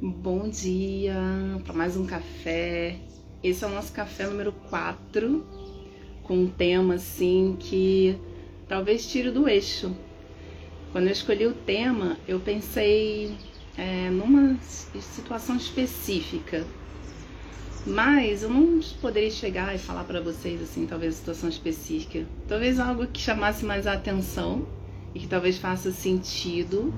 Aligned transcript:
Bom 0.00 0.48
dia 0.48 1.16
para 1.64 1.74
mais 1.74 1.96
um 1.96 2.06
café. 2.06 3.00
Esse 3.42 3.64
é 3.64 3.66
o 3.66 3.70
nosso 3.70 3.92
café 3.92 4.28
número 4.28 4.52
4, 4.70 5.44
com 6.22 6.38
um 6.38 6.46
tema 6.46 6.94
assim 6.94 7.56
que 7.58 8.16
talvez 8.68 9.10
tire 9.10 9.32
do 9.32 9.48
eixo. 9.48 9.92
Quando 10.92 11.06
eu 11.06 11.12
escolhi 11.12 11.48
o 11.48 11.52
tema, 11.52 12.16
eu 12.28 12.38
pensei 12.38 13.36
é, 13.76 14.08
numa 14.08 14.56
situação 14.62 15.56
específica, 15.56 16.64
mas 17.84 18.44
eu 18.44 18.50
não 18.50 18.78
poderia 19.00 19.32
chegar 19.32 19.74
e 19.74 19.78
falar 19.78 20.04
para 20.04 20.20
vocês 20.20 20.62
assim, 20.62 20.86
talvez 20.86 21.16
situação 21.16 21.48
específica, 21.48 22.24
talvez 22.46 22.78
algo 22.78 23.04
que 23.08 23.20
chamasse 23.20 23.64
mais 23.64 23.84
a 23.84 23.94
atenção 23.94 24.64
e 25.12 25.18
que 25.18 25.26
talvez 25.26 25.58
faça 25.58 25.90
sentido 25.90 26.94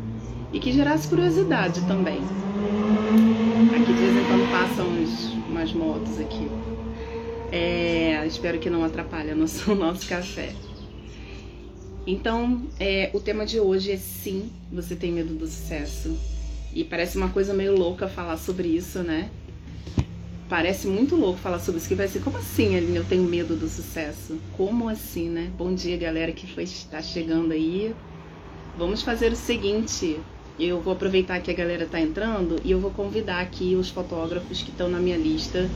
e 0.52 0.60
que 0.60 0.70
gerasse 0.72 1.08
curiosidade 1.08 1.80
também. 1.86 2.20
Aqui 3.74 3.92
de 3.92 3.92
vez 3.92 4.16
em 4.16 4.24
quando 4.24 4.39
passam 4.50 4.88
uns, 4.88 5.32
umas 5.48 5.72
motos 5.72 6.18
aqui. 6.18 6.48
É, 7.52 8.24
espero 8.26 8.58
que 8.58 8.68
não 8.68 8.84
atrapalhe 8.84 9.32
o 9.32 9.36
nosso, 9.36 9.74
nosso 9.76 10.08
café. 10.08 10.52
Então, 12.06 12.62
é, 12.78 13.10
o 13.14 13.20
tema 13.20 13.46
de 13.46 13.60
hoje 13.60 13.92
é 13.92 13.96
sim, 13.96 14.50
você 14.72 14.96
tem 14.96 15.12
medo 15.12 15.34
do 15.34 15.46
sucesso. 15.46 16.18
E 16.74 16.82
parece 16.82 17.16
uma 17.16 17.28
coisa 17.28 17.54
meio 17.54 17.76
louca 17.76 18.08
falar 18.08 18.36
sobre 18.36 18.68
isso, 18.68 19.00
né? 19.00 19.30
Parece 20.48 20.88
muito 20.88 21.14
louco 21.14 21.38
falar 21.38 21.60
sobre 21.60 21.78
isso, 21.78 21.88
que 21.88 21.94
vai 21.94 22.08
ser, 22.08 22.20
como 22.20 22.36
assim, 22.36 22.76
Aline, 22.76 22.96
eu 22.96 23.04
tenho 23.04 23.22
medo 23.22 23.54
do 23.54 23.68
sucesso? 23.68 24.36
Como 24.56 24.88
assim, 24.88 25.28
né? 25.28 25.50
Bom 25.56 25.72
dia, 25.72 25.96
galera 25.96 26.32
que 26.32 26.46
foi, 26.52 26.64
está 26.64 27.00
chegando 27.00 27.52
aí. 27.52 27.94
Vamos 28.76 29.02
fazer 29.02 29.30
o 29.30 29.36
seguinte, 29.36 30.18
eu 30.66 30.80
vou 30.80 30.92
aproveitar 30.92 31.40
que 31.40 31.50
a 31.50 31.54
galera 31.54 31.86
tá 31.86 32.00
entrando 32.00 32.60
e 32.64 32.70
eu 32.70 32.80
vou 32.80 32.90
convidar 32.90 33.40
aqui 33.40 33.74
os 33.76 33.88
fotógrafos 33.88 34.62
que 34.62 34.70
estão 34.70 34.88
na 34.88 34.98
minha 34.98 35.16
lista. 35.16 35.68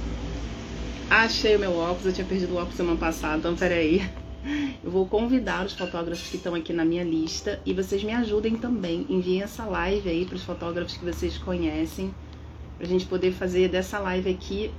Achei 1.08 1.56
o 1.56 1.58
meu 1.58 1.76
óculos, 1.76 2.06
eu 2.06 2.12
tinha 2.12 2.26
perdido 2.26 2.54
o 2.54 2.56
óculos 2.56 2.76
semana 2.76 2.98
passada, 2.98 3.38
então 3.38 3.54
peraí. 3.54 4.02
Eu 4.82 4.90
vou 4.90 5.06
convidar 5.06 5.64
os 5.64 5.72
fotógrafos 5.72 6.28
que 6.28 6.36
estão 6.36 6.54
aqui 6.54 6.72
na 6.72 6.84
minha 6.84 7.02
lista 7.02 7.60
e 7.64 7.72
vocês 7.72 8.04
me 8.04 8.12
ajudem 8.12 8.56
também. 8.56 9.06
Enviem 9.08 9.42
essa 9.42 9.64
live 9.64 10.08
aí 10.08 10.26
para 10.26 10.36
os 10.36 10.42
fotógrafos 10.42 10.96
que 10.96 11.04
vocês 11.04 11.38
conhecem, 11.38 12.14
para 12.76 12.86
a 12.86 12.90
gente 12.90 13.06
poder 13.06 13.32
fazer 13.32 13.68
dessa 13.68 13.98
live 13.98 14.28
aqui 14.28 14.70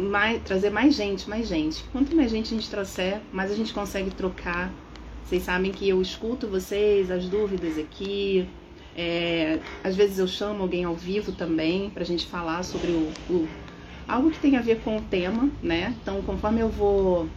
mais, 0.00 0.40
trazer 0.42 0.70
mais 0.70 0.94
gente, 0.94 1.28
mais 1.28 1.48
gente. 1.48 1.82
Quanto 1.90 2.14
mais 2.14 2.30
gente 2.30 2.54
a 2.54 2.56
gente 2.56 2.70
trouxer, 2.70 3.20
mais 3.32 3.50
a 3.50 3.54
gente 3.54 3.72
consegue 3.72 4.10
trocar. 4.10 4.72
Vocês 5.24 5.42
sabem 5.42 5.72
que 5.72 5.88
eu 5.88 6.00
escuto 6.00 6.46
vocês, 6.46 7.10
as 7.10 7.26
dúvidas 7.26 7.76
aqui, 7.76 8.48
é, 9.00 9.60
às 9.84 9.94
vezes 9.94 10.18
eu 10.18 10.26
chamo 10.26 10.60
alguém 10.60 10.82
ao 10.82 10.96
vivo 10.96 11.30
também 11.30 11.88
para 11.88 12.02
a 12.02 12.06
gente 12.06 12.26
falar 12.26 12.64
sobre 12.64 12.90
o, 12.90 13.12
o, 13.30 13.48
algo 14.08 14.28
que 14.28 14.40
tem 14.40 14.56
a 14.56 14.60
ver 14.60 14.80
com 14.80 14.96
o 14.96 15.00
tema, 15.00 15.48
né? 15.62 15.94
Então, 16.02 16.20
conforme 16.22 16.58
eu 16.58 16.68
vou 16.68 17.28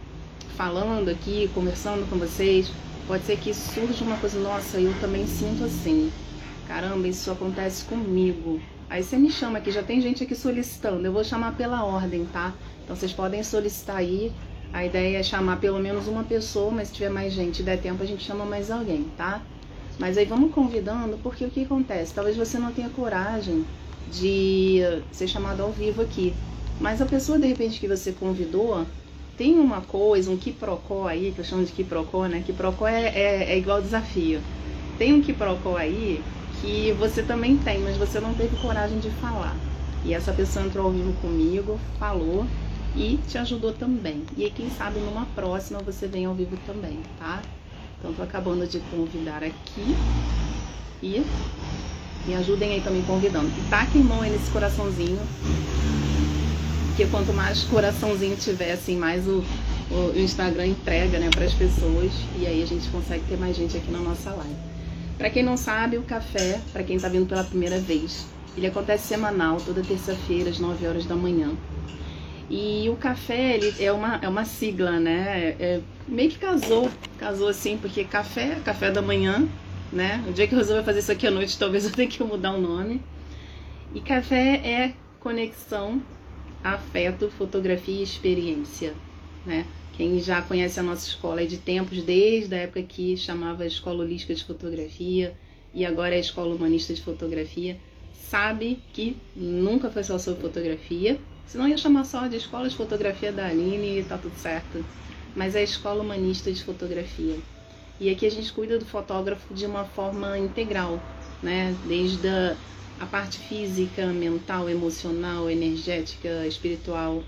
falando 0.56 1.08
aqui, 1.08 1.48
conversando 1.54 2.04
com 2.10 2.18
vocês, 2.18 2.68
pode 3.06 3.22
ser 3.22 3.38
que 3.38 3.54
surja 3.54 4.04
uma 4.04 4.16
coisa, 4.16 4.40
nossa, 4.40 4.80
eu 4.80 4.92
também 5.00 5.24
sinto 5.24 5.62
assim. 5.62 6.10
Caramba, 6.66 7.06
isso 7.06 7.30
acontece 7.30 7.84
comigo. 7.84 8.60
Aí 8.90 9.04
você 9.04 9.16
me 9.16 9.30
chama 9.30 9.58
aqui, 9.58 9.70
já 9.70 9.84
tem 9.84 10.00
gente 10.00 10.24
aqui 10.24 10.34
solicitando. 10.34 11.06
Eu 11.06 11.12
vou 11.12 11.22
chamar 11.22 11.56
pela 11.56 11.84
ordem, 11.84 12.24
tá? 12.32 12.52
Então 12.82 12.96
vocês 12.96 13.12
podem 13.12 13.40
solicitar 13.44 13.98
aí. 13.98 14.32
A 14.72 14.84
ideia 14.84 15.18
é 15.18 15.22
chamar 15.22 15.60
pelo 15.60 15.78
menos 15.78 16.08
uma 16.08 16.24
pessoa, 16.24 16.72
mas 16.72 16.88
se 16.88 16.94
tiver 16.94 17.10
mais 17.10 17.32
gente 17.32 17.60
e 17.60 17.62
der 17.62 17.80
tempo, 17.80 18.02
a 18.02 18.06
gente 18.06 18.24
chama 18.24 18.44
mais 18.44 18.68
alguém, 18.68 19.06
tá? 19.16 19.40
Mas 19.98 20.16
aí 20.18 20.24
vamos 20.24 20.52
convidando, 20.52 21.18
porque 21.22 21.44
o 21.44 21.50
que 21.50 21.64
acontece? 21.64 22.14
Talvez 22.14 22.36
você 22.36 22.58
não 22.58 22.72
tenha 22.72 22.88
coragem 22.88 23.64
de 24.10 24.80
ser 25.10 25.28
chamado 25.28 25.62
ao 25.62 25.70
vivo 25.70 26.02
aqui. 26.02 26.34
Mas 26.80 27.00
a 27.00 27.06
pessoa, 27.06 27.38
de 27.38 27.46
repente, 27.46 27.78
que 27.78 27.86
você 27.86 28.12
convidou, 28.12 28.84
tem 29.36 29.58
uma 29.58 29.80
coisa, 29.80 30.30
um 30.30 30.36
quiprocó 30.36 31.06
aí, 31.06 31.32
que 31.32 31.40
eu 31.40 31.44
chamo 31.44 31.64
de 31.64 31.72
quiprocó, 31.72 32.26
né? 32.26 32.42
Quiprocó 32.44 32.86
é, 32.86 33.08
é, 33.08 33.52
é 33.52 33.58
igual 33.58 33.80
desafio. 33.80 34.40
Tem 34.98 35.12
um 35.12 35.22
quiprocó 35.22 35.76
aí 35.76 36.22
que 36.60 36.92
você 36.92 37.22
também 37.22 37.56
tem, 37.56 37.80
mas 37.80 37.96
você 37.96 38.20
não 38.20 38.34
teve 38.34 38.56
coragem 38.60 38.98
de 38.98 39.10
falar. 39.10 39.56
E 40.04 40.14
essa 40.14 40.32
pessoa 40.32 40.64
entrou 40.64 40.86
ao 40.86 40.92
vivo 40.92 41.12
comigo, 41.20 41.78
falou 41.98 42.46
e 42.96 43.18
te 43.28 43.38
ajudou 43.38 43.72
também. 43.72 44.24
E 44.36 44.44
aí, 44.44 44.50
quem 44.50 44.68
sabe 44.70 45.00
numa 45.00 45.26
próxima 45.26 45.80
você 45.80 46.06
vem 46.06 46.26
ao 46.26 46.34
vivo 46.34 46.56
também, 46.66 46.98
tá? 47.18 47.42
Então, 48.02 48.12
tô 48.12 48.22
acabando 48.24 48.66
de 48.66 48.80
convidar 48.90 49.44
aqui. 49.44 49.96
E 51.00 51.24
me 52.26 52.34
ajudem 52.34 52.72
aí 52.72 52.80
também 52.80 53.00
convidando. 53.02 53.46
E 53.46 53.70
taquem 53.70 54.02
mão 54.02 54.22
aí 54.22 54.30
nesse 54.32 54.50
coraçãozinho. 54.50 55.20
Porque 56.88 57.06
quanto 57.06 57.32
mais 57.32 57.62
coraçãozinho 57.62 58.34
tiver, 58.34 58.72
assim, 58.72 58.96
mais 58.96 59.24
o, 59.28 59.44
o 59.88 60.18
Instagram 60.18 60.66
entrega, 60.66 61.20
né, 61.20 61.30
para 61.30 61.44
as 61.44 61.54
pessoas. 61.54 62.10
E 62.36 62.44
aí 62.44 62.60
a 62.60 62.66
gente 62.66 62.88
consegue 62.88 63.22
ter 63.28 63.36
mais 63.36 63.56
gente 63.56 63.76
aqui 63.76 63.92
na 63.92 64.00
nossa 64.00 64.30
live. 64.30 64.56
Para 65.16 65.30
quem 65.30 65.44
não 65.44 65.56
sabe, 65.56 65.96
o 65.96 66.02
café, 66.02 66.60
para 66.72 66.82
quem 66.82 66.98
tá 66.98 67.08
vindo 67.08 67.26
pela 67.26 67.44
primeira 67.44 67.78
vez, 67.78 68.26
ele 68.56 68.66
acontece 68.66 69.06
semanal, 69.06 69.58
toda 69.58 69.80
terça-feira, 69.80 70.50
às 70.50 70.58
9 70.58 70.84
horas 70.88 71.06
da 71.06 71.14
manhã. 71.14 71.52
E 72.50 72.88
o 72.90 72.96
café, 72.96 73.54
ele 73.54 73.72
é 73.78 73.92
uma, 73.92 74.18
é 74.20 74.28
uma 74.28 74.44
sigla, 74.44 74.98
né? 74.98 75.54
É, 75.58 75.80
meio 76.08 76.30
que 76.30 76.38
casou, 76.38 76.90
casou 77.18 77.48
assim, 77.48 77.76
porque 77.76 78.04
café, 78.04 78.56
café 78.64 78.90
da 78.90 79.02
manhã, 79.02 79.48
né? 79.92 80.24
O 80.28 80.32
dia 80.32 80.46
que 80.46 80.54
eu 80.54 80.58
resolver 80.58 80.82
fazer 80.82 81.00
isso 81.00 81.12
aqui 81.12 81.26
à 81.26 81.30
noite, 81.30 81.58
talvez 81.58 81.84
eu 81.86 81.92
tenha 81.92 82.08
que 82.08 82.22
mudar 82.22 82.52
o 82.52 82.60
nome. 82.60 83.00
E 83.94 84.00
café 84.00 84.56
é 84.64 84.94
conexão, 85.20 86.02
afeto, 86.64 87.30
fotografia 87.30 88.00
e 88.00 88.02
experiência, 88.02 88.94
né? 89.44 89.66
Quem 89.94 90.18
já 90.20 90.40
conhece 90.40 90.80
a 90.80 90.82
nossa 90.82 91.06
escola 91.06 91.42
é 91.42 91.46
de 91.46 91.58
tempos, 91.58 92.02
desde 92.02 92.54
a 92.54 92.58
época 92.58 92.82
que 92.82 93.16
chamava 93.16 93.66
Escola 93.66 94.02
Holística 94.02 94.34
de 94.34 94.42
Fotografia 94.42 95.36
e 95.74 95.84
agora 95.84 96.14
é 96.14 96.18
Escola 96.18 96.54
Humanista 96.54 96.94
de 96.94 97.02
Fotografia, 97.02 97.76
sabe 98.14 98.82
que 98.94 99.16
nunca 99.36 99.90
foi 99.90 100.02
só 100.02 100.18
sobre 100.18 100.40
fotografia, 100.40 101.18
senão 101.46 101.68
ia 101.68 101.76
chamar 101.76 102.04
só 102.04 102.26
de 102.26 102.36
Escola 102.36 102.68
de 102.68 102.74
Fotografia 102.74 103.30
da 103.30 103.46
Aline 103.46 104.00
e 104.00 104.02
tá 104.02 104.16
tudo 104.16 104.34
certo 104.36 104.82
mas 105.34 105.54
é 105.54 105.60
a 105.60 105.62
Escola 105.62 106.02
Humanista 106.02 106.52
de 106.52 106.62
Fotografia. 106.62 107.38
E 108.00 108.10
aqui 108.10 108.26
a 108.26 108.30
gente 108.30 108.52
cuida 108.52 108.78
do 108.78 108.84
fotógrafo 108.84 109.54
de 109.54 109.64
uma 109.64 109.84
forma 109.84 110.38
integral, 110.38 111.00
né? 111.42 111.74
Desde 111.86 112.26
a, 112.26 112.56
a 113.00 113.06
parte 113.06 113.38
física, 113.38 114.06
mental, 114.06 114.68
emocional, 114.68 115.48
energética, 115.48 116.46
espiritual. 116.46 117.22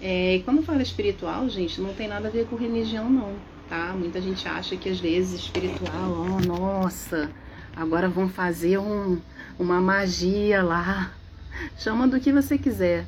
É, 0.00 0.36
e 0.36 0.42
quando 0.42 0.62
fala 0.62 0.82
espiritual, 0.82 1.48
gente, 1.48 1.80
não 1.80 1.92
tem 1.94 2.08
nada 2.08 2.28
a 2.28 2.30
ver 2.30 2.46
com 2.46 2.56
religião, 2.56 3.08
não, 3.08 3.34
tá? 3.68 3.94
Muita 3.94 4.20
gente 4.20 4.46
acha 4.48 4.76
que 4.76 4.88
às 4.88 5.00
vezes 5.00 5.40
espiritual, 5.40 6.10
oh, 6.10 6.46
nossa, 6.46 7.30
agora 7.74 8.08
vão 8.08 8.28
fazer 8.28 8.78
um, 8.78 9.18
uma 9.58 9.80
magia 9.80 10.62
lá. 10.62 11.12
Chama 11.78 12.06
do 12.06 12.20
que 12.20 12.32
você 12.32 12.58
quiser. 12.58 13.06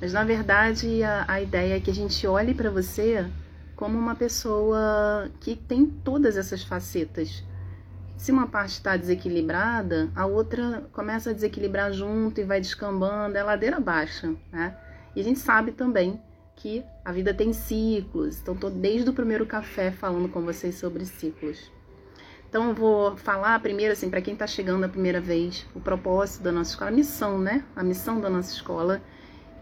Mas 0.00 0.12
na 0.12 0.24
verdade 0.24 1.02
a, 1.02 1.24
a 1.26 1.40
ideia 1.42 1.76
é 1.76 1.80
que 1.80 1.90
a 1.90 1.94
gente 1.94 2.26
olhe 2.26 2.54
para 2.54 2.70
você 2.70 3.26
como 3.74 3.98
uma 3.98 4.14
pessoa 4.14 5.30
que 5.40 5.54
tem 5.54 5.86
todas 5.86 6.36
essas 6.36 6.62
facetas. 6.62 7.44
Se 8.16 8.32
uma 8.32 8.48
parte 8.48 8.72
está 8.72 8.96
desequilibrada, 8.96 10.10
a 10.16 10.26
outra 10.26 10.82
começa 10.92 11.30
a 11.30 11.32
desequilibrar 11.32 11.92
junto 11.92 12.40
e 12.40 12.44
vai 12.44 12.60
descambando, 12.60 13.38
é 13.38 13.42
ladeira 13.42 13.78
baixa, 13.78 14.34
né? 14.50 14.76
E 15.14 15.20
a 15.20 15.24
gente 15.24 15.38
sabe 15.38 15.70
também 15.70 16.20
que 16.56 16.84
a 17.04 17.12
vida 17.12 17.32
tem 17.32 17.52
ciclos. 17.52 18.40
Então, 18.40 18.56
tô 18.56 18.68
desde 18.68 19.08
o 19.08 19.12
primeiro 19.12 19.46
café 19.46 19.92
falando 19.92 20.28
com 20.28 20.42
vocês 20.42 20.74
sobre 20.74 21.06
ciclos. 21.06 21.70
Então, 22.48 22.70
eu 22.70 22.74
vou 22.74 23.16
falar 23.16 23.60
primeiro, 23.60 23.92
assim, 23.92 24.10
para 24.10 24.20
quem 24.20 24.34
está 24.34 24.46
chegando 24.46 24.82
a 24.82 24.88
primeira 24.88 25.20
vez, 25.20 25.64
o 25.74 25.80
propósito 25.80 26.42
da 26.42 26.50
nossa 26.50 26.70
escola, 26.70 26.90
a 26.90 26.94
missão, 26.94 27.38
né? 27.38 27.64
A 27.76 27.84
missão 27.84 28.20
da 28.20 28.28
nossa 28.28 28.52
escola 28.52 29.00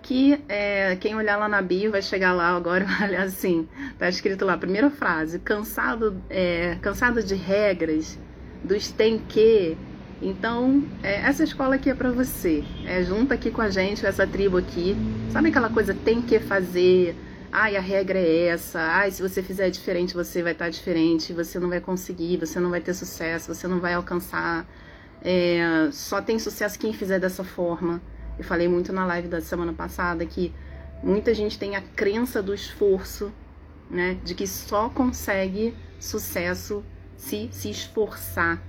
que 0.06 0.40
é, 0.48 0.94
quem 1.00 1.16
olhar 1.16 1.36
lá 1.36 1.48
na 1.48 1.60
bio 1.60 1.90
vai 1.90 2.00
chegar 2.00 2.32
lá 2.32 2.56
agora 2.56 2.86
olhar 3.02 3.24
assim, 3.24 3.68
tá 3.98 4.08
escrito 4.08 4.44
lá, 4.44 4.56
primeira 4.56 4.88
frase, 4.88 5.40
cansado, 5.40 6.22
é, 6.30 6.78
cansado 6.80 7.22
de 7.22 7.34
regras, 7.34 8.16
dos 8.62 8.90
tem 8.92 9.18
que. 9.18 9.76
Então, 10.22 10.84
é, 11.02 11.16
essa 11.22 11.42
escola 11.42 11.74
aqui 11.74 11.90
é 11.90 11.94
para 11.94 12.10
você. 12.10 12.64
É, 12.86 13.02
junta 13.02 13.34
aqui 13.34 13.50
com 13.50 13.60
a 13.60 13.68
gente, 13.68 14.06
essa 14.06 14.26
tribo 14.26 14.56
aqui. 14.56 14.96
Sabe 15.30 15.48
aquela 15.48 15.68
coisa 15.68 15.92
tem 15.92 16.22
que 16.22 16.38
fazer? 16.38 17.14
Ai, 17.50 17.76
a 17.76 17.80
regra 17.80 18.18
é 18.18 18.46
essa. 18.46 18.80
Ai, 18.80 19.10
se 19.10 19.20
você 19.20 19.42
fizer 19.42 19.68
diferente, 19.70 20.14
você 20.14 20.40
vai 20.42 20.52
estar 20.52 20.70
diferente. 20.70 21.32
Você 21.32 21.58
não 21.58 21.68
vai 21.68 21.80
conseguir, 21.80 22.38
você 22.38 22.60
não 22.60 22.70
vai 22.70 22.80
ter 22.80 22.94
sucesso, 22.94 23.52
você 23.52 23.66
não 23.66 23.80
vai 23.80 23.94
alcançar. 23.94 24.66
É, 25.22 25.88
só 25.90 26.22
tem 26.22 26.38
sucesso 26.38 26.78
quem 26.78 26.92
fizer 26.92 27.18
dessa 27.18 27.42
forma. 27.44 28.00
Eu 28.38 28.44
falei 28.44 28.68
muito 28.68 28.92
na 28.92 29.06
live 29.06 29.28
da 29.28 29.40
semana 29.40 29.72
passada 29.72 30.24
que 30.26 30.52
muita 31.02 31.34
gente 31.34 31.58
tem 31.58 31.76
a 31.76 31.80
crença 31.80 32.42
do 32.42 32.54
esforço, 32.54 33.32
né? 33.90 34.18
De 34.24 34.34
que 34.34 34.46
só 34.46 34.88
consegue 34.88 35.74
sucesso 35.98 36.84
se 37.16 37.48
se 37.52 37.70
esforçar. 37.70 38.62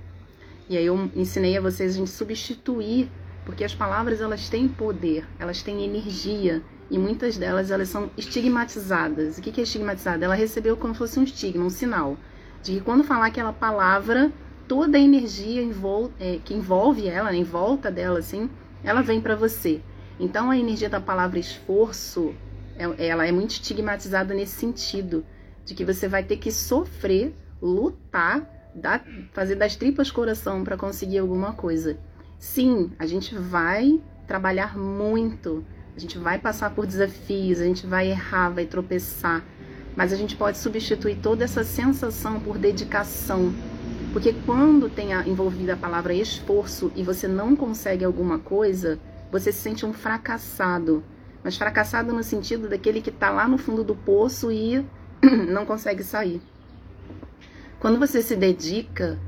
E 0.68 0.76
aí 0.76 0.86
eu 0.86 1.10
ensinei 1.14 1.56
a 1.56 1.60
vocês 1.60 1.94
a 1.94 1.98
gente 1.98 2.10
substituir 2.10 3.10
porque 3.44 3.64
as 3.64 3.74
palavras 3.74 4.20
elas 4.20 4.48
têm 4.48 4.68
poder, 4.68 5.26
elas 5.38 5.62
têm 5.62 5.84
energia 5.84 6.62
e 6.90 6.98
muitas 6.98 7.36
delas 7.36 7.70
elas 7.70 7.88
são 7.88 8.10
estigmatizadas. 8.16 9.38
O 9.38 9.42
que 9.42 9.60
é 9.60 9.64
estigmatizada? 9.64 10.24
Ela 10.24 10.34
recebeu 10.34 10.76
como 10.76 10.94
se 10.94 10.98
fosse 10.98 11.18
um 11.18 11.22
estigma, 11.22 11.64
um 11.64 11.70
sinal 11.70 12.16
de 12.62 12.74
que 12.74 12.80
quando 12.80 13.04
falar 13.04 13.26
aquela 13.26 13.52
palavra, 13.52 14.32
toda 14.66 14.98
a 14.98 15.00
energia 15.00 15.62
envol 15.62 16.10
é, 16.18 16.38
que 16.44 16.54
envolve 16.54 17.08
ela, 17.08 17.34
em 17.34 17.44
volta 17.44 17.90
dela, 17.90 18.18
assim, 18.18 18.50
ela 18.82 19.02
vem 19.02 19.20
para 19.20 19.34
você. 19.34 19.80
Então 20.18 20.50
a 20.50 20.58
energia 20.58 20.88
da 20.88 21.00
palavra 21.00 21.38
esforço, 21.38 22.34
é, 22.76 23.08
ela 23.08 23.26
é 23.26 23.32
muito 23.32 23.50
estigmatizada 23.50 24.34
nesse 24.34 24.56
sentido, 24.56 25.24
de 25.64 25.74
que 25.74 25.84
você 25.84 26.08
vai 26.08 26.22
ter 26.22 26.38
que 26.38 26.50
sofrer, 26.50 27.34
lutar, 27.60 28.70
dar, 28.74 29.04
fazer 29.32 29.54
das 29.54 29.76
tripas 29.76 30.10
coração 30.10 30.64
para 30.64 30.76
conseguir 30.76 31.18
alguma 31.18 31.52
coisa. 31.52 31.98
Sim, 32.38 32.92
a 32.98 33.06
gente 33.06 33.34
vai 33.34 34.00
trabalhar 34.26 34.78
muito, 34.78 35.64
a 35.96 36.00
gente 36.00 36.16
vai 36.18 36.38
passar 36.38 36.70
por 36.70 36.86
desafios, 36.86 37.60
a 37.60 37.64
gente 37.64 37.86
vai 37.86 38.10
errar, 38.10 38.50
vai 38.50 38.66
tropeçar, 38.66 39.44
mas 39.96 40.12
a 40.12 40.16
gente 40.16 40.36
pode 40.36 40.58
substituir 40.58 41.16
toda 41.16 41.44
essa 41.44 41.64
sensação 41.64 42.38
por 42.38 42.56
dedicação. 42.56 43.52
Porque 44.12 44.32
quando 44.46 44.88
tem 44.88 45.12
envolvida 45.28 45.74
a 45.74 45.76
palavra 45.76 46.14
esforço 46.14 46.90
e 46.96 47.02
você 47.02 47.28
não 47.28 47.54
consegue 47.54 48.04
alguma 48.04 48.38
coisa, 48.38 48.98
você 49.30 49.52
se 49.52 49.58
sente 49.60 49.84
um 49.84 49.92
fracassado. 49.92 51.04
Mas 51.44 51.56
fracassado 51.56 52.12
no 52.12 52.22
sentido 52.22 52.68
daquele 52.68 53.00
que 53.00 53.10
está 53.10 53.30
lá 53.30 53.46
no 53.46 53.58
fundo 53.58 53.84
do 53.84 53.94
poço 53.94 54.50
e 54.50 54.84
não 55.48 55.66
consegue 55.66 56.02
sair. 56.02 56.40
Quando 57.78 57.98
você 57.98 58.22
se 58.22 58.34
dedica, 58.34 59.18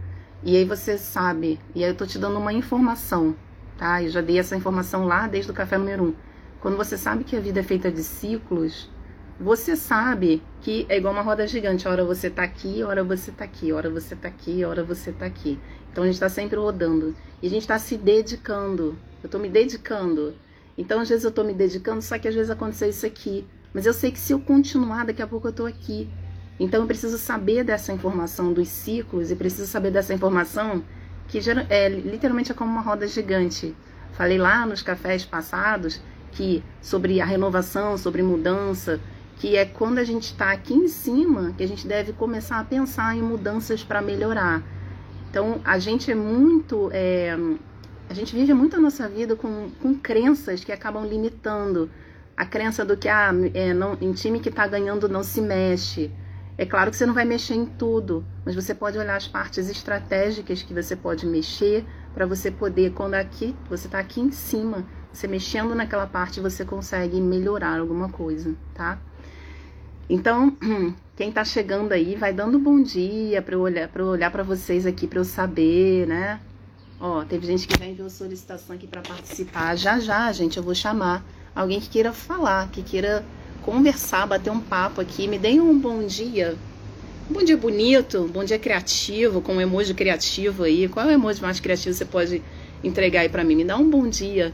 e 0.43 0.57
aí 0.57 0.65
você 0.65 0.97
sabe, 0.97 1.61
e 1.75 1.85
aí 1.85 1.91
eu 1.91 1.95
tô 1.95 2.07
te 2.07 2.19
dando 2.19 2.39
uma 2.39 2.53
informação, 2.53 3.37
tá? 3.77 4.03
Eu 4.03 4.09
já 4.09 4.21
dei 4.21 4.39
essa 4.39 4.57
informação 4.57 5.05
lá 5.05 5.29
desde 5.29 5.51
o 5.51 5.55
café 5.55 5.77
número 5.77 6.05
1. 6.05 6.07
Um. 6.07 6.15
Quando 6.61 6.77
você 6.77 6.97
sabe 6.97 7.25
que 7.25 7.37
a 7.37 7.41
vida 7.41 7.61
é 7.61 7.63
feita 7.63 7.93
de 7.93 8.03
ciclos, 8.03 8.91
você 9.39 9.77
sabe 9.77 10.43
que 10.61 10.87
é 10.89 10.97
igual 10.97 11.13
uma 11.13 11.23
roda 11.23 11.47
gigante. 11.47 11.89
Hora 11.89 12.05
você 12.05 12.29
tá 12.29 12.43
aqui, 12.43 12.83
hora 12.83 13.03
você 13.03 13.33
tá 13.33 13.45
aqui, 13.45 13.73
hora 13.73 13.91
você 13.91 14.15
tá 14.15 14.29
aqui, 14.29 14.65
hora 14.65 14.85
você 14.85 15.13
tá 15.13 15.27
aqui. 15.27 15.59
Então 15.91 16.05
a 16.05 16.07
gente 16.07 16.15
está 16.15 16.29
sempre 16.29 16.57
rodando. 16.57 17.15
E 17.43 17.47
a 17.47 17.51
gente 17.51 17.63
está 17.63 17.79
se 17.79 17.97
dedicando. 17.97 18.99
Eu 19.23 19.27
estou 19.27 19.41
me 19.41 19.49
dedicando. 19.49 20.35
Então 20.77 21.01
às 21.01 21.09
vezes 21.09 21.25
eu 21.25 21.31
estou 21.31 21.45
me 21.45 21.55
dedicando, 21.55 22.03
só 22.03 22.19
que 22.19 22.29
às 22.29 22.35
vezes 22.35 22.51
aconteceu 22.51 22.89
isso 22.89 23.07
aqui. 23.07 23.47
Mas 23.73 23.87
eu 23.87 23.93
sei 23.93 24.11
que 24.11 24.19
se 24.19 24.33
eu 24.33 24.41
continuar, 24.41 25.07
daqui 25.07 25.23
a 25.23 25.27
pouco 25.27 25.47
eu 25.47 25.51
estou 25.51 25.67
aqui. 25.67 26.09
Então 26.59 26.83
eu 26.83 26.87
preciso 26.87 27.17
saber 27.17 27.65
dessa 27.65 27.93
informação 27.93 28.53
dos 28.53 28.69
ciclos 28.69 29.31
e 29.31 29.37
preciso 29.37 29.67
saber 29.67 29.91
dessa 29.91 30.13
informação 30.13 30.85
que 31.27 31.39
é, 31.69 31.89
literalmente 31.89 32.51
é 32.51 32.55
como 32.55 32.71
uma 32.71 32.83
roda 32.83 33.07
gigante. 33.07 33.75
Falei 34.13 34.37
lá 34.37 34.67
nos 34.67 34.83
cafés 34.83 35.25
passados 35.25 36.01
que 36.33 36.63
sobre 36.83 37.21
a 37.21 37.25
renovação, 37.25 37.97
sobre 37.97 38.23
mudança, 38.23 39.01
que 39.41 39.57
é 39.57 39.65
quando 39.65 39.99
a 39.99 40.05
gente 40.05 40.25
está 40.25 40.53
aqui 40.53 40.75
em 40.75 40.87
cima 40.87 41.55
que 41.57 41.65
a 41.65 41.67
gente 41.67 41.89
deve 41.89 42.13
começar 42.13 42.61
a 42.61 42.65
pensar 42.65 43.17
em 43.17 43.23
mudanças 43.23 43.83
para 43.83 44.03
melhorar. 44.03 44.63
Então 45.31 45.63
a 45.65 45.79
gente 45.79 46.11
é 46.11 46.15
muito. 46.15 46.91
É, 46.93 47.35
a 48.11 48.13
gente 48.13 48.37
vive 48.37 48.53
muito 48.53 48.77
a 48.77 48.79
nossa 48.79 49.09
vida 49.09 49.35
com, 49.35 49.71
com 49.81 49.95
crenças 49.95 50.63
que 50.63 50.71
acabam 50.71 51.07
limitando. 51.07 51.91
A 52.37 52.45
crença 52.45 52.85
do 52.85 52.99
que 52.99 53.09
ah, 53.09 53.33
é, 53.55 53.73
não, 53.73 53.97
em 53.99 54.13
time 54.13 54.41
que 54.41 54.51
está 54.51 54.67
ganhando 54.67 55.09
não 55.09 55.23
se 55.23 55.41
mexe. 55.41 56.11
É 56.59 56.67
claro 56.67 56.91
que 56.91 56.97
você 56.99 57.07
não 57.07 57.15
vai 57.15 57.25
mexer 57.25 57.55
em 57.55 57.65
tudo, 57.65 58.23
mas 58.45 58.55
você 58.55 58.75
pode 58.75 58.99
olhar 58.99 59.17
as 59.17 59.27
partes 59.27 59.71
estratégicas 59.71 60.63
que 60.63 60.75
você 60.75 60.95
pode 60.95 61.25
mexer 61.25 61.87
para 62.13 62.27
você 62.27 62.51
poder, 62.51 62.93
quando 62.93 63.15
aqui 63.15 63.57
você 63.71 63.87
está 63.87 63.99
aqui 63.99 64.21
em 64.21 64.31
cima, 64.31 64.85
você 65.11 65.27
mexendo 65.27 65.75
naquela 65.75 66.07
parte, 66.07 66.41
você 66.41 66.63
consegue 66.63 67.19
melhorar 67.21 67.79
alguma 67.81 68.11
coisa, 68.11 68.55
tá? 68.75 68.99
Então, 70.11 70.57
quem 71.17 71.31
tá 71.31 71.45
chegando 71.45 71.93
aí, 71.93 72.17
vai 72.17 72.33
dando 72.33 72.59
bom 72.59 72.83
dia 72.83 73.41
para 73.41 73.55
eu 73.55 73.61
olhar 73.61 73.87
para 73.87 74.05
olhar 74.05 74.29
para 74.29 74.43
vocês 74.43 74.85
aqui 74.85 75.07
para 75.07 75.21
eu 75.21 75.25
saber, 75.25 76.05
né? 76.09 76.41
Ó, 76.99 77.25
teve 77.25 77.47
gente 77.47 77.69
que 77.69 77.79
já 77.79 77.87
enviou 77.87 78.11
solicitação 78.11 78.75
aqui 78.75 78.89
para 78.89 79.03
participar. 79.03 79.77
Já 79.77 80.01
já, 80.01 80.33
gente, 80.33 80.57
eu 80.57 80.65
vou 80.65 80.75
chamar 80.75 81.25
alguém 81.55 81.79
que 81.79 81.89
queira 81.89 82.13
falar, 82.13 82.69
que 82.71 82.83
queira 82.83 83.25
conversar, 83.63 84.27
bater 84.27 84.51
um 84.51 84.59
papo 84.59 85.01
aqui. 85.01 85.29
Me 85.29 85.39
deem 85.39 85.61
um 85.61 85.79
bom 85.79 86.05
dia. 86.05 86.57
Um 87.31 87.33
bom 87.33 87.45
dia 87.45 87.57
bonito, 87.57 88.19
um 88.19 88.29
bom 88.29 88.43
dia 88.43 88.59
criativo, 88.59 89.41
com 89.41 89.55
um 89.55 89.61
emoji 89.61 89.95
criativo 89.95 90.65
aí. 90.65 90.89
Qual 90.89 91.07
é 91.07 91.11
o 91.11 91.13
emoji 91.13 91.41
mais 91.41 91.61
criativo 91.61 91.95
você 91.95 92.05
pode 92.05 92.43
entregar 92.83 93.21
aí 93.21 93.29
para 93.29 93.45
mim? 93.45 93.55
Me 93.55 93.65
dá 93.65 93.77
um 93.77 93.89
bom 93.89 94.09
dia 94.09 94.53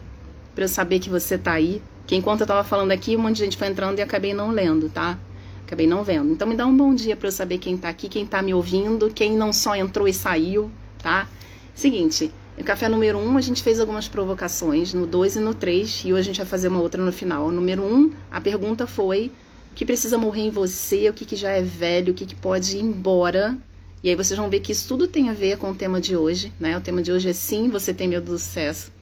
para 0.54 0.64
eu 0.64 0.68
saber 0.68 0.98
que 0.98 1.08
você 1.08 1.38
tá 1.38 1.52
aí. 1.52 1.80
Que 2.06 2.14
enquanto 2.14 2.42
eu 2.42 2.46
tava 2.46 2.62
falando 2.62 2.92
aqui, 2.92 3.16
um 3.16 3.20
monte 3.20 3.36
de 3.36 3.44
gente 3.44 3.56
foi 3.56 3.68
entrando 3.68 3.98
e 3.98 4.02
acabei 4.02 4.34
não 4.34 4.50
lendo, 4.50 4.90
tá? 4.90 5.18
Acabei 5.66 5.86
não 5.86 6.04
vendo. 6.04 6.30
Então 6.30 6.46
me 6.46 6.54
dá 6.54 6.64
um 6.64 6.76
bom 6.76 6.94
dia 6.94 7.16
para 7.16 7.26
eu 7.26 7.32
saber 7.32 7.58
quem 7.58 7.76
tá 7.76 7.88
aqui, 7.88 8.08
quem 8.08 8.24
tá 8.24 8.40
me 8.40 8.54
ouvindo, 8.54 9.10
quem 9.12 9.36
não 9.36 9.52
só 9.52 9.74
entrou 9.74 10.06
e 10.06 10.14
saiu, 10.14 10.70
tá? 11.02 11.28
Seguinte, 11.74 12.30
no 12.56 12.62
café 12.62 12.88
número 12.88 13.18
1 13.18 13.26
um, 13.26 13.36
a 13.36 13.40
gente 13.40 13.64
fez 13.64 13.80
algumas 13.80 14.06
provocações, 14.06 14.94
no 14.94 15.08
2 15.08 15.36
e 15.36 15.40
no 15.40 15.52
3, 15.52 16.04
e 16.04 16.12
hoje 16.12 16.20
a 16.20 16.22
gente 16.22 16.36
vai 16.38 16.46
fazer 16.46 16.68
uma 16.68 16.80
outra 16.80 17.04
no 17.04 17.12
final. 17.12 17.50
Número 17.50 17.82
1, 17.82 17.94
um, 17.94 18.12
a 18.30 18.40
pergunta 18.40 18.86
foi: 18.86 19.32
o 19.72 19.74
que 19.74 19.84
precisa 19.84 20.16
morrer 20.16 20.42
em 20.42 20.50
você, 20.50 21.10
o 21.10 21.12
que, 21.12 21.24
que 21.24 21.34
já 21.34 21.50
é 21.50 21.60
velho, 21.60 22.12
o 22.12 22.14
que, 22.14 22.24
que 22.24 22.36
pode 22.36 22.76
ir 22.76 22.82
embora. 22.82 23.58
E 24.04 24.08
aí 24.08 24.14
vocês 24.14 24.38
vão 24.38 24.48
ver 24.48 24.60
que 24.60 24.70
isso 24.70 24.86
tudo 24.86 25.08
tem 25.08 25.30
a 25.30 25.32
ver 25.32 25.58
com 25.58 25.72
o 25.72 25.74
tema 25.74 26.00
de 26.00 26.16
hoje, 26.16 26.52
né? 26.60 26.78
O 26.78 26.80
tema 26.80 27.02
de 27.02 27.10
hoje 27.10 27.28
é 27.28 27.32
sim, 27.32 27.68
você 27.68 27.92
tem 27.92 28.06
medo 28.06 28.26
do 28.26 28.38
sucesso. 28.38 28.92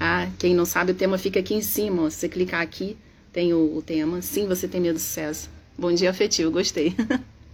Ah, 0.00 0.26
quem 0.38 0.54
não 0.54 0.64
sabe, 0.64 0.92
o 0.92 0.94
tema 0.94 1.18
fica 1.18 1.38
aqui 1.38 1.52
em 1.52 1.60
cima. 1.60 2.10
Se 2.10 2.20
você 2.20 2.28
clicar 2.30 2.62
aqui, 2.62 2.96
tem 3.30 3.52
o, 3.52 3.76
o 3.76 3.82
tema. 3.82 4.22
Sim, 4.22 4.46
você 4.46 4.66
tem 4.66 4.80
medo 4.80 4.94
do 4.94 5.00
sucesso. 5.00 5.57
Bom 5.80 5.92
dia 5.92 6.10
afetivo, 6.10 6.50
gostei. 6.50 6.92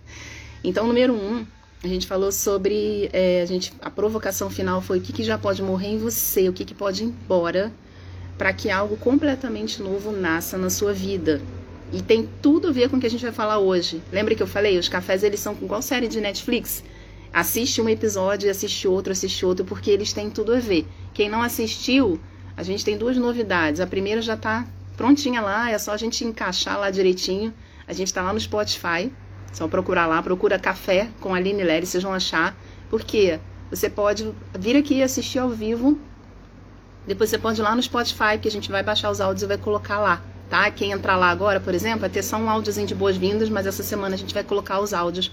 então, 0.64 0.86
número 0.86 1.12
um, 1.12 1.44
a 1.82 1.86
gente 1.86 2.06
falou 2.06 2.32
sobre 2.32 3.10
é, 3.12 3.42
a 3.42 3.44
gente 3.44 3.70
a 3.82 3.90
provocação 3.90 4.48
final 4.48 4.80
foi 4.80 4.96
o 4.96 5.02
que, 5.02 5.12
que 5.12 5.22
já 5.22 5.36
pode 5.36 5.62
morrer 5.62 5.88
em 5.88 5.98
você, 5.98 6.48
o 6.48 6.52
que, 6.54 6.64
que 6.64 6.74
pode 6.74 7.02
ir 7.02 7.08
embora 7.08 7.70
para 8.38 8.50
que 8.54 8.70
algo 8.70 8.96
completamente 8.96 9.82
novo 9.82 10.10
nasça 10.10 10.56
na 10.56 10.70
sua 10.70 10.94
vida. 10.94 11.42
E 11.92 12.00
tem 12.00 12.26
tudo 12.40 12.68
a 12.68 12.72
ver 12.72 12.88
com 12.88 12.96
o 12.96 13.00
que 13.00 13.06
a 13.06 13.10
gente 13.10 13.20
vai 13.20 13.30
falar 13.30 13.58
hoje. 13.58 14.00
Lembra 14.10 14.34
que 14.34 14.42
eu 14.42 14.46
falei? 14.46 14.78
Os 14.78 14.88
cafés 14.88 15.22
eles 15.22 15.40
são 15.40 15.54
com 15.54 15.68
qual 15.68 15.82
série 15.82 16.08
de 16.08 16.18
Netflix? 16.18 16.82
Assiste 17.30 17.82
um 17.82 17.90
episódio, 17.90 18.50
assiste 18.50 18.88
outro, 18.88 19.12
assiste 19.12 19.44
outro, 19.44 19.66
porque 19.66 19.90
eles 19.90 20.14
têm 20.14 20.30
tudo 20.30 20.54
a 20.54 20.58
ver. 20.58 20.86
Quem 21.12 21.28
não 21.28 21.42
assistiu, 21.42 22.18
a 22.56 22.62
gente 22.62 22.86
tem 22.86 22.96
duas 22.96 23.18
novidades. 23.18 23.82
A 23.82 23.86
primeira 23.86 24.22
já 24.22 24.32
está 24.32 24.66
prontinha 24.96 25.42
lá, 25.42 25.70
é 25.70 25.76
só 25.76 25.92
a 25.92 25.98
gente 25.98 26.24
encaixar 26.24 26.80
lá 26.80 26.90
direitinho. 26.90 27.52
A 27.86 27.92
gente 27.92 28.08
está 28.08 28.22
lá 28.22 28.32
no 28.32 28.40
Spotify, 28.40 29.12
só 29.52 29.68
procurar 29.68 30.06
lá, 30.06 30.22
procura 30.22 30.58
Café 30.58 31.08
com 31.20 31.34
Aline 31.34 31.62
Lery, 31.62 31.86
vocês 31.86 32.02
vão 32.02 32.12
achar. 32.12 32.56
Porque 32.90 33.38
você 33.70 33.88
pode 33.88 34.32
vir 34.58 34.76
aqui 34.76 35.02
assistir 35.02 35.38
ao 35.38 35.50
vivo, 35.50 35.98
depois 37.06 37.28
você 37.28 37.38
pode 37.38 37.60
ir 37.60 37.62
lá 37.62 37.74
no 37.74 37.82
Spotify, 37.82 38.38
que 38.40 38.48
a 38.48 38.50
gente 38.50 38.70
vai 38.70 38.82
baixar 38.82 39.10
os 39.10 39.20
áudios 39.20 39.42
e 39.42 39.46
vai 39.46 39.58
colocar 39.58 39.98
lá, 39.98 40.22
tá? 40.48 40.70
Quem 40.70 40.92
entrar 40.92 41.16
lá 41.16 41.28
agora, 41.28 41.60
por 41.60 41.74
exemplo, 41.74 42.00
vai 42.00 42.10
ter 42.10 42.22
só 42.22 42.36
um 42.36 42.48
áudiozinho 42.48 42.86
de 42.86 42.94
boas-vindas, 42.94 43.48
mas 43.48 43.66
essa 43.66 43.82
semana 43.82 44.14
a 44.14 44.18
gente 44.18 44.32
vai 44.32 44.42
colocar 44.42 44.80
os 44.80 44.94
áudios 44.94 45.30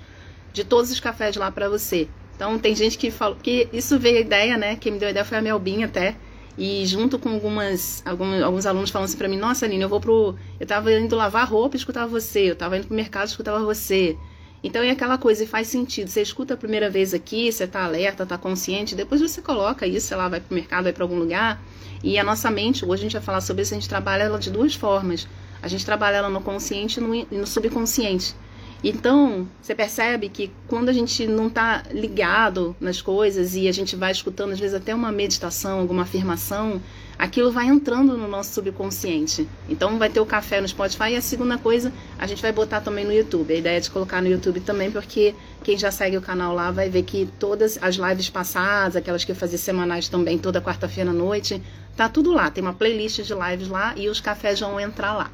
de 0.52 0.66
todos 0.66 0.92
os 0.92 1.00
cafés 1.00 1.36
lá 1.38 1.50
para 1.50 1.70
você. 1.70 2.10
Então 2.36 2.60
tem 2.60 2.76
gente 2.76 2.98
que 2.98 3.10
falou 3.10 3.38
que 3.42 3.70
isso 3.72 3.98
veio 3.98 4.18
a 4.18 4.22
ideia, 4.22 4.58
né? 4.58 4.76
Quem 4.76 4.92
me 4.92 5.00
deu 5.00 5.08
a 5.08 5.12
ideia 5.12 5.24
foi 5.24 5.38
a 5.38 5.42
Melbinha 5.42 5.86
até. 5.86 6.16
E 6.64 6.86
junto 6.86 7.18
com 7.18 7.30
algumas, 7.30 8.04
alguns, 8.06 8.40
alguns 8.44 8.66
alunos 8.68 8.92
falando 8.92 9.08
assim 9.08 9.18
pra 9.18 9.28
mim, 9.28 9.36
nossa, 9.36 9.66
Aline, 9.66 9.82
eu 9.82 9.90
vou 9.90 10.00
pro. 10.00 10.36
Eu 10.60 10.68
tava 10.68 10.94
indo 10.94 11.16
lavar 11.16 11.50
roupa 11.50 11.76
e 11.76 11.80
escutava 11.80 12.06
você, 12.08 12.52
eu 12.52 12.56
tava 12.56 12.78
indo 12.78 12.86
pro 12.86 12.96
mercado 12.96 13.30
e 13.30 13.32
escutava 13.32 13.66
você. 13.66 14.16
Então 14.64 14.84
é 14.84 14.92
aquela 14.92 15.18
coisa, 15.18 15.44
e 15.44 15.48
faz 15.48 15.70
sentido. 15.70 16.08
Você 16.08 16.22
escuta 16.22 16.54
a 16.54 16.58
primeira 16.58 16.88
vez 16.88 17.16
aqui, 17.16 17.52
você 17.52 17.66
tá 17.66 17.84
alerta, 17.84 18.28
tá 18.28 18.38
consciente, 18.38 18.94
depois 18.94 19.20
você 19.20 19.42
coloca 19.42 19.88
isso, 19.88 20.10
sei 20.10 20.18
lá, 20.18 20.30
vai 20.30 20.40
pro 20.40 20.54
mercado, 20.54 20.84
vai 20.84 20.94
para 20.94 21.04
algum 21.04 21.18
lugar. 21.18 21.60
E 22.04 22.20
a 22.20 22.24
nossa 22.24 22.52
mente, 22.52 22.86
hoje 22.86 23.02
a 23.02 23.06
gente 23.06 23.14
vai 23.14 23.24
falar 23.24 23.42
sobre 23.42 23.64
isso, 23.64 23.74
a 23.74 23.80
gente 23.80 23.90
trabalha 23.90 24.22
ela 24.22 24.38
de 24.38 24.52
duas 24.52 24.76
formas. 24.76 25.28
A 25.64 25.68
gente 25.68 25.84
trabalha 25.84 26.18
ela 26.18 26.30
no 26.30 26.42
consciente 26.42 27.00
e 27.00 27.04
no, 27.04 27.40
no 27.40 27.48
subconsciente. 27.48 28.36
Então, 28.84 29.48
você 29.62 29.76
percebe 29.76 30.28
que 30.28 30.52
quando 30.68 30.90
a 30.90 30.94
gente 30.94 31.28
não 31.28 31.48
está 31.48 31.84
ligado 31.92 32.76
nas 32.80 33.00
coisas 33.00 33.56
e 33.56 33.68
a 33.68 33.72
gente 33.72 33.96
vai 33.96 34.12
escutando, 34.12 34.54
às 34.54 34.60
vezes, 34.60 34.76
até 34.76 34.94
uma 34.96 35.12
meditação, 35.12 35.80
alguma 35.80 36.02
afirmação, 36.02 36.82
aquilo 37.18 37.52
vai 37.52 37.68
entrando 37.68 38.18
no 38.18 38.28
nosso 38.28 38.56
subconsciente. 38.56 39.48
Então, 39.70 40.00
vai 40.00 40.10
ter 40.10 40.20
o 40.20 40.26
café 40.26 40.60
no 40.60 40.68
Spotify 40.68 41.12
e 41.12 41.16
a 41.16 41.22
segunda 41.22 41.60
coisa, 41.60 41.94
a 42.18 42.26
gente 42.26 42.42
vai 42.42 42.52
botar 42.52 42.82
também 42.82 43.06
no 43.06 43.14
YouTube. 43.14 43.54
A 43.54 43.58
ideia 43.58 43.78
é 43.78 43.80
de 43.80 43.92
colocar 43.92 44.20
no 44.20 44.28
YouTube 44.28 44.60
também, 44.62 44.90
porque 44.90 45.36
quem 45.64 45.78
já 45.78 45.92
segue 45.92 46.18
o 46.18 46.22
canal 46.22 46.56
lá 46.56 46.72
vai 46.72 46.90
ver 46.90 47.04
que 47.04 47.30
todas 47.38 47.78
as 47.84 47.98
lives 47.98 48.32
passadas, 48.32 48.96
aquelas 48.96 49.24
que 49.24 49.32
eu 49.32 49.36
fazia 49.36 49.60
semanais 49.60 50.10
também, 50.10 50.40
toda 50.40 50.60
quarta-feira 50.60 51.12
à 51.12 51.14
noite, 51.14 51.62
tá 51.96 52.10
tudo 52.10 52.32
lá. 52.32 52.50
Tem 52.50 52.64
uma 52.64 52.74
playlist 52.74 53.22
de 53.22 53.34
lives 53.36 53.68
lá 53.68 53.94
e 53.96 54.10
os 54.10 54.20
cafés 54.20 54.60
vão 54.60 54.80
entrar 54.80 55.14
lá. 55.14 55.30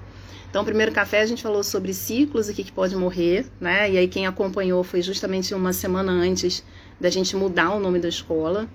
Então, 0.49 0.61
o 0.61 0.65
primeiro 0.65 0.91
café 0.91 1.21
a 1.21 1.25
gente 1.25 1.43
falou 1.43 1.63
sobre 1.63 1.93
ciclos 1.93 2.47
e 2.47 2.51
o 2.51 2.55
que, 2.55 2.63
que 2.63 2.71
pode 2.71 2.95
morrer, 2.95 3.45
né? 3.59 3.91
E 3.91 3.97
aí 3.97 4.07
quem 4.07 4.25
acompanhou 4.25 4.83
foi 4.83 5.01
justamente 5.01 5.53
uma 5.53 5.73
semana 5.73 6.11
antes 6.11 6.63
da 6.99 7.09
gente 7.09 7.35
mudar 7.35 7.71
o 7.71 7.79
nome 7.79 7.99
da 7.99 8.07
escola. 8.07 8.67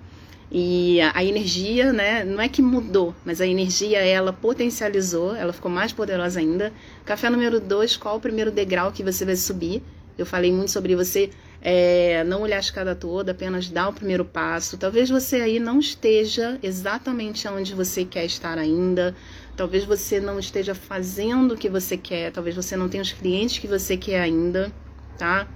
E 0.55 1.01
a, 1.01 1.23
energia, 1.23 1.91
né, 1.91 2.23
não 2.23 2.39
é 2.39 2.47
que 2.47 2.61
mudou, 2.61 3.15
mas 3.25 3.41
a 3.41 3.47
energia 3.47 3.97
ela 3.97 4.31
potencializou, 4.31 5.35
ela 5.35 5.51
ficou 5.51 5.71
mais 5.71 5.91
poderosa 5.91 6.39
ainda. 6.39 6.71
Café 7.03 7.27
número 7.27 7.59
2, 7.59 7.97
qual 7.97 8.17
o 8.17 8.19
primeiro 8.19 8.51
degrau 8.51 8.91
que 8.91 9.01
você 9.01 9.25
vai 9.25 9.35
subir? 9.35 9.81
Eu 10.15 10.27
falei 10.27 10.51
muito 10.51 10.69
sobre 10.69 10.95
você 10.95 11.31
é, 11.65 12.25
não 12.25 12.41
olhar 12.41 12.57
a 12.57 12.59
escada 12.59 12.93
toda, 12.93 13.31
apenas 13.31 13.69
dar 13.69 13.87
o 13.87 13.93
primeiro 13.93 14.25
passo. 14.25 14.77
Talvez 14.77 15.09
você 15.09 15.37
aí 15.37 15.59
não 15.61 15.79
esteja 15.79 16.59
exatamente 16.61 17.47
onde 17.47 17.73
você 17.73 18.03
quer 18.03 18.25
estar 18.25 18.57
ainda. 18.57 19.15
Talvez 19.55 19.85
você 19.85 20.19
não 20.19 20.37
esteja 20.37 20.75
fazendo 20.75 21.53
o 21.53 21.57
que 21.57 21.69
você 21.69 21.95
quer. 21.95 22.33
Talvez 22.33 22.53
você 22.53 22.75
não 22.75 22.89
tenha 22.89 23.01
os 23.01 23.13
clientes 23.13 23.59
que 23.59 23.67
você 23.67 23.95
quer 23.95 24.19
ainda, 24.19 24.73
tá? 25.17 25.47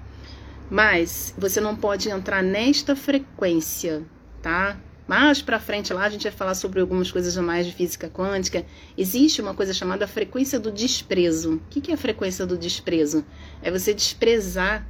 Mas 0.70 1.36
você 1.38 1.60
não 1.60 1.76
pode 1.76 2.10
entrar 2.10 2.42
nesta 2.42 2.96
frequência, 2.96 4.04
tá? 4.42 4.78
Mais 5.06 5.42
para 5.42 5.60
frente 5.60 5.94
lá 5.94 6.06
a 6.06 6.10
gente 6.10 6.24
vai 6.24 6.32
falar 6.32 6.56
sobre 6.56 6.80
algumas 6.80 7.12
coisas 7.12 7.36
mais 7.36 7.66
de 7.66 7.74
física 7.74 8.10
quântica. 8.10 8.66
Existe 8.98 9.42
uma 9.42 9.54
coisa 9.54 9.74
chamada 9.74 10.08
frequência 10.08 10.58
do 10.58 10.72
desprezo. 10.72 11.56
O 11.56 11.60
que 11.70 11.92
é 11.92 11.96
a 11.96 11.98
frequência 11.98 12.46
do 12.46 12.58
desprezo? 12.58 13.26
É 13.62 13.70
você 13.70 13.94
desprezar 13.94 14.88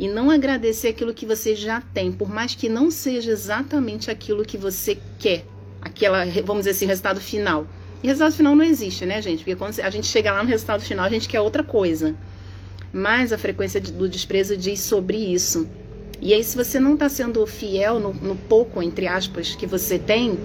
e 0.00 0.08
não 0.08 0.30
agradecer 0.30 0.88
aquilo 0.88 1.12
que 1.12 1.26
você 1.26 1.54
já 1.54 1.82
tem, 1.92 2.10
por 2.10 2.26
mais 2.26 2.54
que 2.54 2.70
não 2.70 2.90
seja 2.90 3.30
exatamente 3.30 4.10
aquilo 4.10 4.46
que 4.46 4.56
você 4.56 4.96
quer, 5.18 5.44
aquela, 5.78 6.24
vamos 6.42 6.60
dizer 6.60 6.70
assim, 6.70 6.86
resultado 6.86 7.20
final. 7.20 7.66
E 8.02 8.06
resultado 8.06 8.32
final 8.32 8.56
não 8.56 8.64
existe, 8.64 9.04
né, 9.04 9.20
gente? 9.20 9.40
Porque 9.40 9.54
quando 9.54 9.78
a 9.78 9.90
gente 9.90 10.06
chega 10.06 10.32
lá 10.32 10.42
no 10.42 10.48
resultado 10.48 10.82
final, 10.82 11.04
a 11.04 11.10
gente 11.10 11.28
quer 11.28 11.42
outra 11.42 11.62
coisa. 11.62 12.14
Mas 12.90 13.30
a 13.30 13.36
frequência 13.36 13.78
do 13.78 14.08
desprezo 14.08 14.56
diz 14.56 14.80
sobre 14.80 15.18
isso. 15.18 15.68
E 16.18 16.32
aí, 16.32 16.42
se 16.42 16.56
você 16.56 16.80
não 16.80 16.94
está 16.94 17.10
sendo 17.10 17.46
fiel 17.46 18.00
no, 18.00 18.14
no, 18.14 18.36
pouco, 18.36 18.82
entre 18.82 19.06
aspas, 19.06 19.54
que 19.54 19.66
você 19.66 19.98
tem, 19.98 20.38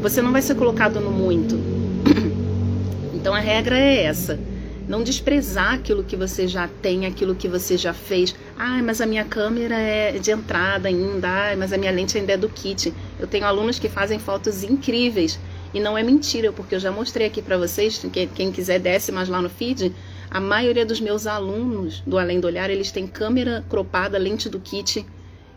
você 0.00 0.22
não 0.22 0.32
vai 0.32 0.40
ser 0.40 0.54
colocado 0.54 0.98
no 0.98 1.10
muito. 1.10 1.56
Então 3.14 3.34
a 3.34 3.38
regra 3.38 3.78
é 3.78 4.04
essa. 4.04 4.38
Não 4.86 5.02
desprezar 5.02 5.74
aquilo 5.74 6.04
que 6.04 6.16
você 6.16 6.46
já 6.46 6.68
tem, 6.68 7.06
aquilo 7.06 7.34
que 7.34 7.48
você 7.48 7.76
já 7.76 7.94
fez. 7.94 8.34
Ah, 8.58 8.82
mas 8.82 9.00
a 9.00 9.06
minha 9.06 9.24
câmera 9.24 9.76
é 9.76 10.18
de 10.18 10.30
entrada 10.30 10.88
ainda. 10.88 11.28
Ah, 11.28 11.56
mas 11.56 11.72
a 11.72 11.78
minha 11.78 11.90
lente 11.90 12.18
ainda 12.18 12.32
é 12.32 12.36
do 12.36 12.48
kit. 12.48 12.92
Eu 13.18 13.26
tenho 13.26 13.46
alunos 13.46 13.78
que 13.78 13.88
fazem 13.88 14.18
fotos 14.18 14.62
incríveis. 14.62 15.38
E 15.72 15.80
não 15.80 15.98
é 15.98 16.02
mentira, 16.02 16.52
porque 16.52 16.76
eu 16.76 16.80
já 16.80 16.92
mostrei 16.92 17.26
aqui 17.26 17.42
para 17.42 17.58
vocês, 17.58 18.00
quem 18.34 18.52
quiser 18.52 18.78
desce 18.78 19.10
mais 19.10 19.28
lá 19.28 19.42
no 19.42 19.50
feed, 19.50 19.92
a 20.30 20.40
maioria 20.40 20.86
dos 20.86 21.00
meus 21.00 21.26
alunos 21.26 22.00
do 22.06 22.16
Além 22.16 22.38
do 22.38 22.46
Olhar, 22.46 22.70
eles 22.70 22.92
têm 22.92 23.08
câmera 23.08 23.64
cropada, 23.68 24.16
lente 24.16 24.48
do 24.48 24.60
kit. 24.60 25.04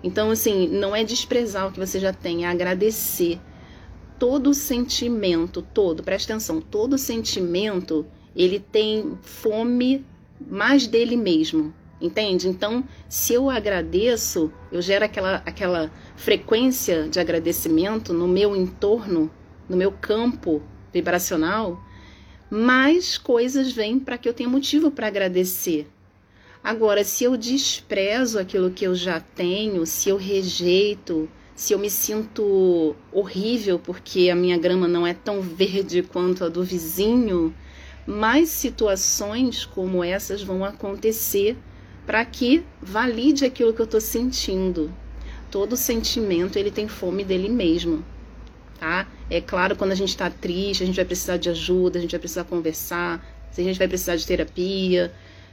Então, 0.04 0.32
assim, 0.32 0.68
não 0.70 0.96
é 0.96 1.04
desprezar 1.04 1.68
o 1.68 1.72
que 1.72 1.80
você 1.80 2.00
já 2.00 2.12
tem, 2.12 2.46
é 2.46 2.48
agradecer. 2.48 3.40
Todo 4.18 4.56
sentimento, 4.56 5.62
todo, 5.62 6.02
presta 6.02 6.34
atenção, 6.34 6.60
todo 6.60 6.98
sentimento, 6.98 8.04
ele 8.38 8.60
tem 8.60 9.18
fome 9.22 10.06
mais 10.40 10.86
dele 10.86 11.18
mesmo, 11.18 11.74
entende? 12.00 12.48
Então, 12.48 12.84
se 13.10 13.34
eu 13.34 13.50
agradeço, 13.50 14.52
eu 14.72 14.82
gero 14.82 15.04
aquela, 15.04 15.42
aquela 15.46 15.92
frequência 16.16 17.10
de 17.10 17.20
agradecimento 17.20 18.14
no 18.14 18.28
meu 18.28 18.56
entorno, 18.56 19.32
no 19.68 19.76
meu 19.76 19.92
campo 19.92 20.62
vibracional, 20.94 21.82
mais 22.50 23.18
coisas 23.18 23.72
vêm 23.72 24.00
para 24.00 24.18
que 24.18 24.30
eu 24.30 24.34
tenha 24.34 24.48
motivo 24.48 24.92
para 24.92 25.08
agradecer. 25.08 25.88
Agora, 26.64 27.04
se 27.04 27.24
eu 27.24 27.36
desprezo 27.36 28.40
aquilo 28.40 28.72
que 28.72 28.86
eu 28.86 28.94
já 28.94 29.20
tenho, 29.20 29.86
se 29.86 30.10
eu 30.10 30.18
rejeito, 30.18 31.30
se 31.56 31.74
eu 31.74 31.80
me 31.80 31.90
sinto 31.90 32.96
horrível 33.12 33.80
porque 33.80 34.30
a 34.30 34.36
minha 34.36 34.58
grama 34.58 34.88
não 34.88 35.08
é 35.08 35.14
tão 35.14 35.42
verde 35.42 36.04
quanto 36.04 36.44
a 36.44 36.50
do 36.50 36.64
vizinho, 36.64 37.54
mais 38.08 38.50
situações 38.50 39.66
como 39.66 40.04
essas 40.04 40.42
vão 40.42 40.64
acontecer 40.64 41.58
para 42.06 42.24
que 42.26 42.64
valide 42.82 43.46
aquilo 43.46 43.74
que 43.74 43.82
eu 43.82 43.86
estou 43.86 44.02
sentindo. 44.02 44.92
Todo 45.52 45.78
sentimento 45.78 46.58
ele 46.58 46.72
tem 46.72 46.88
fome 46.88 47.24
dele 47.24 47.50
mesmo 47.50 48.04
tá? 48.80 49.08
É 49.30 49.42
claro, 49.42 49.76
quando 49.76 49.92
a 49.92 49.96
gente 49.96 50.10
está 50.10 50.30
triste, 50.30 50.84
a 50.84 50.86
gente 50.86 50.96
vai 50.96 51.06
precisar 51.06 51.38
de 51.38 51.50
ajuda, 51.50 51.98
a 51.98 52.02
gente 52.02 52.12
vai 52.12 52.20
precisar 52.20 52.44
conversar, 52.46 53.26
a 53.52 53.62
gente 53.62 53.78
vai 53.78 53.88
precisar 53.88 54.16
de 54.16 54.26
terapia, 54.26 55.12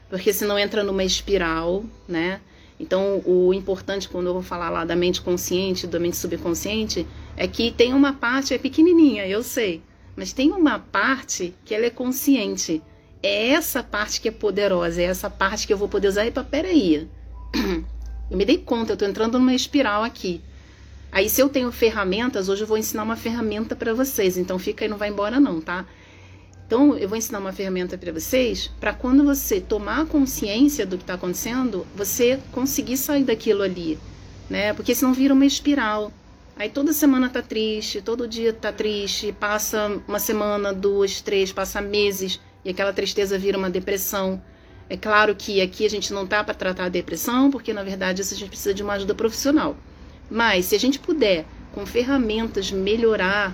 porque 0.09 0.33
senão 0.33 0.59
entra 0.59 0.85
numa 0.85 1.03
espiral, 1.03 1.85
né? 2.07 2.41
Então, 2.79 3.23
o 3.25 3.55
importante 3.55 4.09
quando 4.09 4.27
eu 4.27 4.35
vou 4.35 4.43
falar 4.43 4.69
lá 4.69 4.85
da 4.85 4.95
mente 4.95 5.23
consciente, 5.23 5.87
da 5.87 5.99
mente 5.99 6.17
subconsciente, 6.17 7.07
é 7.37 7.47
que 7.47 7.71
tem 7.71 7.95
uma 7.95 8.13
parte, 8.13 8.53
é 8.53 8.59
pequenininha, 8.59 9.27
eu 9.27 9.43
sei, 9.43 9.81
mas 10.17 10.33
tem 10.33 10.53
uma 10.53 10.79
parte 10.79 11.55
que 11.65 11.75
ela 11.75 11.87
é 11.87 11.91
consciente. 11.91 12.83
É 13.23 13.49
essa 13.49 13.83
parte 13.83 14.21
que 14.21 14.29
é 14.29 14.33
poderosa, 14.33 15.01
é 15.01 15.05
essa 15.05 15.31
parte 15.31 15.67
que 15.67 15.73
eu 15.73 15.79
vou 15.79 15.89
poder 15.89 16.09
usar. 16.09 16.27
Epa, 16.27 16.45
peraí. 16.45 17.09
Eu 18.31 18.39
me 18.39 18.45
dei 18.47 18.57
conta, 18.57 18.95
eu 18.95 18.97
tô 18.97 19.05
entrando 19.05 19.39
numa 19.39 19.55
espiral 19.55 20.03
aqui. 20.03 20.41
Aí, 21.13 21.29
se 21.29 21.43
eu 21.43 21.49
tenho 21.49 21.71
ferramentas, 21.71 22.49
hoje 22.49 22.63
eu 22.63 22.67
vou 22.67 22.79
ensinar 22.79 23.03
uma 23.03 23.17
ferramenta 23.17 23.77
para 23.77 23.93
vocês. 23.93 24.39
Então, 24.39 24.59
fica 24.59 24.85
aí, 24.85 24.89
não 24.89 24.97
vai 24.97 25.11
embora 25.11 25.39
não, 25.39 25.61
tá? 25.61 25.85
Então, 26.67 26.97
eu 26.97 27.09
vou 27.09 27.17
ensinar 27.17 27.39
uma 27.39 27.53
ferramenta 27.53 27.97
para 27.97 28.11
vocês, 28.13 28.71
para 28.81 28.95
quando 28.95 29.23
você 29.23 29.61
tomar 29.61 30.07
consciência 30.07 30.87
do 30.87 30.97
que 30.97 31.03
está 31.03 31.15
acontecendo, 31.15 31.87
você 31.95 32.41
conseguir 32.51 32.97
sair 32.97 33.23
daquilo 33.23 33.63
ali, 33.63 33.99
né? 34.49 34.73
Porque 34.73 34.95
senão 34.95 35.13
vira 35.13 35.35
uma 35.35 35.47
espiral. 35.47 36.11
Aí 36.57 36.69
toda 36.69 36.93
semana 36.93 37.29
tá 37.29 37.43
triste, 37.43 38.01
todo 38.01 38.29
dia 38.29 38.53
tá 38.53 38.73
triste, 38.73 39.33
passa 39.33 40.01
uma 40.07 40.21
semana, 40.21 40.73
duas, 40.73 41.21
três, 41.21 41.53
passa 41.53 41.81
meses 41.81 42.41
e 42.65 42.71
aquela 42.71 42.93
tristeza 42.93 43.37
vira 43.37 43.59
uma 43.59 43.69
depressão. 43.69 44.41
É 44.89 44.97
claro 44.97 45.35
que 45.35 45.61
aqui 45.61 45.85
a 45.85 45.91
gente 45.91 46.13
não 46.13 46.25
tá 46.25 46.45
para 46.45 46.55
tratar 46.55 46.85
a 46.85 46.89
depressão, 46.89 47.51
porque 47.51 47.73
na 47.73 47.83
verdade 47.83 48.23
a 48.23 48.25
gente 48.25 48.49
precisa 48.49 48.73
de 48.73 48.85
uma 48.85 48.93
ajuda 48.93 49.17
profissional. 49.17 49.77
Mas 50.31 50.67
se 50.67 50.77
a 50.77 50.79
gente 50.79 51.01
puder, 51.01 51.45
com 51.73 51.85
ferramentas, 51.85 52.71
melhorar 52.71 53.53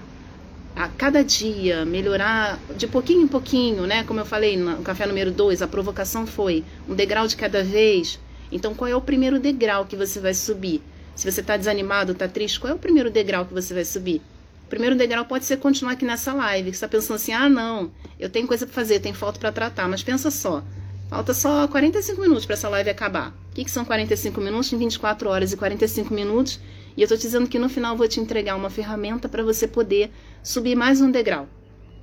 a 0.76 0.86
cada 0.88 1.24
dia, 1.24 1.86
melhorar 1.86 2.58
de 2.76 2.86
pouquinho 2.86 3.22
em 3.22 3.28
pouquinho, 3.28 3.86
né? 3.86 4.04
Como 4.04 4.20
eu 4.20 4.26
falei 4.26 4.58
no 4.58 4.82
café 4.82 5.06
número 5.06 5.30
2, 5.30 5.62
a 5.62 5.66
provocação 5.66 6.26
foi 6.26 6.64
um 6.86 6.94
degrau 6.94 7.26
de 7.26 7.36
cada 7.36 7.64
vez. 7.64 8.20
Então, 8.52 8.74
qual 8.74 8.88
é 8.88 8.94
o 8.94 9.00
primeiro 9.00 9.40
degrau 9.40 9.86
que 9.86 9.96
você 9.96 10.20
vai 10.20 10.34
subir? 10.34 10.82
Se 11.14 11.30
você 11.30 11.40
está 11.40 11.56
desanimado, 11.56 12.12
está 12.12 12.26
triste, 12.28 12.58
qual 12.58 12.72
é 12.72 12.74
o 12.74 12.78
primeiro 12.78 13.10
degrau 13.10 13.44
que 13.44 13.52
você 13.52 13.74
vai 13.74 13.84
subir? 13.84 14.22
O 14.64 14.70
primeiro 14.70 14.96
degrau 14.96 15.24
pode 15.24 15.44
ser 15.44 15.56
continuar 15.56 15.92
aqui 15.92 16.04
nessa 16.04 16.32
live. 16.32 16.70
Você 16.70 16.76
está 16.76 16.88
pensando 16.88 17.16
assim: 17.16 17.32
ah, 17.32 17.48
não, 17.48 17.90
eu 18.18 18.30
tenho 18.30 18.46
coisa 18.46 18.66
para 18.66 18.74
fazer, 18.74 19.00
tem 19.00 19.12
foto 19.12 19.40
para 19.40 19.50
tratar. 19.50 19.88
Mas 19.88 20.02
pensa 20.02 20.30
só, 20.30 20.62
falta 21.08 21.34
só 21.34 21.66
45 21.68 22.20
minutos 22.20 22.46
para 22.46 22.54
essa 22.54 22.68
live 22.68 22.88
acabar. 22.88 23.30
O 23.50 23.54
que, 23.54 23.64
que 23.64 23.70
são 23.70 23.84
45 23.84 24.40
minutos? 24.40 24.72
Em 24.72 24.78
24 24.78 25.28
horas 25.28 25.52
e 25.52 25.56
45 25.56 26.14
minutos. 26.14 26.60
E 26.96 27.02
eu 27.02 27.04
estou 27.04 27.18
dizendo 27.18 27.48
que 27.48 27.58
no 27.58 27.68
final 27.68 27.94
eu 27.94 27.98
vou 27.98 28.08
te 28.08 28.20
entregar 28.20 28.54
uma 28.56 28.70
ferramenta 28.70 29.28
para 29.28 29.42
você 29.42 29.66
poder 29.66 30.10
subir 30.42 30.76
mais 30.76 31.00
um 31.00 31.10
degrau, 31.10 31.48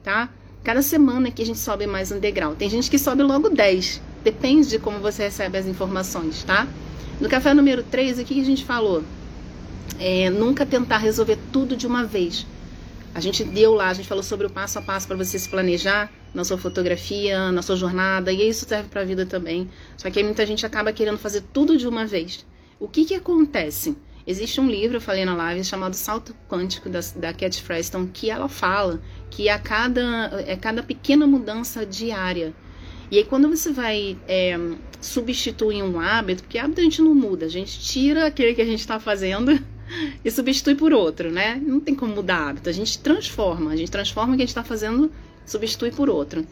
tá? 0.03 0.29
Cada 0.63 0.81
semana 0.81 1.31
que 1.31 1.41
a 1.41 1.45
gente 1.45 1.59
sobe 1.59 1.87
mais 1.87 2.11
um 2.11 2.19
degrau. 2.19 2.55
Tem 2.55 2.69
gente 2.69 2.89
que 2.89 2.99
sobe 2.99 3.23
logo 3.23 3.49
10. 3.49 4.01
Depende 4.23 4.67
de 4.67 4.79
como 4.79 4.99
você 4.99 5.23
recebe 5.23 5.57
as 5.57 5.65
informações, 5.65 6.43
tá? 6.43 6.67
No 7.19 7.27
café 7.27 7.51
número 7.51 7.81
3, 7.81 8.19
o 8.19 8.23
que 8.23 8.39
a 8.39 8.45
gente 8.45 8.63
falou? 8.63 9.03
É, 9.99 10.29
nunca 10.29 10.67
tentar 10.67 10.99
resolver 10.99 11.39
tudo 11.51 11.75
de 11.75 11.87
uma 11.87 12.03
vez. 12.03 12.45
A 13.15 13.19
gente 13.19 13.43
deu 13.43 13.73
lá, 13.73 13.89
a 13.89 13.93
gente 13.95 14.07
falou 14.07 14.23
sobre 14.23 14.45
o 14.45 14.49
passo 14.51 14.77
a 14.77 14.83
passo 14.83 15.07
para 15.07 15.17
você 15.17 15.39
se 15.39 15.49
planejar 15.49 16.11
na 16.31 16.43
sua 16.43 16.59
fotografia, 16.59 17.51
na 17.51 17.63
sua 17.63 17.75
jornada, 17.75 18.31
e 18.31 18.47
isso 18.47 18.67
serve 18.67 18.89
para 18.89 19.01
a 19.01 19.03
vida 19.03 19.25
também. 19.25 19.67
Só 19.97 20.11
que 20.11 20.19
aí 20.19 20.25
muita 20.25 20.45
gente 20.45 20.63
acaba 20.63 20.93
querendo 20.93 21.17
fazer 21.17 21.41
tudo 21.51 21.75
de 21.75 21.87
uma 21.87 22.05
vez. 22.05 22.45
O 22.79 22.87
que 22.87 23.03
que 23.03 23.15
acontece? 23.15 23.97
Existe 24.27 24.61
um 24.61 24.69
livro, 24.69 24.97
eu 24.97 25.01
falei 25.01 25.25
na 25.25 25.35
live, 25.35 25.63
chamado 25.63 25.95
Salto 25.95 26.35
Quântico, 26.47 26.87
da, 26.87 26.99
da 27.15 27.33
Cat 27.33 27.63
Freston, 27.63 28.07
que 28.13 28.29
ela 28.29 28.47
fala 28.47 29.01
que 29.31 29.49
a 29.49 29.57
cada, 29.57 30.43
é 30.45 30.55
cada 30.55 30.83
pequena 30.83 31.25
mudança 31.25 31.83
diária. 31.83 32.53
E 33.09 33.17
aí, 33.17 33.23
quando 33.23 33.49
você 33.49 33.71
vai 33.71 34.17
é, 34.27 34.55
substituir 34.99 35.83
um 35.83 35.99
hábito, 35.99 36.43
porque 36.43 36.57
hábito 36.57 36.81
a 36.81 36.83
gente 36.83 37.01
não 37.01 37.13
muda, 37.13 37.45
a 37.45 37.49
gente 37.49 37.79
tira 37.79 38.25
aquele 38.25 38.53
que 38.53 38.61
a 38.61 38.65
gente 38.65 38.79
está 38.79 38.99
fazendo 38.99 39.59
e 40.23 40.31
substitui 40.31 40.75
por 40.75 40.93
outro, 40.93 41.31
né? 41.31 41.61
Não 41.63 41.79
tem 41.79 41.95
como 41.95 42.15
mudar 42.15 42.49
hábito, 42.49 42.69
a 42.69 42.73
gente 42.73 42.99
transforma, 42.99 43.71
a 43.71 43.75
gente 43.75 43.91
transforma 43.91 44.33
o 44.33 44.35
que 44.35 44.43
a 44.43 44.45
gente 44.45 44.49
está 44.49 44.63
fazendo 44.63 45.11
substitui 45.45 45.91
por 45.91 46.09
outro. 46.09 46.45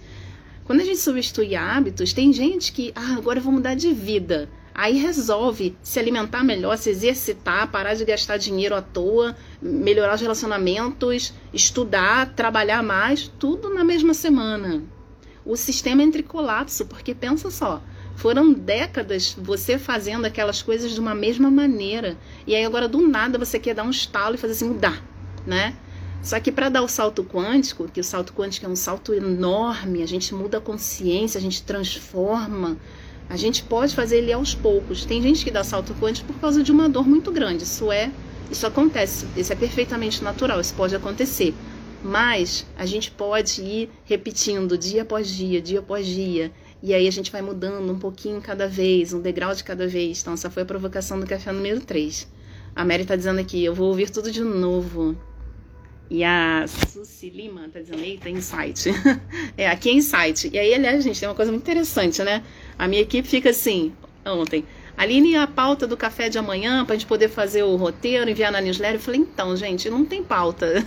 Quando 0.64 0.82
a 0.82 0.84
gente 0.84 1.00
substitui 1.00 1.56
hábitos, 1.56 2.12
tem 2.12 2.34
gente 2.34 2.72
que, 2.72 2.92
ah, 2.96 3.16
agora 3.18 3.38
eu 3.38 3.44
vou 3.44 3.54
mudar 3.54 3.76
de 3.76 3.94
vida. 3.94 4.50
Aí 4.74 4.98
resolve 4.98 5.78
se 5.82 6.00
alimentar 6.00 6.44
melhor, 6.44 6.78
se 6.78 6.90
exercitar, 6.90 7.72
parar 7.72 7.94
de 7.94 8.04
gastar 8.04 8.38
dinheiro 8.38 8.76
à 8.76 8.82
toa, 8.82 9.36
melhorar 9.62 10.16
os 10.16 10.22
relacionamentos, 10.22 11.34
estudar, 11.54 12.34
trabalhar 12.34 12.84
mais, 12.84 13.32
tudo 13.40 13.74
na 13.74 13.84
mesma 13.84 14.14
semana. 14.14 14.84
O 15.46 15.56
sistema 15.56 16.04
entra 16.04 16.20
em 16.20 16.26
colapso, 16.26 16.88
porque 16.88 17.14
pensa 17.14 17.50
só, 17.52 17.82
foram 18.16 18.54
décadas 18.54 19.36
você 19.38 19.78
fazendo 19.78 20.26
aquelas 20.26 20.62
coisas 20.62 20.92
de 20.92 21.00
uma 21.00 21.14
mesma 21.14 21.52
maneira. 21.52 22.18
E 22.48 22.56
aí 22.56 22.66
agora 22.66 22.88
do 22.88 23.06
nada 23.08 23.38
você 23.38 23.60
quer 23.60 23.76
dar 23.76 23.84
um 23.84 23.90
estalo 23.90 24.36
e 24.36 24.38
fazer 24.38 24.54
assim, 24.54 24.70
mudar. 24.70 25.04
né? 25.46 25.76
Só 26.22 26.40
que 26.40 26.52
para 26.52 26.70
dar 26.70 26.82
o 26.82 26.88
salto 26.88 27.24
quântico, 27.24 27.88
que 27.88 28.00
o 28.00 28.04
salto 28.04 28.34
quântico 28.34 28.66
é 28.66 28.70
um 28.70 28.76
salto 28.76 29.14
enorme, 29.14 30.02
a 30.02 30.08
gente 30.08 30.34
muda 30.34 30.58
a 30.58 30.62
consciência, 30.62 31.38
a 31.38 31.42
gente 31.42 31.62
transforma, 31.62 32.78
a 33.30 33.38
gente 33.38 33.62
pode 33.62 33.94
fazer 33.94 34.18
ele 34.18 34.34
aos 34.34 34.56
poucos. 34.56 35.06
Tem 35.06 35.22
gente 35.22 35.44
que 35.44 35.52
dá 35.52 35.64
salto 35.64 35.94
quântico 35.94 36.34
por 36.34 36.40
causa 36.40 36.64
de 36.64 36.72
uma 36.72 36.90
dor 36.90 37.08
muito 37.08 37.32
grande. 37.32 37.64
Isso 37.64 37.92
é, 37.92 38.12
isso 38.50 38.66
acontece, 38.66 39.28
isso 39.38 39.54
é 39.54 39.56
perfeitamente 39.56 40.24
natural, 40.24 40.60
isso 40.60 40.74
pode 40.74 40.96
acontecer. 40.96 41.54
Mas 42.04 42.66
a 42.76 42.88
gente 42.88 43.12
pode 43.12 43.62
ir 43.62 43.90
repetindo 44.04 44.78
dia 44.78 45.04
após 45.04 45.28
dia, 45.28 45.62
dia 45.62 45.80
após 45.80 46.08
dia. 46.08 46.52
E 46.84 46.94
aí 46.94 47.08
a 47.08 47.12
gente 47.12 47.32
vai 47.32 47.42
mudando 47.42 47.92
um 47.92 47.98
pouquinho 47.98 48.42
cada 48.42 48.68
vez, 48.68 49.14
um 49.14 49.22
degrau 49.22 49.54
de 49.56 49.64
cada 49.64 49.88
vez. 49.88 50.22
Então 50.22 50.34
essa 50.34 50.50
foi 50.50 50.64
a 50.64 50.66
provocação 50.66 51.20
do 51.20 51.26
café 51.26 51.52
número 51.52 51.82
3. 51.82 52.28
A 52.76 52.84
Mary 52.84 53.04
está 53.04 53.16
dizendo 53.16 53.40
aqui, 53.40 53.64
eu 53.64 53.74
vou 53.74 53.88
ouvir 53.88 54.10
tudo 54.10 54.32
de 54.32 54.42
novo. 54.42 55.16
E 56.10 56.24
a 56.24 56.66
Susi 56.68 57.30
Lima 57.30 57.68
tá 57.74 57.80
dizendo, 57.80 58.02
eita, 58.02 58.30
insight. 58.30 58.90
é, 59.58 59.68
aqui 59.68 59.90
é 59.90 59.94
insight. 59.94 60.50
E 60.54 60.60
aí, 60.60 60.74
aliás, 60.74 61.04
gente, 61.04 61.20
tem 61.20 61.28
uma 61.28 61.34
coisa 61.34 61.52
muito 61.52 61.64
interessante, 61.64 62.22
né? 62.22 62.44
A 62.78 62.88
minha 62.88 63.02
equipe 63.02 63.28
fica 63.28 63.50
assim, 63.50 63.92
ontem. 64.26 64.66
Aline, 64.96 65.36
a 65.36 65.48
pauta 65.48 65.88
do 65.88 65.98
café 65.98 66.30
de 66.30 66.38
amanhã, 66.38 66.86
pra 66.86 66.96
gente 66.96 67.08
poder 67.08 67.28
fazer 67.28 67.64
o 67.64 67.76
roteiro, 67.76 68.30
enviar 68.30 68.52
na 68.52 68.62
newsletter. 68.62 68.98
Eu 68.98 69.02
falei, 69.02 69.22
então, 69.22 69.56
gente, 69.58 69.90
não 69.90 70.06
tem 70.06 70.24
pauta. 70.24 70.86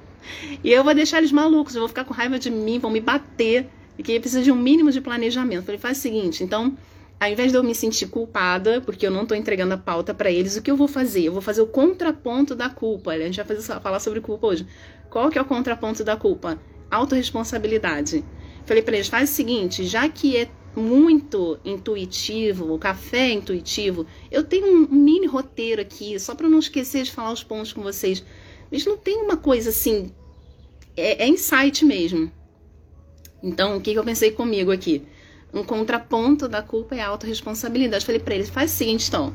e 0.62 0.70
eu 0.70 0.84
vou 0.84 0.94
deixar 0.94 1.18
eles 1.18 1.32
malucos, 1.32 1.74
eu 1.74 1.80
vou 1.80 1.88
ficar 1.88 2.04
com 2.04 2.12
raiva 2.12 2.38
de 2.38 2.50
mim, 2.50 2.78
vão 2.78 2.90
me 2.90 3.00
bater. 3.00 3.66
E 4.00 4.02
que 4.02 4.18
precisa 4.18 4.42
de 4.42 4.50
um 4.50 4.56
mínimo 4.56 4.90
de 4.90 4.98
planejamento. 4.98 5.66
Falei, 5.66 5.78
faz 5.78 5.98
o 5.98 6.00
seguinte, 6.00 6.42
então 6.42 6.74
ao 7.20 7.28
invés 7.28 7.52
de 7.52 7.58
eu 7.58 7.62
me 7.62 7.74
sentir 7.74 8.06
culpada, 8.06 8.80
porque 8.80 9.06
eu 9.06 9.10
não 9.10 9.24
estou 9.24 9.36
entregando 9.36 9.74
a 9.74 9.76
pauta 9.76 10.14
para 10.14 10.30
eles, 10.30 10.56
o 10.56 10.62
que 10.62 10.70
eu 10.70 10.76
vou 10.76 10.88
fazer? 10.88 11.24
Eu 11.24 11.32
vou 11.32 11.42
fazer 11.42 11.60
o 11.60 11.66
contraponto 11.66 12.54
da 12.54 12.70
culpa. 12.70 13.10
A 13.10 13.18
gente 13.18 13.36
vai 13.36 13.44
fazer, 13.44 13.78
falar 13.78 14.00
sobre 14.00 14.22
culpa 14.22 14.46
hoje. 14.46 14.66
Qual 15.10 15.28
que 15.28 15.38
é 15.38 15.42
o 15.42 15.44
contraponto 15.44 16.02
da 16.02 16.16
culpa? 16.16 16.58
Autoresponsabilidade. 16.90 18.24
Falei 18.64 18.82
para 18.82 18.94
eles, 18.94 19.08
faz 19.08 19.28
o 19.28 19.32
seguinte, 19.34 19.84
já 19.84 20.08
que 20.08 20.34
é 20.34 20.48
muito 20.74 21.58
intuitivo, 21.62 22.72
o 22.72 22.78
café 22.78 23.28
é 23.28 23.32
intuitivo, 23.32 24.06
eu 24.30 24.42
tenho 24.42 24.66
um 24.66 24.88
mini 24.88 25.26
roteiro 25.26 25.82
aqui, 25.82 26.18
só 26.18 26.34
para 26.34 26.48
não 26.48 26.58
esquecer 26.58 27.02
de 27.02 27.12
falar 27.12 27.32
os 27.32 27.44
pontos 27.44 27.74
com 27.74 27.82
vocês. 27.82 28.24
Mas 28.72 28.86
não 28.86 28.96
tem 28.96 29.18
uma 29.18 29.36
coisa 29.36 29.68
assim, 29.68 30.10
é, 30.96 31.22
é 31.22 31.28
insight 31.28 31.84
mesmo. 31.84 32.32
Então, 33.42 33.76
o 33.76 33.80
que, 33.80 33.92
que 33.92 33.98
eu 33.98 34.04
pensei 34.04 34.30
comigo 34.30 34.70
aqui? 34.70 35.06
um 35.52 35.64
contraponto 35.64 36.48
da 36.48 36.62
culpa 36.62 36.94
é 36.94 37.00
a 37.00 37.08
autorresponsabilidade. 37.08 38.06
Falei 38.06 38.20
para 38.20 38.34
eles, 38.34 38.48
faz 38.48 38.72
o 38.72 38.76
seguinte, 38.76 39.08
então, 39.08 39.34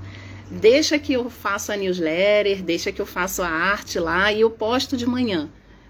deixa 0.49 0.97
que 0.97 1.13
eu 1.13 1.29
faço 1.29 1.71
a 1.71 1.77
newsletter, 1.77 2.63
deixa 2.63 2.91
que 2.91 3.01
eu 3.01 3.05
faço 3.05 3.41
a 3.41 3.47
arte 3.47 3.99
lá 3.99 4.31
e 4.31 4.41
eu 4.41 4.49
posto 4.49 4.95
de 4.95 5.05
manhã. 5.05 5.49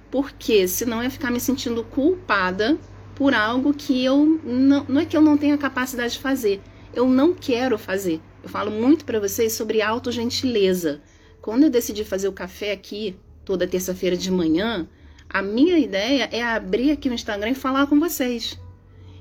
Porque 0.10 0.68
senão 0.68 0.98
eu 0.98 1.04
ia 1.04 1.10
ficar 1.10 1.32
me 1.32 1.40
sentindo 1.40 1.84
culpada 1.84 2.78
por 3.16 3.34
algo 3.34 3.74
que 3.74 4.04
eu 4.04 4.40
não, 4.44 4.86
não 4.88 5.02
é 5.02 5.06
que 5.06 5.16
eu 5.16 5.22
não 5.22 5.38
tenha 5.38 5.58
capacidade 5.58 6.14
de 6.14 6.20
fazer, 6.20 6.62
eu 6.94 7.08
não 7.08 7.34
quero 7.34 7.78
fazer. 7.78 8.20
Eu 8.44 8.50
falo 8.50 8.72
muito 8.72 9.06
para 9.06 9.20
vocês 9.20 9.54
sobre 9.54 9.82
autogentileza. 9.82 11.02
Quando 11.42 11.64
eu 11.64 11.70
decidi 11.70 12.04
fazer 12.04 12.28
o 12.28 12.34
café 12.34 12.72
aqui 12.72 13.16
toda 13.44 13.68
terça-feira 13.68 14.18
de 14.18 14.32
manhã, 14.32 14.88
a 15.36 15.42
minha 15.42 15.78
ideia 15.78 16.30
é 16.32 16.42
abrir 16.42 16.92
aqui 16.92 17.10
no 17.10 17.16
Instagram 17.16 17.50
e 17.50 17.56
falar 17.56 17.88
com 17.88 18.00
vocês. 18.00 18.58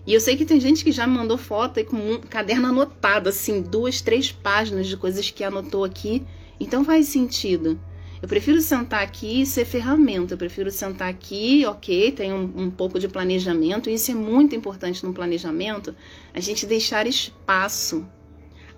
E 0.06 0.14
eu 0.14 0.20
sei 0.20 0.36
que 0.36 0.44
tem 0.44 0.60
gente 0.60 0.84
que 0.84 0.92
já 0.92 1.08
me 1.08 1.14
mandou 1.16 1.36
foto 1.36 1.80
e 1.80 1.84
com 1.84 1.96
um 1.96 2.20
caderno 2.20 2.68
anotado, 2.68 3.28
assim, 3.28 3.60
duas, 3.60 4.00
três 4.00 4.30
páginas 4.30 4.86
de 4.86 4.96
coisas 4.96 5.28
que 5.28 5.42
anotou 5.42 5.82
aqui. 5.82 6.22
Então 6.60 6.84
faz 6.84 7.08
sentido. 7.08 7.80
Eu 8.22 8.28
prefiro 8.28 8.60
sentar 8.60 9.02
aqui 9.02 9.42
e 9.42 9.46
ser 9.46 9.64
ferramenta. 9.64 10.34
Eu 10.34 10.38
prefiro 10.38 10.70
sentar 10.70 11.08
aqui, 11.08 11.66
ok, 11.66 12.12
tem 12.12 12.32
um, 12.32 12.44
um 12.58 12.70
pouco 12.70 13.00
de 13.00 13.08
planejamento. 13.08 13.90
E 13.90 13.94
isso 13.94 14.12
é 14.12 14.14
muito 14.14 14.54
importante 14.54 15.04
no 15.04 15.12
planejamento, 15.12 15.96
a 16.32 16.38
gente 16.38 16.64
deixar 16.64 17.08
espaço. 17.08 18.06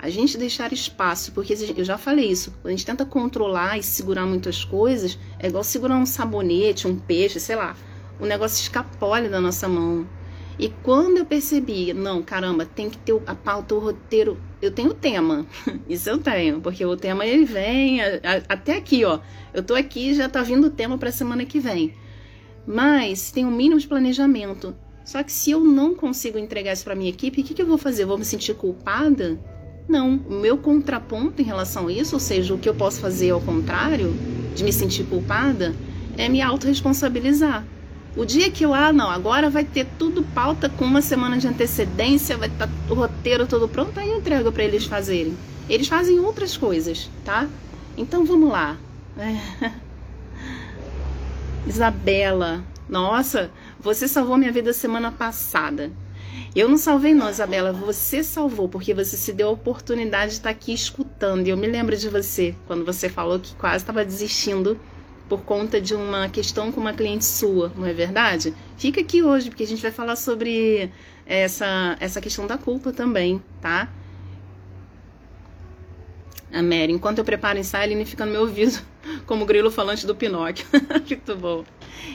A 0.07 0.09
gente 0.09 0.39
deixar 0.39 0.73
espaço, 0.73 1.33
porque 1.33 1.53
eu 1.77 1.85
já 1.85 1.99
falei 1.99 2.31
isso, 2.31 2.53
quando 2.63 2.69
a 2.69 2.71
gente 2.71 2.87
tenta 2.87 3.05
controlar 3.05 3.77
e 3.77 3.83
segurar 3.83 4.25
muitas 4.25 4.65
coisas, 4.65 5.19
é 5.37 5.49
igual 5.49 5.65
segurar 5.65 5.97
um 5.97 6.07
sabonete, 6.07 6.87
um 6.87 6.97
peixe, 6.97 7.41
sei 7.41 7.57
lá. 7.57 7.77
O 8.21 8.25
negócio 8.25 8.63
escapole 8.63 9.29
da 9.29 9.41
nossa 9.41 9.69
mão. 9.69 10.07
E 10.61 10.69
quando 10.85 11.19
eu 11.19 11.27
percebi, 11.27 11.93
não, 11.93 12.23
caramba, 12.23 12.65
tem 12.65 12.89
que 12.89 12.97
ter 12.99 13.21
a 13.27 13.35
pauta, 13.35 13.75
o 13.75 13.81
roteiro. 13.81 14.39
Eu 14.63 14.71
tenho 14.71 14.91
o 14.91 14.95
tema, 14.95 15.45
isso 15.91 16.09
eu 16.09 16.19
tenho, 16.19 16.61
porque 16.61 16.87
o 16.87 16.97
tema 16.97 17.27
ele 17.27 17.45
vem 17.45 18.01
a, 18.01 18.07
a, 18.07 18.55
até 18.55 18.77
aqui, 18.77 19.05
ó. 19.05 19.19
Eu 19.53 19.65
tô 19.65 19.75
aqui 19.75 20.15
já 20.15 20.29
tá 20.29 20.41
vindo 20.41 20.69
o 20.69 20.71
tema 20.71 20.97
para 20.97 21.11
semana 21.11 21.45
que 21.45 21.59
vem. 21.59 21.93
Mas 22.65 23.33
tem 23.33 23.45
um 23.45 23.51
mínimo 23.51 23.81
de 23.81 23.89
planejamento. 23.89 24.73
Só 25.05 25.21
que 25.25 25.33
se 25.33 25.51
eu 25.51 25.65
não 25.65 25.97
consigo 25.97 26.39
entregar 26.39 26.75
isso 26.75 26.85
para 26.85 26.95
minha 26.95 27.11
equipe, 27.11 27.41
o 27.41 27.45
que, 27.45 27.55
que 27.55 27.63
eu 27.63 27.67
vou 27.67 27.77
fazer? 27.77 28.05
Eu 28.05 28.09
vou 28.09 28.19
me 28.19 28.25
sentir 28.25 28.55
culpada? 28.55 29.37
Não. 29.89 30.17
O 30.29 30.35
meu 30.35 30.59
contraponto 30.59 31.41
em 31.41 31.45
relação 31.45 31.89
a 31.89 31.93
isso, 31.93 32.17
ou 32.17 32.21
seja, 32.21 32.55
o 32.55 32.59
que 32.59 32.69
eu 32.69 32.75
posso 32.75 33.01
fazer 33.01 33.31
ao 33.31 33.41
contrário 33.41 34.15
de 34.55 34.65
me 34.65 34.73
sentir 34.73 35.05
culpada, 35.05 35.75
é 36.17 36.29
me 36.29 36.41
autorresponsabilizar. 36.41 37.65
O 38.17 38.25
dia 38.25 38.51
que 38.51 38.65
eu, 38.65 38.73
ah, 38.73 38.93
não, 38.93 39.11
agora 39.11 39.51
vai 39.51 39.63
ter 39.63 39.87
tudo 39.99 40.23
pauta 40.23 40.71
com 40.71 40.87
uma 40.87 41.03
semana 41.03 41.37
de 41.37 41.47
antecedência, 41.47 42.37
vai 42.37 42.49
estar 42.49 42.67
tá 42.67 42.73
o 42.89 42.95
roteiro 42.95 43.47
todo 43.47 43.69
pronto, 43.69 44.01
aí 44.01 44.09
eu 44.09 44.19
entrego 44.19 44.51
para 44.51 44.65
eles 44.65 44.87
fazerem. 44.87 45.37
Eles 45.69 45.87
fazem 45.87 46.19
outras 46.19 46.57
coisas, 46.57 47.11
tá? 47.25 47.47
Então 47.97 48.25
vamos 48.25 48.51
lá. 48.51 48.79
É. 49.19 49.71
Isabela, 51.69 52.65
nossa, 52.89 53.51
você 53.79 54.09
salvou 54.09 54.39
minha 54.39 54.53
vida 54.53 54.73
semana 54.73 55.13
passada. 55.13 55.91
Eu 56.57 56.71
não 56.71 56.79
salvei 56.79 57.13
não, 57.13 57.29
Isabela, 57.29 57.71
você 57.71 58.25
salvou, 58.25 58.67
porque 58.67 58.95
você 58.95 59.15
se 59.15 59.31
deu 59.31 59.49
a 59.49 59.51
oportunidade 59.51 60.31
de 60.31 60.39
estar 60.39 60.49
aqui 60.49 60.73
escutando. 60.73 61.47
E 61.47 61.51
eu 61.51 61.57
me 61.57 61.67
lembro 61.67 61.95
de 61.95 62.09
você, 62.09 62.55
quando 62.67 62.83
você 62.83 63.11
falou 63.11 63.39
que 63.39 63.55
quase 63.57 63.85
estava 63.85 64.03
desistindo 64.03 64.81
por 65.29 65.43
conta 65.43 65.79
de 65.79 65.95
uma 65.95 66.31
questão 66.31 66.73
com 66.73 66.81
uma 66.81 66.95
cliente 66.95 67.27
sua, 67.27 67.71
não 67.77 67.85
é 67.85 67.93
verdade? 67.93 68.55
Fica 68.79 69.03
aqui 69.03 69.23
hoje, 69.23 69.51
porque 69.51 69.65
a 69.65 69.67
gente 69.67 69.83
vai 69.83 69.91
falar 69.91 70.17
sobre 70.17 70.91
essa, 71.27 71.95
essa 72.01 72.23
questão 72.23 72.47
da 72.47 72.57
culpa 72.57 72.91
também, 72.91 73.43
tá? 73.61 73.93
A 76.51 76.63
Mary, 76.63 76.91
enquanto 76.91 77.19
eu 77.19 77.25
preparo 77.25 77.59
o 77.59 77.61
ensaio, 77.61 77.85
Aline 77.85 78.07
fica 78.07 78.25
no 78.25 78.33
meu 78.33 78.41
ouvido 78.41 78.81
como 79.27 79.45
o 79.45 79.47
grilo 79.47 79.71
falante 79.71 80.07
do 80.07 80.15
Pinóquio. 80.15 80.65
Muito 81.07 81.37
bom. 81.37 81.65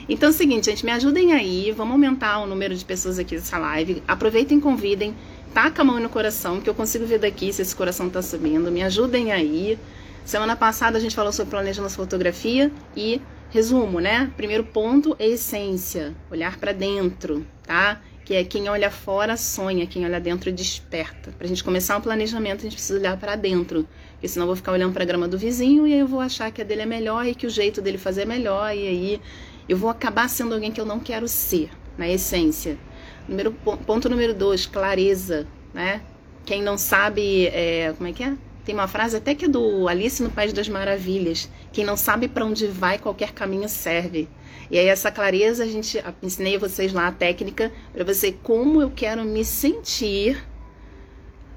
Então 0.07 0.27
é 0.27 0.31
o 0.31 0.35
seguinte, 0.35 0.65
gente, 0.65 0.85
me 0.85 0.91
ajudem 0.91 1.33
aí, 1.33 1.71
vamos 1.71 1.93
aumentar 1.93 2.39
o 2.39 2.47
número 2.47 2.75
de 2.75 2.83
pessoas 2.83 3.19
aqui 3.19 3.35
dessa 3.35 3.57
live. 3.57 4.01
Aproveitem, 4.07 4.59
convidem, 4.59 5.15
taca 5.53 5.81
a 5.81 5.85
mão 5.85 5.99
no 5.99 6.09
coração, 6.09 6.59
que 6.59 6.69
eu 6.69 6.73
consigo 6.73 7.05
ver 7.05 7.19
daqui 7.19 7.51
se 7.51 7.61
esse 7.61 7.75
coração 7.75 8.09
tá 8.09 8.21
subindo. 8.21 8.71
Me 8.71 8.83
ajudem 8.83 9.31
aí. 9.31 9.77
Semana 10.23 10.55
passada 10.55 10.97
a 10.97 11.01
gente 11.01 11.15
falou 11.15 11.31
sobre 11.31 11.51
planejando 11.51 11.89
fotografia 11.89 12.71
e 12.95 13.21
resumo, 13.49 13.99
né? 13.99 14.31
Primeiro 14.37 14.63
ponto 14.63 15.15
é 15.19 15.27
essência, 15.27 16.15
olhar 16.31 16.57
para 16.57 16.71
dentro, 16.71 17.45
tá? 17.63 18.01
Que 18.23 18.35
é 18.35 18.43
quem 18.43 18.69
olha 18.69 18.89
fora 18.89 19.35
sonha, 19.35 19.85
quem 19.85 20.05
olha 20.05 20.19
dentro 20.19 20.51
desperta. 20.51 21.31
Pra 21.37 21.47
gente 21.47 21.63
começar 21.63 21.97
um 21.97 22.01
planejamento, 22.01 22.59
a 22.59 22.63
gente 22.63 22.75
precisa 22.75 22.97
olhar 22.97 23.17
para 23.17 23.35
dentro, 23.35 23.85
porque 24.13 24.27
senão 24.27 24.45
eu 24.45 24.47
vou 24.47 24.55
ficar 24.55 24.71
olhando 24.71 24.97
a 24.97 25.05
grama 25.05 25.27
do 25.27 25.37
vizinho 25.37 25.85
e 25.85 25.93
aí 25.93 25.99
eu 25.99 26.07
vou 26.07 26.21
achar 26.21 26.49
que 26.51 26.61
a 26.61 26.63
dele 26.63 26.83
é 26.83 26.85
melhor 26.85 27.25
e 27.25 27.35
que 27.35 27.45
o 27.45 27.49
jeito 27.49 27.81
dele 27.81 27.97
fazer 27.97 28.21
é 28.21 28.25
melhor 28.25 28.73
e 28.73 28.87
aí 28.87 29.21
eu 29.71 29.77
vou 29.77 29.89
acabar 29.89 30.29
sendo 30.29 30.53
alguém 30.53 30.69
que 30.69 30.81
eu 30.81 30.85
não 30.85 30.99
quero 30.99 31.29
ser, 31.29 31.69
na 31.97 32.05
essência. 32.05 32.77
Número, 33.25 33.53
ponto 33.53 34.09
número 34.09 34.33
dois, 34.33 34.65
clareza, 34.65 35.47
né? 35.73 36.01
Quem 36.45 36.61
não 36.61 36.77
sabe, 36.77 37.45
é, 37.47 37.93
como 37.95 38.09
é 38.09 38.11
que 38.11 38.21
é? 38.21 38.33
Tem 38.65 38.75
uma 38.75 38.89
frase 38.89 39.15
até 39.15 39.33
que 39.33 39.45
é 39.45 39.47
do 39.47 39.87
Alice 39.87 40.21
no 40.21 40.29
País 40.29 40.51
das 40.51 40.67
Maravilhas: 40.67 41.49
quem 41.71 41.85
não 41.85 41.95
sabe 41.95 42.27
para 42.27 42.43
onde 42.43 42.67
vai, 42.67 42.99
qualquer 42.99 43.31
caminho 43.31 43.69
serve. 43.69 44.27
E 44.69 44.77
aí, 44.77 44.87
essa 44.87 45.09
clareza, 45.09 45.63
a 45.63 45.67
gente 45.67 46.03
ensinei 46.21 46.57
a 46.57 46.59
vocês 46.59 46.91
lá 46.91 47.07
a 47.07 47.11
técnica 47.13 47.71
para 47.93 48.03
você 48.03 48.33
como 48.43 48.81
eu 48.81 48.91
quero 48.91 49.23
me 49.23 49.45
sentir 49.45 50.45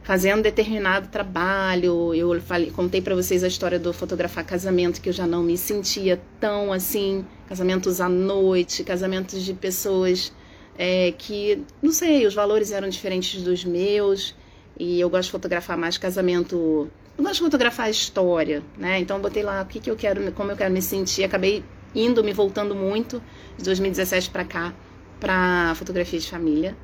fazendo 0.05 0.43
determinado 0.43 1.09
trabalho. 1.09 2.15
Eu 2.15 2.41
falei, 2.41 2.71
contei 2.71 3.01
para 3.01 3.15
vocês 3.15 3.43
a 3.43 3.49
história 3.49 3.79
do 3.79 3.93
fotografar 3.93 4.45
casamento, 4.45 5.01
que 5.01 5.09
eu 5.09 5.13
já 5.13 5.27
não 5.27 5.43
me 5.43 5.59
sentia 5.59 6.21
tão 6.39 6.73
assim. 6.73 7.25
Casamentos 7.49 8.01
à 8.01 8.09
noite, 8.09 8.85
casamentos 8.85 9.43
de 9.43 9.53
pessoas 9.53 10.33
é, 10.79 11.13
que, 11.19 11.65
não 11.83 11.91
sei, 11.91 12.27
os 12.27 12.35
valores 12.35 12.71
eram 12.71 12.89
diferentes 12.89 13.43
dos 13.43 13.65
meus. 13.65 14.37
E 14.79 15.01
eu 15.01 15.09
gosto 15.09 15.27
de 15.27 15.33
fotografar 15.33 15.77
mais 15.77 15.99
casamento. 15.99 16.89
Eu 17.17 17.25
gosto 17.25 17.37
de 17.37 17.41
fotografar 17.41 17.87
a 17.87 17.91
história, 17.91 18.63
né? 18.77 18.99
Então 19.01 19.21
botei 19.21 19.43
lá 19.43 19.63
o 19.63 19.67
que, 19.67 19.81
que 19.81 19.91
eu 19.91 19.97
quero, 19.97 20.31
como 20.33 20.51
eu 20.51 20.57
quero 20.57 20.73
me 20.73 20.83
sentir. 20.83 21.25
Acabei 21.25 21.65
indo, 21.95 22.23
me 22.23 22.33
voltando 22.33 22.75
muito 22.75 23.23
de 23.57 23.65
2017 23.65 24.31
para 24.31 24.45
cá 24.45 24.75
para 25.21 25.75
fotografia 25.77 26.19
de 26.19 26.29
família. 26.29 26.77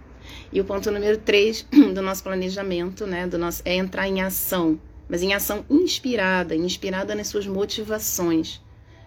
E 0.53 0.61
o 0.61 0.65
ponto 0.65 0.91
número 0.91 1.17
3 1.17 1.67
do 1.95 2.03
nosso 2.03 2.25
planejamento, 2.25 3.07
né, 3.07 3.27
do 3.27 3.39
nosso 3.39 3.63
é 3.65 3.77
entrar 3.77 4.09
em 4.09 4.21
ação, 4.21 4.81
mas 5.09 5.23
em 5.23 5.33
ação 5.33 5.65
inspirada, 5.71 6.57
inspirada 6.57 7.15
nas 7.15 7.29
suas 7.29 7.47
motivações. 7.47 8.61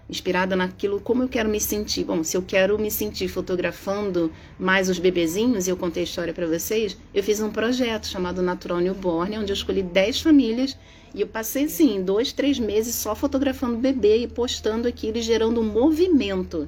inspirada 0.10 0.56
naquilo 0.56 1.00
como 1.02 1.24
eu 1.24 1.30
quero 1.30 1.50
me 1.50 1.60
sentir. 1.60 2.04
Bom, 2.06 2.24
se 2.24 2.38
eu 2.38 2.42
quero 2.42 2.78
me 2.80 2.92
sentir 2.92 3.28
fotografando 3.28 4.32
mais 4.58 4.90
os 4.90 5.00
bebezinhos, 5.00 5.68
e 5.68 5.72
eu 5.72 5.78
contei 5.78 6.04
a 6.04 6.06
história 6.06 6.34
para 6.34 6.48
vocês, 6.48 6.98
eu 7.14 7.24
fiz 7.24 7.42
um 7.42 7.50
projeto 7.50 8.08
chamado 8.08 8.42
Natural 8.42 8.80
Newborn, 8.80 9.40
onde 9.40 9.52
eu 9.52 9.56
escolhi 9.56 9.82
10 9.82 10.22
famílias 10.22 10.78
e 11.14 11.22
eu 11.22 11.28
passei, 11.28 11.66
assim, 11.66 12.04
dois, 12.04 12.34
três 12.34 12.58
meses 12.58 12.96
só 12.96 13.14
fotografando 13.16 13.78
bebê 13.78 14.18
e 14.18 14.28
postando 14.28 14.88
aquilo 14.88 15.18
e 15.18 15.22
gerando 15.22 15.62
um 15.62 15.64
movimento. 15.64 16.68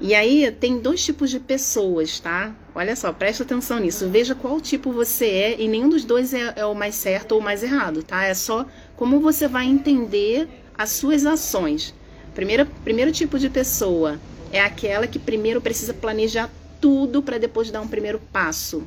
E 0.00 0.14
aí 0.14 0.50
tem 0.50 0.80
dois 0.80 1.04
tipos 1.04 1.28
de 1.28 1.38
pessoas, 1.38 2.18
tá? 2.18 2.54
Olha 2.74 2.96
só, 2.96 3.12
presta 3.12 3.42
atenção 3.42 3.78
nisso. 3.78 4.08
Veja 4.08 4.34
qual 4.34 4.58
tipo 4.58 4.90
você 4.92 5.26
é 5.26 5.60
e 5.60 5.68
nenhum 5.68 5.90
dos 5.90 6.04
dois 6.04 6.32
é, 6.32 6.54
é 6.56 6.64
o 6.64 6.74
mais 6.74 6.94
certo 6.94 7.32
ou 7.32 7.40
o 7.40 7.44
mais 7.44 7.62
errado, 7.62 8.02
tá? 8.02 8.24
É 8.24 8.32
só 8.32 8.64
como 8.96 9.20
você 9.20 9.46
vai 9.46 9.66
entender 9.66 10.48
as 10.76 10.90
suas 10.92 11.26
ações. 11.26 11.94
Primeiro, 12.34 12.64
primeiro 12.82 13.12
tipo 13.12 13.38
de 13.38 13.50
pessoa 13.50 14.18
é 14.50 14.62
aquela 14.62 15.06
que 15.06 15.18
primeiro 15.18 15.60
precisa 15.60 15.92
planejar 15.92 16.48
tudo 16.80 17.20
para 17.20 17.36
depois 17.36 17.70
dar 17.70 17.82
um 17.82 17.88
primeiro 17.88 18.18
passo. 18.32 18.82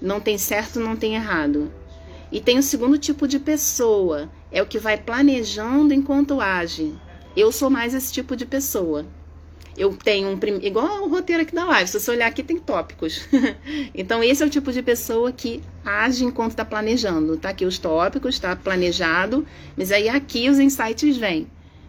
Não 0.00 0.20
tem 0.20 0.38
certo, 0.38 0.78
não 0.78 0.94
tem 0.94 1.16
errado. 1.16 1.72
E 2.30 2.40
tem 2.40 2.58
o 2.58 2.62
segundo 2.62 2.96
tipo 2.96 3.26
de 3.26 3.40
pessoa, 3.40 4.30
é 4.52 4.62
o 4.62 4.66
que 4.66 4.78
vai 4.78 4.96
planejando 4.96 5.92
enquanto 5.92 6.40
age. 6.40 6.94
Eu 7.36 7.50
sou 7.50 7.68
mais 7.68 7.92
esse 7.92 8.12
tipo 8.12 8.36
de 8.36 8.46
pessoa. 8.46 9.04
Eu 9.76 9.96
tenho 9.96 10.28
um 10.28 10.38
igual 10.62 11.04
o 11.04 11.08
roteiro 11.08 11.42
aqui 11.42 11.54
da 11.54 11.64
live, 11.64 11.90
se 11.90 11.98
você 11.98 12.10
olhar 12.10 12.26
aqui 12.26 12.42
tem 12.42 12.58
tópicos. 12.58 13.28
então 13.94 14.22
esse 14.22 14.42
é 14.42 14.46
o 14.46 14.50
tipo 14.50 14.72
de 14.72 14.82
pessoa 14.82 15.32
que 15.32 15.62
age 15.84 16.24
enquanto 16.24 16.52
está 16.52 16.64
planejando. 16.64 17.36
Tá 17.36 17.50
aqui 17.50 17.64
os 17.64 17.78
tópicos, 17.78 18.34
está 18.34 18.54
planejado, 18.54 19.44
mas 19.76 19.90
aí 19.90 20.08
aqui 20.08 20.48
os 20.48 20.58
insights 20.58 21.16
vêm, 21.16 21.48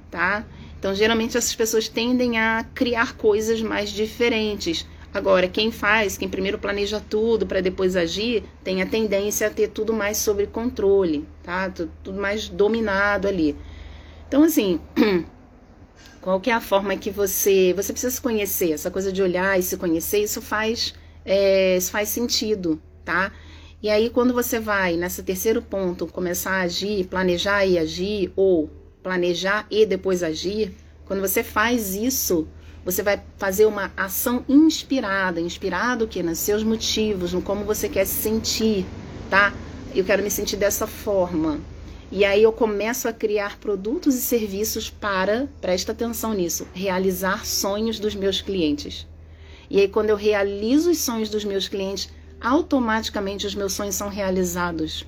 tá? 0.09 0.45
Então 0.79 0.95
geralmente 0.95 1.37
essas 1.37 1.55
pessoas 1.55 1.87
tendem 1.87 2.39
a 2.39 2.65
criar 2.73 3.15
coisas 3.15 3.61
mais 3.61 3.89
diferentes. 3.89 4.85
Agora, 5.15 5.47
quem 5.47 5.71
faz, 5.71 6.17
quem 6.17 6.27
primeiro 6.27 6.59
planeja 6.59 6.99
tudo 6.99 7.45
para 7.45 7.61
depois 7.61 7.95
agir, 7.95 8.43
tem 8.63 8.81
a 8.81 8.85
tendência 8.85 9.47
a 9.47 9.49
ter 9.49 9.69
tudo 9.69 9.93
mais 9.93 10.17
sob 10.17 10.45
controle, 10.47 11.25
tá? 11.41 11.69
Tudo 12.03 12.19
mais 12.19 12.49
dominado 12.49 13.25
ali. 13.25 13.55
Então, 14.27 14.43
assim, 14.43 14.77
qual 16.21 16.39
que 16.39 16.49
é 16.49 16.53
a 16.53 16.61
forma 16.61 16.95
que 16.97 17.11
você. 17.11 17.73
Você 17.75 17.93
precisa 17.93 18.13
se 18.13 18.21
conhecer, 18.21 18.71
essa 18.71 18.89
coisa 18.89 19.11
de 19.11 19.21
olhar 19.21 19.59
e 19.59 19.63
se 19.63 19.77
conhecer, 19.77 20.23
isso 20.23 20.41
faz, 20.41 20.93
é, 21.23 21.77
isso 21.77 21.91
faz 21.91 22.09
sentido, 22.09 22.81
tá? 23.03 23.31
E 23.81 23.89
aí, 23.89 24.09
quando 24.09 24.33
você 24.33 24.59
vai 24.59 24.97
nesse 24.97 25.21
terceiro 25.21 25.61
ponto, 25.61 26.07
começar 26.07 26.51
a 26.51 26.61
agir, 26.61 27.05
planejar 27.05 27.65
e 27.65 27.77
agir, 27.77 28.33
ou 28.35 28.69
planejar 29.03 29.67
e 29.69 29.85
depois 29.85 30.23
agir, 30.23 30.73
quando 31.05 31.21
você 31.21 31.43
faz 31.43 31.93
isso, 31.93 32.47
você 32.83 33.03
vai 33.03 33.21
fazer 33.37 33.65
uma 33.65 33.91
ação 33.95 34.43
inspirada, 34.49 35.39
inspirado 35.39 36.07
que 36.07 36.23
nos 36.23 36.39
seus 36.39 36.63
motivos, 36.63 37.33
no 37.33 37.41
como 37.41 37.63
você 37.63 37.87
quer 37.87 38.05
se 38.05 38.15
sentir, 38.15 38.85
tá? 39.29 39.53
Eu 39.93 40.03
quero 40.03 40.23
me 40.23 40.31
sentir 40.31 40.57
dessa 40.57 40.87
forma. 40.87 41.59
E 42.11 42.23
aí 42.23 42.43
eu 42.43 42.51
começo 42.51 43.07
a 43.07 43.13
criar 43.13 43.57
produtos 43.57 44.15
e 44.15 44.21
serviços 44.21 44.89
para, 44.89 45.49
presta 45.59 45.91
atenção 45.91 46.33
nisso, 46.33 46.67
realizar 46.73 47.45
sonhos 47.45 47.99
dos 47.99 48.13
meus 48.13 48.41
clientes. 48.41 49.07
E 49.69 49.79
aí 49.79 49.87
quando 49.87 50.09
eu 50.11 50.15
realizo 50.15 50.91
os 50.91 50.99
sonhos 50.99 51.29
dos 51.29 51.43
meus 51.43 51.67
clientes, 51.67 52.09
automaticamente 52.39 53.47
os 53.47 53.55
meus 53.55 53.73
sonhos 53.73 53.95
são 53.95 54.07
realizados. 54.07 55.05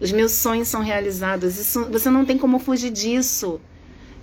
Os 0.00 0.10
meus 0.10 0.32
sonhos 0.32 0.68
são 0.68 0.82
realizados. 0.82 1.58
Isso, 1.58 1.84
você 1.86 2.10
não 2.10 2.24
tem 2.24 2.38
como 2.38 2.58
fugir 2.58 2.90
disso. 2.90 3.60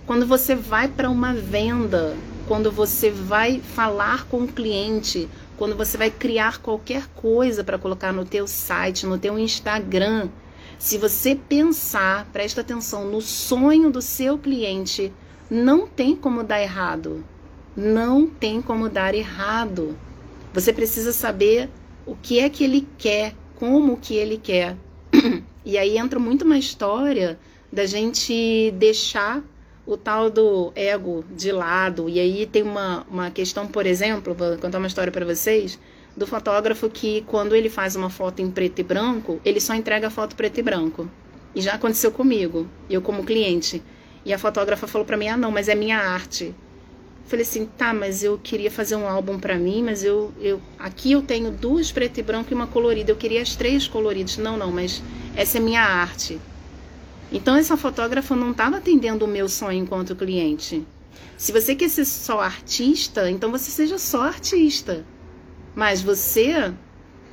Quando 0.04 0.26
você 0.26 0.54
vai 0.54 0.88
para 0.88 1.08
uma 1.08 1.32
venda, 1.32 2.16
quando 2.48 2.72
você 2.72 3.10
vai 3.10 3.60
falar 3.60 4.26
com 4.26 4.42
o 4.42 4.48
cliente, 4.48 5.28
quando 5.56 5.76
você 5.76 5.96
vai 5.96 6.10
criar 6.10 6.58
qualquer 6.58 7.06
coisa 7.14 7.62
para 7.62 7.78
colocar 7.78 8.12
no 8.12 8.24
teu 8.24 8.48
site, 8.48 9.06
no 9.06 9.16
teu 9.16 9.38
Instagram, 9.38 10.28
se 10.82 10.98
você 10.98 11.36
pensar, 11.36 12.28
presta 12.32 12.60
atenção 12.60 13.08
no 13.08 13.20
sonho 13.20 13.88
do 13.88 14.02
seu 14.02 14.36
cliente, 14.36 15.12
não 15.48 15.86
tem 15.86 16.16
como 16.16 16.42
dar 16.42 16.60
errado. 16.60 17.24
Não 17.76 18.26
tem 18.26 18.60
como 18.60 18.88
dar 18.88 19.14
errado. 19.14 19.96
Você 20.52 20.72
precisa 20.72 21.12
saber 21.12 21.70
o 22.04 22.16
que 22.16 22.40
é 22.40 22.50
que 22.50 22.64
ele 22.64 22.84
quer, 22.98 23.32
como 23.54 23.96
que 23.96 24.16
ele 24.16 24.36
quer. 24.36 24.76
E 25.64 25.78
aí 25.78 25.96
entra 25.96 26.18
muito 26.18 26.44
uma 26.44 26.58
história 26.58 27.38
da 27.72 27.86
gente 27.86 28.72
deixar 28.72 29.40
o 29.86 29.96
tal 29.96 30.28
do 30.28 30.72
ego 30.74 31.24
de 31.30 31.52
lado. 31.52 32.08
E 32.08 32.18
aí 32.18 32.44
tem 32.44 32.64
uma, 32.64 33.06
uma 33.08 33.30
questão, 33.30 33.68
por 33.68 33.86
exemplo, 33.86 34.34
vou 34.34 34.58
contar 34.58 34.78
uma 34.78 34.88
história 34.88 35.12
para 35.12 35.24
vocês, 35.24 35.78
do 36.16 36.26
fotógrafo 36.26 36.90
que 36.90 37.22
quando 37.26 37.54
ele 37.56 37.68
faz 37.70 37.96
uma 37.96 38.10
foto 38.10 38.42
em 38.42 38.50
preto 38.50 38.80
e 38.80 38.82
branco, 38.82 39.40
ele 39.44 39.60
só 39.60 39.74
entrega 39.74 40.08
a 40.08 40.10
foto 40.10 40.36
preto 40.36 40.58
e 40.58 40.62
branco. 40.62 41.08
E 41.54 41.60
já 41.60 41.74
aconteceu 41.74 42.10
comigo, 42.10 42.66
eu 42.88 43.00
como 43.00 43.24
cliente. 43.24 43.82
E 44.24 44.32
a 44.32 44.38
fotógrafa 44.38 44.86
falou 44.86 45.06
para 45.06 45.16
mim: 45.16 45.28
"Ah, 45.28 45.36
não, 45.36 45.50
mas 45.50 45.68
é 45.68 45.74
minha 45.74 45.98
arte". 45.98 46.54
falei 47.26 47.44
assim: 47.44 47.66
"Tá, 47.78 47.94
mas 47.94 48.22
eu 48.22 48.38
queria 48.42 48.70
fazer 48.70 48.96
um 48.96 49.06
álbum 49.06 49.38
para 49.38 49.56
mim, 49.58 49.82
mas 49.82 50.04
eu 50.04 50.32
eu 50.40 50.60
aqui 50.78 51.12
eu 51.12 51.22
tenho 51.22 51.50
duas 51.50 51.90
preto 51.90 52.18
e 52.18 52.22
branco 52.22 52.52
e 52.52 52.54
uma 52.54 52.66
colorida. 52.66 53.10
Eu 53.10 53.16
queria 53.16 53.42
as 53.42 53.56
três 53.56 53.88
coloridas". 53.88 54.36
Não, 54.36 54.56
não, 54.56 54.70
mas 54.70 55.02
essa 55.34 55.58
é 55.58 55.60
minha 55.60 55.82
arte. 55.82 56.38
Então 57.32 57.56
essa 57.56 57.76
fotógrafa 57.76 58.36
não 58.36 58.50
estava 58.50 58.76
atendendo 58.76 59.24
o 59.24 59.28
meu 59.28 59.48
sonho 59.48 59.78
enquanto 59.78 60.14
cliente. 60.14 60.86
Se 61.38 61.50
você 61.50 61.74
quer 61.74 61.88
ser 61.88 62.04
só 62.04 62.40
artista, 62.40 63.30
então 63.30 63.50
você 63.50 63.70
seja 63.70 63.98
só 63.98 64.22
artista. 64.22 65.04
Mas 65.74 66.02
você, 66.02 66.72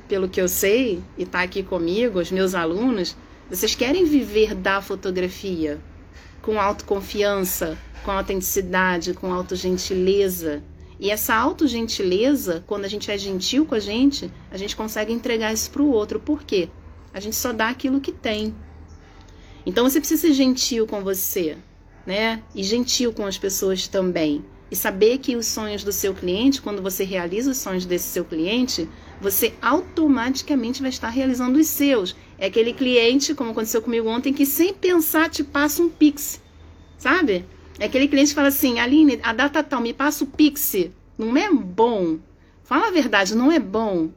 pelo 0.08 0.28
que 0.28 0.40
eu 0.40 0.48
sei, 0.48 1.02
e 1.18 1.24
está 1.24 1.42
aqui 1.42 1.62
comigo, 1.62 2.18
os 2.18 2.30
meus 2.30 2.54
alunos, 2.54 3.16
vocês 3.48 3.74
querem 3.74 4.04
viver 4.04 4.54
da 4.54 4.80
fotografia 4.80 5.80
com 6.40 6.58
autoconfiança, 6.58 7.76
com 8.04 8.10
autenticidade, 8.10 9.12
com 9.12 9.32
autogentileza. 9.32 10.62
E 10.98 11.10
essa 11.10 11.34
autogentileza, 11.34 12.64
quando 12.66 12.84
a 12.84 12.88
gente 12.88 13.10
é 13.10 13.18
gentil 13.18 13.66
com 13.66 13.74
a 13.74 13.80
gente, 13.80 14.30
a 14.50 14.56
gente 14.56 14.76
consegue 14.76 15.12
entregar 15.12 15.52
isso 15.52 15.70
para 15.70 15.82
o 15.82 15.90
outro. 15.90 16.18
Por 16.18 16.42
quê? 16.42 16.68
A 17.12 17.20
gente 17.20 17.36
só 17.36 17.52
dá 17.52 17.68
aquilo 17.68 18.00
que 18.00 18.12
tem. 18.12 18.54
Então 19.66 19.88
você 19.88 19.98
precisa 19.98 20.22
ser 20.22 20.32
gentil 20.32 20.86
com 20.86 21.02
você, 21.02 21.56
né? 22.06 22.42
E 22.54 22.62
gentil 22.62 23.12
com 23.12 23.26
as 23.26 23.36
pessoas 23.36 23.86
também. 23.88 24.44
E 24.70 24.76
saber 24.76 25.18
que 25.18 25.34
os 25.34 25.46
sonhos 25.46 25.82
do 25.82 25.92
seu 25.92 26.14
cliente, 26.14 26.62
quando 26.62 26.80
você 26.80 27.02
realiza 27.02 27.50
os 27.50 27.56
sonhos 27.56 27.84
desse 27.84 28.08
seu 28.08 28.24
cliente, 28.24 28.88
você 29.20 29.52
automaticamente 29.60 30.80
vai 30.80 30.90
estar 30.90 31.08
realizando 31.08 31.58
os 31.58 31.66
seus. 31.66 32.14
É 32.38 32.46
aquele 32.46 32.72
cliente, 32.72 33.34
como 33.34 33.50
aconteceu 33.50 33.82
comigo 33.82 34.08
ontem, 34.08 34.32
que 34.32 34.46
sem 34.46 34.72
pensar 34.72 35.28
te 35.28 35.42
passa 35.42 35.82
um 35.82 35.88
pix, 35.88 36.40
sabe? 36.96 37.44
É 37.78 37.86
aquele 37.86 38.06
cliente 38.06 38.28
que 38.28 38.34
fala 38.34 38.48
assim, 38.48 38.78
Aline, 38.78 39.18
a 39.22 39.32
data 39.32 39.62
tal, 39.62 39.80
me 39.80 39.92
passa 39.92 40.22
o 40.22 40.26
pix. 40.26 40.76
Não 41.18 41.36
é 41.36 41.52
bom. 41.52 42.18
Fala 42.62 42.88
a 42.88 42.90
verdade, 42.90 43.34
não 43.34 43.50
é 43.50 43.58
bom. 43.58 44.10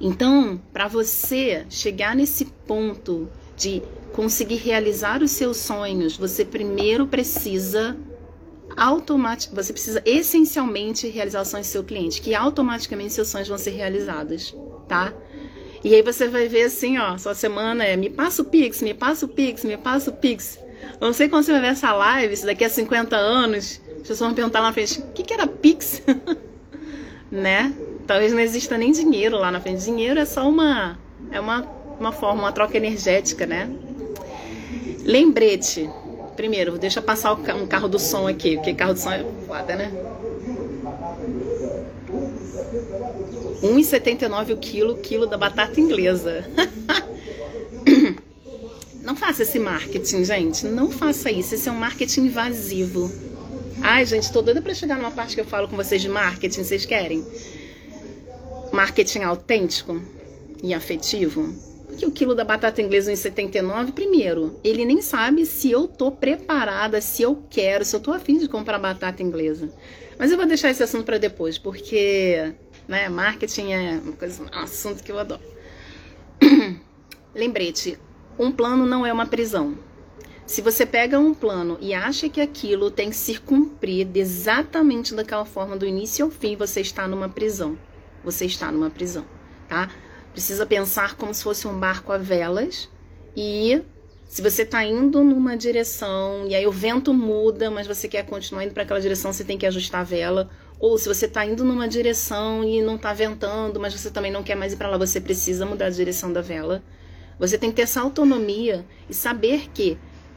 Então, 0.00 0.60
para 0.72 0.88
você 0.88 1.66
chegar 1.68 2.14
nesse 2.14 2.44
ponto 2.44 3.28
de 3.56 3.82
conseguir 4.12 4.56
realizar 4.56 5.22
os 5.22 5.30
seus 5.30 5.56
sonhos, 5.56 6.16
você 6.16 6.44
primeiro 6.44 7.06
precisa 7.06 7.96
automaticamente, 8.76 9.54
você 9.54 9.72
precisa 9.72 10.02
essencialmente 10.04 11.08
realizar 11.08 11.42
os 11.42 11.48
sonhos 11.48 11.66
do 11.66 11.70
seu 11.70 11.84
cliente, 11.84 12.20
que 12.20 12.34
automaticamente 12.34 13.12
seus 13.12 13.28
sonhos 13.28 13.48
vão 13.48 13.58
ser 13.58 13.70
realizados, 13.70 14.54
tá? 14.88 15.12
E 15.84 15.94
aí 15.94 16.02
você 16.02 16.28
vai 16.28 16.48
ver 16.48 16.64
assim, 16.64 16.98
ó, 16.98 17.16
sua 17.16 17.34
semana 17.34 17.84
é 17.84 17.96
me 17.96 18.10
passa 18.10 18.42
o 18.42 18.44
Pix, 18.44 18.82
me 18.82 18.92
passa 18.92 19.24
o 19.26 19.28
Pix, 19.28 19.64
me 19.64 19.76
passa 19.76 20.10
o 20.10 20.12
Pix. 20.12 20.58
Não 21.00 21.12
sei 21.12 21.28
quando 21.28 21.44
você 21.44 21.52
vai 21.52 21.60
ver 21.60 21.68
essa 21.68 21.92
live, 21.92 22.36
se 22.36 22.44
daqui 22.44 22.64
a 22.64 22.70
50 22.70 23.16
anos, 23.16 23.80
as 23.88 23.98
pessoas 23.98 24.18
vão 24.20 24.34
perguntar 24.34 24.60
lá 24.60 24.68
na 24.68 24.72
frente, 24.72 25.00
o 25.00 25.12
que, 25.12 25.22
que 25.22 25.32
era 25.32 25.46
Pix? 25.46 26.02
né? 27.30 27.74
Talvez 28.06 28.32
não 28.32 28.40
exista 28.40 28.76
nem 28.76 28.92
dinheiro 28.92 29.36
lá 29.36 29.50
na 29.50 29.60
frente. 29.60 29.82
Dinheiro 29.82 30.20
é 30.20 30.24
só 30.24 30.48
uma, 30.48 30.98
é 31.30 31.40
uma 31.40 31.62
uma 31.98 32.12
forma, 32.12 32.42
uma 32.42 32.52
troca 32.52 32.76
energética, 32.76 33.46
né? 33.46 33.70
Lembrete. 35.04 35.90
Primeiro, 36.36 36.78
deixa 36.78 37.00
passar 37.00 37.32
um 37.32 37.66
carro 37.66 37.88
do 37.88 37.98
som 37.98 38.28
aqui, 38.28 38.56
porque 38.56 38.74
carro 38.74 38.92
do 38.94 39.00
som 39.00 39.10
é 39.10 39.24
foda, 39.46 39.74
né? 39.74 39.90
1,79 43.62 44.52
o 44.52 44.56
quilo, 44.58 44.96
quilo 44.98 45.26
da 45.26 45.38
batata 45.38 45.80
inglesa. 45.80 46.44
Não 49.02 49.16
faça 49.16 49.42
esse 49.44 49.58
marketing, 49.58 50.24
gente. 50.24 50.66
Não 50.66 50.90
faça 50.90 51.30
isso. 51.30 51.54
Esse 51.54 51.68
é 51.68 51.72
um 51.72 51.76
marketing 51.76 52.22
invasivo. 52.22 53.10
Ai, 53.80 54.04
gente, 54.04 54.32
tô 54.32 54.42
doida 54.42 54.60
pra 54.60 54.74
chegar 54.74 54.96
numa 54.96 55.12
parte 55.12 55.34
que 55.34 55.40
eu 55.40 55.44
falo 55.44 55.68
com 55.68 55.76
vocês 55.76 56.02
de 56.02 56.08
marketing. 56.08 56.64
Vocês 56.64 56.84
querem? 56.84 57.24
Marketing 58.72 59.20
autêntico 59.20 60.02
e 60.62 60.74
afetivo? 60.74 61.54
Que 61.96 62.06
o 62.06 62.10
quilo 62.10 62.34
da 62.34 62.44
batata 62.44 62.80
inglesa 62.82 63.10
é 63.10 63.14
1,79, 63.14 63.92
primeiro, 63.92 64.60
ele 64.62 64.84
nem 64.84 65.02
sabe 65.02 65.46
se 65.46 65.70
eu 65.70 65.88
tô 65.88 66.12
preparada, 66.12 67.00
se 67.00 67.22
eu 67.22 67.42
quero, 67.50 67.84
se 67.84 67.96
eu 67.96 68.00
tô 68.00 68.12
afim 68.12 68.38
de 68.38 68.48
comprar 68.48 68.78
batata 68.78 69.22
inglesa. 69.22 69.70
Mas 70.18 70.30
eu 70.30 70.36
vou 70.36 70.46
deixar 70.46 70.70
esse 70.70 70.82
assunto 70.82 71.04
para 71.04 71.18
depois, 71.18 71.58
porque 71.58 72.52
né, 72.86 73.08
marketing 73.08 73.72
é 73.72 74.00
coisa, 74.18 74.42
um 74.42 74.58
assunto 74.58 75.02
que 75.02 75.10
eu 75.10 75.18
adoro. 75.18 75.40
Lembrete, 77.34 77.98
um 78.38 78.52
plano 78.52 78.86
não 78.86 79.04
é 79.04 79.12
uma 79.12 79.26
prisão. 79.26 79.76
Se 80.46 80.62
você 80.62 80.86
pega 80.86 81.18
um 81.18 81.34
plano 81.34 81.76
e 81.80 81.92
acha 81.92 82.28
que 82.28 82.40
aquilo 82.40 82.90
tem 82.90 83.10
que 83.10 83.16
se 83.16 83.40
cumprir 83.40 84.08
exatamente 84.14 85.12
daquela 85.12 85.44
forma 85.44 85.76
do 85.76 85.84
início 85.84 86.24
ao 86.24 86.30
fim, 86.30 86.54
você 86.54 86.80
está 86.80 87.08
numa 87.08 87.28
prisão. 87.28 87.76
Você 88.22 88.46
está 88.46 88.70
numa 88.70 88.88
prisão, 88.88 89.24
tá? 89.68 89.90
Precisa 90.36 90.66
pensar 90.66 91.14
como 91.14 91.32
se 91.32 91.42
fosse 91.42 91.66
um 91.66 91.80
barco 91.80 92.12
a 92.12 92.18
velas 92.18 92.90
e 93.34 93.80
se 94.28 94.42
você 94.42 94.64
está 94.64 94.84
indo 94.84 95.24
numa 95.24 95.56
direção 95.56 96.46
e 96.46 96.54
aí 96.54 96.66
o 96.66 96.70
vento 96.70 97.14
muda, 97.14 97.70
mas 97.70 97.86
você 97.86 98.06
quer 98.06 98.22
continuar 98.26 98.62
indo 98.64 98.74
para 98.74 98.82
aquela 98.82 99.00
direção, 99.00 99.32
você 99.32 99.42
tem 99.42 99.56
que 99.56 99.64
ajustar 99.64 100.02
a 100.02 100.04
vela. 100.04 100.50
Ou 100.78 100.98
se 100.98 101.08
você 101.08 101.24
está 101.24 101.42
indo 101.46 101.64
numa 101.64 101.88
direção 101.88 102.62
e 102.62 102.82
não 102.82 102.96
está 102.96 103.14
ventando, 103.14 103.80
mas 103.80 103.94
você 103.94 104.10
também 104.10 104.30
não 104.30 104.42
quer 104.42 104.56
mais 104.56 104.74
ir 104.74 104.76
para 104.76 104.90
lá, 104.90 104.98
você 104.98 105.22
precisa 105.22 105.64
mudar 105.64 105.86
a 105.86 105.90
direção 105.90 106.30
da 106.30 106.42
vela. 106.42 106.82
Você 107.38 107.56
tem 107.56 107.70
que 107.70 107.76
ter 107.76 107.82
essa 107.82 108.02
autonomia 108.02 108.84
e 109.08 109.14
saber 109.14 109.70
que 109.72 109.96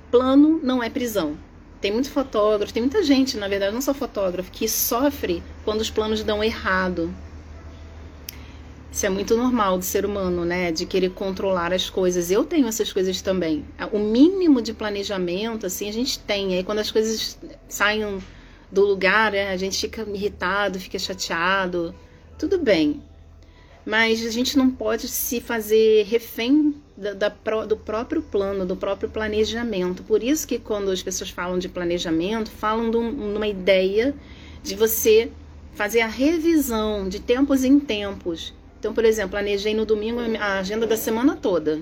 plano 0.09 0.61
não 0.63 0.81
é 0.81 0.89
prisão. 0.89 1.37
Tem 1.81 1.91
muito 1.91 2.09
fotógrafo, 2.09 2.73
tem 2.73 2.83
muita 2.83 3.03
gente, 3.03 3.35
na 3.35 3.49
verdade, 3.49 3.73
não 3.73 3.81
só 3.81 3.93
fotógrafo, 3.93 4.49
que 4.49 4.65
sofre 4.65 5.43
quando 5.65 5.81
os 5.81 5.89
planos 5.89 6.23
dão 6.23 6.41
errado. 6.41 7.13
Isso 8.91 9.05
é 9.05 9.09
muito 9.09 9.37
normal 9.37 9.77
do 9.77 9.85
ser 9.85 10.05
humano, 10.05 10.43
né? 10.43 10.71
De 10.71 10.85
querer 10.85 11.11
controlar 11.11 11.71
as 11.71 11.89
coisas. 11.89 12.31
Eu 12.31 12.43
tenho 12.43 12.67
essas 12.67 12.91
coisas 12.91 13.21
também. 13.21 13.63
O 13.91 13.99
mínimo 13.99 14.61
de 14.61 14.73
planejamento, 14.73 15.65
assim, 15.65 15.87
a 15.87 15.93
gente 15.93 16.17
tem. 16.19 16.55
Aí 16.55 16.63
quando 16.63 16.79
as 16.79 16.89
coisas 16.89 17.37
saem 17.67 18.19
do 18.71 18.85
lugar, 18.85 19.31
né? 19.31 19.49
a 19.49 19.57
gente 19.57 19.79
fica 19.79 20.07
irritado, 20.11 20.79
fica 20.79 20.97
chateado. 20.97 21.93
Tudo 22.37 22.57
bem. 22.57 23.01
Mas 23.85 24.25
a 24.25 24.31
gente 24.31 24.57
não 24.57 24.69
pode 24.69 25.07
se 25.07 25.39
fazer 25.39 26.05
refém 26.05 26.75
da, 26.97 27.13
da, 27.13 27.29
do 27.65 27.77
próprio 27.77 28.21
plano, 28.21 28.65
do 28.65 28.75
próprio 28.75 29.09
planejamento. 29.09 30.03
Por 30.03 30.23
isso 30.23 30.47
que 30.47 30.59
quando 30.59 30.91
as 30.91 31.01
pessoas 31.01 31.29
falam 31.29 31.57
de 31.57 31.69
planejamento, 31.69 32.51
falam 32.51 32.91
de, 32.91 32.97
um, 32.97 33.31
de 33.31 33.37
uma 33.37 33.47
ideia 33.47 34.13
de 34.61 34.75
você 34.75 35.31
fazer 35.73 36.01
a 36.01 36.07
revisão 36.07 37.07
de 37.07 37.19
tempos 37.19 37.63
em 37.63 37.79
tempos. 37.79 38.53
Então, 38.79 38.93
por 38.93 39.03
exemplo, 39.03 39.31
planejei 39.31 39.75
no 39.75 39.85
domingo 39.85 40.21
a 40.39 40.59
agenda 40.59 40.87
da 40.87 40.95
semana 40.95 41.35
toda. 41.35 41.81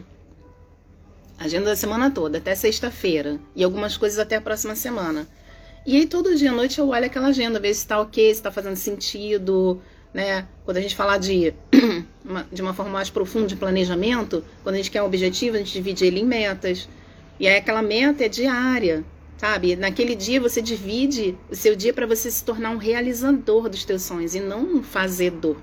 Agenda 1.38 1.66
da 1.66 1.76
semana 1.76 2.10
toda, 2.10 2.40
até 2.40 2.56
sexta-feira. 2.56 3.40
E 3.56 3.64
algumas 3.64 3.96
coisas 3.96 4.18
até 4.18 4.36
a 4.36 4.42
próxima 4.42 4.76
semana. 4.76 5.28
E 5.86 5.96
aí, 5.96 6.08
todo 6.08 6.36
dia 6.36 6.50
à 6.50 6.54
noite, 6.54 6.80
eu 6.80 6.90
olho 6.90 7.06
aquela 7.06 7.28
agenda, 7.28 7.60
ver 7.60 7.74
se 7.76 7.82
está 7.82 8.02
ok, 8.02 8.26
se 8.26 8.32
está 8.40 8.52
fazendo 8.52 8.76
sentido, 8.76 9.80
né? 10.12 10.48
Quando 10.66 10.78
a 10.78 10.82
gente 10.82 10.96
falar 10.96 11.20
de, 11.20 11.54
de 12.52 12.62
uma 12.62 12.74
forma 12.74 12.92
mais 12.92 13.12
profunda 13.12 13.46
de 13.46 13.56
planejamento, 13.56 14.44
quando 14.64 14.76
a 14.76 14.78
gente 14.78 14.90
quer 14.90 15.04
um 15.04 15.06
objetivo, 15.06 15.56
a 15.56 15.60
gente 15.60 15.72
divide 15.72 16.04
ele 16.04 16.22
em 16.22 16.26
metas. 16.26 16.90
E 17.40 17.48
aí 17.48 17.58
aquela 17.58 17.84
meta 17.84 18.26
é 18.26 18.28
diária, 18.28 19.06
sabe? 19.38 19.76
Naquele 19.76 20.16
dia 20.16 20.42
você 20.42 20.64
divide 20.64 21.38
o 21.50 21.56
seu 21.56 21.76
dia 21.76 21.94
para 21.94 22.08
você 22.08 22.32
se 22.32 22.44
tornar 22.44 22.72
um 22.72 22.78
realizador 22.78 23.70
dos 23.70 23.86
teus 23.86 24.02
sonhos 24.02 24.34
e 24.34 24.40
não 24.40 24.62
um 24.64 24.84
fazedor. 24.84 25.56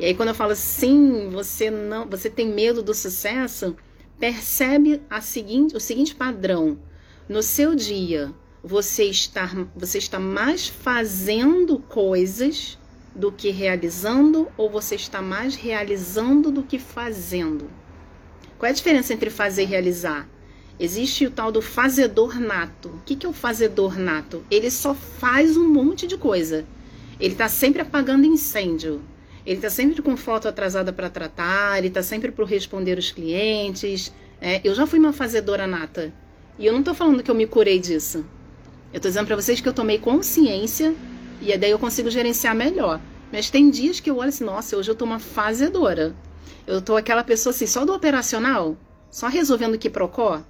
E 0.00 0.06
aí 0.06 0.14
quando 0.14 0.30
eu 0.30 0.34
falo 0.34 0.56
sim, 0.56 1.28
você 1.30 1.70
não, 1.70 2.08
você 2.08 2.30
tem 2.30 2.48
medo 2.48 2.82
do 2.82 2.94
sucesso, 2.94 3.76
percebe 4.18 5.02
a 5.10 5.20
seguinte, 5.20 5.76
o 5.76 5.80
seguinte 5.80 6.14
padrão. 6.14 6.78
No 7.28 7.42
seu 7.42 7.74
dia, 7.74 8.32
você 8.64 9.04
está, 9.04 9.46
você 9.76 9.98
está 9.98 10.18
mais 10.18 10.66
fazendo 10.66 11.78
coisas 11.78 12.78
do 13.14 13.30
que 13.30 13.50
realizando 13.50 14.48
ou 14.56 14.70
você 14.70 14.94
está 14.94 15.20
mais 15.20 15.54
realizando 15.54 16.50
do 16.50 16.62
que 16.62 16.78
fazendo? 16.78 17.70
Qual 18.58 18.68
é 18.68 18.70
a 18.70 18.74
diferença 18.74 19.12
entre 19.12 19.28
fazer 19.28 19.64
e 19.64 19.66
realizar? 19.66 20.26
Existe 20.78 21.26
o 21.26 21.30
tal 21.30 21.52
do 21.52 21.60
fazedor 21.60 22.40
nato. 22.40 22.88
O 22.88 23.00
que 23.04 23.26
é 23.26 23.28
o 23.28 23.34
fazedor 23.34 23.98
nato? 23.98 24.42
Ele 24.50 24.70
só 24.70 24.94
faz 24.94 25.58
um 25.58 25.68
monte 25.68 26.06
de 26.06 26.16
coisa. 26.16 26.64
Ele 27.20 27.34
está 27.34 27.50
sempre 27.50 27.82
apagando 27.82 28.24
incêndio. 28.24 29.02
Ele 29.50 29.58
está 29.58 29.68
sempre 29.68 30.00
com 30.00 30.16
foto 30.16 30.46
atrasada 30.46 30.92
para 30.92 31.10
tratar. 31.10 31.76
Ele 31.76 31.88
está 31.88 32.04
sempre 32.04 32.30
para 32.30 32.46
responder 32.46 32.96
os 32.96 33.10
clientes. 33.10 34.12
É, 34.40 34.60
eu 34.62 34.72
já 34.76 34.86
fui 34.86 34.96
uma 35.00 35.12
fazedora 35.12 35.66
nata. 35.66 36.14
E 36.56 36.64
eu 36.64 36.72
não 36.72 36.78
estou 36.78 36.94
falando 36.94 37.20
que 37.20 37.28
eu 37.28 37.34
me 37.34 37.48
curei 37.48 37.80
disso. 37.80 38.18
Eu 38.92 38.98
estou 38.98 39.10
dizendo 39.10 39.26
para 39.26 39.34
vocês 39.34 39.60
que 39.60 39.68
eu 39.68 39.72
tomei 39.72 39.98
consciência 39.98 40.94
e 41.42 41.58
daí 41.58 41.72
eu 41.72 41.80
consigo 41.80 42.08
gerenciar 42.10 42.54
melhor. 42.54 43.00
Mas 43.32 43.50
tem 43.50 43.70
dias 43.70 43.98
que 43.98 44.08
eu 44.08 44.18
olho 44.18 44.28
assim, 44.28 44.44
nossa, 44.44 44.76
hoje 44.76 44.88
eu 44.88 44.94
tô 44.94 45.04
uma 45.04 45.18
fazedora. 45.18 46.14
Eu 46.64 46.80
tô 46.80 46.96
aquela 46.96 47.24
pessoa 47.24 47.52
assim, 47.52 47.66
só 47.66 47.84
do 47.84 47.92
operacional, 47.92 48.76
só 49.10 49.26
resolvendo 49.26 49.78
que 49.78 49.90
procó, 49.90 50.44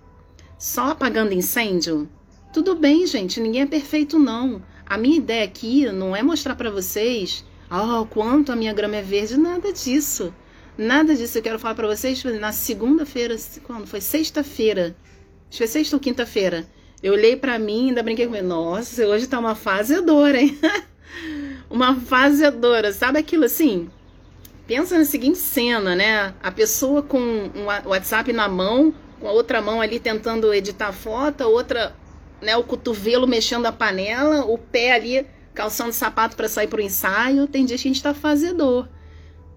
só 0.58 0.90
apagando 0.90 1.32
incêndio. 1.32 2.06
Tudo 2.52 2.74
bem, 2.74 3.06
gente, 3.06 3.40
ninguém 3.40 3.62
é 3.62 3.66
perfeito 3.66 4.18
não. 4.18 4.60
A 4.84 4.98
minha 4.98 5.16
ideia 5.16 5.44
aqui 5.44 5.90
não 5.90 6.14
é 6.14 6.22
mostrar 6.22 6.54
para 6.54 6.70
vocês, 6.70 7.46
oh, 7.70 8.06
quanto 8.06 8.52
a 8.52 8.56
minha 8.56 8.72
grama 8.72 8.96
é 8.96 9.02
verde, 9.02 9.36
nada 9.36 9.72
disso. 9.72 10.34
Nada 10.76 11.14
disso. 11.14 11.38
Eu 11.38 11.42
quero 11.42 11.58
falar 11.58 11.74
para 11.74 11.86
vocês 11.86 12.22
na 12.24 12.52
segunda-feira, 12.52 13.36
quando 13.64 13.86
foi 13.86 14.00
sexta-feira. 14.00 14.96
Acho 15.48 15.50
que 15.50 15.58
foi 15.58 15.66
sexta 15.66 15.96
ou 15.96 16.00
quinta-feira 16.00 16.66
eu 17.02 17.14
olhei 17.14 17.36
para 17.36 17.58
mim 17.58 17.86
e 17.86 17.88
ainda 17.88 18.02
brinquei 18.02 18.26
com 18.26 18.34
ele. 18.34 18.46
Nossa, 18.46 19.06
hoje 19.06 19.26
tá 19.26 19.38
uma 19.38 19.54
fazedora, 19.54 20.40
hein? 20.40 20.58
uma 21.70 21.94
fazedora. 21.94 22.92
Sabe 22.92 23.18
aquilo 23.18 23.44
assim? 23.44 23.88
Pensa 24.66 24.98
na 24.98 25.04
seguinte 25.04 25.38
cena, 25.38 25.96
né? 25.96 26.34
A 26.42 26.50
pessoa 26.50 27.02
com 27.02 27.18
um 27.18 27.64
WhatsApp 27.86 28.32
na 28.32 28.48
mão, 28.48 28.94
com 29.18 29.28
a 29.28 29.32
outra 29.32 29.62
mão 29.62 29.80
ali 29.80 29.98
tentando 29.98 30.52
editar 30.52 30.92
foto, 30.92 31.42
a 31.42 31.46
outra, 31.46 31.94
né, 32.40 32.56
o 32.56 32.62
cotovelo 32.62 33.26
mexendo 33.26 33.66
a 33.66 33.72
panela, 33.72 34.44
o 34.44 34.58
pé 34.58 34.92
ali 34.92 35.26
calçando 35.54 35.92
sapato 35.92 36.36
para 36.36 36.48
sair 36.48 36.68
pro 36.68 36.80
ensaio. 36.80 37.46
Tem 37.46 37.64
dias 37.64 37.80
que 37.82 37.88
a 37.88 37.92
gente 37.92 38.02
tá 38.02 38.14
fazedor. 38.14 38.88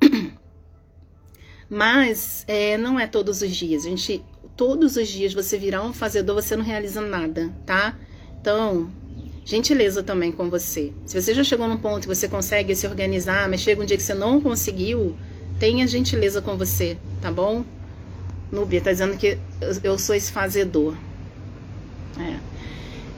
Mas 1.69 2.43
é, 2.47 2.77
não 2.77 2.99
é 2.99 3.08
todos 3.08 3.41
os 3.41 3.56
dias. 3.56 3.86
A 3.86 3.89
gente 3.89 4.23
todos 4.56 4.95
os 4.95 5.08
dias 5.08 5.34
você 5.34 5.58
virar 5.58 5.84
um 5.84 5.93
fazedor, 5.93 6.36
você 6.36 6.56
não 6.56 6.63
realiza 6.63 7.01
nada, 7.01 7.51
tá? 7.65 7.97
Então, 8.39 8.89
gentileza 9.45 10.03
também 10.03 10.32
com 10.32 10.49
você. 10.49 10.93
Se 11.06 11.19
você 11.19 11.34
já 11.34 11.43
chegou 11.43 11.67
num 11.67 11.77
ponto 11.77 12.01
que 12.01 12.08
você 12.08 12.27
consegue 12.27 12.75
se 12.75 12.88
organizar, 12.88 13.49
mas 13.49 13.62
chega 13.62 13.82
um 13.82 13.86
dia 13.86 13.97
que 13.97 14.03
você 14.03 14.13
não 14.13 14.39
conseguiu, 14.39 15.15
tenha 15.60 15.88
gentileza 15.88 16.41
com 16.41 16.58
você, 16.58 16.97
tá 17.21 17.32
bom? 17.32 17.65
Núbia 18.51 18.82
tá 18.82 18.91
dizendo 18.91 19.17
que 19.17 19.38
eu 19.84 19.97
sou 19.97 20.15
esse 20.15 20.32
fazedor. 20.32 20.95
É. 22.19 22.52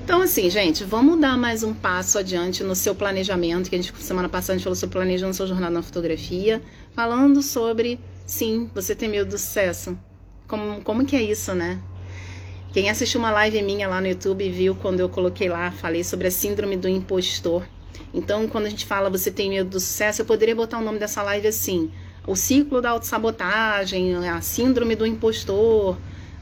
Então, 0.06 0.22
assim, 0.22 0.48
gente, 0.52 0.84
vamos 0.84 1.20
dar 1.20 1.36
mais 1.36 1.64
um 1.64 1.74
passo 1.74 2.20
adiante 2.20 2.64
no 2.64 2.76
seu 2.76 2.94
planejamento, 2.94 3.72
que 3.72 3.76
a 3.76 3.82
gente, 3.82 3.92
semana 4.04 4.30
passada, 4.30 4.54
a 4.54 4.58
gente 4.58 4.64
falou 4.64 4.76
sobre 4.76 5.00
planejando 5.00 5.34
sua 5.34 5.48
jornada 5.48 5.74
na 5.74 5.82
fotografia, 5.82 6.62
falando 6.94 7.42
sobre, 7.42 8.00
sim, 8.24 8.70
você 8.76 8.94
tem 8.94 9.10
medo 9.10 9.32
do 9.32 9.38
sucesso. 9.40 9.98
Como, 10.48 10.80
como 10.84 11.06
que 11.08 11.16
é 11.16 11.24
isso, 11.24 11.56
né? 11.56 11.82
Quem 12.72 12.88
assistiu 12.88 13.20
uma 13.20 13.32
live 13.32 13.60
minha 13.64 13.88
lá 13.88 14.00
no 14.00 14.06
YouTube 14.06 14.48
viu 14.48 14.76
quando 14.76 15.00
eu 15.00 15.10
coloquei 15.10 15.50
lá, 15.50 15.72
falei 15.72 16.04
sobre 16.04 16.28
a 16.28 16.32
síndrome 16.32 16.78
do 16.78 16.88
impostor. 16.88 17.68
Então, 18.14 18.48
quando 18.48 18.68
a 18.68 18.70
gente 18.70 18.86
fala 18.86 19.10
você 19.10 19.32
tem 19.32 19.50
medo 19.50 19.72
do 19.72 19.80
sucesso, 19.80 20.22
eu 20.22 20.26
poderia 20.28 20.56
botar 20.56 20.78
o 20.78 20.84
nome 20.84 21.00
dessa 21.00 21.24
live 21.24 21.48
assim: 21.48 21.92
o 22.28 22.36
ciclo 22.36 22.80
da 22.80 22.92
autossabotagem, 22.92 24.16
a 24.16 24.40
síndrome 24.40 24.96
do 24.96 25.04
impostor. 25.04 25.98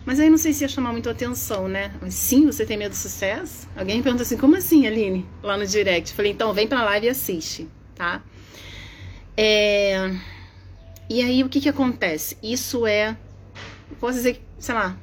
Mas 0.06 0.20
aí 0.20 0.30
não 0.30 0.38
sei 0.38 0.54
se 0.54 0.64
ia 0.64 0.68
chamar 0.68 0.92
muito 0.92 1.10
atenção, 1.10 1.68
né? 1.68 1.94
Mas 2.02 2.14
sim, 2.14 2.46
você 2.46 2.66
tem 2.66 2.78
medo 2.78 2.92
do 2.92 2.98
sucesso? 2.98 3.68
Alguém 3.76 3.98
me 3.98 4.04
pergunta 4.04 4.24
assim: 4.24 4.38
como 4.38 4.56
assim, 4.56 4.86
Aline? 4.86 5.26
Lá 5.42 5.58
no 5.58 5.66
direct. 5.66 6.14
Falei: 6.14 6.32
então 6.32 6.54
vem 6.54 6.68
pra 6.68 6.84
live 6.84 7.08
e 7.08 7.10
assiste, 7.10 7.68
tá? 7.96 8.22
É... 9.38 10.14
E 11.10 11.22
aí 11.22 11.44
o 11.44 11.50
que 11.50 11.62
que 11.62 11.70
acontece? 11.70 12.38
Isso 12.42 12.86
é 12.86 13.16
posso 14.00 14.18
dizer 14.18 14.34
que, 14.34 14.42
sei 14.60 14.76
lá, 14.76 14.98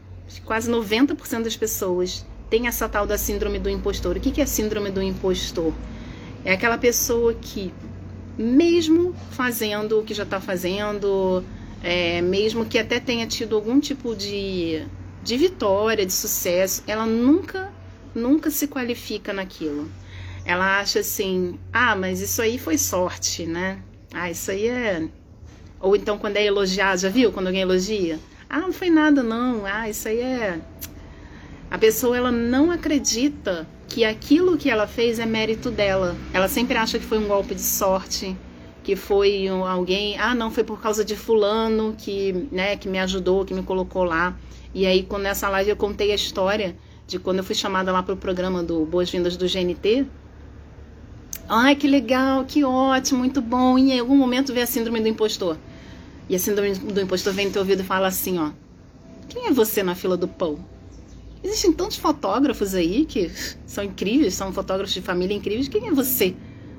quase 0.45 0.71
90% 0.71 1.43
das 1.43 1.57
pessoas 1.57 2.27
tem 2.49 2.67
essa 2.67 2.89
tal 2.89 3.07
da 3.07 3.17
síndrome 3.17 3.59
do 3.59 3.71
impostor. 3.71 4.17
O 4.17 4.21
que 4.21 4.41
é 4.41 4.47
síndrome 4.47 4.91
do 4.91 5.01
impostor? 5.01 5.73
É 6.45 6.53
aquela 6.53 6.77
pessoa 6.77 7.33
que, 7.35 7.73
mesmo 8.37 9.15
fazendo 9.31 10.01
o 10.01 10.05
que 10.05 10.13
já 10.13 10.25
está 10.25 10.41
fazendo, 10.41 11.45
é, 11.83 12.21
mesmo 12.21 12.64
que 12.64 12.79
até 12.79 13.01
tenha 13.01 13.27
tido 13.27 13.57
algum 13.57 13.81
tipo 13.81 14.14
de, 14.14 14.85
de 15.23 15.37
vitória, 15.37 16.05
de 16.05 16.12
sucesso, 16.12 16.83
ela 16.87 17.07
nunca, 17.07 17.73
nunca 18.14 18.51
se 18.51 18.66
qualifica 18.66 19.33
naquilo. 19.33 19.90
Ela 20.45 20.81
acha 20.81 21.01
assim, 21.01 21.59
ah, 21.73 21.95
mas 21.95 22.21
isso 22.21 22.40
aí 22.43 22.59
foi 22.59 22.79
sorte, 22.79 23.47
né? 23.47 23.83
Ah, 24.12 24.31
isso 24.31 24.51
aí 24.51 24.69
é. 24.69 25.09
Ou 25.81 25.97
então 25.97 26.19
quando 26.19 26.37
é 26.37 26.45
elogiado, 26.45 27.01
já 27.01 27.09
viu 27.09 27.33
quando 27.33 27.47
alguém 27.47 27.62
elogia? 27.62 28.19
Ah, 28.49 28.61
não 28.61 28.73
foi 28.73 28.90
nada 28.90 29.23
não. 29.23 29.64
Ah, 29.64 29.88
isso 29.88 30.09
aí 30.09 30.21
é 30.21 30.61
a 31.71 31.79
pessoa 31.79 32.16
ela 32.16 32.33
não 32.33 32.73
acredita 32.73 33.66
que 33.87 34.05
aquilo 34.05 34.59
que 34.59 34.69
ela 34.69 34.88
fez 34.88 35.21
é 35.21 35.27
mérito 35.27 35.71
dela. 35.71 36.16
Ela 36.33 36.49
sempre 36.49 36.77
acha 36.77 36.99
que 36.99 37.05
foi 37.05 37.19
um 37.19 37.29
golpe 37.29 37.55
de 37.55 37.62
sorte, 37.62 38.37
que 38.90 38.96
foi 38.96 39.46
alguém, 39.46 40.18
ah, 40.18 40.35
não, 40.35 40.50
foi 40.50 40.64
por 40.64 40.81
causa 40.81 41.05
de 41.05 41.14
fulano 41.14 41.94
que, 41.96 42.48
né, 42.50 42.76
que 42.76 42.88
me 42.88 42.98
ajudou, 42.98 43.44
que 43.44 43.55
me 43.55 43.62
colocou 43.62 44.03
lá. 44.03 44.37
E 44.74 44.85
aí, 44.85 45.05
quando 45.05 45.22
nessa 45.22 45.48
live 45.48 45.70
eu 45.70 45.76
contei 45.76 46.11
a 46.11 46.14
história 46.16 46.76
de 47.07 47.16
quando 47.16 47.38
eu 47.38 47.44
fui 47.44 47.55
chamada 47.55 47.92
lá 47.92 48.03
para 48.03 48.14
o 48.14 48.16
programa 48.16 48.64
do 48.64 48.85
Boas-Vindas 48.85 49.37
do 49.37 49.46
GNT. 49.46 50.07
Ai, 51.48 51.76
que 51.76 51.87
legal, 51.87 52.44
que 52.44 52.64
ótimo, 52.64 53.20
muito 53.20 53.40
bom. 53.40 53.79
E 53.79 53.92
em 53.92 54.00
algum 54.00 54.16
momento 54.16 54.53
vem 54.53 54.64
a 54.64 54.66
síndrome 54.66 54.98
do 54.98 55.07
impostor. 55.07 55.57
E 56.29 56.35
a 56.35 56.38
síndrome 56.40 56.74
do 56.74 57.00
impostor 57.00 57.33
vem 57.33 57.46
no 57.46 57.53
teu 57.53 57.62
ouvido 57.62 57.83
e 57.83 57.85
fala 57.85 58.09
assim, 58.09 58.40
ó. 58.40 58.50
Quem 59.29 59.46
é 59.46 59.53
você 59.53 59.85
na 59.85 59.94
fila 59.94 60.16
do 60.16 60.26
pão? 60.26 60.59
Existem 61.44 61.72
tantos 61.72 61.96
fotógrafos 61.96 62.74
aí 62.74 63.07
que 63.07 63.31
são 63.66 63.85
incríveis, 63.85 64.35
são 64.35 64.53
fotógrafos 64.53 64.92
de 64.92 65.00
família 65.00 65.37
incríveis. 65.37 65.68
Quem 65.68 65.87
é 65.87 65.92
você? 65.92 66.35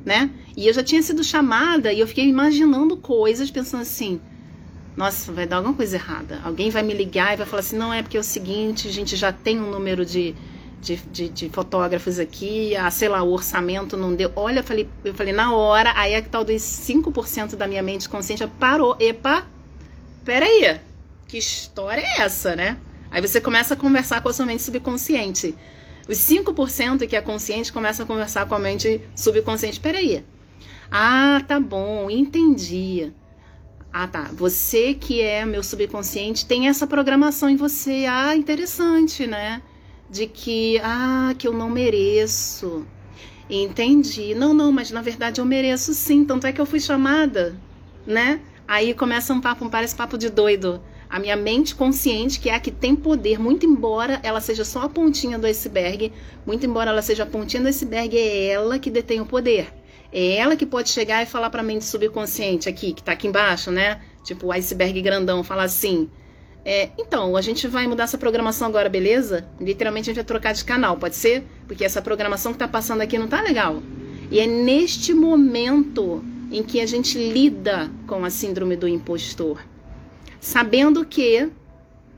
Né? 0.06 0.32
E 0.58 0.68
eu 0.68 0.74
já 0.74 0.84
tinha 0.84 1.02
sido 1.02 1.24
chamada 1.24 1.94
e 1.94 2.00
eu 2.00 2.08
fiquei 2.08 2.28
imaginando 2.28 2.98
coisas, 2.98 3.52
pensando 3.52 3.82
assim: 3.82 4.20
nossa, 4.96 5.32
vai 5.32 5.48
dar 5.48 5.58
alguma 5.58 5.74
coisa 5.74 5.96
errada. 5.96 6.42
Alguém 6.44 6.70
vai 6.70 6.84
me 6.84 6.94
ligar 6.94 7.34
e 7.34 7.38
vai 7.38 7.46
falar 7.46 7.62
assim: 7.62 7.78
não, 7.78 7.94
é 7.94 8.02
porque 8.02 8.18
é 8.18 8.20
o 8.20 8.24
seguinte, 8.24 8.88
a 8.88 8.92
gente 8.92 9.16
já 9.16 9.32
tem 9.32 9.60
um 9.60 9.70
número 9.70 10.06
de, 10.06 10.36
de, 10.82 10.98
de, 10.98 11.30
de 11.30 11.50
fotógrafos 11.50 12.20
aqui, 12.20 12.76
ah, 12.76 12.92
sei 12.92 13.08
lá, 13.08 13.24
o 13.24 13.32
orçamento 13.32 13.96
não 13.96 14.14
deu. 14.14 14.32
Olha, 14.36 14.60
eu 14.60 14.64
falei, 14.64 14.90
eu 15.04 15.14
falei 15.14 15.34
na 15.34 15.54
hora, 15.54 15.94
aí 15.96 16.14
é 16.14 16.22
que 16.22 16.30
tal 16.30 16.44
dos 16.44 16.62
5% 16.62 17.56
da 17.56 17.68
minha 17.68 17.82
mente 17.82 18.10
consciente 18.10 18.46
parou. 18.60 18.98
Epa, 19.00 19.46
peraí, 20.26 20.80
que 21.28 21.38
história 21.38 22.02
é 22.02 22.22
essa, 22.22 22.56
né? 22.56 22.78
Aí 23.10 23.22
você 23.22 23.40
começa 23.40 23.74
a 23.74 23.78
conversar 23.78 24.22
com 24.22 24.30
a 24.30 24.34
sua 24.34 24.46
mente 24.46 24.64
subconsciente. 24.64 25.56
Os 26.08 26.18
5% 26.18 27.08
que 27.08 27.16
é 27.16 27.22
consciente 27.22 27.72
começa 27.72 28.04
a 28.04 28.06
conversar 28.06 28.46
com 28.48 28.56
a 28.56 28.60
mente 28.60 29.02
subconsciente. 29.16 29.80
Peraí. 29.80 30.24
Ah, 30.90 31.42
tá 31.48 31.60
bom, 31.60 32.10
entendi. 32.10 33.12
Ah, 33.94 34.08
tá. 34.08 34.30
Você 34.34 34.94
que 34.94 35.22
é 35.22 35.46
meu 35.46 35.64
subconsciente 35.64 36.46
tem 36.46 36.68
essa 36.68 36.88
programação 36.88 37.50
em 37.50 37.56
você. 37.56 38.06
Ah, 38.10 38.36
interessante, 38.36 39.28
né? 39.28 39.62
De 40.10 40.28
que, 40.28 40.80
ah, 40.84 41.34
que 41.38 41.48
eu 41.48 41.54
não 41.54 41.70
mereço. 41.70 42.86
Entendi. 43.50 44.34
Não, 44.34 44.54
não, 44.54 44.72
mas 44.72 44.92
na 44.92 45.02
verdade 45.02 45.42
eu 45.42 45.46
mereço 45.46 45.94
sim. 45.94 46.26
Tanto 46.26 46.48
é 46.48 46.54
que 46.54 46.62
eu 46.62 46.66
fui 46.66 46.80
chamada, 46.80 47.56
né? 48.06 48.42
Aí 48.68 48.94
começa 48.94 49.34
um 49.34 49.42
papo, 49.42 49.70
parece 49.70 49.96
papo 49.96 50.18
de 50.18 50.30
doido. 50.30 50.82
A 51.12 51.20
minha 51.20 51.36
mente 51.36 51.76
consciente, 51.76 52.40
que 52.40 52.50
é 52.50 52.56
a 52.56 52.60
que 52.62 52.72
tem 52.72 52.96
poder, 52.96 53.38
muito 53.38 53.66
embora 53.66 54.22
ela 54.24 54.40
seja 54.40 54.64
só 54.64 54.84
a 54.84 54.88
pontinha 54.88 55.38
do 55.38 55.46
iceberg, 55.46 56.10
muito 56.46 56.66
embora 56.66 56.90
ela 56.90 57.02
seja 57.02 57.24
a 57.24 57.26
pontinha 57.26 57.62
do 57.62 57.68
iceberg, 57.68 58.18
é 58.18 58.48
ela 58.48 58.80
que 58.80 58.90
detém 58.90 59.20
o 59.20 59.26
poder. 59.26 59.74
É 60.10 60.38
ela 60.38 60.56
que 60.56 60.66
pode 60.66 60.90
chegar 60.90 61.22
e 61.22 61.26
falar 61.26 61.50
para 61.50 61.60
a 61.60 61.66
mente 61.66 61.84
subconsciente 61.84 62.70
aqui, 62.70 62.94
que 62.94 63.02
está 63.02 63.12
aqui 63.12 63.28
embaixo, 63.28 63.70
né? 63.70 64.00
Tipo 64.24 64.48
o 64.48 64.52
iceberg 64.54 65.02
grandão, 65.02 65.44
falar 65.44 65.64
assim: 65.64 66.10
é, 66.64 66.92
então, 66.98 67.36
a 67.36 67.42
gente 67.42 67.68
vai 67.68 67.88
mudar 67.88 68.06
essa 68.06 68.18
programação 68.18 68.70
agora, 68.70 68.88
beleza? 68.88 69.46
Literalmente 69.60 70.10
a 70.10 70.14
gente 70.14 70.16
vai 70.16 70.26
trocar 70.26 70.54
de 70.54 70.64
canal, 70.64 70.96
pode 70.96 71.18
ser? 71.18 71.44
Porque 71.68 71.84
essa 71.84 72.02
programação 72.02 72.54
que 72.54 72.56
está 72.56 72.70
passando 72.70 73.02
aqui 73.02 73.18
não 73.18 73.28
tá 73.28 73.42
legal. 73.42 73.84
E 74.32 74.40
é 74.40 74.48
neste 74.48 75.14
momento 75.14 76.24
em 76.50 76.64
que 76.64 76.80
a 76.80 76.86
gente 76.86 77.18
lida 77.18 77.92
com 78.08 78.24
a 78.24 78.30
síndrome 78.30 78.78
do 78.78 78.88
impostor. 78.88 79.60
Sabendo 80.42 81.06
que 81.06 81.52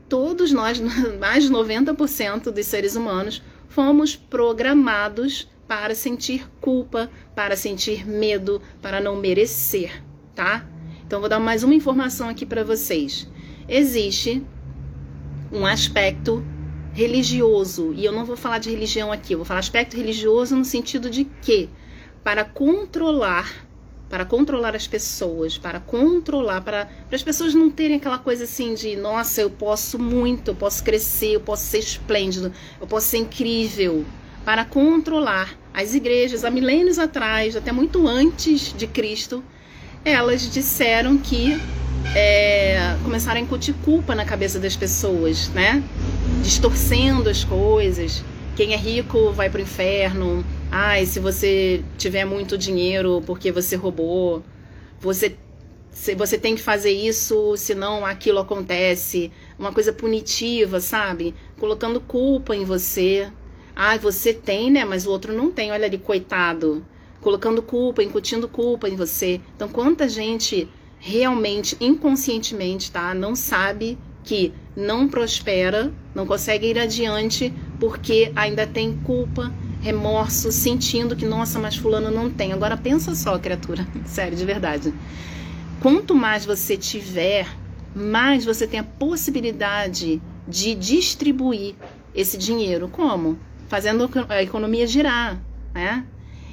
todos 0.08 0.50
nós, 0.50 0.80
mais 1.20 1.44
de 1.44 1.50
90% 1.50 2.50
dos 2.50 2.64
seres 2.64 2.96
humanos, 2.96 3.42
fomos 3.68 4.16
programados 4.16 5.46
para 5.68 5.94
sentir 5.94 6.48
culpa, 6.58 7.10
para 7.36 7.54
sentir 7.54 8.06
medo, 8.06 8.62
para 8.80 8.98
não 8.98 9.14
merecer, 9.14 10.02
tá? 10.34 10.66
Então 11.06 11.20
vou 11.20 11.28
dar 11.28 11.38
mais 11.38 11.62
uma 11.62 11.74
informação 11.74 12.30
aqui 12.30 12.46
para 12.46 12.64
vocês. 12.64 13.28
Existe 13.68 14.42
um 15.52 15.66
aspecto 15.66 16.42
religioso, 16.94 17.92
e 17.92 18.06
eu 18.06 18.12
não 18.12 18.24
vou 18.24 18.36
falar 18.36 18.58
de 18.58 18.70
religião 18.70 19.12
aqui, 19.12 19.34
eu 19.34 19.38
vou 19.38 19.44
falar 19.44 19.60
aspecto 19.60 19.98
religioso 19.98 20.56
no 20.56 20.64
sentido 20.64 21.10
de 21.10 21.24
que 21.42 21.68
para 22.22 22.42
controlar 22.42 23.63
para 24.14 24.24
controlar 24.24 24.76
as 24.76 24.86
pessoas, 24.86 25.58
para 25.58 25.80
controlar, 25.80 26.60
para, 26.60 26.86
para 27.08 27.16
as 27.16 27.22
pessoas 27.24 27.52
não 27.52 27.68
terem 27.68 27.96
aquela 27.96 28.16
coisa 28.16 28.44
assim 28.44 28.72
de, 28.72 28.94
nossa, 28.94 29.40
eu 29.40 29.50
posso 29.50 29.98
muito, 29.98 30.52
eu 30.52 30.54
posso 30.54 30.84
crescer, 30.84 31.32
eu 31.32 31.40
posso 31.40 31.66
ser 31.66 31.80
esplêndido, 31.80 32.52
eu 32.80 32.86
posso 32.86 33.08
ser 33.08 33.18
incrível 33.18 34.04
para 34.44 34.64
controlar 34.64 35.58
as 35.74 35.96
igrejas 35.96 36.44
há 36.44 36.50
milênios 36.52 36.96
atrás, 36.96 37.56
até 37.56 37.72
muito 37.72 38.06
antes 38.06 38.72
de 38.72 38.86
Cristo, 38.86 39.42
elas 40.04 40.48
disseram 40.48 41.18
que 41.18 41.60
é, 42.14 42.96
começaram 43.02 43.40
a 43.40 43.42
incutir 43.42 43.74
culpa 43.84 44.14
na 44.14 44.24
cabeça 44.24 44.60
das 44.60 44.76
pessoas, 44.76 45.48
né? 45.48 45.82
Distorcendo 46.40 47.28
as 47.28 47.42
coisas. 47.42 48.22
Quem 48.54 48.74
é 48.74 48.76
rico 48.76 49.32
vai 49.32 49.50
para 49.50 49.58
o 49.58 49.62
inferno. 49.62 50.44
Ai, 50.76 51.06
se 51.06 51.20
você 51.20 51.84
tiver 51.96 52.24
muito 52.24 52.58
dinheiro 52.58 53.22
porque 53.24 53.52
você 53.52 53.76
roubou, 53.76 54.42
você 54.98 55.36
você 56.16 56.36
tem 56.36 56.56
que 56.56 56.60
fazer 56.60 56.90
isso, 56.90 57.56
senão 57.56 58.04
aquilo 58.04 58.40
acontece. 58.40 59.30
Uma 59.56 59.72
coisa 59.72 59.92
punitiva, 59.92 60.80
sabe? 60.80 61.32
Colocando 61.60 62.00
culpa 62.00 62.56
em 62.56 62.64
você. 62.64 63.30
Ah, 63.76 63.96
você 63.98 64.34
tem, 64.34 64.68
né? 64.68 64.84
Mas 64.84 65.06
o 65.06 65.10
outro 65.12 65.32
não 65.32 65.52
tem. 65.52 65.70
Olha 65.70 65.86
ali, 65.86 65.96
coitado. 65.96 66.84
Colocando 67.20 67.62
culpa, 67.62 68.02
incutindo 68.02 68.48
culpa 68.48 68.88
em 68.88 68.96
você. 68.96 69.40
Então, 69.54 69.68
quanta 69.68 70.08
gente 70.08 70.68
realmente, 70.98 71.76
inconscientemente, 71.80 72.90
tá? 72.90 73.14
Não 73.14 73.36
sabe 73.36 73.96
que 74.24 74.52
não 74.74 75.06
prospera, 75.06 75.92
não 76.12 76.26
consegue 76.26 76.66
ir 76.66 76.80
adiante 76.80 77.54
porque 77.78 78.32
ainda 78.34 78.66
tem 78.66 78.96
culpa, 79.04 79.52
remorso, 79.84 80.50
sentindo 80.50 81.14
que, 81.14 81.26
nossa, 81.26 81.58
mas 81.58 81.76
fulano 81.76 82.10
não 82.10 82.30
tem. 82.30 82.52
Agora 82.52 82.76
pensa 82.76 83.14
só, 83.14 83.38
criatura, 83.38 83.86
sério, 84.04 84.36
de 84.36 84.44
verdade. 84.44 84.92
Quanto 85.80 86.14
mais 86.14 86.44
você 86.44 86.76
tiver, 86.76 87.46
mais 87.94 88.44
você 88.44 88.66
tem 88.66 88.80
a 88.80 88.84
possibilidade 88.84 90.20
de 90.48 90.74
distribuir 90.74 91.74
esse 92.14 92.36
dinheiro. 92.36 92.88
Como? 92.88 93.38
fazendo 93.68 94.08
a 94.28 94.42
economia 94.42 94.86
girar, 94.86 95.40
né? 95.74 96.06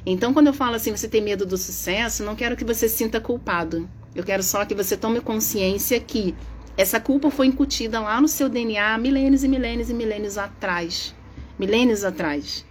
Então, 0.03 0.33
quando 0.33 0.47
eu 0.47 0.53
falo 0.53 0.75
assim, 0.75 0.89
você 0.89 1.07
tem 1.07 1.21
medo 1.21 1.45
do 1.45 1.57
sucesso, 1.57 2.23
não 2.23 2.35
quero 2.35 2.55
que 2.55 2.65
você 2.65 2.89
se 2.89 2.97
sinta 2.97 3.21
culpado. 3.21 3.87
Eu 4.15 4.23
quero 4.23 4.41
só 4.41 4.65
que 4.65 4.73
você 4.73 4.97
tome 4.97 5.21
consciência 5.21 5.99
que 5.99 6.33
essa 6.75 6.99
culpa 6.99 7.29
foi 7.29 7.45
incutida 7.45 7.99
lá 7.99 8.19
no 8.19 8.27
seu 8.27 8.49
DNA 8.49 8.97
milênios 8.97 9.43
e 9.43 9.47
milênios 9.47 9.89
e 9.89 9.93
milênios 9.93 10.37
atrás. 10.37 11.13
Milênios 11.59 12.03
atrás. 12.03 12.65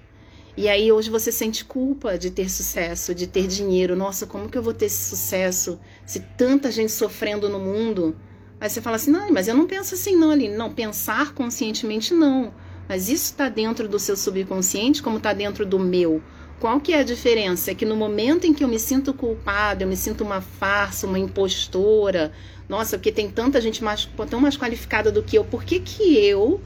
E 0.61 0.69
aí 0.69 0.93
hoje 0.93 1.09
você 1.09 1.33
sente 1.33 1.65
culpa 1.65 2.19
de 2.19 2.31
ter 2.31 2.51
sucesso, 2.51 3.15
de 3.15 3.27
ter 3.27 3.47
dinheiro. 3.47 3.97
Nossa, 3.97 4.27
como 4.27 4.47
que 4.47 4.59
eu 4.59 4.63
vou 4.63 4.75
ter 4.75 4.85
esse 4.85 5.09
sucesso 5.09 5.81
se 6.05 6.21
tanta 6.21 6.71
gente 6.71 6.93
sofrendo 6.93 7.49
no 7.49 7.59
mundo? 7.59 8.15
Aí 8.61 8.69
você 8.69 8.83
fala 8.83 8.97
assim, 8.97 9.11
não, 9.11 9.33
mas 9.33 9.49
eu 9.49 9.55
não 9.55 9.67
penso 9.67 9.95
assim 9.95 10.15
não, 10.15 10.31
ali. 10.31 10.51
Não, 10.51 10.71
pensar 10.71 11.33
conscientemente 11.33 12.13
não. 12.13 12.53
Mas 12.87 13.09
isso 13.09 13.25
está 13.25 13.49
dentro 13.49 13.89
do 13.89 13.99
seu 13.99 14.15
subconsciente 14.15 15.03
como 15.03 15.17
está 15.17 15.33
dentro 15.33 15.65
do 15.65 15.79
meu. 15.79 16.23
Qual 16.61 16.79
que 16.79 16.93
é 16.93 16.99
a 16.99 17.05
diferença? 17.05 17.71
É 17.71 17.75
que 17.75 17.87
no 17.87 17.97
momento 17.97 18.47
em 18.47 18.53
que 18.53 18.63
eu 18.63 18.69
me 18.69 18.79
sinto 18.79 19.15
culpada, 19.15 19.85
eu 19.85 19.89
me 19.89 19.97
sinto 19.97 20.23
uma 20.23 20.43
farsa, 20.43 21.07
uma 21.07 21.19
impostora, 21.19 22.33
nossa, 22.69 22.99
porque 22.99 23.11
tem 23.11 23.31
tanta 23.31 23.63
gente 23.63 23.83
mais, 23.83 24.07
tão 24.29 24.39
mais 24.39 24.59
qualificada 24.59 25.11
do 25.11 25.23
que 25.23 25.39
eu, 25.39 25.45
por 25.47 25.65
que, 25.65 25.81
que 25.81 26.19
eu 26.19 26.61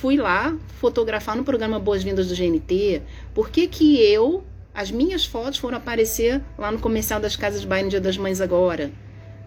fui 0.00 0.16
lá 0.16 0.56
fotografar 0.78 1.36
no 1.36 1.42
programa 1.42 1.80
Boas-Vindas 1.80 2.28
do 2.28 2.34
GNT? 2.34 3.02
Por 3.34 3.50
que, 3.50 3.66
que 3.66 4.00
eu, 4.00 4.44
as 4.72 4.92
minhas 4.92 5.24
fotos 5.26 5.58
foram 5.58 5.78
aparecer 5.78 6.40
lá 6.56 6.70
no 6.70 6.78
comercial 6.78 7.18
das 7.18 7.34
Casas 7.34 7.64
Bahia 7.64 7.82
no 7.82 7.90
Dia 7.90 8.00
das 8.00 8.16
Mães 8.16 8.40
agora? 8.40 8.92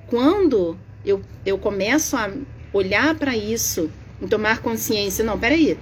Quando 0.08 0.78
eu, 1.06 1.22
eu 1.46 1.58
começo 1.58 2.18
a 2.18 2.30
olhar 2.74 3.16
para 3.16 3.36
isso 3.36 3.90
e 4.22 4.28
tomar 4.28 4.60
consciência, 4.60 5.24
não, 5.24 5.40
peraí, 5.40 5.78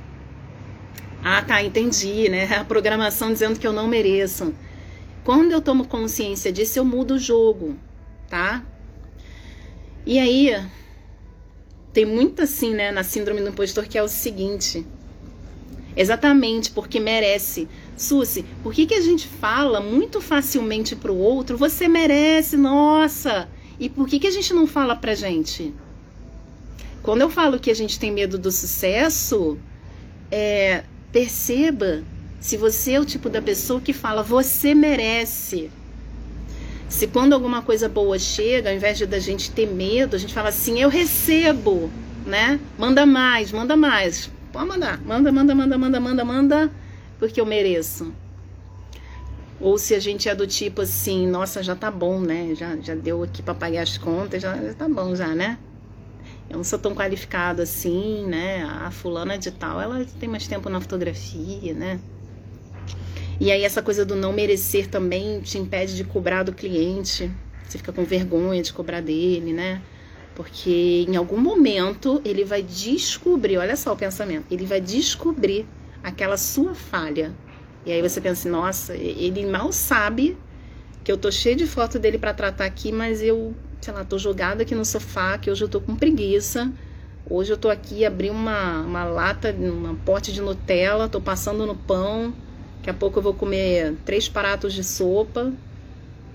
ah, 1.24 1.41
tá, 1.41 1.63
entendi, 1.63 2.30
né? 2.30 2.45
A 2.55 2.63
programação 2.63 3.34
dizendo 3.34 3.59
que 3.59 3.65
eu 3.65 3.74
não 3.74 3.88
mereço. 3.88 4.53
Quando 5.24 5.51
eu 5.51 5.61
tomo 5.61 5.88
consciência 5.88 6.51
disso, 6.51 6.78
eu 6.78 6.86
mudo 6.86 7.15
o 7.15 7.20
jogo, 7.20 7.76
tá? 8.30 8.63
E 10.05 10.20
aí, 10.20 10.63
tem 11.94 12.06
muito 12.06 12.42
assim, 12.42 12.74
né, 12.74 12.92
na 12.92 13.04
síndrome 13.04 13.42
do 13.42 13.50
impostor, 13.50 13.86
que 13.86 13.98
é 13.98 14.04
o 14.04 14.08
seguinte. 14.08 14.86
Exatamente, 15.96 16.72
porque 16.72 17.00
merece. 17.00 17.68
Susi, 17.98 18.46
por 18.64 18.74
que, 18.74 18.86
que 18.86 18.94
a 18.94 19.02
gente 19.02 19.28
fala 19.28 19.82
muito 19.82 20.22
facilmente 20.22 20.96
pro 20.96 21.16
outro, 21.16 21.58
você 21.58 21.88
merece, 21.88 22.56
nossa? 22.56 23.50
E 23.80 23.90
por 23.90 24.08
que, 24.08 24.20
que 24.20 24.28
a 24.28 24.32
gente 24.32 24.54
não 24.54 24.66
fala 24.66 24.96
pra 24.96 25.16
gente? 25.16 25.74
quando 27.02 27.22
eu 27.22 27.30
falo 27.30 27.60
que 27.60 27.72
a 27.72 27.74
gente 27.74 28.00
tem 28.00 28.12
medo 28.12 28.38
do 28.38 28.52
sucesso, 28.52 29.58
é, 30.30 30.84
perceba 31.12 32.04
se 32.40 32.56
você 32.58 32.94
é 32.94 33.00
o 33.00 33.06
tipo 33.06 33.30
da 33.30 33.42
pessoa 33.42 33.82
que 33.82 33.94
fala 33.94 34.22
você 34.22 34.76
merece. 34.76 35.72
Se 36.90 37.06
quando 37.06 37.34
alguma 37.34 37.62
coisa 37.62 37.88
boa 37.88 38.18
chega, 38.18 38.70
ao 38.70 38.76
invés 38.76 38.98
de 38.98 39.06
da 39.06 39.20
gente 39.20 39.52
ter 39.52 39.68
medo, 39.68 40.16
a 40.16 40.20
gente 40.20 40.34
fala 40.34 40.50
assim, 40.50 40.80
eu 40.80 40.90
recebo, 40.90 41.90
né? 42.26 42.60
Manda 42.78 43.06
mais, 43.06 43.52
manda 43.52 43.78
mais. 43.78 44.30
Pode 44.52 44.68
mandar. 44.68 45.00
Manda, 45.02 45.32
manda, 45.32 45.54
manda, 45.54 45.78
manda, 45.78 46.00
manda, 46.00 46.26
manda, 46.26 46.72
porque 47.20 47.40
eu 47.40 47.46
mereço. 47.46 48.12
Ou 49.62 49.78
se 49.78 49.94
a 49.94 50.00
gente 50.00 50.28
é 50.28 50.34
do 50.34 50.48
tipo 50.48 50.82
assim, 50.82 51.28
nossa, 51.28 51.62
já 51.62 51.76
tá 51.76 51.92
bom, 51.92 52.20
né? 52.20 52.56
Já, 52.56 52.76
já 52.78 52.96
deu 52.96 53.22
aqui 53.24 53.44
para 53.44 53.54
pagar 53.54 53.84
as 53.84 53.98
contas, 53.98 54.42
já, 54.42 54.56
já 54.58 54.74
tá 54.74 54.90
bom 54.90 55.16
já, 55.16 55.28
né? 55.28 55.60
Eu 56.50 56.58
não 56.58 56.64
sou 56.64 56.80
tão 56.80 56.96
qualificado 56.96 57.62
assim, 57.62 58.26
né? 58.26 58.64
A 58.64 58.90
fulana 58.90 59.38
de 59.38 59.52
tal, 59.52 59.80
ela 59.80 60.04
tem 60.20 60.28
mais 60.28 60.48
tempo 60.48 60.70
na 60.70 60.82
fotografia, 60.82 61.74
né? 61.76 62.00
E 63.40 63.52
aí 63.52 63.64
essa 63.64 63.82
coisa 63.82 64.06
do 64.06 64.16
não 64.16 64.34
merecer 64.34 64.88
também 64.88 65.40
te 65.42 65.58
impede 65.58 65.96
de 65.96 66.04
cobrar 66.04 66.44
do 66.44 66.54
cliente. 66.54 67.32
Você 67.68 67.78
fica 67.78 67.94
com 67.94 68.04
vergonha 68.04 68.62
de 68.62 68.74
cobrar 68.74 69.02
dele, 69.02 69.54
né? 69.54 69.82
Porque 70.36 71.06
em 71.08 71.16
algum 71.16 71.38
momento 71.38 72.22
ele 72.26 72.44
vai 72.44 72.62
descobrir, 72.62 73.58
olha 73.58 73.76
só 73.76 73.94
o 73.94 73.96
pensamento, 73.96 74.46
ele 74.50 74.66
vai 74.66 74.80
descobrir 74.80 75.68
aquela 76.02 76.38
sua 76.38 76.74
falha, 76.74 77.34
e 77.86 77.92
aí 77.92 78.02
você 78.02 78.22
pensa 78.22 78.42
assim, 78.42 78.50
nossa, 78.50 78.96
ele 78.96 79.46
mal 79.46 79.72
sabe 79.72 80.38
que 81.04 81.12
eu 81.12 81.18
tô 81.18 81.32
cheio 81.32 81.56
de 81.56 81.66
foto 81.66 81.98
dele 81.98 82.18
para 82.18 82.34
tratar 82.34 82.66
aqui, 82.66 82.92
mas 82.92 83.22
eu, 83.22 83.54
sei 83.82 83.94
lá, 83.94 84.04
tô 84.04 84.18
jogada 84.18 84.64
aqui 84.64 84.76
no 84.76 84.86
sofá, 84.86 85.38
que 85.38 85.50
hoje 85.50 85.64
eu 85.64 85.70
tô 85.70 85.80
com 85.80 85.96
preguiça. 85.96 86.72
Hoje 87.30 87.54
eu 87.54 87.58
tô 87.58 87.70
aqui, 87.70 88.06
abri 88.06 88.30
uma, 88.30 88.82
uma 88.82 89.04
lata, 89.06 89.52
uma 89.52 89.96
pote 90.06 90.32
de 90.34 90.42
Nutella, 90.42 91.08
tô 91.08 91.22
passando 91.22 91.66
no 91.66 91.76
pão. 91.76 92.34
Daqui 92.80 92.90
a 92.90 92.94
pouco 92.94 93.20
eu 93.20 93.24
vou 93.24 93.34
comer 93.34 93.96
três 94.06 94.28
pratos 94.28 94.74
de 94.74 94.84
sopa. 94.84 95.54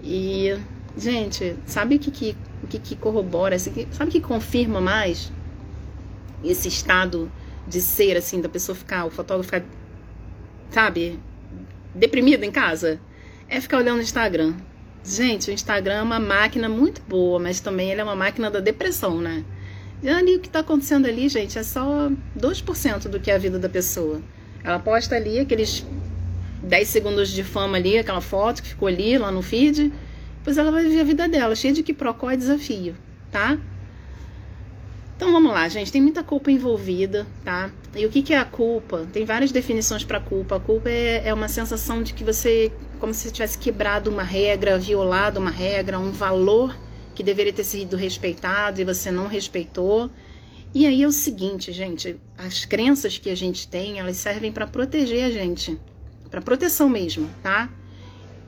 E, 0.03 0.57
gente, 0.97 1.57
sabe 1.67 1.97
o 1.97 1.99
que, 1.99 2.11
que, 2.11 2.37
o 2.63 2.67
que, 2.67 2.79
que 2.79 2.97
corrobora? 2.97 3.59
Sabe 3.59 4.09
o 4.09 4.09
que 4.09 4.21
confirma 4.21 4.81
mais 4.81 5.33
esse 6.45 6.69
estado 6.69 7.31
de 7.67 7.81
ser, 7.81 8.17
assim, 8.17 8.41
da 8.41 8.49
pessoa 8.49 8.77
ficar, 8.77 9.07
o 9.07 9.11
fotógrafo 9.11 9.51
ficar, 9.51 9.65
sabe, 10.71 11.19
deprimido 11.95 12.45
em 12.45 12.51
casa 12.51 13.01
é 13.49 13.61
ficar 13.61 13.79
olhando 13.79 13.99
o 13.99 14.03
Instagram. 14.03 14.55
Gente, 15.03 15.51
o 15.51 15.53
Instagram 15.53 15.95
é 15.95 16.03
uma 16.03 16.19
máquina 16.19 16.69
muito 16.69 17.03
boa, 17.03 17.39
mas 17.39 17.61
também 17.61 17.91
ele 17.91 18.01
é 18.01 18.05
uma 18.05 18.17
máquina 18.17 18.51
da 18.51 18.61
depressão, 18.61 19.21
né? 19.21 19.45
E 20.03 20.09
ali 20.09 20.37
o 20.37 20.41
que 20.41 20.49
está 20.49 20.61
acontecendo 20.61 21.07
ali, 21.07 21.29
gente, 21.29 21.59
é 21.59 21.63
só 21.63 22.11
2% 22.39 23.09
do 23.09 23.21
que 23.21 23.31
é 23.31 23.35
a 23.35 23.39
vida 23.39 23.59
da 23.59 23.69
pessoa. 23.69 24.21
Ela 24.63 24.79
posta 24.79 25.15
ali 25.15 25.39
aqueles 25.39 25.87
10 26.65 26.89
segundos 26.89 27.31
de 27.31 27.45
fama 27.45 27.77
ali, 27.77 27.99
aquela 27.99 28.21
foto 28.21 28.63
que 28.63 28.69
ficou 28.69 28.89
ali 28.89 29.17
lá 29.19 29.31
no 29.31 29.43
feed, 29.43 29.93
depois 30.39 30.59
ela 30.59 30.71
vai 30.71 30.85
viver 30.85 31.01
a 31.01 31.05
vida 31.05 31.29
dela, 31.29 31.55
cheia 31.55 31.73
de 31.73 31.83
que 31.83 31.95
procó 31.95 32.31
e 32.31 32.37
desafio, 32.37 32.97
tá? 33.31 33.59
Então 35.17 35.31
vamos 35.31 35.53
lá, 35.53 35.69
gente. 35.69 35.93
Tem 35.93 36.03
muita 36.03 36.23
culpa 36.23 36.51
envolvida, 36.51 37.27
tá? 37.45 37.71
E 37.95 38.05
o 38.05 38.11
que, 38.11 38.21
que 38.21 38.35
é 38.35 38.39
a 38.39 38.45
culpa? 38.45 39.07
Tem 39.13 39.25
várias 39.25 39.53
definições 39.53 40.05
para 40.05 40.19
culpa. 40.19 40.57
A 40.57 40.61
culpa 40.61 40.91
é, 40.91 41.29
é 41.29 41.33
uma 41.33 41.49
sensação 41.49 42.03
de 42.03 42.13
que 42.13 42.25
você, 42.25 42.73
como 42.99 43.15
se 43.15 43.31
tivesse 43.31 43.57
quebrado 43.57 44.11
uma 44.11 44.25
regra, 44.25 44.79
violado 44.79 45.39
uma 45.39 45.51
regra, 45.51 45.99
um 45.99 46.11
valor 46.11 46.77
que 47.15 47.23
deveria 47.23 47.53
ter 47.53 47.65
sido 47.65 47.97
respeitado 47.97 48.81
e 48.81 48.85
você 48.85 49.11
não 49.11 49.29
respeitou. 49.29 50.11
E 50.75 50.85
aí 50.87 51.05
é 51.05 51.07
o 51.07 51.13
seguinte, 51.13 51.73
gente, 51.73 52.17
as 52.37 52.65
crenças 52.65 53.17
que 53.17 53.31
a 53.31 53.37
gente 53.37 53.69
tem, 53.69 54.01
elas 54.01 54.17
servem 54.17 54.51
para 54.51 54.67
proteger 54.67 55.25
a 55.25 55.31
gente, 55.31 55.79
para 56.35 56.43
proteção 56.43 56.89
mesmo, 56.89 57.31
tá? 57.43 57.71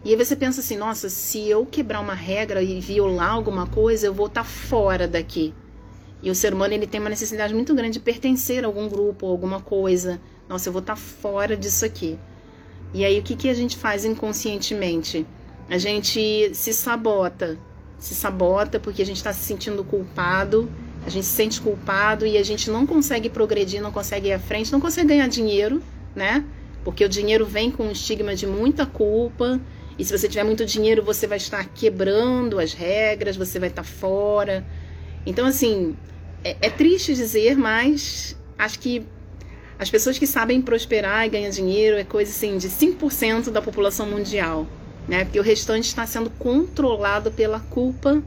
E 0.05 0.11
aí 0.11 0.17
você 0.17 0.35
pensa 0.35 0.61
assim, 0.61 0.77
nossa, 0.77 1.09
se 1.09 1.49
eu 1.49 1.65
quebrar 1.65 2.01
uma 2.01 2.15
regra 2.15 2.63
e 2.63 2.81
violar 2.81 3.31
alguma 3.31 3.67
coisa, 3.67 4.07
eu 4.07 4.15
vou 4.15 4.27
estar 4.27 4.43
tá 4.43 4.49
fora 4.49 5.07
daqui. 5.07 5.55
E 6.23 6.31
o 6.31 6.35
ser 6.35 6.53
humano 6.53 6.75
ele 6.75 6.87
tem 6.87 7.01
uma 7.01 7.11
necessidade 7.11 7.55
muito 7.55 7.75
grande 7.75 7.95
de 7.95 8.01
pertencer 8.01 8.65
a 8.65 8.67
algum 8.67 8.89
grupo, 8.89 9.27
alguma 9.27 9.61
coisa. 9.61 10.21
Nossa, 10.49 10.69
eu 10.69 10.73
vou 10.73 10.81
estar 10.81 10.95
tá 10.95 11.01
fora 11.01 11.57
disso 11.57 11.85
aqui. 11.85 12.19
E 12.93 13.05
aí 13.05 13.19
o 13.19 13.23
que, 13.23 13.37
que 13.37 13.49
a 13.49 13.55
gente 13.55 13.77
faz 13.77 14.05
inconscientemente? 14.05 15.27
A 15.69 15.79
gente 15.79 16.55
se 16.55 16.73
sabota. 16.73 17.59
Se 17.99 18.15
sabota 18.15 18.81
porque 18.81 19.03
a 19.03 19.07
gente 19.07 19.17
está 19.17 19.33
se 19.33 19.45
sentindo 19.45 19.85
culpado, 19.85 20.69
a 21.05 21.09
gente 21.09 21.25
se 21.25 21.33
sente 21.33 21.61
culpado 21.61 22.27
e 22.27 22.37
a 22.37 22.43
gente 22.43 22.69
não 22.69 22.87
consegue 22.87 23.29
progredir, 23.29 23.81
não 23.81 23.93
consegue 23.93 24.29
ir 24.29 24.33
à 24.33 24.39
frente, 24.39 24.73
não 24.73 24.81
consegue 24.81 25.09
ganhar 25.09 25.29
dinheiro, 25.29 25.81
né? 26.15 26.45
Porque 26.87 27.05
o 27.05 27.09
dinheiro 27.09 27.45
vem 27.45 27.71
com 27.71 27.83
um 27.89 27.93
estigma 27.93 28.35
de 28.35 28.47
muita 28.47 28.87
culpa. 28.87 29.61
E 29.99 30.05
se 30.07 30.17
você 30.17 30.27
tiver 30.27 30.45
muito 30.45 30.65
dinheiro, 30.65 31.03
você 31.03 31.27
vai 31.27 31.37
estar 31.37 31.63
quebrando 31.75 32.59
as 32.59 32.73
regras, 32.73 33.37
você 33.37 33.59
vai 33.59 33.69
estar 33.69 33.85
fora 33.85 34.65
então, 35.27 35.45
assim, 35.45 35.97
é, 36.45 36.57
é 36.63 36.71
triste 36.71 37.13
dizer, 37.13 37.57
mas 37.57 38.37
acho 38.57 38.79
que 38.79 39.05
as 39.77 39.91
pessoas 39.91 40.17
que 40.19 40.27
sabem 40.27 40.63
prosperar 40.63 41.27
e 41.27 41.29
ganhar 41.29 41.51
dinheiro 41.51 41.99
é 41.99 42.05
coisa 42.05 42.31
assim 42.31 42.57
de 42.57 42.69
5% 42.69 43.51
da 43.51 43.61
população 43.61 44.07
mundial, 44.07 44.67
né? 45.09 45.25
Porque 45.25 45.41
o 45.41 45.43
restante 45.43 45.85
está 45.85 46.07
sendo 46.07 46.31
controlado 46.31 47.33
pela 47.33 47.59
culpa, 47.59 48.23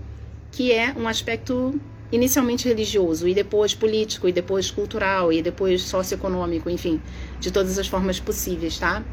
que 0.51 0.73
é 0.73 0.93
um 0.95 1.07
aspecto 1.07 1.79
inicialmente 2.11 2.67
religioso 2.67 3.27
e 3.27 3.33
depois 3.33 3.73
político 3.73 4.27
e 4.27 4.31
depois 4.31 4.71
cultural 4.71 5.31
e 5.31 5.41
depois 5.41 5.81
socioeconômico, 5.83 6.69
enfim, 6.69 7.01
de 7.39 7.51
todas 7.51 7.77
as 7.77 7.87
formas 7.87 8.19
possíveis, 8.19 8.77
tá? 8.77 9.03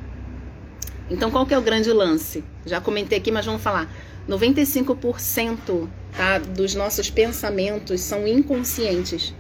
Então, 1.11 1.30
qual 1.30 1.47
que 1.47 1.55
é 1.55 1.59
o 1.59 1.62
grande 1.62 1.92
lance? 1.92 2.42
Já 2.64 2.80
comentei 2.80 3.18
aqui, 3.18 3.30
mas 3.30 3.47
vamos 3.47 3.62
falar. 3.62 3.88
95% 4.28 5.88
tá, 6.16 6.38
dos 6.38 6.74
nossos 6.74 7.09
pensamentos 7.11 8.01
são 8.01 8.26
inconscientes 8.26 9.32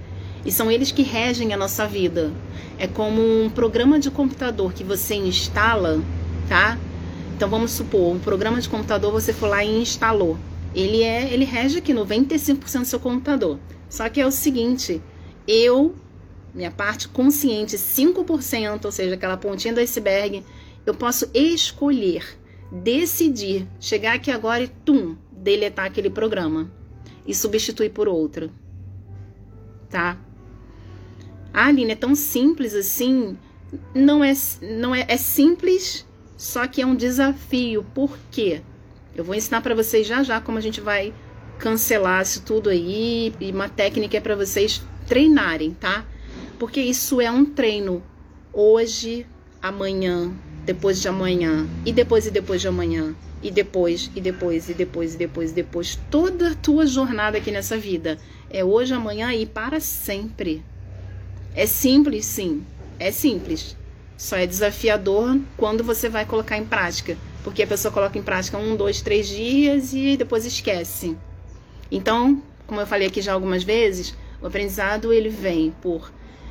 e 0.44 0.52
são 0.52 0.70
eles 0.70 0.92
que 0.92 1.02
regem 1.02 1.52
a 1.52 1.56
nossa 1.56 1.86
vida. 1.86 2.32
É 2.78 2.86
como 2.86 3.20
um 3.20 3.50
programa 3.50 3.98
de 3.98 4.10
computador 4.10 4.72
que 4.72 4.84
você 4.84 5.16
instala, 5.16 6.00
tá? 6.48 6.78
Então 7.36 7.48
vamos 7.48 7.72
supor, 7.72 8.14
um 8.14 8.18
programa 8.18 8.60
de 8.60 8.68
computador 8.68 9.10
você 9.10 9.32
foi 9.32 9.48
lá 9.48 9.64
e 9.64 9.82
instalou. 9.82 10.38
Ele 10.76 11.02
é, 11.02 11.32
ele 11.32 11.46
rege 11.46 11.78
aqui 11.78 11.94
95% 11.94 12.80
do 12.80 12.84
seu 12.84 13.00
computador. 13.00 13.58
Só 13.88 14.10
que 14.10 14.20
é 14.20 14.26
o 14.26 14.30
seguinte, 14.30 15.02
eu, 15.48 15.94
minha 16.54 16.70
parte 16.70 17.08
consciente, 17.08 17.76
5%, 17.76 18.84
ou 18.84 18.92
seja, 18.92 19.14
aquela 19.14 19.38
pontinha 19.38 19.72
do 19.72 19.80
iceberg, 19.80 20.44
eu 20.84 20.94
posso 20.94 21.30
escolher 21.32 22.38
decidir 22.70 23.66
chegar 23.80 24.16
aqui 24.16 24.30
agora 24.30 24.64
e 24.64 24.68
tum, 24.68 25.16
deletar 25.32 25.86
aquele 25.86 26.10
programa 26.10 26.70
e 27.26 27.34
substituir 27.34 27.90
por 27.90 28.06
outro. 28.06 28.50
Tá? 29.88 30.18
Ah, 31.54 31.68
Aline, 31.68 31.92
é 31.92 31.96
tão 31.96 32.14
simples 32.14 32.74
assim? 32.74 33.38
Não 33.94 34.22
é, 34.22 34.34
não 34.60 34.94
é, 34.94 35.06
é 35.08 35.16
simples, 35.16 36.06
só 36.36 36.66
que 36.66 36.82
é 36.82 36.86
um 36.86 36.94
desafio. 36.94 37.82
Por 37.94 38.18
quê? 38.30 38.60
Eu 39.16 39.24
vou 39.24 39.34
ensinar 39.34 39.62
para 39.62 39.74
vocês 39.74 40.06
já 40.06 40.22
já 40.22 40.42
como 40.42 40.58
a 40.58 40.60
gente 40.60 40.78
vai 40.78 41.12
cancelar 41.58 42.20
isso 42.20 42.42
tudo 42.42 42.68
aí 42.68 43.32
e 43.40 43.50
uma 43.50 43.66
técnica 43.66 44.18
é 44.18 44.20
para 44.20 44.36
vocês 44.36 44.82
treinarem, 45.06 45.72
tá? 45.72 46.04
Porque 46.58 46.82
isso 46.82 47.18
é 47.18 47.30
um 47.30 47.44
treino. 47.46 48.02
Hoje, 48.52 49.26
amanhã, 49.62 50.30
depois 50.66 51.00
de 51.00 51.08
amanhã, 51.08 51.66
e 51.86 51.92
depois 51.92 52.26
e 52.26 52.30
depois 52.30 52.60
de 52.60 52.68
amanhã, 52.68 53.14
e 53.42 53.50
depois, 53.50 54.10
e 54.14 54.20
depois, 54.20 54.68
e 54.68 54.74
depois, 54.74 55.14
e 55.14 55.18
depois, 55.18 55.50
e 55.50 55.54
depois. 55.54 55.98
Toda 56.10 56.50
a 56.50 56.54
tua 56.54 56.86
jornada 56.86 57.38
aqui 57.38 57.50
nessa 57.50 57.78
vida 57.78 58.18
é 58.50 58.62
hoje, 58.62 58.92
amanhã 58.92 59.32
e 59.32 59.46
para 59.46 59.80
sempre. 59.80 60.62
É 61.54 61.64
simples, 61.64 62.26
sim. 62.26 62.62
É 62.98 63.10
simples. 63.10 63.76
Só 64.16 64.36
é 64.36 64.46
desafiador 64.46 65.38
quando 65.56 65.82
você 65.82 66.08
vai 66.08 66.26
colocar 66.26 66.58
em 66.58 66.64
prática. 66.66 67.16
Porque 67.46 67.62
a 67.62 67.66
pessoa 67.66 67.94
coloca 67.94 68.18
em 68.18 68.22
prática 68.22 68.58
um, 68.58 68.74
dois, 68.74 69.00
três 69.00 69.28
dias 69.28 69.92
e 69.94 70.16
depois 70.16 70.44
esquece. 70.44 71.16
Então, 71.88 72.42
como 72.66 72.80
eu 72.80 72.86
falei 72.88 73.06
aqui 73.06 73.22
já 73.22 73.34
algumas 73.34 73.62
vezes, 73.62 74.16
o 74.42 74.48
aprendizado 74.48 75.12
ele 75.12 75.28
vem 75.28 75.70
por 75.80 76.10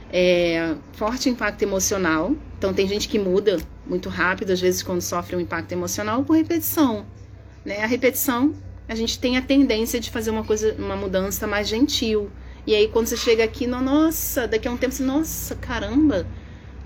é, 0.09 0.73
forte 0.93 1.27
impacto 1.27 1.61
emocional. 1.63 2.33
Então, 2.57 2.73
tem 2.73 2.87
gente 2.87 3.09
que 3.09 3.19
muda 3.19 3.57
muito 3.85 4.07
rápido, 4.07 4.51
às 4.51 4.61
vezes, 4.61 4.81
quando 4.81 5.01
sofre 5.01 5.35
um 5.35 5.41
impacto 5.41 5.73
emocional, 5.73 6.23
por 6.23 6.37
repetição. 6.37 7.05
Né? 7.65 7.83
A 7.83 7.87
repetição, 7.87 8.55
a 8.87 8.95
gente 8.95 9.19
tem 9.19 9.35
a 9.35 9.41
tendência 9.41 9.99
de 9.99 10.09
fazer 10.09 10.31
uma 10.31 10.45
coisa, 10.45 10.77
uma 10.79 10.95
mudança 10.95 11.45
mais 11.45 11.67
gentil. 11.67 12.31
E 12.65 12.73
aí, 12.73 12.87
quando 12.87 13.07
você 13.07 13.17
chega 13.17 13.43
aqui, 13.43 13.67
no, 13.67 13.81
nossa, 13.81 14.47
daqui 14.47 14.65
a 14.65 14.71
um 14.71 14.77
tempo, 14.77 14.93
você, 14.93 15.03
nossa, 15.03 15.55
caramba, 15.55 16.25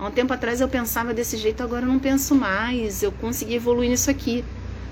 há 0.00 0.06
um 0.06 0.10
tempo 0.10 0.32
atrás 0.32 0.62
eu 0.62 0.68
pensava 0.68 1.12
desse 1.12 1.36
jeito, 1.36 1.62
agora 1.62 1.84
eu 1.84 1.88
não 1.88 1.98
penso 1.98 2.34
mais, 2.34 3.02
eu 3.02 3.12
consegui 3.12 3.54
evoluir 3.54 3.90
nisso 3.90 4.10
aqui. 4.10 4.42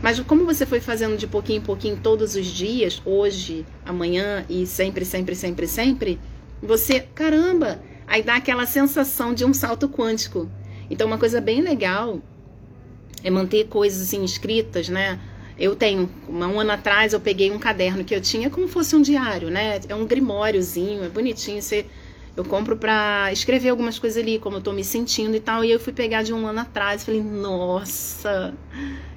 Mas 0.03 0.21
como 0.21 0.45
você 0.45 0.67
foi 0.67 0.81
fazendo 0.81 1.17
de 1.17 1.27
pouquinho 1.27 1.59
em 1.59 1.65
pouquinho 1.65 1.99
todos 2.01 2.37
os 2.37 2.47
dias, 2.47 3.01
hoje, 3.05 3.65
amanhã 3.85 4.45
e 4.49 4.67
sempre, 4.67 5.05
sempre, 5.05 5.35
sempre, 5.35 5.67
sempre, 5.67 6.21
Você, 6.63 7.01
caramba, 7.15 7.81
aí 8.07 8.23
dá 8.23 8.37
aquela 8.37 8.67
sensação 8.67 9.33
de 9.33 9.45
um 9.45 9.55
salto 9.55 9.89
quântico. 9.89 10.49
Então, 10.91 11.07
uma 11.07 11.19
coisa 11.19 11.41
bem 11.41 11.63
legal 11.63 12.21
é 13.23 13.31
manter 13.31 13.67
coisas 13.67 14.03
assim 14.03 14.23
escritas, 14.25 14.89
né? 14.89 15.19
Eu 15.59 15.75
tenho, 15.75 16.09
um 16.29 16.61
ano 16.61 16.71
atrás 16.71 17.13
eu 17.13 17.21
peguei 17.21 17.51
um 17.51 17.59
caderno 17.59 18.05
que 18.05 18.15
eu 18.15 18.21
tinha 18.21 18.51
como 18.51 18.69
fosse 18.69 18.95
um 18.95 19.03
diário, 19.03 19.51
né? 19.51 19.81
É 19.89 19.95
um 19.95 20.07
grimóriozinho, 20.07 21.05
é 21.05 21.09
bonitinho, 21.09 21.61
você 21.63 21.87
eu 22.39 22.45
compro 22.45 22.77
para 22.77 23.33
escrever 23.33 23.71
algumas 23.71 23.99
coisas 23.99 24.23
ali, 24.23 24.39
como 24.39 24.59
eu 24.59 24.61
tô 24.61 24.73
me 24.73 24.85
sentindo 24.85 25.35
e 25.35 25.41
tal. 25.41 25.65
E 25.65 25.73
eu 25.73 25.81
fui 25.81 25.93
pegar 25.93 26.23
de 26.23 26.33
um 26.33 26.47
ano 26.47 26.61
atrás 26.61 27.03
e 27.03 27.07
falei, 27.07 27.21
nossa, 27.21 28.55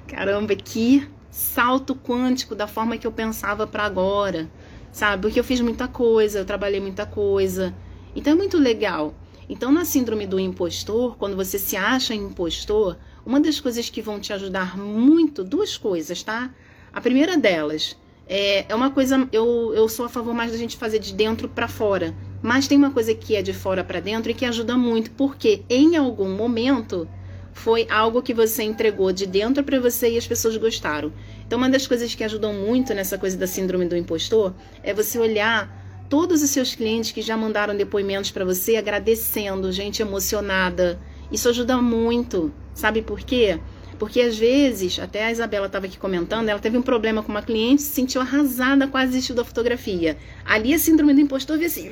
caramba, 0.08 0.56
que 0.56 1.08
salto 1.30 1.94
quântico 1.94 2.56
da 2.56 2.66
forma 2.66 2.98
que 2.98 3.06
eu 3.06 3.12
pensava 3.12 3.64
para 3.64 3.84
agora, 3.84 4.50
sabe? 4.90 5.22
Porque 5.22 5.38
eu 5.38 5.44
fiz 5.44 5.60
muita 5.60 5.86
coisa, 5.86 6.40
eu 6.40 6.44
trabalhei 6.44 6.80
muita 6.80 7.06
coisa. 7.06 7.72
Então 8.16 8.32
é 8.32 8.36
muito 8.36 8.58
legal. 8.58 9.14
Então, 9.48 9.70
na 9.70 9.84
síndrome 9.84 10.26
do 10.26 10.40
impostor, 10.40 11.16
quando 11.16 11.36
você 11.36 11.60
se 11.60 11.76
acha 11.76 12.14
impostor, 12.14 12.96
uma 13.24 13.38
das 13.38 13.60
coisas 13.60 13.88
que 13.88 14.02
vão 14.02 14.18
te 14.18 14.32
ajudar 14.32 14.76
muito, 14.76 15.44
duas 15.44 15.76
coisas, 15.76 16.24
tá? 16.24 16.50
A 16.92 17.00
primeira 17.00 17.36
delas 17.36 17.96
é, 18.26 18.66
é 18.68 18.74
uma 18.74 18.90
coisa, 18.90 19.28
eu, 19.30 19.72
eu 19.74 19.88
sou 19.88 20.06
a 20.06 20.08
favor 20.08 20.34
mais 20.34 20.50
da 20.50 20.58
gente 20.58 20.76
fazer 20.76 20.98
de 20.98 21.12
dentro 21.14 21.48
para 21.48 21.68
fora. 21.68 22.12
Mas 22.42 22.66
tem 22.66 22.76
uma 22.76 22.90
coisa 22.90 23.14
que 23.14 23.36
é 23.36 23.42
de 23.42 23.52
fora 23.52 23.84
para 23.84 24.00
dentro 24.00 24.30
e 24.30 24.34
que 24.34 24.44
ajuda 24.44 24.76
muito, 24.76 25.12
porque 25.12 25.62
em 25.70 25.96
algum 25.96 26.28
momento 26.34 27.08
foi 27.52 27.86
algo 27.88 28.22
que 28.22 28.34
você 28.34 28.62
entregou 28.62 29.12
de 29.12 29.26
dentro 29.26 29.62
para 29.62 29.78
você 29.78 30.10
e 30.10 30.18
as 30.18 30.26
pessoas 30.26 30.56
gostaram. 30.56 31.12
Então, 31.46 31.58
uma 31.58 31.68
das 31.68 31.86
coisas 31.86 32.14
que 32.14 32.24
ajudam 32.24 32.52
muito 32.52 32.92
nessa 32.94 33.16
coisa 33.16 33.36
da 33.36 33.46
síndrome 33.46 33.86
do 33.86 33.96
impostor 33.96 34.54
é 34.82 34.92
você 34.92 35.18
olhar 35.18 35.80
todos 36.08 36.42
os 36.42 36.50
seus 36.50 36.74
clientes 36.74 37.12
que 37.12 37.22
já 37.22 37.36
mandaram 37.36 37.76
depoimentos 37.76 38.30
para 38.30 38.44
você 38.44 38.76
agradecendo, 38.76 39.70
gente 39.70 40.02
emocionada. 40.02 40.98
Isso 41.30 41.48
ajuda 41.48 41.80
muito. 41.80 42.52
Sabe 42.74 43.02
por 43.02 43.20
quê? 43.20 43.60
Porque 44.02 44.20
às 44.20 44.36
vezes, 44.36 44.98
até 44.98 45.26
a 45.26 45.30
Isabela 45.30 45.66
estava 45.66 45.86
aqui 45.86 45.96
comentando, 45.96 46.48
ela 46.48 46.58
teve 46.58 46.76
um 46.76 46.82
problema 46.82 47.22
com 47.22 47.30
uma 47.30 47.40
cliente, 47.40 47.82
se 47.82 47.90
sentiu 47.90 48.20
arrasada 48.20 48.88
com 48.88 48.98
a 48.98 49.04
desistiu 49.04 49.32
da 49.32 49.44
fotografia. 49.44 50.18
Ali 50.44 50.74
a 50.74 50.78
síndrome 50.80 51.14
do 51.14 51.20
impostor 51.20 51.56
veio 51.56 51.68
assim, 51.68 51.88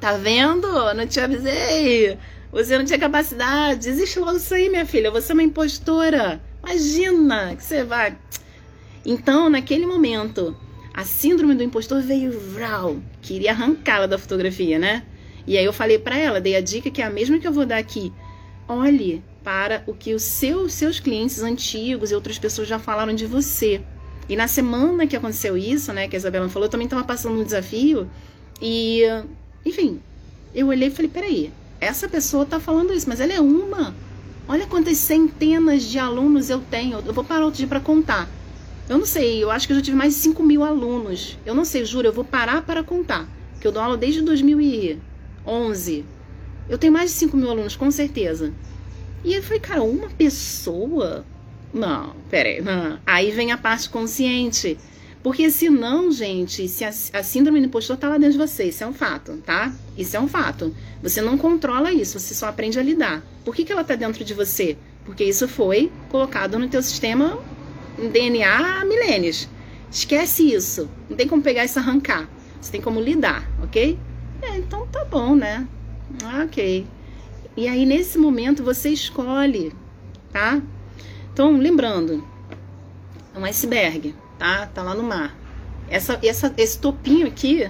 tá 0.00 0.16
vendo? 0.16 0.66
Não 0.94 1.06
te 1.06 1.20
avisei. 1.20 2.18
Você 2.50 2.76
não 2.76 2.84
tinha 2.84 2.98
capacidade. 2.98 3.88
Desiste 3.88 4.18
logo 4.18 4.38
isso 4.38 4.52
aí, 4.52 4.68
minha 4.68 4.84
filha. 4.84 5.12
Você 5.12 5.30
é 5.30 5.34
uma 5.34 5.44
impostora. 5.44 6.42
Imagina 6.60 7.54
que 7.54 7.62
você 7.62 7.84
vai. 7.84 8.18
Então, 9.06 9.48
naquele 9.48 9.86
momento, 9.86 10.56
a 10.92 11.04
síndrome 11.04 11.54
do 11.54 11.62
impostor 11.62 12.02
veio, 12.02 12.32
vral, 12.32 12.96
queria 13.22 13.52
arrancá-la 13.52 14.08
da 14.08 14.18
fotografia, 14.18 14.76
né? 14.76 15.04
E 15.46 15.56
aí 15.56 15.64
eu 15.64 15.72
falei 15.72 16.00
para 16.00 16.18
ela, 16.18 16.40
dei 16.40 16.56
a 16.56 16.60
dica 16.60 16.90
que 16.90 17.00
é 17.00 17.04
a 17.04 17.10
mesma 17.10 17.38
que 17.38 17.46
eu 17.46 17.52
vou 17.52 17.64
dar 17.64 17.78
aqui. 17.78 18.12
Olhe 18.66 19.22
para 19.48 19.82
o 19.86 19.94
que 19.94 20.12
os 20.12 20.24
seus, 20.24 20.74
seus 20.74 21.00
clientes 21.00 21.42
antigos 21.42 22.10
e 22.10 22.14
outras 22.14 22.38
pessoas 22.38 22.68
já 22.68 22.78
falaram 22.78 23.14
de 23.14 23.24
você. 23.24 23.80
E 24.28 24.36
na 24.36 24.46
semana 24.46 25.06
que 25.06 25.16
aconteceu 25.16 25.56
isso, 25.56 25.90
né, 25.90 26.06
que 26.06 26.14
a 26.14 26.18
Isabela 26.18 26.50
falou, 26.50 26.66
eu 26.66 26.70
também 26.70 26.84
estava 26.84 27.02
passando 27.02 27.40
um 27.40 27.42
desafio 27.42 28.10
e, 28.60 29.04
enfim, 29.64 30.02
eu 30.54 30.66
olhei 30.66 30.88
e 30.88 30.90
falei, 30.90 31.10
peraí, 31.10 31.50
essa 31.80 32.06
pessoa 32.06 32.42
está 32.42 32.60
falando 32.60 32.92
isso, 32.92 33.08
mas 33.08 33.20
ela 33.20 33.32
é 33.32 33.40
uma. 33.40 33.94
Olha 34.46 34.66
quantas 34.66 34.98
centenas 34.98 35.82
de 35.84 35.98
alunos 35.98 36.50
eu 36.50 36.60
tenho. 36.60 36.98
Eu 36.98 37.14
vou 37.14 37.24
parar 37.24 37.46
outro 37.46 37.56
dia 37.56 37.66
para 37.66 37.80
contar. 37.80 38.28
Eu 38.86 38.98
não 38.98 39.06
sei, 39.06 39.42
eu 39.42 39.50
acho 39.50 39.66
que 39.66 39.72
eu 39.72 39.78
já 39.78 39.82
tive 39.82 39.96
mais 39.96 40.12
de 40.12 40.20
5 40.20 40.42
mil 40.42 40.62
alunos. 40.62 41.38
Eu 41.46 41.54
não 41.54 41.64
sei, 41.64 41.86
juro, 41.86 42.06
eu 42.06 42.12
vou 42.12 42.22
parar 42.24 42.60
para 42.60 42.82
contar. 42.82 43.26
Porque 43.52 43.66
eu 43.66 43.72
dou 43.72 43.80
aula 43.82 43.96
desde 43.96 44.20
2011. 44.20 46.04
Eu 46.68 46.76
tenho 46.76 46.92
mais 46.92 47.12
de 47.12 47.16
5 47.16 47.34
mil 47.34 47.50
alunos, 47.50 47.76
com 47.76 47.90
certeza. 47.90 48.52
E 49.24 49.34
eu 49.34 49.42
falei, 49.42 49.60
cara, 49.60 49.82
uma 49.82 50.08
pessoa? 50.10 51.24
Não, 51.72 52.14
peraí. 52.30 52.60
Não. 52.60 52.98
Aí 53.06 53.30
vem 53.30 53.52
a 53.52 53.58
parte 53.58 53.88
consciente. 53.90 54.78
Porque 55.22 55.50
senão, 55.50 56.10
gente, 56.12 56.68
se 56.68 56.84
a, 56.84 56.88
a 56.88 57.22
síndrome 57.22 57.60
do 57.60 57.66
impostor 57.66 57.96
tá 57.96 58.08
lá 58.08 58.16
dentro 58.18 58.32
de 58.32 58.38
você, 58.38 58.64
isso 58.64 58.84
é 58.84 58.86
um 58.86 58.94
fato, 58.94 59.36
tá? 59.44 59.72
Isso 59.96 60.16
é 60.16 60.20
um 60.20 60.28
fato. 60.28 60.74
Você 61.02 61.20
não 61.20 61.36
controla 61.36 61.92
isso, 61.92 62.18
você 62.18 62.34
só 62.34 62.46
aprende 62.46 62.78
a 62.78 62.82
lidar. 62.82 63.22
Por 63.44 63.54
que, 63.54 63.64
que 63.64 63.72
ela 63.72 63.84
tá 63.84 63.96
dentro 63.96 64.24
de 64.24 64.32
você? 64.32 64.78
Porque 65.04 65.24
isso 65.24 65.48
foi 65.48 65.90
colocado 66.08 66.58
no 66.58 66.68
teu 66.68 66.82
sistema 66.82 67.38
DNA 67.98 68.80
há 68.80 68.84
milênios. 68.84 69.48
Esquece 69.90 70.52
isso. 70.54 70.88
Não 71.08 71.16
tem 71.16 71.26
como 71.26 71.42
pegar 71.42 71.64
isso 71.64 71.78
e 71.78 71.80
arrancar. 71.80 72.28
Você 72.60 72.70
tem 72.70 72.80
como 72.80 73.00
lidar, 73.00 73.48
ok? 73.62 73.98
É, 74.42 74.56
então 74.56 74.86
tá 74.86 75.04
bom, 75.04 75.34
né? 75.34 75.66
Ok. 76.44 76.86
E 77.58 77.66
aí, 77.66 77.84
nesse 77.84 78.16
momento, 78.18 78.62
você 78.62 78.88
escolhe, 78.90 79.72
tá? 80.32 80.62
Então, 81.32 81.56
lembrando, 81.56 82.24
é 83.34 83.36
um 83.36 83.44
iceberg, 83.44 84.14
tá? 84.38 84.66
Tá 84.66 84.80
lá 84.80 84.94
no 84.94 85.02
mar. 85.02 85.36
Essa, 85.90 86.20
essa, 86.22 86.54
esse 86.56 86.78
topinho 86.78 87.26
aqui, 87.26 87.68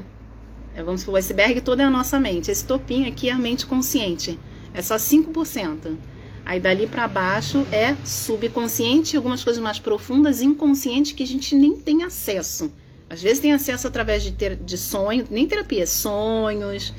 é, 0.74 0.82
vamos 0.82 1.00
supor, 1.00 1.14
o 1.14 1.16
iceberg 1.16 1.62
todo 1.62 1.80
é 1.80 1.84
a 1.84 1.90
nossa 1.90 2.20
mente. 2.20 2.50
Esse 2.50 2.66
topinho 2.66 3.08
aqui 3.08 3.30
é 3.30 3.32
a 3.32 3.38
mente 3.38 3.64
consciente. 3.64 4.38
É 4.74 4.82
só 4.82 4.96
5%. 4.96 5.96
Aí 6.44 6.60
dali 6.60 6.86
para 6.86 7.08
baixo 7.08 7.66
é 7.72 7.96
subconsciente, 8.04 9.16
algumas 9.16 9.42
coisas 9.42 9.62
mais 9.62 9.78
profundas, 9.78 10.42
inconsciente 10.42 11.14
que 11.14 11.22
a 11.22 11.26
gente 11.26 11.54
nem 11.54 11.74
tem 11.74 12.02
acesso. 12.02 12.70
Às 13.08 13.22
vezes 13.22 13.38
tem 13.38 13.54
acesso 13.54 13.88
através 13.88 14.22
de, 14.22 14.32
ter, 14.32 14.54
de 14.54 14.76
sonho, 14.76 15.26
nem 15.30 15.48
terapia, 15.48 15.86
sonhos, 15.86 16.92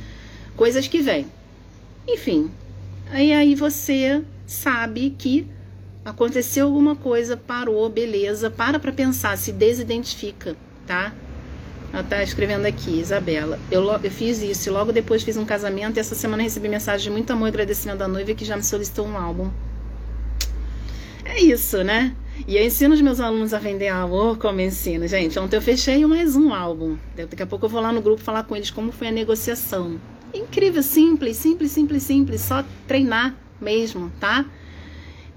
coisas 0.58 0.88
que 0.88 1.04
vêm. 1.04 1.28
Enfim, 2.08 2.50
e 3.14 3.34
aí 3.34 3.56
você 3.56 4.24
sabe 4.46 5.16
que 5.18 5.48
aconteceu 6.04 6.68
alguma 6.68 6.96
coisa, 6.96 7.36
parou, 7.36 7.90
beleza, 7.90 8.50
para 8.50 8.80
para 8.80 8.92
pensar, 8.92 9.38
se 9.38 9.52
desidentifica, 9.52 10.56
tá? 10.86 11.14
Ela 11.92 12.04
tá 12.04 12.22
escrevendo 12.22 12.66
aqui, 12.66 13.00
Isabela. 13.00 13.60
Eu, 13.72 13.84
eu 13.84 14.12
fiz 14.12 14.42
isso 14.44 14.70
e 14.70 14.72
logo 14.72 14.92
depois 14.92 15.24
fiz 15.24 15.38
um 15.38 15.46
casamento 15.46 15.98
e 15.98 16.00
essa 16.00 16.14
semana 16.14 16.44
recebi 16.44 16.70
mensagem 16.70 17.06
de 17.06 17.10
muito 17.10 17.32
amor 17.32 17.48
e 17.48 17.50
agradecimento 17.50 17.98
da 17.98 18.08
noiva 18.08 18.34
que 18.34 18.46
já 18.46 18.56
me 18.56 18.64
solicitou 18.64 19.08
um 19.08 19.18
álbum. 19.18 19.50
É 21.26 21.42
isso, 21.42 21.84
né? 21.84 22.16
E 22.48 22.58
eu 22.58 22.64
ensino 22.64 22.94
os 22.94 23.02
meus 23.02 23.20
alunos 23.20 23.54
a 23.54 23.60
vender 23.60 23.88
amor 23.88 24.38
como 24.38 24.62
ensino. 24.62 25.08
Gente, 25.08 25.38
ontem 25.40 25.56
eu 25.56 25.62
fechei 25.62 26.06
mais 26.06 26.36
um 26.36 26.54
álbum. 26.54 26.98
Daqui 27.16 27.44
a 27.44 27.48
pouco 27.48 27.66
eu 27.66 27.70
vou 27.70 27.82
lá 27.82 27.92
no 27.92 28.02
grupo 28.02 28.22
falar 28.22 28.44
com 28.44 28.56
eles 28.56 28.72
como 28.72 28.92
foi 28.92 29.08
a 29.08 29.12
negociação. 29.12 30.00
Incrível, 30.34 30.84
simples, 30.84 31.38
simples, 31.38 31.72
simples, 31.72 32.04
simples. 32.04 32.42
Só 32.42 32.64
treinar 32.88 33.36
mesmo, 33.60 34.12
tá? 34.20 34.46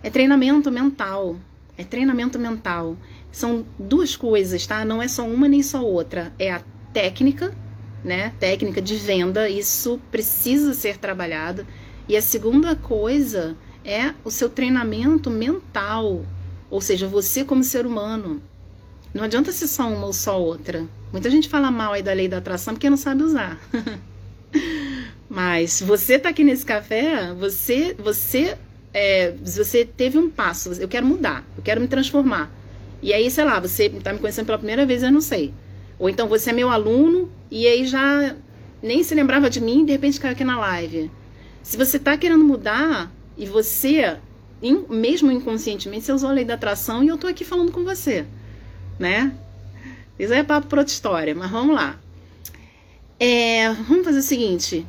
É 0.03 0.11
treinamento 0.11 0.71
mental. 0.71 1.37
É 1.77 1.85
treinamento 1.85 2.39
mental. 2.39 2.97
São 3.31 3.65
duas 3.79 4.17
coisas, 4.17 4.67
tá? 4.67 4.85
Não 4.85 5.01
é 5.01 5.09
só 5.09 5.27
uma 5.27 5.49
nem 5.49 5.63
só 5.63 5.83
outra. 5.83 6.33
É 6.39 6.53
a 6.53 6.63
técnica, 6.93 7.57
né? 8.05 8.33
Técnica 8.39 8.83
de 8.83 8.97
venda. 8.97 9.49
Isso 9.49 10.01
precisa 10.11 10.75
ser 10.75 10.99
trabalhado. 10.99 11.67
E 12.09 12.17
a 12.17 12.23
segunda 12.23 12.77
coisa 12.77 13.57
é 13.85 14.13
o 14.25 14.31
seu 14.31 14.51
treinamento 14.51 15.31
mental. 15.31 16.25
Ou 16.69 16.81
seja, 16.81 17.07
você 17.09 17.45
como 17.45 17.65
ser 17.65 17.87
humano. 17.87 18.43
Não 19.15 19.25
adianta 19.25 19.53
ser 19.53 19.69
só 19.69 19.89
uma 19.89 20.07
ou 20.07 20.13
só 20.13 20.41
outra. 20.41 20.87
Muita 21.13 21.31
gente 21.31 21.49
fala 21.49 21.71
mal 21.71 21.93
aí 21.93 22.03
da 22.03 22.13
lei 22.13 22.29
da 22.29 22.39
atração 22.39 22.75
porque 22.75 22.91
não 22.91 22.97
sabe 22.97 23.23
usar. 23.23 23.59
Mas 25.29 25.81
você 25.81 26.19
tá 26.19 26.29
aqui 26.29 26.45
nesse 26.45 26.65
café, 26.65 27.33
você, 27.33 27.95
você, 27.99 28.57
é, 28.93 29.33
você 29.43 29.85
teve 29.85 30.19
um 30.19 30.29
passo. 30.29 30.73
Eu 30.75 30.89
quero 30.89 31.07
mudar, 31.07 31.45
eu 31.57 31.63
quero 31.63 31.81
me 31.81 31.89
transformar. 31.89 32.51
E 33.03 33.13
aí, 33.13 33.31
sei 33.31 33.45
lá, 33.45 33.59
você 33.59 33.89
tá 33.89 34.13
me 34.13 34.19
conhecendo 34.19 34.47
pela 34.47 34.59
primeira 34.59 34.85
vez, 34.85 35.03
eu 35.03 35.11
não 35.11 35.21
sei. 35.21 35.53
Ou 35.99 36.09
então 36.09 36.29
você 36.29 36.51
é 36.51 36.53
meu 36.53 36.69
aluno 36.69 37.31
e 37.51 37.67
aí 37.67 37.87
já 37.87 38.37
nem 38.83 39.03
se 39.03 39.15
lembrava 39.15 39.49
de 39.49 39.61
mim 39.61 39.85
de 39.85 39.93
repente 39.93 40.19
caiu 40.19 40.33
aqui 40.33 40.45
na 40.45 40.59
live. 40.59 41.11
Se 41.63 41.77
você 41.77 41.99
tá 41.99 42.17
querendo 42.17 42.45
mudar 42.45 43.13
e 43.39 43.47
você, 43.47 44.19
mesmo 44.91 45.31
inconscientemente, 45.31 46.05
você 46.05 46.13
usou 46.13 46.31
a 46.31 46.33
lei 46.33 46.45
da 46.45 46.55
atração 46.55 47.05
e 47.05 47.09
eu 47.09 47.17
tô 47.17 47.27
aqui 47.27 47.45
falando 47.45 47.71
com 47.71 47.85
você, 47.85 48.27
né? 48.99 49.33
Isso 50.19 50.33
aí 50.33 50.41
é 50.41 50.45
papo 50.45 50.67
para 50.67 50.81
outra 50.81 50.93
história, 50.93 51.35
mas 51.35 51.51
vamos 51.51 51.75
lá. 51.75 51.99
É, 53.25 53.73
vamos 53.73 54.05
fazer 54.05 54.19
o 54.19 54.23
seguinte. 54.23 54.85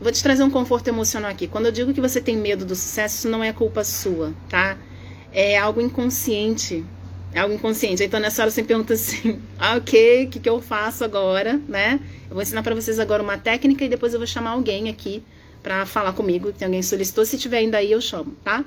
Vou 0.00 0.10
te 0.10 0.22
trazer 0.22 0.42
um 0.42 0.48
conforto 0.48 0.88
emocional 0.88 1.30
aqui. 1.30 1.46
Quando 1.46 1.66
eu 1.66 1.72
digo 1.72 1.92
que 1.92 2.00
você 2.00 2.22
tem 2.22 2.34
medo 2.34 2.64
do 2.64 2.74
sucesso, 2.74 3.16
isso 3.18 3.28
não 3.28 3.44
é 3.44 3.52
culpa 3.52 3.84
sua, 3.84 4.32
tá? 4.48 4.78
É 5.30 5.58
algo 5.58 5.78
inconsciente. 5.78 6.82
É 7.34 7.40
algo 7.40 7.54
inconsciente. 7.54 8.02
Então, 8.02 8.18
nessa 8.18 8.40
hora 8.40 8.50
você 8.50 8.62
pergunta 8.62 8.94
assim: 8.94 9.42
ah, 9.60 9.76
ok, 9.76 10.24
o 10.24 10.30
que, 10.30 10.40
que 10.40 10.48
eu 10.48 10.62
faço 10.62 11.04
agora, 11.04 11.60
né? 11.68 12.00
Eu 12.30 12.32
vou 12.32 12.40
ensinar 12.40 12.62
para 12.62 12.74
vocês 12.74 12.98
agora 12.98 13.22
uma 13.22 13.36
técnica 13.36 13.84
e 13.84 13.90
depois 13.90 14.14
eu 14.14 14.18
vou 14.18 14.26
chamar 14.26 14.52
alguém 14.52 14.88
aqui 14.88 15.22
para 15.62 15.84
falar 15.84 16.14
comigo. 16.14 16.52
Tem 16.52 16.64
alguém 16.64 16.82
solicitou. 16.82 17.26
Se 17.26 17.36
tiver 17.36 17.58
ainda 17.58 17.76
aí, 17.76 17.92
eu 17.92 18.00
chamo, 18.00 18.34
tá? 18.42 18.64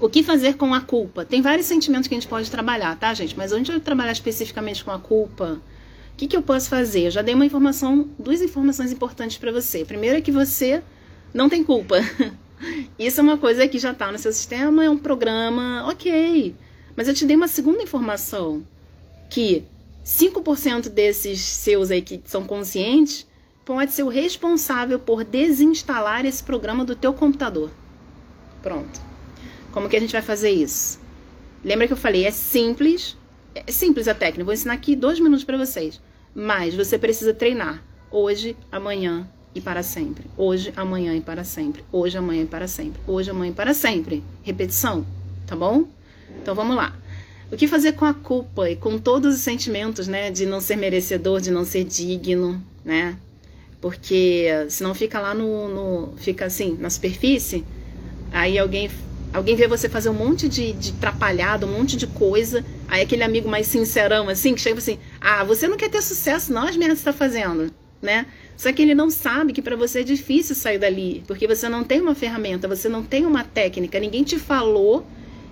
O 0.00 0.08
que 0.08 0.22
fazer 0.22 0.54
com 0.54 0.72
a 0.72 0.80
culpa? 0.80 1.26
Tem 1.26 1.42
vários 1.42 1.66
sentimentos 1.66 2.08
que 2.08 2.14
a 2.14 2.18
gente 2.18 2.28
pode 2.28 2.50
trabalhar, 2.50 2.96
tá, 2.96 3.12
gente? 3.12 3.36
Mas 3.36 3.52
onde 3.52 3.70
eu 3.70 3.78
trabalhar 3.80 4.12
especificamente 4.12 4.82
com 4.82 4.90
a 4.90 4.98
culpa? 4.98 5.60
O 6.16 6.18
que, 6.18 6.26
que 6.26 6.34
eu 6.34 6.40
posso 6.40 6.70
fazer? 6.70 7.02
Eu 7.02 7.10
já 7.10 7.20
dei 7.20 7.34
uma 7.34 7.44
informação, 7.44 8.08
duas 8.18 8.40
informações 8.40 8.90
importantes 8.90 9.36
para 9.36 9.52
você. 9.52 9.84
Primeiro 9.84 10.16
é 10.16 10.20
que 10.22 10.32
você 10.32 10.82
não 11.34 11.46
tem 11.46 11.62
culpa. 11.62 11.96
Isso 12.98 13.20
é 13.20 13.22
uma 13.22 13.36
coisa 13.36 13.68
que 13.68 13.78
já 13.78 13.92
está 13.92 14.10
no 14.10 14.16
seu 14.16 14.32
sistema, 14.32 14.82
é 14.82 14.88
um 14.88 14.96
programa, 14.96 15.86
ok. 15.86 16.54
Mas 16.96 17.06
eu 17.06 17.12
te 17.12 17.26
dei 17.26 17.36
uma 17.36 17.48
segunda 17.48 17.82
informação, 17.82 18.66
que 19.28 19.64
5% 20.06 20.88
desses 20.88 21.38
seus 21.42 21.90
aí 21.90 22.00
que 22.00 22.22
são 22.24 22.44
conscientes 22.44 23.26
pode 23.62 23.92
ser 23.92 24.02
o 24.02 24.08
responsável 24.08 24.98
por 24.98 25.22
desinstalar 25.22 26.24
esse 26.24 26.42
programa 26.42 26.82
do 26.82 26.96
teu 26.96 27.12
computador. 27.12 27.70
Pronto. 28.62 28.98
Como 29.70 29.86
que 29.86 29.96
a 29.98 30.00
gente 30.00 30.12
vai 30.12 30.22
fazer 30.22 30.50
isso? 30.50 30.98
Lembra 31.62 31.86
que 31.86 31.92
eu 31.92 31.96
falei, 31.98 32.24
é 32.24 32.30
simples, 32.30 33.18
é 33.66 33.72
simples 33.72 34.08
a 34.08 34.14
técnica. 34.14 34.44
Vou 34.44 34.54
ensinar 34.54 34.74
aqui 34.74 34.96
dois 34.96 35.20
minutos 35.20 35.44
para 35.44 35.56
vocês. 35.56 36.00
Mas 36.34 36.74
você 36.74 36.98
precisa 36.98 37.32
treinar 37.32 37.82
hoje, 38.10 38.56
amanhã 38.70 39.28
e 39.54 39.60
para 39.60 39.82
sempre. 39.82 40.26
Hoje, 40.36 40.72
amanhã 40.76 41.14
e 41.14 41.20
para 41.20 41.44
sempre. 41.44 41.82
Hoje, 41.90 42.18
amanhã 42.18 42.42
e 42.42 42.46
para 42.46 42.68
sempre. 42.68 43.00
Hoje, 43.06 43.30
amanhã 43.30 43.50
e 43.50 43.54
para 43.54 43.72
sempre. 43.72 44.22
Repetição, 44.42 45.06
tá 45.46 45.56
bom? 45.56 45.88
Então 46.42 46.54
vamos 46.54 46.76
lá. 46.76 46.94
O 47.50 47.56
que 47.56 47.66
fazer 47.68 47.92
com 47.92 48.04
a 48.04 48.12
culpa 48.12 48.68
e 48.68 48.76
com 48.76 48.98
todos 48.98 49.36
os 49.36 49.40
sentimentos, 49.40 50.08
né, 50.08 50.30
de 50.30 50.44
não 50.44 50.60
ser 50.60 50.76
merecedor, 50.76 51.40
de 51.40 51.50
não 51.50 51.64
ser 51.64 51.84
digno, 51.84 52.62
né? 52.84 53.16
Porque 53.80 54.48
senão 54.68 54.94
fica 54.94 55.20
lá 55.20 55.32
no, 55.32 55.68
no 55.68 56.16
fica 56.16 56.46
assim, 56.46 56.76
na 56.78 56.90
superfície, 56.90 57.64
aí 58.32 58.58
alguém 58.58 58.90
alguém 59.36 59.54
vê 59.54 59.68
você 59.68 59.88
fazer 59.88 60.08
um 60.08 60.14
monte 60.14 60.48
de, 60.48 60.72
de 60.72 60.92
trapalhada, 60.92 61.66
um 61.66 61.72
monte 61.72 61.96
de 61.96 62.06
coisa, 62.06 62.64
aí 62.88 63.02
aquele 63.02 63.22
amigo 63.22 63.48
mais 63.48 63.66
sincerão 63.66 64.28
assim, 64.28 64.54
que 64.54 64.60
chega 64.60 64.78
assim: 64.78 64.98
"Ah, 65.20 65.44
você 65.44 65.68
não 65.68 65.76
quer 65.76 65.90
ter 65.90 66.02
sucesso, 66.02 66.52
não, 66.52 66.66
as 66.66 66.76
merdas 66.76 66.98
que 66.98 67.04
tá 67.04 67.12
fazendo", 67.12 67.70
né? 68.00 68.26
Só 68.56 68.72
que 68.72 68.80
ele 68.80 68.94
não 68.94 69.10
sabe 69.10 69.52
que 69.52 69.60
para 69.60 69.76
você 69.76 70.00
é 70.00 70.02
difícil 70.02 70.54
sair 70.54 70.78
dali, 70.78 71.22
porque 71.26 71.46
você 71.46 71.68
não 71.68 71.84
tem 71.84 72.00
uma 72.00 72.14
ferramenta, 72.14 72.66
você 72.66 72.88
não 72.88 73.02
tem 73.02 73.26
uma 73.26 73.44
técnica, 73.44 74.00
ninguém 74.00 74.24
te 74.24 74.38
falou 74.38 75.06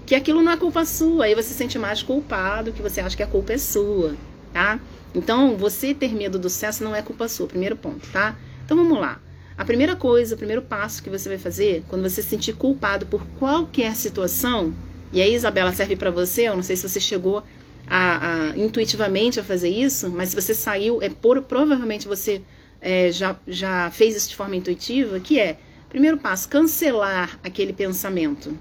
que 0.07 0.15
aquilo 0.15 0.43
não 0.43 0.53
é 0.53 0.57
culpa 0.57 0.85
sua, 0.85 1.27
aí 1.27 1.35
você 1.35 1.49
se 1.49 1.55
sente 1.55 1.79
mais 1.79 2.03
culpado, 2.03 2.73
que 2.73 2.83
você 2.83 3.01
acha 3.01 3.17
que 3.17 3.23
a 3.23 3.27
culpa 3.27 3.53
é 3.53 3.59
sua, 3.59 4.15
tá? 4.53 4.81
Então, 5.15 5.57
você 5.57 5.95
ter 5.95 6.13
medo 6.15 6.39
do 6.39 6.49
sucesso 6.49 6.83
não 6.83 6.95
é 6.95 7.03
culpa 7.03 7.29
sua, 7.29 7.47
primeiro 7.47 7.77
ponto, 7.77 8.07
tá? 8.11 8.37
Então 8.65 8.77
vamos 8.77 8.99
lá. 8.99 9.21
A 9.57 9.65
primeira 9.65 9.95
coisa, 9.95 10.35
o 10.35 10.39
primeiro 10.39 10.63
passo 10.63 11.03
que 11.03 11.09
você 11.09 11.29
vai 11.29 11.39
fazer, 11.39 11.85
quando 11.89 12.03
você 12.03 12.21
se 12.23 12.29
sentir 12.31 12.55
culpado 12.55 13.07
por 13.07 13.25
qualquer 13.39 13.95
situação, 13.95 14.75
e 15.13 15.23
aí, 15.23 15.33
Isabela, 15.33 15.73
serve 15.73 15.95
para 15.95 16.11
você, 16.11 16.49
eu 16.49 16.57
não 16.57 16.63
sei 16.63 16.75
se 16.75 16.89
você 16.89 16.99
chegou 16.99 17.43
a, 17.87 18.49
a, 18.51 18.59
intuitivamente 18.59 19.39
a 19.39 19.45
fazer 19.45 19.69
isso, 19.69 20.11
mas 20.11 20.31
se 20.31 20.35
você 20.35 20.53
saiu, 20.53 21.01
é 21.01 21.09
por, 21.09 21.41
provavelmente 21.43 22.09
você 22.09 22.43
é, 22.81 23.13
já, 23.13 23.37
já 23.47 23.91
fez 23.93 24.17
isso 24.17 24.31
de 24.31 24.37
forma 24.37 24.57
intuitiva, 24.57 25.21
que 25.21 25.39
é, 25.39 25.57
primeiro 25.89 26.19
passo, 26.19 26.49
cancelar 26.49 27.39
aquele 27.45 27.73
pensamento. 27.73 28.59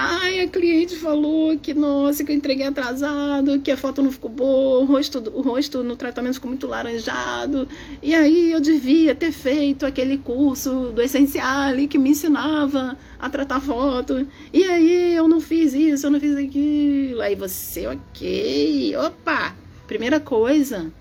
Ai, 0.00 0.38
a 0.42 0.46
cliente 0.46 0.94
falou 0.94 1.58
que, 1.58 1.74
nossa, 1.74 2.22
que 2.22 2.30
eu 2.30 2.36
entreguei 2.36 2.64
atrasado, 2.64 3.58
que 3.58 3.68
a 3.68 3.76
foto 3.76 4.00
não 4.00 4.12
ficou 4.12 4.30
boa, 4.30 4.78
o 4.78 4.84
rosto, 4.84 5.18
o 5.34 5.42
rosto 5.42 5.82
no 5.82 5.96
tratamento 5.96 6.34
ficou 6.34 6.48
muito 6.48 6.68
laranjado. 6.68 7.66
E 8.00 8.14
aí 8.14 8.52
eu 8.52 8.60
devia 8.60 9.12
ter 9.12 9.32
feito 9.32 9.84
aquele 9.84 10.16
curso 10.16 10.92
do 10.92 11.02
essencial 11.02 11.74
que 11.90 11.98
me 11.98 12.10
ensinava 12.10 12.96
a 13.18 13.28
tratar 13.28 13.58
foto. 13.60 14.24
E 14.52 14.62
aí 14.62 15.16
eu 15.16 15.26
não 15.26 15.40
fiz 15.40 15.74
isso, 15.74 16.06
eu 16.06 16.10
não 16.12 16.20
fiz 16.20 16.36
aquilo. 16.36 17.20
Aí 17.20 17.34
você, 17.34 17.88
ok, 17.88 18.96
opa! 18.98 19.52
Primeira 19.88 20.20
coisa, 20.20 20.92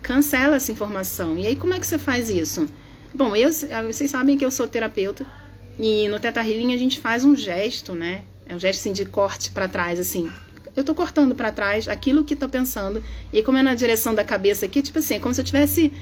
cancela 0.00 0.54
essa 0.54 0.70
informação. 0.70 1.36
E 1.36 1.48
aí 1.48 1.56
como 1.56 1.74
é 1.74 1.80
que 1.80 1.86
você 1.88 1.98
faz 1.98 2.30
isso? 2.30 2.68
Bom, 3.12 3.34
eu, 3.34 3.50
vocês 3.84 4.12
sabem 4.12 4.38
que 4.38 4.44
eu 4.44 4.50
sou 4.52 4.68
terapeuta 4.68 5.41
e 5.78 6.08
no 6.08 6.20
Teta 6.20 6.40
Healing 6.40 6.74
a 6.74 6.76
gente 6.76 7.00
faz 7.00 7.24
um 7.24 7.34
gesto, 7.34 7.94
né? 7.94 8.22
É 8.46 8.54
um 8.54 8.58
gesto 8.58 8.80
assim 8.80 8.92
de 8.92 9.04
corte 9.04 9.50
para 9.50 9.68
trás, 9.68 9.98
assim. 9.98 10.30
Eu 10.74 10.84
tô 10.84 10.94
cortando 10.94 11.34
para 11.34 11.52
trás 11.52 11.88
aquilo 11.88 12.24
que 12.24 12.34
tô 12.34 12.48
pensando. 12.48 13.02
E 13.32 13.42
como 13.42 13.58
é 13.58 13.62
na 13.62 13.74
direção 13.74 14.14
da 14.14 14.24
cabeça 14.24 14.66
aqui, 14.66 14.82
tipo 14.82 14.98
assim, 14.98 15.14
é 15.14 15.18
como 15.18 15.34
se 15.34 15.40
eu 15.40 15.44
tivesse 15.44 15.92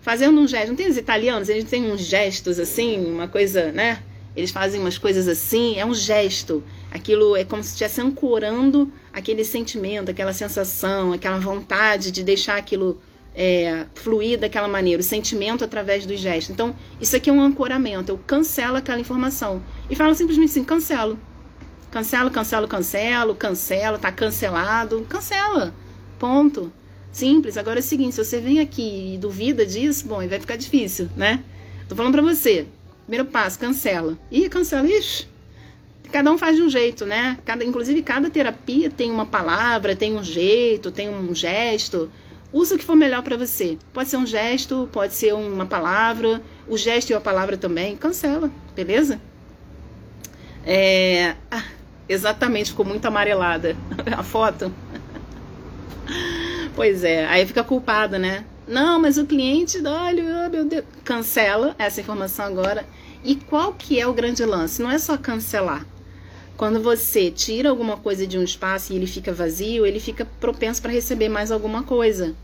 fazendo 0.00 0.38
um 0.40 0.46
gesto. 0.46 0.68
Não 0.68 0.76
tem 0.76 0.88
os 0.88 0.96
italianos? 0.96 1.48
Eles 1.48 1.64
têm 1.64 1.90
uns 1.90 2.00
gestos 2.00 2.58
assim, 2.58 3.04
uma 3.06 3.28
coisa, 3.28 3.72
né? 3.72 4.02
Eles 4.36 4.50
fazem 4.50 4.80
umas 4.80 4.96
coisas 4.96 5.26
assim, 5.26 5.78
é 5.78 5.84
um 5.84 5.94
gesto. 5.94 6.62
Aquilo 6.90 7.36
é 7.36 7.44
como 7.44 7.62
se 7.62 7.70
estivesse 7.70 8.00
ancorando 8.00 8.92
aquele 9.12 9.44
sentimento, 9.44 10.10
aquela 10.10 10.32
sensação, 10.32 11.12
aquela 11.12 11.38
vontade 11.38 12.10
de 12.10 12.22
deixar 12.22 12.56
aquilo 12.56 13.00
é, 13.34 13.86
fluir 13.94 14.38
daquela 14.38 14.68
maneira, 14.68 15.00
o 15.00 15.04
sentimento 15.04 15.64
através 15.64 16.04
dos 16.04 16.18
gestos. 16.18 16.50
Então, 16.50 16.74
isso 17.00 17.16
aqui 17.16 17.30
é 17.30 17.32
um 17.32 17.40
ancoramento. 17.40 18.12
Eu 18.12 18.18
cancelo 18.18 18.76
aquela 18.76 19.00
informação. 19.00 19.62
E 19.88 19.96
falo 19.96 20.14
simplesmente 20.14 20.50
assim: 20.50 20.64
cancelo. 20.64 21.18
Cancelo, 21.90 22.30
cancelo, 22.30 22.68
cancelo, 22.68 23.34
cancela, 23.34 23.98
tá 23.98 24.12
cancelado. 24.12 25.06
Cancela. 25.08 25.74
Ponto. 26.18 26.72
Simples. 27.12 27.56
Agora 27.56 27.78
é 27.78 27.82
o 27.82 27.84
seguinte: 27.84 28.14
se 28.14 28.24
você 28.24 28.40
vem 28.40 28.60
aqui 28.60 29.14
e 29.14 29.18
duvida 29.18 29.66
disso, 29.66 30.06
bom, 30.06 30.26
vai 30.26 30.40
ficar 30.40 30.56
difícil, 30.56 31.08
né? 31.16 31.42
Tô 31.88 31.96
falando 31.96 32.12
pra 32.12 32.22
você. 32.22 32.66
Primeiro 33.06 33.28
passo, 33.28 33.58
cancela. 33.58 34.16
Ih, 34.30 34.48
cancela. 34.48 34.86
Ixi. 34.86 35.28
Cada 36.12 36.30
um 36.32 36.38
faz 36.38 36.56
de 36.56 36.62
um 36.62 36.68
jeito, 36.68 37.06
né? 37.06 37.38
Cada, 37.44 37.64
inclusive, 37.64 38.02
cada 38.02 38.28
terapia 38.28 38.90
tem 38.90 39.10
uma 39.10 39.26
palavra, 39.26 39.94
tem 39.94 40.16
um 40.16 40.24
jeito, 40.24 40.90
tem 40.90 41.08
um 41.08 41.34
gesto. 41.34 42.10
Usa 42.52 42.74
o 42.74 42.78
que 42.78 42.84
for 42.84 42.96
melhor 42.96 43.22
para 43.22 43.36
você. 43.36 43.78
Pode 43.92 44.08
ser 44.08 44.16
um 44.16 44.26
gesto, 44.26 44.88
pode 44.92 45.14
ser 45.14 45.32
uma 45.34 45.66
palavra, 45.66 46.42
o 46.66 46.76
gesto 46.76 47.10
e 47.10 47.14
a 47.14 47.20
palavra 47.20 47.56
também. 47.56 47.96
Cancela, 47.96 48.50
beleza? 48.74 49.20
É... 50.64 51.36
Ah, 51.50 51.64
exatamente, 52.08 52.70
ficou 52.70 52.84
muito 52.84 53.06
amarelada 53.06 53.76
a 54.16 54.22
foto. 54.22 54.72
pois 56.74 57.04
é, 57.04 57.26
aí 57.26 57.46
fica 57.46 57.62
culpada, 57.62 58.18
né? 58.18 58.44
Não, 58.66 59.00
mas 59.00 59.18
o 59.18 59.26
cliente, 59.26 59.84
olha, 59.84 60.46
oh, 60.46 60.50
meu 60.50 60.64
Deus, 60.64 60.84
cancela 61.04 61.74
essa 61.78 62.00
informação 62.00 62.46
agora. 62.46 62.84
E 63.24 63.34
qual 63.34 63.72
que 63.74 64.00
é 64.00 64.06
o 64.06 64.12
grande 64.12 64.44
lance? 64.44 64.82
Não 64.82 64.90
é 64.90 64.98
só 64.98 65.16
cancelar. 65.16 65.84
Quando 66.60 66.78
você 66.82 67.30
tira 67.30 67.70
alguma 67.70 67.96
coisa 67.96 68.26
de 68.26 68.36
um 68.36 68.42
espaço 68.42 68.92
e 68.92 68.96
ele 68.96 69.06
fica 69.06 69.32
vazio, 69.32 69.86
ele 69.86 69.98
fica 69.98 70.26
propenso 70.38 70.82
para 70.82 70.92
receber 70.92 71.30
mais 71.30 71.50
alguma 71.50 71.84
coisa. 71.84 72.36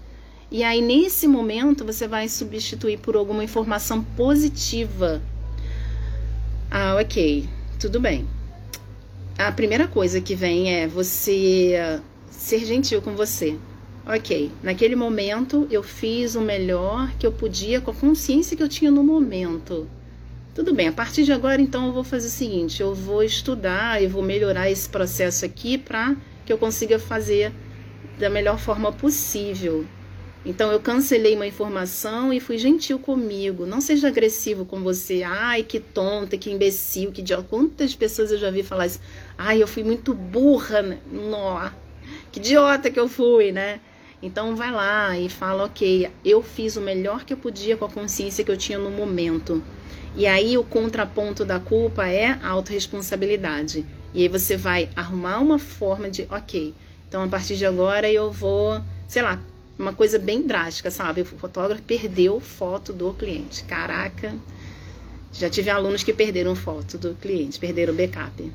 E 0.50 0.64
aí, 0.64 0.80
nesse 0.80 1.28
momento, 1.28 1.84
você 1.84 2.08
vai 2.08 2.26
substituir 2.26 2.98
por 2.98 3.14
alguma 3.14 3.44
informação 3.44 4.02
positiva. 4.02 5.20
Ah, 6.70 6.96
ok, 6.98 7.46
tudo 7.78 8.00
bem. 8.00 8.26
A 9.36 9.52
primeira 9.52 9.86
coisa 9.86 10.18
que 10.18 10.34
vem 10.34 10.72
é 10.72 10.88
você 10.88 12.00
ser 12.30 12.64
gentil 12.64 13.02
com 13.02 13.14
você. 13.14 13.58
Ok, 14.06 14.50
naquele 14.62 14.96
momento 14.96 15.68
eu 15.70 15.82
fiz 15.82 16.36
o 16.36 16.40
melhor 16.40 17.12
que 17.18 17.26
eu 17.26 17.32
podia 17.32 17.82
com 17.82 17.90
a 17.90 17.94
consciência 17.94 18.56
que 18.56 18.62
eu 18.62 18.68
tinha 18.68 18.90
no 18.90 19.04
momento. 19.04 19.86
Tudo 20.57 20.72
bem, 20.72 20.88
a 20.88 20.92
partir 20.92 21.24
de 21.24 21.34
agora 21.34 21.61
então 21.61 21.88
eu 21.88 21.92
vou 21.92 22.02
fazer 22.02 22.28
o 22.28 22.30
seguinte: 22.30 22.80
eu 22.80 22.94
vou 22.94 23.22
estudar 23.22 24.02
e 24.02 24.07
vou 24.07 24.22
melhorar 24.22 24.70
esse 24.70 24.88
processo 24.88 25.44
aqui 25.44 25.76
para 25.76 26.16
que 26.46 26.50
eu 26.50 26.57
consiga 26.57 26.98
fazer 26.98 27.52
da 28.18 28.30
melhor 28.30 28.59
forma 28.59 28.90
possível. 28.90 29.84
Então 30.46 30.72
eu 30.72 30.80
cancelei 30.80 31.34
uma 31.34 31.46
informação 31.46 32.32
e 32.32 32.40
fui 32.40 32.57
gentil 32.57 32.98
comigo. 32.98 33.66
Não 33.66 33.82
seja 33.82 34.09
agressivo 34.09 34.64
com 34.64 34.80
você. 34.80 35.22
Ai, 35.22 35.62
que 35.62 35.78
tonta, 35.78 36.38
que 36.38 36.50
imbecil, 36.50 37.12
que 37.12 37.20
idiota. 37.20 37.42
Quantas 37.42 37.94
pessoas 37.94 38.32
eu 38.32 38.38
já 38.38 38.50
vi 38.50 38.62
falar 38.62 38.86
isso? 38.86 39.00
Ai, 39.36 39.62
eu 39.62 39.68
fui 39.68 39.84
muito 39.84 40.14
burra. 40.14 40.80
Né? 40.80 40.98
Nó, 41.12 41.68
que 42.32 42.38
idiota 42.38 42.90
que 42.90 42.98
eu 42.98 43.09
fui, 43.09 43.52
né? 43.52 43.78
Então 44.22 44.57
vai 44.57 44.72
lá 44.72 45.18
e 45.18 45.28
fala, 45.28 45.64
ok, 45.64 46.09
eu 46.24 46.42
fiz 46.42 46.76
o 46.76 46.80
melhor 46.80 47.26
que 47.26 47.34
eu 47.34 47.36
podia 47.36 47.76
com 47.76 47.84
a 47.84 47.90
consciência 47.90 48.42
que 48.42 48.50
eu 48.50 48.57
tinha 48.57 48.78
no 48.78 48.90
momento. 48.90 49.62
E 50.16 50.26
aí 50.26 50.56
o 50.56 50.64
contraponto 50.64 51.44
da 51.44 51.60
culpa 51.60 52.08
é 52.08 52.28
a 52.42 52.48
autorresponsabilidade. 52.48 53.84
E 54.14 54.22
aí 54.22 54.28
você 54.28 54.56
vai 54.56 54.88
arrumar 54.96 55.38
uma 55.40 55.58
forma 55.58 56.08
de, 56.08 56.26
ok, 56.30 56.74
então 57.06 57.22
a 57.22 57.28
partir 57.28 57.56
de 57.56 57.66
agora 57.66 58.10
eu 58.10 58.32
vou, 58.32 58.80
sei 59.06 59.20
lá, 59.20 59.38
uma 59.78 59.92
coisa 59.92 60.18
bem 60.18 60.46
drástica, 60.46 60.90
sabe? 60.90 61.20
O 61.20 61.26
fotógrafo 61.26 61.82
perdeu 61.82 62.40
foto 62.40 62.94
do 62.94 63.12
cliente. 63.12 63.62
Caraca, 63.64 64.34
já 65.32 65.50
tive 65.50 65.68
alunos 65.68 66.02
que 66.02 66.14
perderam 66.14 66.54
foto 66.54 66.96
do 66.96 67.14
cliente, 67.14 67.58
perderam 67.58 67.92
o 67.92 67.96
backup. 67.96 68.50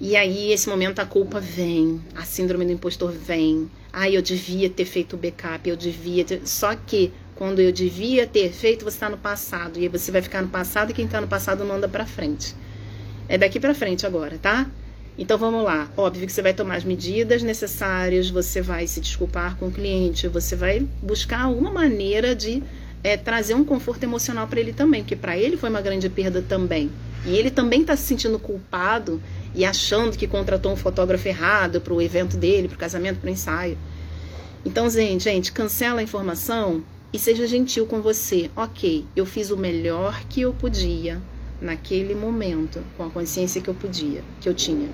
E 0.00 0.16
aí, 0.16 0.50
esse 0.50 0.66
momento, 0.66 0.98
a 1.00 1.04
culpa 1.04 1.38
vem, 1.38 2.00
a 2.16 2.24
síndrome 2.24 2.64
do 2.64 2.72
impostor 2.72 3.12
vem. 3.12 3.70
Ah, 3.92 4.08
eu 4.08 4.22
devia 4.22 4.70
ter 4.70 4.86
feito 4.86 5.12
o 5.14 5.18
backup, 5.18 5.68
eu 5.68 5.76
devia 5.76 6.24
ter. 6.24 6.40
Só 6.46 6.74
que 6.74 7.12
quando 7.40 7.58
eu 7.58 7.72
devia 7.72 8.26
ter 8.26 8.52
feito, 8.52 8.84
você 8.84 8.96
está 8.96 9.08
no 9.08 9.16
passado. 9.16 9.78
E 9.78 9.84
aí 9.84 9.88
você 9.88 10.12
vai 10.12 10.20
ficar 10.20 10.42
no 10.42 10.48
passado 10.48 10.90
e 10.90 10.92
quem 10.92 11.06
está 11.06 11.22
no 11.22 11.26
passado 11.26 11.64
não 11.64 11.76
anda 11.76 11.88
para 11.88 12.04
frente. 12.04 12.54
É 13.26 13.38
daqui 13.38 13.58
para 13.58 13.74
frente 13.74 14.04
agora, 14.04 14.36
tá? 14.36 14.70
Então 15.16 15.38
vamos 15.38 15.64
lá. 15.64 15.90
Óbvio 15.96 16.26
que 16.26 16.32
você 16.34 16.42
vai 16.42 16.52
tomar 16.52 16.74
as 16.76 16.84
medidas 16.84 17.42
necessárias, 17.42 18.28
você 18.28 18.60
vai 18.60 18.86
se 18.86 19.00
desculpar 19.00 19.56
com 19.56 19.68
o 19.68 19.72
cliente, 19.72 20.28
você 20.28 20.54
vai 20.54 20.86
buscar 21.00 21.44
alguma 21.44 21.70
maneira 21.70 22.34
de 22.34 22.62
é, 23.02 23.16
trazer 23.16 23.54
um 23.54 23.64
conforto 23.64 24.02
emocional 24.04 24.46
para 24.46 24.60
ele 24.60 24.74
também, 24.74 25.00
porque 25.00 25.16
para 25.16 25.34
ele 25.38 25.56
foi 25.56 25.70
uma 25.70 25.80
grande 25.80 26.10
perda 26.10 26.42
também. 26.42 26.90
E 27.24 27.34
ele 27.34 27.50
também 27.50 27.80
está 27.80 27.96
se 27.96 28.02
sentindo 28.02 28.38
culpado 28.38 29.18
e 29.54 29.64
achando 29.64 30.14
que 30.14 30.26
contratou 30.26 30.70
um 30.70 30.76
fotógrafo 30.76 31.26
errado 31.26 31.80
para 31.80 31.94
o 31.94 32.02
evento 32.02 32.36
dele, 32.36 32.68
para 32.68 32.76
o 32.76 32.78
casamento, 32.78 33.18
para 33.18 33.28
o 33.28 33.32
ensaio. 33.32 33.78
Então, 34.62 34.90
gente, 34.90 35.24
gente, 35.24 35.50
cancela 35.50 36.00
a 36.00 36.02
informação 36.02 36.84
e 37.12 37.18
seja 37.18 37.46
gentil 37.46 37.86
com 37.86 38.00
você. 38.00 38.50
Ok, 38.54 39.04
eu 39.16 39.26
fiz 39.26 39.50
o 39.50 39.56
melhor 39.56 40.22
que 40.28 40.42
eu 40.42 40.52
podia 40.52 41.20
naquele 41.60 42.14
momento, 42.14 42.82
com 42.96 43.04
a 43.04 43.10
consciência 43.10 43.60
que 43.60 43.68
eu 43.68 43.74
podia, 43.74 44.22
que 44.40 44.48
eu 44.48 44.54
tinha. 44.54 44.88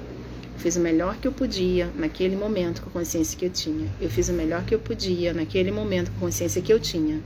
Eu 0.54 0.58
fiz 0.58 0.76
o 0.76 0.80
melhor 0.80 1.16
que 1.16 1.28
eu 1.28 1.32
podia 1.32 1.90
naquele 1.94 2.34
momento 2.34 2.80
com 2.80 2.88
a 2.88 2.92
consciência 2.92 3.38
que 3.38 3.44
eu 3.44 3.50
tinha. 3.50 3.88
Eu 4.00 4.08
fiz 4.08 4.28
o 4.28 4.32
melhor 4.32 4.64
que 4.64 4.74
eu 4.74 4.78
podia 4.78 5.32
naquele 5.34 5.70
momento 5.70 6.10
com 6.12 6.16
a 6.16 6.20
consciência 6.20 6.62
que 6.62 6.72
eu 6.72 6.80
tinha. 6.80 7.20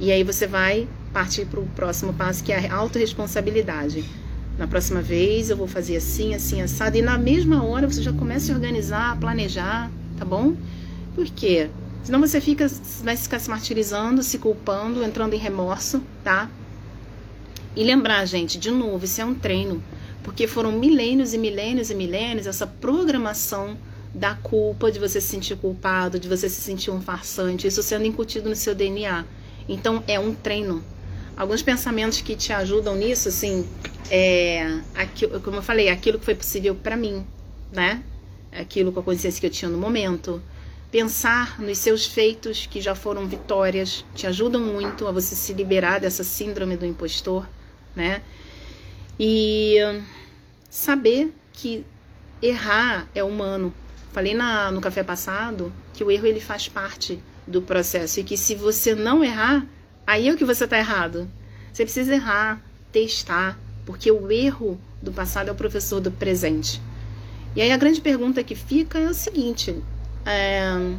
E 0.00 0.10
aí 0.10 0.24
você 0.24 0.46
vai 0.46 0.88
partir 1.12 1.44
para 1.44 1.60
o 1.60 1.66
próximo 1.76 2.12
passo, 2.14 2.42
que 2.42 2.52
é 2.52 2.68
a 2.68 2.74
autorresponsabilidade. 2.74 4.04
Na 4.58 4.66
próxima 4.66 5.02
vez 5.02 5.50
eu 5.50 5.56
vou 5.56 5.66
fazer 5.66 5.96
assim, 5.96 6.34
assim, 6.34 6.62
assado. 6.62 6.96
E 6.96 7.02
na 7.02 7.18
mesma 7.18 7.62
hora 7.62 7.86
você 7.86 8.02
já 8.02 8.12
começa 8.12 8.50
a 8.50 8.54
organizar, 8.54 9.12
a 9.12 9.16
planejar, 9.16 9.90
tá 10.18 10.24
bom? 10.24 10.54
Por 11.14 11.26
quê? 11.26 11.68
Senão 12.02 12.20
você 12.20 12.40
fica, 12.40 12.66
vai 13.02 13.16
ficar 13.16 13.38
se 13.38 13.48
martirizando, 13.48 14.22
se 14.22 14.38
culpando, 14.38 15.04
entrando 15.04 15.34
em 15.34 15.38
remorso, 15.38 16.02
tá? 16.24 16.50
E 17.76 17.84
lembrar, 17.84 18.24
gente, 18.26 18.58
de 18.58 18.70
novo, 18.70 19.04
isso 19.04 19.20
é 19.20 19.24
um 19.24 19.34
treino. 19.34 19.82
Porque 20.22 20.46
foram 20.46 20.72
milênios 20.72 21.32
e 21.32 21.38
milênios 21.38 21.90
e 21.90 21.94
milênios 21.94 22.46
essa 22.46 22.66
programação 22.66 23.76
da 24.14 24.34
culpa, 24.34 24.90
de 24.90 24.98
você 24.98 25.20
se 25.20 25.28
sentir 25.28 25.56
culpado, 25.56 26.18
de 26.18 26.28
você 26.28 26.48
se 26.48 26.60
sentir 26.60 26.90
um 26.90 27.00
farsante, 27.00 27.66
isso 27.66 27.82
sendo 27.82 28.04
incutido 28.04 28.48
no 28.48 28.56
seu 28.56 28.74
DNA. 28.74 29.24
Então 29.68 30.02
é 30.06 30.18
um 30.18 30.34
treino. 30.34 30.84
Alguns 31.36 31.62
pensamentos 31.62 32.20
que 32.20 32.36
te 32.36 32.52
ajudam 32.52 32.94
nisso, 32.94 33.28
assim, 33.28 33.66
é, 34.10 34.80
aquilo, 34.94 35.40
como 35.40 35.56
eu 35.56 35.62
falei, 35.62 35.88
aquilo 35.88 36.18
que 36.18 36.24
foi 36.24 36.34
possível 36.34 36.74
para 36.74 36.96
mim, 36.96 37.24
né? 37.72 38.02
Aquilo 38.52 38.92
com 38.92 39.00
a 39.00 39.02
consciência 39.02 39.40
que 39.40 39.46
eu 39.46 39.50
tinha 39.50 39.70
no 39.70 39.78
momento. 39.78 40.42
Pensar 40.92 41.58
nos 41.58 41.78
seus 41.78 42.04
feitos 42.04 42.66
que 42.66 42.78
já 42.78 42.94
foram 42.94 43.26
vitórias 43.26 44.04
te 44.14 44.26
ajudam 44.26 44.60
muito 44.60 45.08
a 45.08 45.10
você 45.10 45.34
se 45.34 45.54
liberar 45.54 45.98
dessa 45.98 46.22
síndrome 46.22 46.76
do 46.76 46.84
impostor, 46.84 47.48
né? 47.96 48.20
E 49.18 49.76
saber 50.68 51.32
que 51.50 51.82
errar 52.42 53.08
é 53.14 53.24
humano. 53.24 53.72
Falei 54.12 54.34
na, 54.34 54.70
no 54.70 54.82
café 54.82 55.02
passado 55.02 55.72
que 55.94 56.04
o 56.04 56.10
erro 56.10 56.26
ele 56.26 56.40
faz 56.40 56.68
parte 56.68 57.18
do 57.46 57.62
processo 57.62 58.20
e 58.20 58.24
que 58.24 58.36
se 58.36 58.54
você 58.54 58.94
não 58.94 59.24
errar, 59.24 59.66
aí 60.06 60.28
é 60.28 60.32
o 60.32 60.36
que 60.36 60.44
você 60.44 60.64
está 60.64 60.76
errado. 60.76 61.26
Você 61.72 61.84
precisa 61.84 62.14
errar, 62.14 62.62
testar, 62.92 63.58
porque 63.86 64.12
o 64.12 64.30
erro 64.30 64.78
do 65.00 65.10
passado 65.10 65.48
é 65.48 65.52
o 65.52 65.54
professor 65.54 66.00
do 66.00 66.10
presente. 66.10 66.82
E 67.56 67.62
aí 67.62 67.72
a 67.72 67.78
grande 67.78 68.02
pergunta 68.02 68.44
que 68.44 68.54
fica 68.54 68.98
é 68.98 69.08
o 69.08 69.14
seguinte: 69.14 69.74
é, 70.26 70.96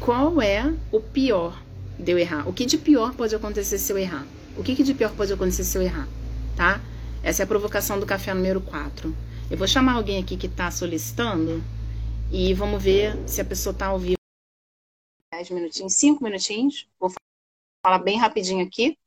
qual 0.00 0.40
é 0.40 0.74
o 0.90 1.00
pior 1.00 1.62
de 1.98 2.12
eu 2.12 2.18
errar? 2.18 2.48
O 2.48 2.52
que 2.52 2.66
de 2.66 2.78
pior 2.78 3.14
pode 3.14 3.34
acontecer 3.34 3.78
se 3.78 3.92
eu 3.92 3.98
errar? 3.98 4.26
O 4.56 4.62
que, 4.62 4.74
que 4.74 4.82
de 4.82 4.94
pior 4.94 5.12
pode 5.14 5.32
acontecer 5.32 5.64
se 5.64 5.78
eu 5.78 5.82
errar? 5.82 6.08
Tá? 6.56 6.80
Essa 7.22 7.42
é 7.42 7.44
a 7.44 7.46
provocação 7.46 7.98
do 7.98 8.06
café 8.06 8.34
número 8.34 8.60
4. 8.60 9.14
Eu 9.50 9.56
vou 9.56 9.66
chamar 9.66 9.94
alguém 9.94 10.22
aqui 10.22 10.36
que 10.36 10.46
está 10.46 10.70
solicitando 10.70 11.62
e 12.30 12.52
vamos 12.54 12.82
ver 12.82 13.16
se 13.28 13.40
a 13.40 13.44
pessoa 13.44 13.72
está 13.72 13.86
ao 13.86 13.98
vivo. 13.98 14.16
10 15.32 15.50
minutinhos, 15.50 15.94
5 15.94 16.22
minutinhos. 16.24 16.88
Vou 16.98 17.12
falar 17.84 17.98
bem 17.98 18.18
rapidinho 18.18 18.64
aqui, 18.66 18.98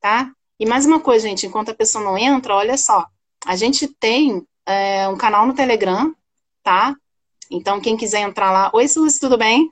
tá? 0.00 0.32
E 0.58 0.66
mais 0.66 0.86
uma 0.86 1.00
coisa, 1.00 1.28
gente, 1.28 1.46
enquanto 1.46 1.70
a 1.70 1.74
pessoa 1.74 2.04
não 2.04 2.16
entra, 2.16 2.54
olha 2.54 2.76
só. 2.76 3.06
A 3.44 3.56
gente 3.56 3.88
tem 3.88 4.46
é, 4.66 5.08
um 5.08 5.16
canal 5.16 5.46
no 5.46 5.54
Telegram, 5.54 6.14
tá? 6.62 6.96
Então, 7.50 7.80
quem 7.80 7.96
quiser 7.96 8.20
entrar 8.20 8.52
lá. 8.52 8.70
Oi, 8.72 8.86
Suzy, 8.86 9.18
tudo 9.18 9.36
bem? 9.36 9.68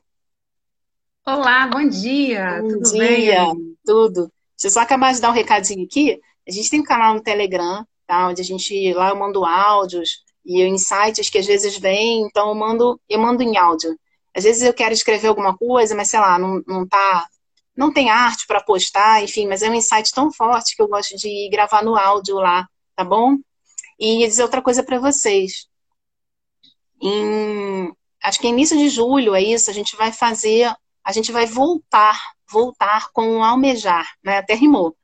Olá, 1.25 1.69
bom 1.69 1.89
dia. 1.89 2.61
Bom 2.61 2.69
tudo 2.69 2.91
dia, 2.91 2.99
bem? 2.99 3.77
Tudo. 3.85 4.33
Deixa 4.57 4.67
eu 4.67 4.71
só 4.71 4.81
acabar 4.81 5.15
de 5.15 5.21
dar 5.21 5.31
um 5.31 5.35
recadinho 5.35 5.85
aqui. 5.85 6.21
A 6.47 6.51
gente 6.51 6.69
tem 6.69 6.81
um 6.81 6.85
canal 6.85 7.15
no 7.15 7.23
Telegram, 7.23 7.87
tá? 8.05 8.27
Onde 8.29 8.43
a 8.43 8.45
gente 8.45 8.93
lá 8.95 9.11
eu 9.11 9.17
mando 9.17 9.45
áudios 9.45 10.25
e 10.45 10.61
insights 10.65 11.31
que 11.31 11.39
às 11.39 11.47
vezes 11.47 11.79
vêm, 11.79 12.23
então 12.23 12.49
eu 12.49 12.55
mando, 12.57 13.01
eu 13.09 13.21
mando 13.21 13.45
em 13.45 13.57
áudio. 13.57 13.97
Às 14.35 14.43
vezes 14.43 14.63
eu 14.63 14.75
quero 14.75 14.93
escrever 14.93 15.29
alguma 15.29 15.57
coisa, 15.57 15.95
mas 15.95 16.09
sei 16.09 16.19
lá, 16.19 16.37
não, 16.37 16.61
não 16.67 16.85
tá. 16.85 17.29
Não 17.77 17.93
tem 17.93 18.11
arte 18.11 18.45
para 18.45 18.61
postar, 18.61 19.23
enfim, 19.23 19.47
mas 19.47 19.63
é 19.63 19.71
um 19.71 19.75
insight 19.75 20.11
tão 20.13 20.33
forte 20.33 20.75
que 20.75 20.83
eu 20.83 20.89
gosto 20.89 21.17
de 21.17 21.49
gravar 21.53 21.85
no 21.85 21.95
áudio 21.97 22.37
lá, 22.37 22.67
tá 22.97 23.05
bom? 23.05 23.37
E 24.01 24.27
dizer 24.27 24.43
outra 24.43 24.61
coisa 24.61 24.83
para 24.83 24.99
vocês. 24.99 25.68
Em, 27.01 27.93
acho 28.23 28.41
que 28.41 28.49
início 28.49 28.77
de 28.77 28.89
julho 28.89 29.35
é 29.35 29.43
isso, 29.43 29.71
a 29.71 29.75
gente 29.75 29.97
vai 29.97 30.13
fazer, 30.13 30.73
a 31.05 31.13
gente 31.13 31.33
vai 31.33 31.47
voltar, 31.47 32.21
voltar 32.51 33.11
com 33.13 33.39
o 33.39 33.43
almejar, 33.43 34.07
né? 34.23 34.39
Até 34.39 34.55
rimou. 34.55 34.97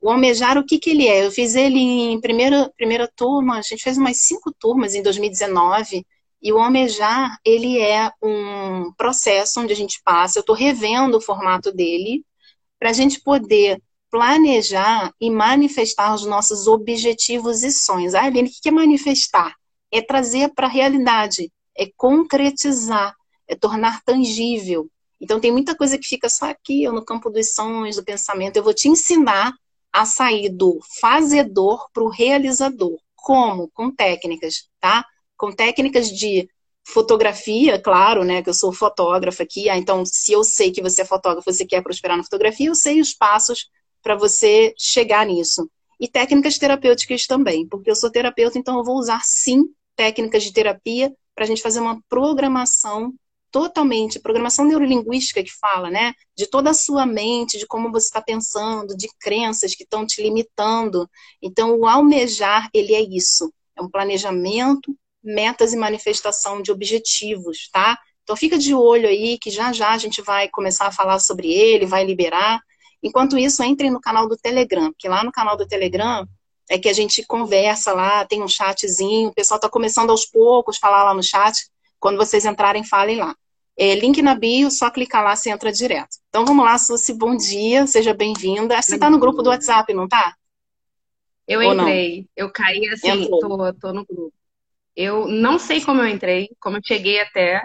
O 0.00 0.10
almejar, 0.10 0.58
o 0.58 0.64
que, 0.64 0.78
que 0.78 0.90
ele 0.90 1.06
é? 1.08 1.26
Eu 1.26 1.30
fiz 1.30 1.54
ele 1.54 1.78
em 1.78 2.20
primeira, 2.20 2.70
primeira 2.76 3.10
turma, 3.16 3.58
a 3.58 3.62
gente 3.62 3.82
fez 3.82 3.96
umas 3.98 4.18
cinco 4.18 4.52
turmas 4.58 4.94
em 4.94 5.02
2019, 5.02 6.06
e 6.42 6.52
o 6.52 6.58
almejar, 6.58 7.38
ele 7.44 7.80
é 7.80 8.10
um 8.22 8.92
processo 8.96 9.60
onde 9.60 9.72
a 9.72 9.76
gente 9.76 10.00
passa, 10.04 10.38
eu 10.38 10.40
estou 10.40 10.54
revendo 10.54 11.16
o 11.16 11.20
formato 11.20 11.72
dele, 11.72 12.24
para 12.78 12.90
a 12.90 12.92
gente 12.92 13.20
poder 13.20 13.82
planejar 14.10 15.12
e 15.20 15.30
manifestar 15.30 16.14
os 16.14 16.24
nossos 16.24 16.66
objetivos 16.66 17.62
e 17.62 17.72
sonhos. 17.72 18.14
Ah, 18.14 18.24
Aline, 18.24 18.48
o 18.48 18.52
que 18.52 18.68
é 18.68 18.72
manifestar? 18.72 19.54
É 19.92 20.02
trazer 20.02 20.52
para 20.54 20.66
a 20.66 20.70
realidade, 20.70 21.52
é 21.76 21.86
concretizar, 21.96 23.14
é 23.46 23.54
tornar 23.54 24.02
tangível. 24.04 24.90
Então, 25.20 25.40
tem 25.40 25.52
muita 25.52 25.74
coisa 25.74 25.96
que 25.98 26.06
fica 26.06 26.28
só 26.28 26.46
aqui, 26.46 26.86
no 26.88 27.04
campo 27.04 27.30
dos 27.30 27.54
sonhos, 27.54 27.96
do 27.96 28.04
pensamento. 28.04 28.56
Eu 28.56 28.62
vou 28.62 28.74
te 28.74 28.88
ensinar 28.88 29.52
a 29.92 30.04
sair 30.04 30.50
do 30.50 30.78
fazedor 31.00 31.88
para 31.92 32.02
o 32.02 32.08
realizador. 32.08 32.98
Como? 33.14 33.68
Com 33.72 33.90
técnicas, 33.90 34.68
tá? 34.78 35.04
Com 35.36 35.50
técnicas 35.52 36.10
de 36.10 36.48
fotografia, 36.86 37.80
claro, 37.80 38.24
né? 38.24 38.42
Que 38.42 38.50
eu 38.50 38.54
sou 38.54 38.72
fotógrafa 38.72 39.42
aqui. 39.42 39.68
Ah, 39.68 39.76
então, 39.76 40.04
se 40.04 40.32
eu 40.32 40.44
sei 40.44 40.70
que 40.70 40.82
você 40.82 41.02
é 41.02 41.04
fotógrafo, 41.04 41.50
você 41.50 41.64
quer 41.64 41.82
prosperar 41.82 42.16
na 42.16 42.22
fotografia, 42.22 42.68
eu 42.68 42.74
sei 42.74 43.00
os 43.00 43.14
passos 43.14 43.70
para 44.02 44.14
você 44.14 44.74
chegar 44.78 45.26
nisso. 45.26 45.68
E 45.98 46.08
técnicas 46.08 46.58
terapêuticas 46.58 47.26
também, 47.26 47.66
porque 47.66 47.90
eu 47.90 47.96
sou 47.96 48.10
terapeuta, 48.10 48.58
então 48.58 48.78
eu 48.78 48.84
vou 48.84 48.96
usar 48.96 49.20
sim 49.24 49.64
técnicas 49.94 50.42
de 50.42 50.52
terapia 50.52 51.14
para 51.34 51.44
a 51.44 51.46
gente 51.46 51.62
fazer 51.62 51.80
uma 51.80 52.00
programação 52.08 53.14
totalmente, 53.50 54.20
programação 54.20 54.66
neurolinguística 54.66 55.42
que 55.42 55.52
fala, 55.58 55.90
né? 55.90 56.12
De 56.36 56.46
toda 56.46 56.70
a 56.70 56.74
sua 56.74 57.06
mente, 57.06 57.58
de 57.58 57.66
como 57.66 57.90
você 57.90 58.06
está 58.06 58.20
pensando, 58.20 58.96
de 58.96 59.08
crenças 59.18 59.74
que 59.74 59.82
estão 59.82 60.06
te 60.06 60.22
limitando. 60.22 61.08
Então, 61.40 61.78
o 61.78 61.86
almejar, 61.86 62.68
ele 62.74 62.94
é 62.94 63.00
isso. 63.00 63.50
É 63.74 63.82
um 63.82 63.88
planejamento, 63.90 64.94
metas 65.22 65.72
e 65.72 65.76
manifestação 65.76 66.60
de 66.60 66.70
objetivos, 66.70 67.68
tá? 67.72 67.98
Então, 68.22 68.36
fica 68.36 68.58
de 68.58 68.74
olho 68.74 69.08
aí, 69.08 69.38
que 69.38 69.50
já 69.50 69.72
já 69.72 69.90
a 69.90 69.98
gente 69.98 70.20
vai 70.20 70.48
começar 70.48 70.86
a 70.88 70.92
falar 70.92 71.18
sobre 71.18 71.50
ele, 71.50 71.86
vai 71.86 72.04
liberar. 72.04 72.60
Enquanto 73.06 73.38
isso, 73.38 73.62
entre 73.62 73.88
no 73.88 74.00
canal 74.00 74.28
do 74.28 74.36
Telegram, 74.36 74.92
que 74.98 75.08
lá 75.08 75.22
no 75.22 75.30
canal 75.30 75.56
do 75.56 75.64
Telegram 75.64 76.26
é 76.68 76.76
que 76.76 76.88
a 76.88 76.92
gente 76.92 77.24
conversa 77.24 77.92
lá, 77.92 78.24
tem 78.24 78.42
um 78.42 78.48
chatzinho, 78.48 79.28
o 79.28 79.32
pessoal 79.34 79.58
está 79.58 79.68
começando 79.68 80.10
aos 80.10 80.26
poucos 80.26 80.76
falar 80.76 81.04
lá 81.04 81.14
no 81.14 81.22
chat. 81.22 81.68
Quando 82.00 82.16
vocês 82.16 82.44
entrarem, 82.44 82.82
falem 82.82 83.18
lá. 83.18 83.36
É, 83.78 83.94
link 83.94 84.20
na 84.20 84.34
bio, 84.34 84.72
só 84.72 84.90
clicar 84.90 85.22
lá, 85.22 85.36
você 85.36 85.50
entra 85.50 85.70
direto. 85.70 86.16
Então 86.28 86.44
vamos 86.44 86.64
lá, 86.64 86.76
Suzy, 86.78 87.12
bom 87.12 87.36
dia, 87.36 87.86
seja 87.86 88.12
bem-vinda. 88.12 88.82
Você 88.82 88.96
está 88.96 89.08
no 89.08 89.20
grupo 89.20 89.40
do 89.40 89.50
WhatsApp, 89.50 89.94
não 89.94 90.08
tá? 90.08 90.34
Eu 91.46 91.60
Ou 91.60 91.72
entrei, 91.72 92.20
não? 92.20 92.26
eu 92.36 92.50
caí 92.50 92.88
assim, 92.88 93.30
tô, 93.30 93.72
tô 93.74 93.92
no 93.92 94.04
grupo. 94.04 94.32
Eu 94.96 95.28
não 95.28 95.60
sei 95.60 95.80
como 95.80 96.00
eu 96.02 96.08
entrei, 96.08 96.50
como 96.58 96.78
eu 96.78 96.80
cheguei 96.84 97.20
até, 97.20 97.62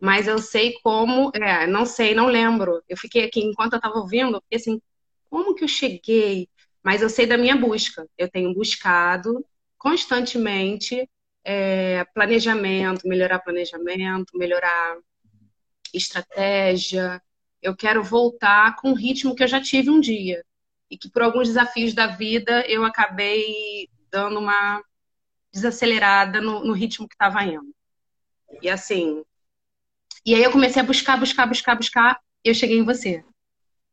mas 0.00 0.26
eu 0.26 0.38
sei 0.38 0.74
como, 0.82 1.30
é, 1.34 1.66
não 1.66 1.84
sei, 1.84 2.14
não 2.14 2.26
lembro. 2.26 2.82
Eu 2.88 2.96
fiquei 2.96 3.24
aqui 3.24 3.40
enquanto 3.40 3.74
eu 3.74 3.76
estava 3.78 3.98
ouvindo, 3.98 4.36
eu 4.36 4.40
fiquei 4.42 4.58
assim, 4.58 4.82
como 5.28 5.54
que 5.54 5.64
eu 5.64 5.68
cheguei? 5.68 6.48
Mas 6.82 7.02
eu 7.02 7.10
sei 7.10 7.26
da 7.26 7.36
minha 7.36 7.56
busca. 7.56 8.08
Eu 8.16 8.28
tenho 8.30 8.54
buscado 8.54 9.44
constantemente 9.78 11.08
é, 11.44 12.04
planejamento, 12.14 13.06
melhorar 13.06 13.40
planejamento, 13.40 14.36
melhorar 14.36 14.98
estratégia. 15.92 17.22
Eu 17.62 17.76
quero 17.76 18.02
voltar 18.02 18.76
com 18.76 18.92
o 18.92 18.94
ritmo 18.94 19.34
que 19.34 19.42
eu 19.42 19.48
já 19.48 19.60
tive 19.60 19.90
um 19.90 20.00
dia. 20.00 20.44
E 20.90 20.96
que 20.96 21.10
por 21.10 21.22
alguns 21.22 21.48
desafios 21.48 21.94
da 21.94 22.06
vida 22.06 22.64
eu 22.68 22.84
acabei 22.84 23.88
dando 24.10 24.40
uma 24.40 24.82
desacelerada 25.52 26.40
no, 26.40 26.64
no 26.64 26.72
ritmo 26.72 27.08
que 27.08 27.14
estava 27.14 27.44
indo. 27.44 27.74
E 28.62 28.68
assim, 28.68 29.22
e 30.24 30.34
aí 30.34 30.42
eu 30.42 30.52
comecei 30.52 30.82
a 30.82 30.84
buscar, 30.84 31.18
buscar, 31.18 31.46
buscar, 31.46 31.74
buscar, 31.74 32.20
eu 32.44 32.54
cheguei 32.54 32.78
em 32.78 32.84
você. 32.84 33.24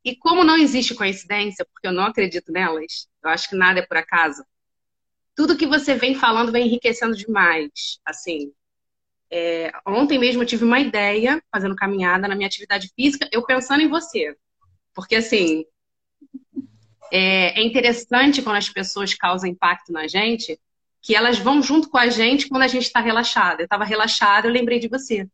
E 0.03 0.15
como 0.15 0.43
não 0.43 0.57
existe 0.57 0.95
coincidência, 0.95 1.65
porque 1.73 1.88
eu 1.88 1.91
não 1.91 2.03
acredito 2.03 2.51
nelas, 2.51 3.07
eu 3.23 3.30
acho 3.30 3.49
que 3.49 3.55
nada 3.55 3.80
é 3.80 3.86
por 3.86 3.97
acaso, 3.97 4.43
tudo 5.36 5.57
que 5.57 5.67
você 5.67 5.95
vem 5.95 6.15
falando 6.15 6.51
vem 6.51 6.65
enriquecendo 6.65 7.15
demais. 7.15 7.99
Assim, 8.05 8.51
é, 9.30 9.71
ontem 9.86 10.17
mesmo 10.17 10.41
eu 10.41 10.47
tive 10.47 10.63
uma 10.63 10.80
ideia, 10.80 11.41
fazendo 11.51 11.75
caminhada 11.75 12.28
na 12.28 12.36
minha 12.36 12.47
atividade 12.47 12.89
física, 12.95 13.30
eu 13.32 13.45
pensando 13.45 13.82
em 13.82 13.88
você. 13.88 14.36
Porque, 14.93 15.15
assim, 15.15 15.63
é, 17.11 17.59
é 17.59 17.63
interessante 17.63 18.41
quando 18.41 18.55
as 18.55 18.69
pessoas 18.69 19.13
causam 19.13 19.49
impacto 19.49 19.91
na 19.91 20.07
gente, 20.07 20.59
que 21.01 21.15
elas 21.15 21.38
vão 21.38 21.61
junto 21.61 21.89
com 21.89 21.97
a 21.97 22.07
gente 22.07 22.49
quando 22.49 22.63
a 22.63 22.67
gente 22.67 22.84
está 22.84 22.99
relaxada. 22.99 23.61
Eu 23.61 23.65
estava 23.65 23.84
relaxada, 23.86 24.47
eu 24.47 24.51
lembrei 24.51 24.80
de 24.80 24.88
você. 24.88 25.28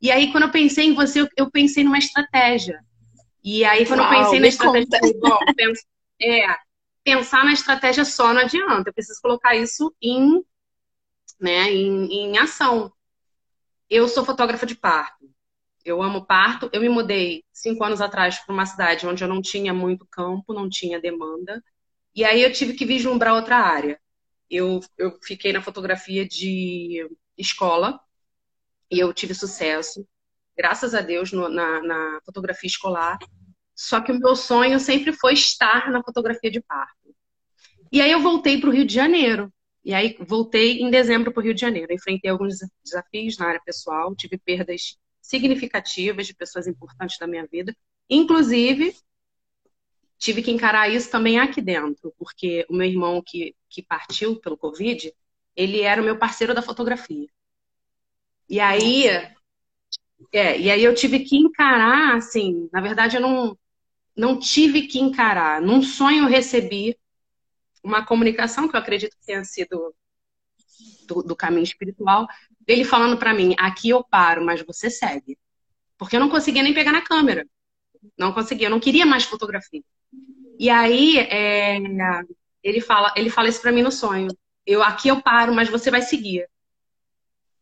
E 0.00 0.10
aí, 0.10 0.32
quando 0.32 0.44
eu 0.44 0.50
pensei 0.50 0.86
em 0.86 0.94
você, 0.94 1.28
eu, 1.36 1.50
pensei 1.50 1.84
numa 1.84 1.98
estratégia. 1.98 2.80
E 3.44 3.64
aí, 3.64 3.86
quando 3.86 4.00
Uau, 4.00 4.12
eu 4.12 4.18
pensei 4.18 4.40
na 4.40 4.48
estratégia, 4.48 5.00
eu 5.02 5.20
bom, 5.20 5.38
penso, 5.54 5.82
é, 6.20 6.56
pensar 7.04 7.44
na 7.44 7.52
estratégia 7.52 8.04
só 8.04 8.32
não 8.32 8.40
adianta. 8.40 8.88
Eu 8.88 8.94
preciso 8.94 9.20
colocar 9.20 9.54
isso 9.54 9.94
em, 10.00 10.42
né, 11.38 11.70
em, 11.70 12.12
em 12.12 12.38
ação. 12.38 12.92
Eu 13.88 14.08
sou 14.08 14.24
fotógrafa 14.24 14.64
de 14.64 14.74
parto. 14.74 15.28
Eu 15.84 16.02
amo 16.02 16.24
parto. 16.24 16.70
Eu 16.72 16.80
me 16.80 16.88
mudei 16.88 17.44
cinco 17.52 17.84
anos 17.84 18.00
atrás 18.00 18.38
para 18.38 18.52
uma 18.52 18.66
cidade 18.66 19.06
onde 19.06 19.22
eu 19.22 19.28
não 19.28 19.42
tinha 19.42 19.74
muito 19.74 20.06
campo, 20.10 20.54
não 20.54 20.68
tinha 20.68 21.00
demanda. 21.00 21.62
E 22.14 22.24
aí 22.24 22.42
eu 22.42 22.52
tive 22.52 22.74
que 22.74 22.86
vislumbrar 22.86 23.34
outra 23.34 23.56
área. 23.56 24.00
Eu, 24.48 24.80
eu 24.98 25.18
fiquei 25.22 25.52
na 25.52 25.62
fotografia 25.62 26.26
de 26.26 27.06
escola, 27.36 28.00
e 28.90 28.98
eu 28.98 29.12
tive 29.12 29.34
sucesso, 29.34 30.06
graças 30.56 30.94
a 30.94 31.00
Deus, 31.00 31.32
no, 31.32 31.48
na, 31.48 31.82
na 31.82 32.20
fotografia 32.24 32.68
escolar. 32.68 33.18
Só 33.74 34.00
que 34.00 34.12
o 34.12 34.18
meu 34.18 34.36
sonho 34.36 34.78
sempre 34.78 35.12
foi 35.12 35.32
estar 35.32 35.90
na 35.90 36.02
fotografia 36.02 36.50
de 36.50 36.60
parto. 36.60 37.14
E 37.92 38.00
aí 38.00 38.10
eu 38.10 38.20
voltei 38.20 38.60
para 38.60 38.68
o 38.68 38.72
Rio 38.72 38.84
de 38.84 38.92
Janeiro. 38.94 39.52
E 39.84 39.94
aí 39.94 40.16
voltei 40.20 40.80
em 40.80 40.90
dezembro 40.90 41.32
para 41.32 41.40
o 41.40 41.44
Rio 41.44 41.54
de 41.54 41.60
Janeiro. 41.60 41.92
Enfrentei 41.92 42.30
alguns 42.30 42.58
desafios 42.84 43.38
na 43.38 43.46
área 43.46 43.62
pessoal, 43.64 44.14
tive 44.14 44.36
perdas 44.38 44.98
significativas 45.22 46.26
de 46.26 46.34
pessoas 46.34 46.66
importantes 46.66 47.18
da 47.18 47.26
minha 47.26 47.46
vida. 47.46 47.74
Inclusive, 48.08 48.94
tive 50.18 50.42
que 50.42 50.50
encarar 50.50 50.90
isso 50.90 51.10
também 51.10 51.38
aqui 51.38 51.62
dentro, 51.62 52.12
porque 52.18 52.66
o 52.68 52.74
meu 52.74 52.86
irmão 52.86 53.22
que, 53.24 53.54
que 53.68 53.82
partiu 53.82 54.38
pelo 54.40 54.58
Covid, 54.58 55.12
ele 55.56 55.80
era 55.80 56.02
o 56.02 56.04
meu 56.04 56.18
parceiro 56.18 56.54
da 56.54 56.60
fotografia. 56.60 57.28
E 58.50 58.58
aí, 58.58 59.06
é, 60.32 60.58
e 60.58 60.70
aí 60.70 60.82
eu 60.82 60.92
tive 60.94 61.20
que 61.20 61.36
encarar, 61.36 62.16
assim, 62.16 62.68
na 62.72 62.80
verdade 62.80 63.16
eu 63.16 63.20
não, 63.22 63.56
não 64.16 64.38
tive 64.38 64.88
que 64.88 64.98
encarar. 64.98 65.62
Num 65.62 65.82
sonho 65.82 66.24
eu 66.24 66.28
recebi 66.28 66.98
uma 67.82 68.04
comunicação 68.04 68.68
que 68.68 68.74
eu 68.74 68.80
acredito 68.80 69.16
que 69.16 69.26
tenha 69.26 69.44
sido 69.44 69.94
do, 71.06 71.22
do 71.22 71.36
caminho 71.36 71.62
espiritual, 71.62 72.26
dele 72.60 72.84
falando 72.84 73.16
para 73.16 73.32
mim, 73.32 73.54
aqui 73.56 73.90
eu 73.90 74.02
paro, 74.04 74.44
mas 74.44 74.62
você 74.62 74.90
segue. 74.90 75.38
Porque 75.96 76.16
eu 76.16 76.20
não 76.20 76.28
conseguia 76.28 76.62
nem 76.62 76.74
pegar 76.74 76.92
na 76.92 77.02
câmera. 77.02 77.46
Não 78.18 78.32
conseguia, 78.32 78.66
eu 78.66 78.70
não 78.70 78.80
queria 78.80 79.06
mais 79.06 79.24
fotografia. 79.24 79.82
E 80.58 80.68
aí 80.68 81.18
é, 81.18 81.78
ele 82.62 82.80
fala, 82.80 83.12
ele 83.16 83.30
fala 83.30 83.48
isso 83.48 83.62
para 83.62 83.72
mim 83.72 83.82
no 83.82 83.92
sonho. 83.92 84.28
Eu 84.66 84.82
aqui 84.82 85.08
eu 85.08 85.22
paro, 85.22 85.54
mas 85.54 85.68
você 85.68 85.90
vai 85.90 86.02
seguir. 86.02 86.46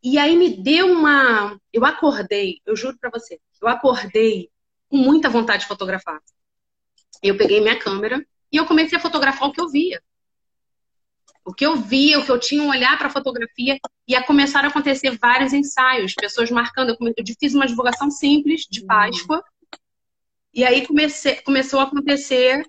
E 0.03 0.19
aí 0.19 0.37
me 0.37 0.51
deu 0.63 0.93
uma. 0.93 1.59
Eu 1.73 1.85
acordei, 1.85 2.61
eu 2.65 2.77
juro 2.77 2.97
para 2.99 3.11
você, 3.11 3.41
eu 3.61 3.69
acordei 3.69 4.51
com 4.89 4.97
muita 4.97 5.29
vontade 5.29 5.63
de 5.63 5.69
fotografar. 5.69 6.21
Eu 7.23 7.37
peguei 7.37 7.61
minha 7.61 7.79
câmera 7.79 8.25
e 8.53 8.57
eu 8.57 8.67
comecei 8.67 8.97
a 8.97 9.01
fotografar 9.01 9.49
o 9.49 9.53
que 9.53 9.61
eu 9.61 9.69
via. 9.69 10.03
O 11.45 11.53
que 11.53 11.65
eu 11.65 11.77
via, 11.77 12.19
o 12.19 12.25
que 12.25 12.31
eu 12.31 12.39
tinha 12.39 12.63
um 12.63 12.69
olhar 12.69 12.97
para 12.99 13.11
fotografia, 13.11 13.79
e 14.07 14.15
a 14.15 14.23
começar 14.23 14.65
a 14.65 14.69
acontecer 14.69 15.17
vários 15.19 15.53
ensaios, 15.53 16.15
pessoas 16.15 16.51
marcando. 16.51 16.97
Eu 17.01 17.25
fiz 17.41 17.55
uma 17.55 17.67
divulgação 17.67 18.11
simples 18.11 18.67
de 18.71 18.85
Páscoa, 18.85 19.43
e 20.53 20.65
aí 20.65 20.87
comecei, 20.87 21.37
começou 21.37 21.81
a 21.81 21.85
acontecer 21.85 22.67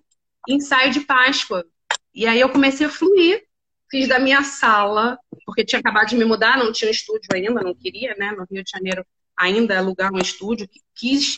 ensaio 0.48 0.92
de 0.92 1.02
Páscoa. 1.02 1.66
E 2.14 2.26
aí 2.26 2.40
eu 2.40 2.50
comecei 2.50 2.86
a 2.86 2.90
fluir 2.90 3.49
fiz 3.90 4.08
da 4.08 4.20
minha 4.20 4.44
sala, 4.44 5.18
porque 5.46 5.66
tinha 5.66 5.80
acabado 5.80 6.10
de 6.10 6.16
me 6.16 6.26
mudar, 6.26 6.58
não 6.58 6.72
tinha 6.72 6.88
um 6.88 6.92
estúdio 6.92 7.30
ainda, 7.34 7.62
não 7.62 7.74
queria, 7.74 8.16
né, 8.16 8.32
no 8.32 8.46
Rio 8.50 8.64
de 8.64 8.72
Janeiro 8.72 9.06
ainda 9.36 9.78
alugar 9.78 10.14
um 10.14 10.20
estúdio, 10.20 10.70
quis 10.96 11.38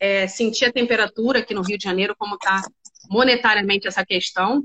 é, 0.00 0.26
sentir 0.26 0.66
a 0.66 0.72
temperatura 0.72 1.40
aqui 1.40 1.54
no 1.54 1.62
Rio 1.62 1.78
de 1.78 1.84
Janeiro, 1.84 2.14
como 2.16 2.34
está 2.34 2.62
monetariamente 3.08 3.88
essa 3.88 4.04
questão. 4.04 4.64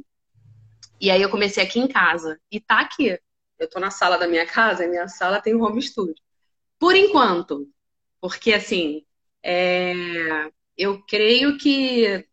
E 0.99 1.09
aí 1.09 1.21
eu 1.21 1.30
comecei 1.30 1.63
aqui 1.63 1.80
em 1.80 1.88
casa. 1.88 2.39
E 2.51 2.59
tá 2.59 2.80
aqui. 2.80 3.19
Eu 3.57 3.69
tô 3.69 3.80
na 3.80 3.91
sala 3.91 4.17
da 4.17 4.28
minha 4.28 4.45
casa, 4.45 4.84
e 4.84 4.89
minha 4.89 5.07
sala 5.07 5.41
tem 5.41 5.55
um 5.55 5.63
home 5.63 5.82
studio. 5.82 6.15
Por 6.78 6.95
enquanto. 6.95 7.67
Porque, 8.19 8.53
assim, 8.53 9.05
é... 9.43 10.49
eu 10.78 11.01
creio 11.03 11.57
que 11.57 12.26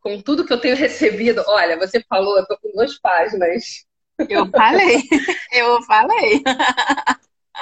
com 0.00 0.20
tudo 0.20 0.44
que 0.44 0.52
eu 0.52 0.60
tenho 0.60 0.76
recebido, 0.76 1.42
olha, 1.46 1.78
você 1.78 2.02
falou, 2.08 2.36
eu 2.36 2.46
tô 2.46 2.58
com 2.58 2.72
duas 2.72 2.98
páginas 2.98 3.86
eu 4.28 4.46
falei, 4.50 5.02
eu 5.52 5.82
falei. 5.82 6.42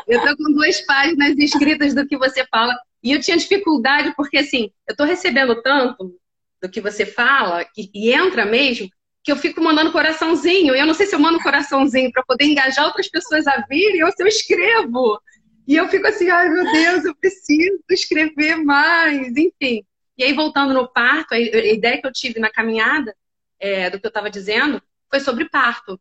Eu 0.07 0.21
tô 0.23 0.37
com 0.37 0.53
duas 0.53 0.81
páginas 0.83 1.37
escritas 1.39 1.95
do 1.95 2.07
que 2.07 2.17
você 2.17 2.47
fala. 2.47 2.77
E 3.03 3.13
eu 3.13 3.21
tinha 3.21 3.37
dificuldade, 3.37 4.15
porque 4.15 4.39
assim, 4.39 4.71
eu 4.89 4.95
tô 4.95 5.05
recebendo 5.05 5.63
tanto 5.63 6.15
do 6.63 6.69
que 6.69 6.81
você 6.81 7.07
fala, 7.07 7.67
e, 7.77 7.91
e 7.95 8.13
entra 8.13 8.45
mesmo, 8.45 8.89
que 9.23 9.33
eu 9.33 9.37
fico 9.37 9.63
mandando 9.63 9.93
coraçãozinho. 9.93 10.75
E 10.75 10.79
eu 10.79 10.87
não 10.87 10.95
sei 10.95 11.07
se 11.07 11.15
eu 11.15 11.19
mando 11.19 11.41
coraçãozinho 11.41 12.11
para 12.13 12.23
poder 12.23 12.45
engajar 12.45 12.85
outras 12.85 13.09
pessoas 13.09 13.47
a 13.47 13.65
virem 13.69 14.05
ou 14.05 14.13
se 14.13 14.23
eu 14.23 14.27
escrevo. 14.27 15.21
E 15.67 15.77
eu 15.77 15.89
fico 15.89 16.07
assim, 16.07 16.29
ai 16.29 16.49
meu 16.49 16.65
Deus, 16.73 17.05
eu 17.05 17.15
preciso 17.15 17.79
escrever 17.91 18.57
mais, 18.57 19.29
enfim. 19.37 19.85
E 20.19 20.25
aí, 20.25 20.33
voltando 20.35 20.75
no 20.75 20.87
parto, 20.87 21.33
a 21.33 21.39
ideia 21.39 22.01
que 22.01 22.07
eu 22.07 22.13
tive 22.13 22.41
na 22.41 22.51
caminhada 22.51 23.15
é, 23.59 23.89
do 23.89 23.99
que 23.99 24.07
eu 24.07 24.11
estava 24.11 24.29
dizendo 24.29 24.83
foi 25.09 25.21
sobre 25.21 25.49
parto. 25.49 25.99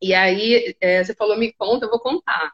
E 0.00 0.14
aí, 0.14 0.76
é, 0.80 1.02
você 1.02 1.14
falou, 1.14 1.36
me 1.38 1.52
conta, 1.52 1.86
eu 1.86 1.90
vou 1.90 2.00
contar. 2.00 2.52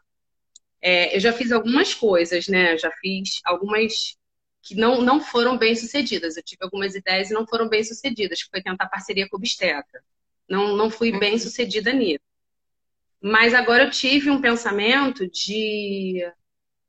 É, 0.83 1.15
eu 1.17 1.21
já 1.21 1.33
fiz 1.33 1.53
algumas 1.53 1.95
coisas, 1.95 2.49
né? 2.49 2.77
Já 2.79 2.91
fiz 2.93 3.41
algumas 3.45 4.17
que 4.63 4.75
não, 4.75 5.01
não 5.03 5.21
foram 5.21 5.59
bem 5.59 5.75
sucedidas. 5.75 6.37
Eu 6.37 6.43
tive 6.43 6.65
algumas 6.65 6.95
ideias 6.95 7.31
e 7.31 7.35
não 7.35 7.47
foram 7.47 7.69
bem 7.69 7.83
sucedidas, 7.85 8.43
que 8.43 8.51
foi 8.51 8.63
tentar 8.63 8.89
parceria 8.89 9.29
com 9.29 9.37
o 9.37 9.39
obstetra. 9.39 10.03
Não, 10.49 10.77
não 10.77 10.91
fui 10.91 11.19
bem 11.19 11.39
sucedida 11.39 11.93
nisso. 11.93 12.25
Mas 13.21 13.55
agora 13.55 13.85
eu 13.85 13.91
tive 13.91 14.31
um 14.31 14.41
pensamento 14.41 15.29
de, 15.29 16.27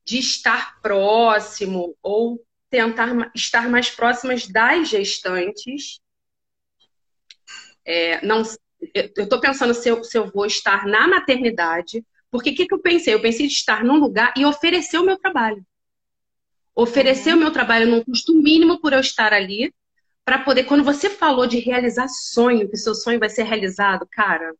de 0.05 0.19
estar 0.19 0.79
próximo 0.81 1.95
ou 2.01 2.45
tentar 2.69 3.31
estar 3.35 3.69
mais 3.69 3.89
próximas 3.89 4.47
das 4.47 4.89
gestantes. 4.89 5.99
É, 7.83 8.25
não, 8.25 8.43
eu 8.93 9.23
estou 9.23 9.39
pensando 9.39 9.73
se 9.73 9.89
eu, 9.89 10.03
se 10.03 10.17
eu 10.17 10.29
vou 10.31 10.45
estar 10.45 10.85
na 10.87 11.07
maternidade, 11.07 12.03
porque 12.29 12.51
o 12.51 12.55
que, 12.55 12.65
que 12.65 12.73
eu 12.73 12.79
pensei? 12.79 13.13
Eu 13.13 13.21
pensei 13.21 13.47
de 13.47 13.53
estar 13.53 13.83
num 13.83 13.99
lugar 13.99 14.33
e 14.37 14.45
oferecer 14.45 14.97
o 14.97 15.05
meu 15.05 15.17
trabalho. 15.17 15.65
Oferecer 16.73 17.33
o 17.33 17.37
meu 17.37 17.51
trabalho 17.51 17.87
num 17.87 18.03
custo 18.03 18.33
mínimo 18.33 18.79
por 18.79 18.93
eu 18.93 19.01
estar 19.01 19.33
ali, 19.33 19.73
para 20.23 20.39
poder, 20.39 20.63
quando 20.63 20.83
você 20.83 21.09
falou 21.09 21.45
de 21.45 21.59
realizar 21.59 22.07
sonho, 22.07 22.69
que 22.69 22.77
seu 22.77 22.95
sonho 22.95 23.19
vai 23.19 23.29
ser 23.29 23.43
realizado, 23.43 24.07
cara, 24.09 24.53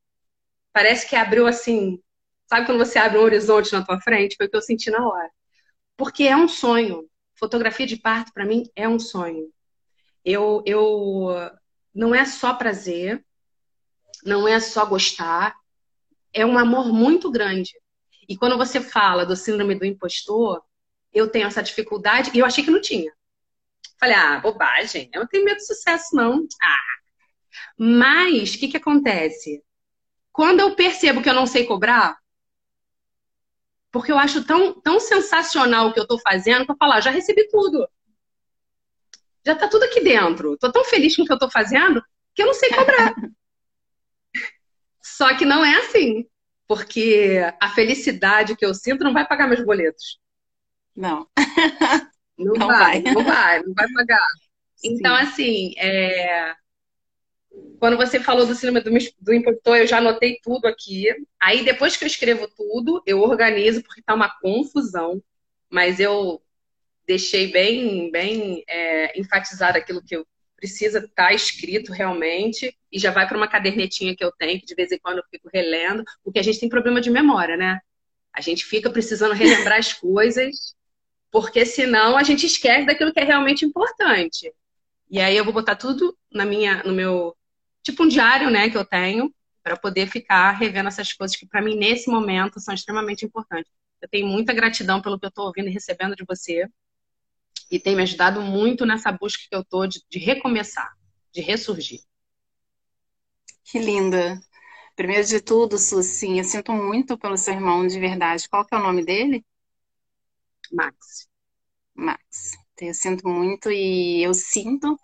parece 0.74 1.08
que 1.08 1.16
abriu 1.16 1.48
assim, 1.48 2.02
sabe 2.48 2.66
quando 2.66 2.80
você 2.80 3.00
abre 3.00 3.18
um 3.18 3.24
horizonte 3.24 3.72
na 3.72 3.86
tua 3.86 4.00
frente? 4.02 4.36
Foi 4.36 4.48
o 4.48 4.50
que 4.50 4.58
eu 4.58 4.62
senti 4.62 4.90
na 4.92 5.08
hora. 5.08 5.30
Porque 5.96 6.24
é 6.24 6.36
um 6.36 6.48
sonho. 6.48 7.08
Fotografia 7.36 7.88
de 7.88 7.98
parto, 7.98 8.34
para 8.34 8.46
mim, 8.46 8.64
é 8.76 8.88
um 8.88 9.00
sonho. 9.00 9.50
Eu, 10.26 10.62
eu 10.66 11.52
não 11.94 12.14
é 12.14 12.26
só 12.26 12.54
prazer, 12.54 13.24
não 14.24 14.48
é 14.48 14.60
só 14.60 14.86
gostar, 14.86 15.56
é 16.34 16.46
um 16.46 16.58
amor 16.58 16.92
muito 16.94 17.30
grande. 17.30 17.72
E 18.28 18.38
quando 18.38 18.58
você 18.58 18.80
fala 18.80 19.26
do 19.26 19.36
síndrome 19.36 19.76
do 19.76 19.86
impostor, 19.86 20.64
eu 21.14 21.28
tenho 21.28 21.48
essa 21.48 21.62
dificuldade 21.62 22.32
e 22.34 22.40
eu 22.40 22.46
achei 22.46 22.64
que 22.64 22.72
não 22.72 22.82
tinha. 22.82 23.12
Falei, 24.00 24.16
ah, 24.16 24.40
bobagem, 24.40 25.10
eu 25.14 25.22
não 25.22 25.28
tenho 25.28 25.46
medo 25.46 25.58
de 25.58 25.66
sucesso, 25.66 26.16
não. 26.16 26.48
Ah. 26.62 26.78
Mas, 27.78 28.54
o 28.54 28.60
que, 28.60 28.70
que 28.70 28.78
acontece? 28.78 29.64
Quando 30.32 30.62
eu 30.62 30.76
percebo 30.76 31.22
que 31.22 31.30
eu 31.30 31.34
não 31.34 31.46
sei 31.46 31.66
cobrar, 31.66 32.18
porque 33.92 34.12
eu 34.12 34.18
acho 34.18 34.46
tão, 34.46 34.80
tão 34.80 35.00
sensacional 35.00 35.88
o 35.88 35.94
que 35.94 36.00
eu 36.00 36.04
estou 36.04 36.20
fazendo, 36.20 36.66
que 36.66 36.72
eu 36.72 36.78
falo, 36.78 36.94
ah, 36.94 37.02
já 37.02 37.12
recebi 37.12 37.48
tudo. 37.50 37.88
Já 39.46 39.54
está 39.54 39.68
tudo 39.68 39.84
aqui 39.84 40.00
dentro. 40.00 40.54
Estou 40.54 40.72
tão 40.72 40.86
feliz 40.86 41.16
com 41.16 41.24
o 41.24 41.26
que 41.26 41.32
eu 41.32 41.36
estou 41.36 41.52
fazendo 41.52 42.02
que 42.34 42.42
eu 42.42 42.48
não 42.48 42.54
sei 42.54 42.70
cobrar. 42.70 43.14
Só 45.22 45.38
que 45.38 45.46
não 45.46 45.64
é 45.64 45.76
assim. 45.76 46.26
porque 46.68 47.40
a 47.60 47.70
felicidade 47.70 48.56
que 48.56 48.66
eu 48.66 48.74
sinto 48.74 49.04
não 49.04 49.14
vai 49.14 49.28
pagar 49.28 49.48
meus 49.48 49.64
boletos. 49.64 50.18
Não. 50.96 51.28
Não, 52.40 52.54
não 52.54 52.68
vai, 52.68 53.04
vai, 53.04 53.14
não 53.14 53.24
vai, 53.24 53.62
não 53.62 53.74
vai 53.76 53.88
pagar. 53.94 54.28
Sim. 54.76 54.94
Então, 54.96 55.14
assim, 55.14 55.76
é... 55.78 56.56
quando 57.78 57.98
você 57.98 58.20
falou 58.20 58.48
do 58.48 58.56
cinema 58.56 58.82
do, 58.82 58.90
do 59.20 59.34
impostor, 59.34 59.78
eu 59.78 59.86
já 59.86 60.00
anotei 60.00 60.40
tudo 60.42 60.66
aqui. 60.66 61.06
Aí, 61.40 61.64
depois 61.64 61.96
que 61.96 62.04
eu 62.04 62.08
escrevo 62.08 62.48
tudo, 62.58 63.04
eu 63.06 63.22
organizo, 63.22 63.84
porque 63.84 64.02
tá 64.02 64.16
uma 64.16 64.30
confusão. 64.40 65.22
Mas 65.70 66.00
eu 66.00 66.42
deixei 67.06 67.52
bem, 67.52 68.10
bem 68.10 68.64
é, 68.68 69.20
enfatizado 69.20 69.78
aquilo 69.78 70.02
que 70.02 70.16
eu 70.16 70.26
precisa 70.62 71.00
estar 71.00 71.30
tá 71.30 71.34
escrito 71.34 71.92
realmente 71.92 72.78
e 72.92 73.00
já 73.00 73.10
vai 73.10 73.28
para 73.28 73.36
uma 73.36 73.48
cadernetinha 73.48 74.16
que 74.16 74.24
eu 74.24 74.32
tenho, 74.32 74.60
que 74.60 74.66
de 74.68 74.76
vez 74.76 74.92
em 74.92 75.00
quando 75.00 75.18
eu 75.18 75.24
fico 75.32 75.50
relendo, 75.52 76.04
porque 76.24 76.38
a 76.38 76.44
gente 76.44 76.60
tem 76.60 76.70
problema 76.70 77.02
de 77.02 77.10
memória, 77.10 77.58
né? 77.58 77.80
A 78.32 78.42
gente 78.42 78.64
fica 78.64 78.88
precisando 78.88 79.34
relembrar 79.34 79.80
as 79.80 79.92
coisas, 79.92 80.76
porque 81.32 81.66
senão 81.66 82.16
a 82.16 82.22
gente 82.22 82.46
esquece 82.46 82.86
daquilo 82.86 83.12
que 83.12 83.20
é 83.20 83.24
realmente 83.24 83.66
importante. 83.66 84.54
E 85.10 85.20
aí 85.20 85.36
eu 85.36 85.44
vou 85.44 85.52
botar 85.52 85.76
tudo 85.76 86.16
na 86.32 86.46
minha, 86.46 86.84
no 86.84 86.94
meu, 86.94 87.36
tipo 87.82 88.04
um 88.04 88.08
diário, 88.08 88.52
né, 88.52 88.70
que 88.70 88.78
eu 88.78 88.86
tenho, 88.86 89.34
para 89.64 89.76
poder 89.76 90.08
ficar 90.08 90.52
revendo 90.52 90.90
essas 90.90 91.12
coisas 91.12 91.36
que 91.36 91.48
para 91.48 91.62
mim 91.62 91.76
nesse 91.76 92.08
momento 92.08 92.60
são 92.60 92.74
extremamente 92.74 93.26
importantes. 93.26 93.72
Eu 94.00 94.08
tenho 94.08 94.28
muita 94.28 94.54
gratidão 94.54 95.02
pelo 95.02 95.20
que 95.20 95.26
eu 95.26 95.30
estou 95.30 95.48
ouvindo 95.48 95.70
e 95.70 95.72
recebendo 95.72 96.16
de 96.16 96.24
você 96.24 96.68
e 97.72 97.80
tem 97.80 97.96
me 97.96 98.04
ajudado 98.04 98.42
muito 98.42 98.86
nessa 98.86 99.12
busca 99.12 99.44
que 99.50 99.56
eu 99.56 99.62
estou 99.62 99.88
de, 99.88 100.04
de 100.10 100.20
recomeçar, 100.20 100.92
de 101.34 101.42
ressurgir. 101.42 102.02
Que 103.64 103.80
linda. 103.80 104.40
Primeiro 104.96 105.26
de 105.28 105.42
tudo, 105.42 105.78
Suci, 105.80 106.38
eu 106.38 106.44
sinto 106.44 106.74
muito 106.74 107.18
pelo 107.18 107.38
seu 107.38 107.54
irmão 107.56 107.88
de 107.88 108.00
verdade. 108.00 108.50
Qual 108.50 108.66
que 108.66 108.76
é 108.76 108.78
o 108.78 108.84
nome 108.84 109.06
dele? 109.06 109.46
Max. 110.72 111.28
Max. 111.96 112.54
Eu 112.82 112.94
sinto 112.94 113.28
muito 113.28 113.72
e 113.72 114.24
eu 114.24 114.34
sinto, 114.34 114.98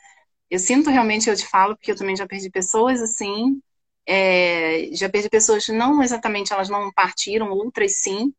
eu 0.49 0.59
sinto 0.59 0.89
realmente, 0.89 1.29
eu 1.29 1.35
te 1.37 1.47
falo, 1.47 1.75
porque 1.77 1.91
eu 1.91 1.97
também 1.97 2.15
já 2.15 2.27
perdi 2.27 2.49
pessoas 2.49 3.01
assim, 3.01 3.61
é, 4.07 4.89
já 4.93 5.09
perdi 5.09 5.29
pessoas, 5.29 5.67
não 5.69 6.03
exatamente, 6.03 6.53
elas 6.53 6.69
não 6.69 6.91
partiram, 6.93 7.51
outras 7.51 7.99
sim, 7.99 8.33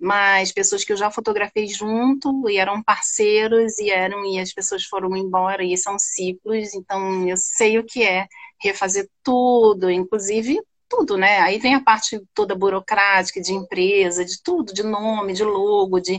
mas 0.00 0.52
pessoas 0.52 0.84
que 0.84 0.92
eu 0.92 0.96
já 0.96 1.10
fotografei 1.10 1.66
junto 1.68 2.48
e 2.48 2.56
eram 2.56 2.82
parceiros 2.82 3.78
e 3.78 3.90
eram 3.90 4.24
e 4.24 4.38
as 4.38 4.52
pessoas 4.52 4.84
foram 4.84 5.16
embora 5.16 5.64
e 5.64 5.76
são 5.76 5.98
ciclos, 5.98 6.74
então 6.74 7.28
eu 7.28 7.36
sei 7.36 7.78
o 7.78 7.84
que 7.84 8.02
é 8.02 8.26
refazer 8.60 9.08
tudo, 9.22 9.90
inclusive 9.90 10.60
tudo, 10.88 11.16
né? 11.16 11.40
Aí 11.40 11.58
vem 11.58 11.74
a 11.74 11.82
parte 11.82 12.20
toda 12.34 12.54
burocrática 12.54 13.40
de 13.40 13.52
empresa, 13.52 14.24
de 14.24 14.42
tudo, 14.42 14.72
de 14.72 14.82
nome, 14.82 15.34
de 15.34 15.44
logo, 15.44 16.00
de 16.00 16.18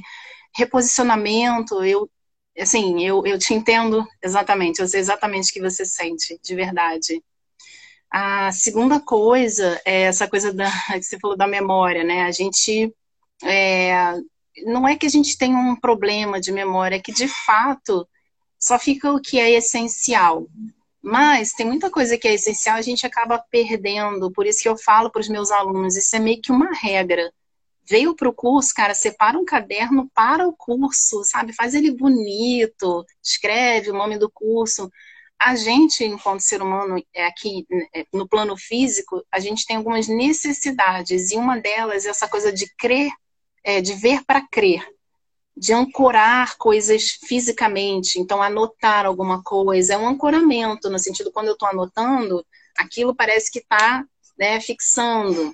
reposicionamento. 0.55 1.83
Eu 1.83 2.09
assim, 2.57 3.03
eu, 3.03 3.25
eu 3.25 3.39
te 3.39 3.53
entendo 3.53 4.05
exatamente, 4.21 4.81
eu 4.81 4.87
sei 4.87 4.99
exatamente 4.99 5.49
o 5.49 5.53
que 5.53 5.61
você 5.61 5.85
sente, 5.85 6.39
de 6.43 6.55
verdade. 6.55 7.23
A 8.11 8.51
segunda 8.51 8.99
coisa 8.99 9.79
é 9.85 10.01
essa 10.03 10.27
coisa 10.27 10.51
da, 10.53 10.69
que 10.93 11.03
você 11.03 11.19
falou 11.19 11.37
da 11.37 11.47
memória, 11.47 12.03
né? 12.03 12.23
A 12.23 12.31
gente 12.31 12.93
é, 13.43 14.15
não 14.65 14.87
é 14.87 14.95
que 14.95 15.05
a 15.05 15.09
gente 15.09 15.37
tem 15.37 15.55
um 15.55 15.75
problema 15.75 16.39
de 16.39 16.51
memória, 16.51 16.95
é 16.95 17.01
que 17.01 17.11
de 17.11 17.27
fato 17.27 18.07
só 18.59 18.77
fica 18.77 19.11
o 19.11 19.21
que 19.21 19.39
é 19.39 19.51
essencial. 19.51 20.47
Mas 21.01 21.53
tem 21.53 21.65
muita 21.65 21.89
coisa 21.89 22.17
que 22.17 22.27
é 22.27 22.33
essencial 22.33 22.75
a 22.75 22.81
gente 22.81 23.05
acaba 23.05 23.39
perdendo, 23.49 24.31
por 24.31 24.45
isso 24.45 24.61
que 24.61 24.67
eu 24.67 24.77
falo 24.77 25.09
para 25.09 25.21
os 25.21 25.29
meus 25.29 25.49
alunos, 25.49 25.95
isso 25.95 26.15
é 26.15 26.19
meio 26.19 26.41
que 26.41 26.51
uma 26.51 26.71
regra. 26.73 27.31
Veio 27.87 28.15
para 28.15 28.29
o 28.29 28.33
curso, 28.33 28.73
cara, 28.75 28.93
separa 28.93 29.39
um 29.39 29.45
caderno 29.45 30.09
para 30.13 30.47
o 30.47 30.53
curso, 30.53 31.23
sabe? 31.23 31.53
Faz 31.53 31.73
ele 31.73 31.91
bonito, 31.91 33.05
escreve 33.23 33.89
o 33.89 33.95
nome 33.95 34.17
do 34.17 34.29
curso. 34.29 34.91
A 35.41 35.55
gente, 35.55 36.03
enquanto 36.03 36.41
ser 36.41 36.61
humano, 36.61 37.01
é 37.13 37.25
aqui 37.25 37.65
é, 37.95 38.05
no 38.13 38.27
plano 38.27 38.57
físico, 38.57 39.23
a 39.31 39.39
gente 39.39 39.65
tem 39.65 39.77
algumas 39.77 40.07
necessidades, 40.07 41.31
e 41.31 41.37
uma 41.37 41.57
delas 41.57 42.05
é 42.05 42.09
essa 42.09 42.27
coisa 42.27 42.51
de 42.51 42.69
crer 42.77 43.09
é, 43.69 43.81
de 43.81 43.93
ver 43.93 44.23
para 44.25 44.41
crer, 44.41 44.83
de 45.55 45.73
ancorar 45.73 46.57
coisas 46.57 47.11
fisicamente. 47.27 48.19
Então, 48.19 48.41
anotar 48.41 49.05
alguma 49.05 49.43
coisa 49.43 49.93
é 49.93 49.97
um 49.97 50.07
ancoramento, 50.07 50.89
no 50.89 50.97
sentido, 50.97 51.31
quando 51.31 51.49
eu 51.49 51.53
estou 51.53 51.69
anotando, 51.69 52.43
aquilo 52.75 53.13
parece 53.13 53.51
que 53.51 53.59
está 53.59 54.03
né, 54.37 54.59
fixando. 54.59 55.53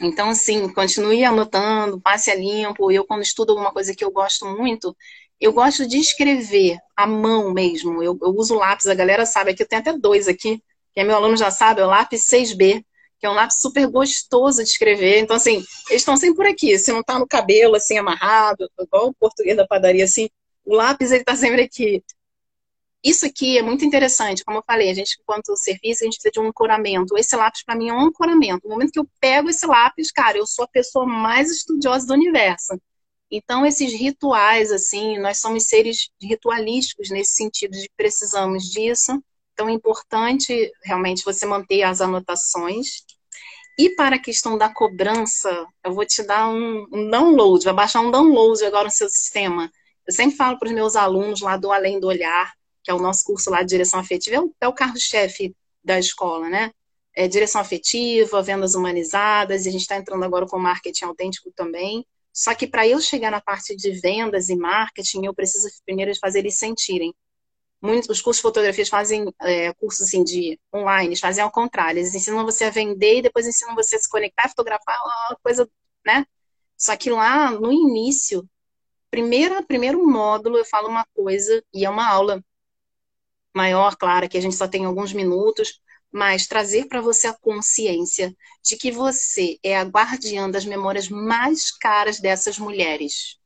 Então, 0.00 0.30
assim, 0.30 0.72
continue 0.72 1.22
anotando, 1.22 2.00
passe 2.00 2.30
a 2.30 2.34
limpo. 2.34 2.90
Eu, 2.90 3.04
quando 3.04 3.20
estudo 3.20 3.50
alguma 3.50 3.72
coisa 3.72 3.94
que 3.94 4.04
eu 4.04 4.10
gosto 4.10 4.46
muito, 4.46 4.96
eu 5.38 5.52
gosto 5.52 5.86
de 5.86 5.98
escrever 5.98 6.78
à 6.96 7.06
mão 7.06 7.52
mesmo. 7.52 8.02
Eu, 8.02 8.18
eu 8.22 8.30
uso 8.30 8.54
lápis, 8.54 8.86
a 8.86 8.94
galera 8.94 9.26
sabe, 9.26 9.50
aqui 9.50 9.62
eu 9.62 9.68
tenho 9.68 9.82
até 9.82 9.92
dois 9.92 10.28
aqui, 10.28 10.62
que 10.94 11.00
é 11.00 11.04
meu 11.04 11.16
aluno 11.16 11.36
já 11.36 11.50
sabe, 11.50 11.82
é 11.82 11.84
o 11.84 11.88
lápis 11.88 12.26
6B 12.26 12.82
que 13.22 13.26
é 13.26 13.30
um 13.30 13.34
lápis 13.34 13.58
super 13.58 13.86
gostoso 13.86 14.64
de 14.64 14.68
escrever. 14.68 15.20
Então, 15.20 15.36
assim, 15.36 15.64
eles 15.88 16.02
estão 16.02 16.16
sempre 16.16 16.34
por 16.34 16.46
aqui. 16.46 16.76
Se 16.76 16.90
não 16.90 17.02
está 17.02 17.20
no 17.20 17.26
cabelo, 17.26 17.76
assim, 17.76 17.96
amarrado, 17.96 18.68
igual 18.80 19.10
o 19.10 19.14
português 19.14 19.56
da 19.56 19.64
padaria, 19.64 20.02
assim, 20.02 20.28
o 20.64 20.74
lápis, 20.74 21.12
ele 21.12 21.20
está 21.20 21.36
sempre 21.36 21.62
aqui. 21.62 22.02
Isso 23.00 23.24
aqui 23.24 23.56
é 23.56 23.62
muito 23.62 23.84
interessante. 23.84 24.44
Como 24.44 24.58
eu 24.58 24.64
falei, 24.66 24.90
a 24.90 24.94
gente, 24.94 25.18
enquanto 25.20 25.56
serviço, 25.56 26.02
a 26.02 26.04
gente 26.06 26.14
precisa 26.14 26.32
de 26.32 26.40
um 26.40 26.48
ancoramento. 26.48 27.16
Esse 27.16 27.36
lápis, 27.36 27.62
para 27.64 27.76
mim, 27.76 27.90
é 27.90 27.92
um 27.92 28.00
ancoramento. 28.00 28.66
No 28.66 28.70
momento 28.70 28.90
que 28.90 28.98
eu 28.98 29.08
pego 29.20 29.48
esse 29.48 29.64
lápis, 29.66 30.10
cara, 30.10 30.38
eu 30.38 30.46
sou 30.46 30.64
a 30.64 30.68
pessoa 30.68 31.06
mais 31.06 31.48
estudiosa 31.48 32.04
do 32.04 32.14
universo. 32.14 32.76
Então, 33.30 33.64
esses 33.64 33.92
rituais, 33.92 34.72
assim, 34.72 35.16
nós 35.20 35.38
somos 35.38 35.68
seres 35.68 36.10
ritualísticos 36.20 37.08
nesse 37.08 37.36
sentido 37.36 37.70
de 37.70 37.88
precisamos 37.96 38.64
disso. 38.64 39.22
Então, 39.52 39.68
é 39.68 39.72
importante 39.72 40.72
realmente 40.82 41.24
você 41.24 41.46
manter 41.46 41.84
as 41.84 42.00
anotações. 42.00 43.04
E 43.82 43.90
para 43.96 44.14
a 44.14 44.18
questão 44.20 44.56
da 44.56 44.72
cobrança, 44.72 45.66
eu 45.82 45.92
vou 45.92 46.06
te 46.06 46.22
dar 46.22 46.48
um, 46.48 46.86
um 46.92 47.10
download, 47.10 47.64
vai 47.64 47.74
baixar 47.74 48.00
um 48.00 48.12
download 48.12 48.64
agora 48.64 48.84
no 48.84 48.92
seu 48.92 49.08
sistema. 49.08 49.68
Eu 50.06 50.14
sempre 50.14 50.36
falo 50.36 50.56
para 50.56 50.68
os 50.68 50.72
meus 50.72 50.94
alunos 50.94 51.40
lá 51.40 51.56
do 51.56 51.72
Além 51.72 51.98
do 51.98 52.06
Olhar, 52.06 52.54
que 52.84 52.92
é 52.92 52.94
o 52.94 53.00
nosso 53.00 53.24
curso 53.24 53.50
lá 53.50 53.60
de 53.62 53.70
direção 53.70 53.98
afetiva, 53.98 54.36
é 54.36 54.40
o, 54.40 54.54
é 54.60 54.72
carro-chefe 54.72 55.52
da 55.82 55.98
escola, 55.98 56.48
né? 56.48 56.70
É 57.12 57.26
direção 57.26 57.60
afetiva, 57.60 58.40
vendas 58.40 58.76
humanizadas, 58.76 59.66
e 59.66 59.68
a 59.68 59.72
gente 59.72 59.80
está 59.80 59.96
entrando 59.96 60.24
agora 60.24 60.46
com 60.46 60.60
marketing 60.60 61.06
autêntico 61.06 61.50
também. 61.50 62.06
Só 62.32 62.54
que 62.54 62.68
para 62.68 62.86
eu 62.86 63.00
chegar 63.00 63.32
na 63.32 63.40
parte 63.40 63.74
de 63.74 63.90
vendas 64.00 64.48
e 64.48 64.54
marketing, 64.54 65.26
eu 65.26 65.34
preciso 65.34 65.68
primeiro 65.84 66.16
fazer 66.20 66.38
eles 66.38 66.56
sentirem 66.56 67.12
muitos 67.82 68.08
os 68.10 68.22
cursos 68.22 68.38
de 68.38 68.42
fotografia 68.42 68.86
fazem 68.86 69.24
é, 69.42 69.72
cursos 69.74 70.08
assim, 70.08 70.22
de 70.24 70.58
online, 70.74 71.16
fazem 71.16 71.42
ao 71.42 71.50
contrário, 71.50 71.98
eles 71.98 72.14
ensinam 72.14 72.44
você 72.44 72.64
a 72.64 72.70
vender 72.70 73.18
e 73.18 73.22
depois 73.22 73.46
ensinam 73.46 73.74
você 73.74 73.96
a 73.96 73.98
se 73.98 74.08
conectar, 74.08 74.48
fotografar, 74.48 74.96
uma 75.04 75.36
coisa, 75.42 75.68
né? 76.06 76.24
Só 76.76 76.96
que 76.96 77.10
lá 77.10 77.50
no 77.50 77.72
início, 77.72 78.48
primeiro, 79.10 79.64
primeiro 79.66 80.06
módulo 80.06 80.58
eu 80.58 80.64
falo 80.64 80.88
uma 80.88 81.06
coisa 81.14 81.62
e 81.74 81.84
é 81.84 81.90
uma 81.90 82.08
aula 82.08 82.42
maior, 83.54 83.96
claro, 83.96 84.28
que 84.28 84.38
a 84.38 84.40
gente 84.40 84.56
só 84.56 84.68
tem 84.68 84.84
alguns 84.84 85.12
minutos, 85.12 85.80
mas 86.10 86.46
trazer 86.46 86.86
para 86.88 87.00
você 87.00 87.26
a 87.26 87.34
consciência 87.34 88.34
de 88.62 88.76
que 88.76 88.90
você 88.90 89.58
é 89.62 89.76
a 89.76 89.82
guardiã 89.82 90.50
das 90.50 90.64
memórias 90.64 91.08
mais 91.08 91.70
caras 91.70 92.20
dessas 92.20 92.58
mulheres 92.58 93.41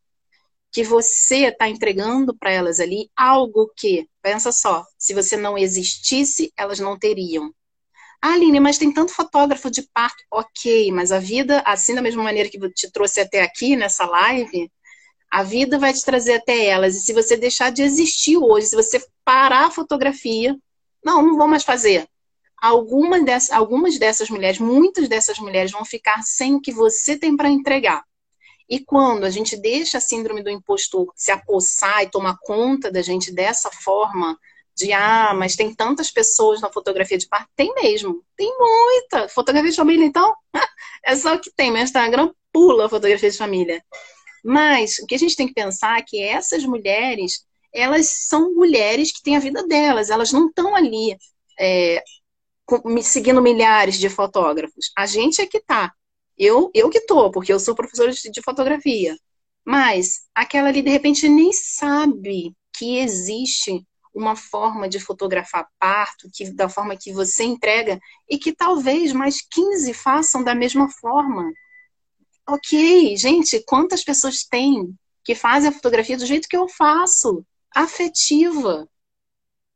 que 0.76 0.84
você 0.84 1.46
está 1.46 1.70
entregando 1.70 2.36
para 2.36 2.52
elas 2.52 2.80
ali 2.80 3.10
algo 3.16 3.72
que, 3.74 4.06
pensa 4.20 4.52
só, 4.52 4.84
se 4.98 5.14
você 5.14 5.34
não 5.34 5.56
existisse, 5.56 6.52
elas 6.54 6.78
não 6.78 6.98
teriam. 6.98 7.50
Ah, 8.20 8.34
Aline, 8.34 8.60
mas 8.60 8.76
tem 8.76 8.92
tanto 8.92 9.10
fotógrafo 9.10 9.70
de 9.70 9.88
parto. 9.94 10.22
Ok, 10.30 10.92
mas 10.92 11.12
a 11.12 11.18
vida, 11.18 11.62
assim 11.64 11.94
da 11.94 12.02
mesma 12.02 12.22
maneira 12.22 12.50
que 12.50 12.58
te 12.74 12.92
trouxe 12.92 13.22
até 13.22 13.40
aqui 13.40 13.74
nessa 13.74 14.04
live, 14.04 14.70
a 15.30 15.42
vida 15.42 15.78
vai 15.78 15.94
te 15.94 16.04
trazer 16.04 16.34
até 16.34 16.66
elas. 16.66 16.94
E 16.94 17.00
se 17.00 17.14
você 17.14 17.38
deixar 17.38 17.72
de 17.72 17.80
existir 17.80 18.36
hoje, 18.36 18.66
se 18.66 18.76
você 18.76 19.02
parar 19.24 19.68
a 19.68 19.70
fotografia, 19.70 20.54
não, 21.02 21.22
não 21.22 21.38
vou 21.38 21.48
mais 21.48 21.64
fazer. 21.64 22.06
Algumas 22.60 23.24
dessas, 23.24 23.50
algumas 23.50 23.98
dessas 23.98 24.28
mulheres, 24.28 24.58
muitas 24.58 25.08
dessas 25.08 25.38
mulheres 25.38 25.72
vão 25.72 25.86
ficar 25.86 26.22
sem 26.22 26.54
o 26.54 26.60
que 26.60 26.70
você 26.70 27.16
tem 27.16 27.34
para 27.34 27.48
entregar. 27.48 28.04
E 28.68 28.80
quando 28.80 29.24
a 29.24 29.30
gente 29.30 29.56
deixa 29.56 29.98
a 29.98 30.00
síndrome 30.00 30.42
do 30.42 30.50
impostor 30.50 31.12
se 31.14 31.30
apossar 31.30 32.02
e 32.02 32.10
tomar 32.10 32.36
conta 32.40 32.90
da 32.90 33.00
gente 33.00 33.32
dessa 33.32 33.70
forma, 33.70 34.36
de 34.76 34.92
ah, 34.92 35.32
mas 35.34 35.56
tem 35.56 35.74
tantas 35.74 36.10
pessoas 36.10 36.60
na 36.60 36.70
fotografia 36.70 37.16
de 37.16 37.26
parto, 37.26 37.48
tem 37.56 37.72
mesmo, 37.74 38.22
tem 38.36 38.52
muita. 38.58 39.28
Fotografia 39.28 39.70
de 39.70 39.76
família, 39.76 40.04
então, 40.04 40.34
é 41.04 41.16
só 41.16 41.34
o 41.34 41.40
que 41.40 41.50
tem. 41.50 41.70
Meu 41.70 41.82
Instagram 41.82 42.30
pula 42.52 42.88
fotografia 42.88 43.30
de 43.30 43.38
família. 43.38 43.82
Mas 44.44 44.98
o 44.98 45.06
que 45.06 45.14
a 45.14 45.18
gente 45.18 45.34
tem 45.34 45.48
que 45.48 45.54
pensar 45.54 45.98
é 45.98 46.02
que 46.02 46.22
essas 46.22 46.64
mulheres, 46.64 47.44
elas 47.72 48.08
são 48.28 48.54
mulheres 48.54 49.10
que 49.12 49.22
têm 49.22 49.36
a 49.36 49.40
vida 49.40 49.66
delas, 49.66 50.10
elas 50.10 50.32
não 50.32 50.48
estão 50.48 50.76
ali 50.76 51.16
é, 51.58 52.02
seguindo 53.02 53.40
milhares 53.42 53.98
de 53.98 54.08
fotógrafos. 54.08 54.90
A 54.96 55.06
gente 55.06 55.40
é 55.40 55.46
que 55.46 55.60
tá. 55.60 55.92
Eu, 56.39 56.70
eu 56.74 56.91
que 56.91 57.01
tô, 57.01 57.30
porque 57.30 57.53
eu 57.53 57.61
sou 57.61 57.74
professora 57.74 58.12
de, 58.12 58.30
de 58.30 58.43
fotografia. 58.43 59.16
Mas 59.64 60.26
aquela 60.34 60.68
ali, 60.68 60.82
de 60.82 60.91
repente, 60.91 61.28
nem 61.28 61.53
sabe 61.53 62.55
que 62.72 62.99
existe 62.99 63.84
uma 64.14 64.34
forma 64.34 64.89
de 64.89 64.99
fotografar 64.99 65.68
parto, 65.78 66.28
que, 66.32 66.51
da 66.53 66.68
forma 66.68 66.97
que 66.97 67.12
você 67.12 67.45
entrega, 67.45 68.01
e 68.28 68.39
que 68.39 68.53
talvez 68.53 69.12
mais 69.12 69.43
15 69.51 69.93
façam 69.93 70.43
da 70.43 70.55
mesma 70.55 70.89
forma. 70.89 71.53
Ok, 72.49 73.16
gente, 73.16 73.62
quantas 73.66 74.05
pessoas 74.05 74.45
tem 74.45 74.95
que 75.24 75.34
fazem 75.34 75.68
a 75.68 75.72
fotografia 75.72 76.16
do 76.16 76.24
jeito 76.24 76.49
que 76.49 76.57
eu 76.57 76.68
faço? 76.68 77.45
Afetiva, 77.74 78.89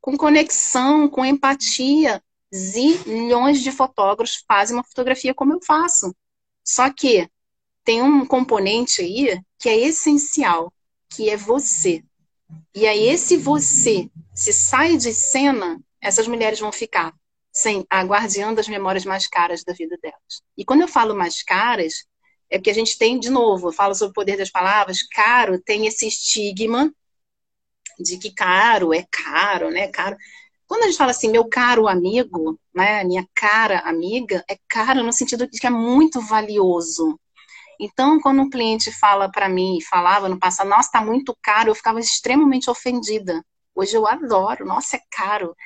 com 0.00 0.16
conexão, 0.16 1.08
com 1.08 1.24
empatia. 1.24 2.22
Zilhões 2.54 3.60
de 3.60 3.70
fotógrafos 3.70 4.42
fazem 4.48 4.76
uma 4.76 4.84
fotografia 4.84 5.34
como 5.34 5.52
eu 5.52 5.60
faço. 5.64 6.14
Só 6.64 6.90
que 6.92 7.28
tem 7.84 8.02
um 8.02 8.24
componente 8.26 9.02
aí 9.02 9.40
que 9.58 9.68
é 9.68 9.76
essencial, 9.76 10.72
que 11.08 11.28
é 11.28 11.36
você. 11.36 12.02
E 12.74 12.86
aí, 12.86 13.08
esse 13.08 13.36
você, 13.36 14.08
se 14.34 14.52
sai 14.52 14.96
de 14.96 15.12
cena, 15.12 15.80
essas 16.00 16.26
mulheres 16.26 16.60
vão 16.60 16.72
ficar 16.72 17.12
sem 17.52 17.84
a 17.90 18.02
guardiã 18.02 18.54
das 18.54 18.68
memórias 18.68 19.04
mais 19.04 19.26
caras 19.26 19.64
da 19.64 19.72
vida 19.72 19.98
delas. 20.00 20.42
E 20.56 20.64
quando 20.64 20.82
eu 20.82 20.88
falo 20.88 21.14
mais 21.14 21.42
caras, 21.42 22.04
é 22.48 22.58
porque 22.58 22.70
a 22.70 22.74
gente 22.74 22.96
tem, 22.96 23.18
de 23.18 23.30
novo, 23.30 23.68
eu 23.68 23.72
falo 23.72 23.94
sobre 23.94 24.10
o 24.10 24.14
poder 24.14 24.36
das 24.36 24.50
palavras, 24.50 25.02
caro 25.02 25.60
tem 25.60 25.86
esse 25.86 26.06
estigma 26.06 26.92
de 27.98 28.18
que 28.18 28.32
caro 28.32 28.94
é 28.94 29.06
caro, 29.10 29.70
né? 29.70 29.88
Caro. 29.88 30.16
Quando 30.70 30.84
a 30.84 30.86
gente 30.86 30.98
fala 30.98 31.10
assim, 31.10 31.28
meu 31.28 31.48
caro 31.48 31.88
amigo, 31.88 32.56
né, 32.72 33.02
minha 33.02 33.26
cara 33.34 33.80
amiga, 33.80 34.44
é 34.48 34.56
caro 34.68 35.02
no 35.02 35.12
sentido 35.12 35.48
de 35.50 35.58
que 35.58 35.66
é 35.66 35.70
muito 35.70 36.20
valioso. 36.20 37.18
Então, 37.80 38.20
quando 38.20 38.42
um 38.42 38.48
cliente 38.48 38.92
fala 38.92 39.28
para 39.28 39.48
mim, 39.48 39.80
falava 39.80 40.28
no 40.28 40.38
passado, 40.38 40.68
nossa, 40.68 40.86
está 40.86 41.04
muito 41.04 41.36
caro, 41.42 41.70
eu 41.70 41.74
ficava 41.74 41.98
extremamente 41.98 42.70
ofendida. 42.70 43.44
Hoje 43.74 43.96
eu 43.96 44.06
adoro, 44.06 44.64
nossa, 44.64 44.94
é 44.94 45.00
caro. 45.10 45.56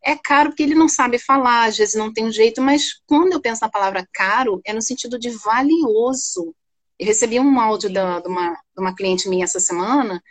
É 0.00 0.14
caro 0.14 0.50
porque 0.50 0.62
ele 0.62 0.76
não 0.76 0.88
sabe 0.88 1.18
falar, 1.18 1.64
às 1.64 1.76
vezes 1.76 1.96
não 1.96 2.12
tem 2.12 2.26
um 2.26 2.32
jeito, 2.32 2.62
mas 2.62 3.02
quando 3.04 3.32
eu 3.32 3.40
penso 3.40 3.62
na 3.62 3.68
palavra 3.68 4.08
caro, 4.12 4.60
é 4.64 4.72
no 4.72 4.80
sentido 4.80 5.18
de 5.18 5.30
valioso. 5.30 6.54
Eu 7.00 7.06
recebi 7.08 7.40
um 7.40 7.58
áudio 7.58 7.92
da, 7.92 8.20
de, 8.20 8.28
uma, 8.28 8.52
de 8.52 8.80
uma 8.80 8.94
cliente 8.94 9.28
minha 9.28 9.42
essa 9.42 9.58
semana, 9.58 10.22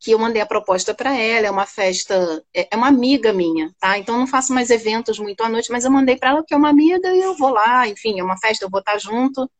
que 0.00 0.12
eu 0.12 0.18
mandei 0.18 0.40
a 0.40 0.46
proposta 0.46 0.94
para 0.94 1.16
ela, 1.16 1.46
é 1.46 1.50
uma 1.50 1.66
festa, 1.66 2.44
é, 2.54 2.68
é 2.70 2.76
uma 2.76 2.86
amiga 2.86 3.32
minha, 3.32 3.74
tá? 3.80 3.98
Então 3.98 4.16
não 4.16 4.26
faço 4.26 4.52
mais 4.54 4.70
eventos 4.70 5.18
muito 5.18 5.42
à 5.42 5.48
noite, 5.48 5.72
mas 5.72 5.84
eu 5.84 5.90
mandei 5.90 6.16
para 6.16 6.30
ela 6.30 6.44
que 6.46 6.54
é 6.54 6.56
uma 6.56 6.68
amiga 6.68 7.12
e 7.14 7.20
eu 7.20 7.36
vou 7.36 7.50
lá, 7.50 7.88
enfim, 7.88 8.20
é 8.20 8.22
uma 8.22 8.38
festa, 8.38 8.64
eu 8.64 8.70
vou 8.70 8.80
estar 8.80 8.98
junto. 8.98 9.50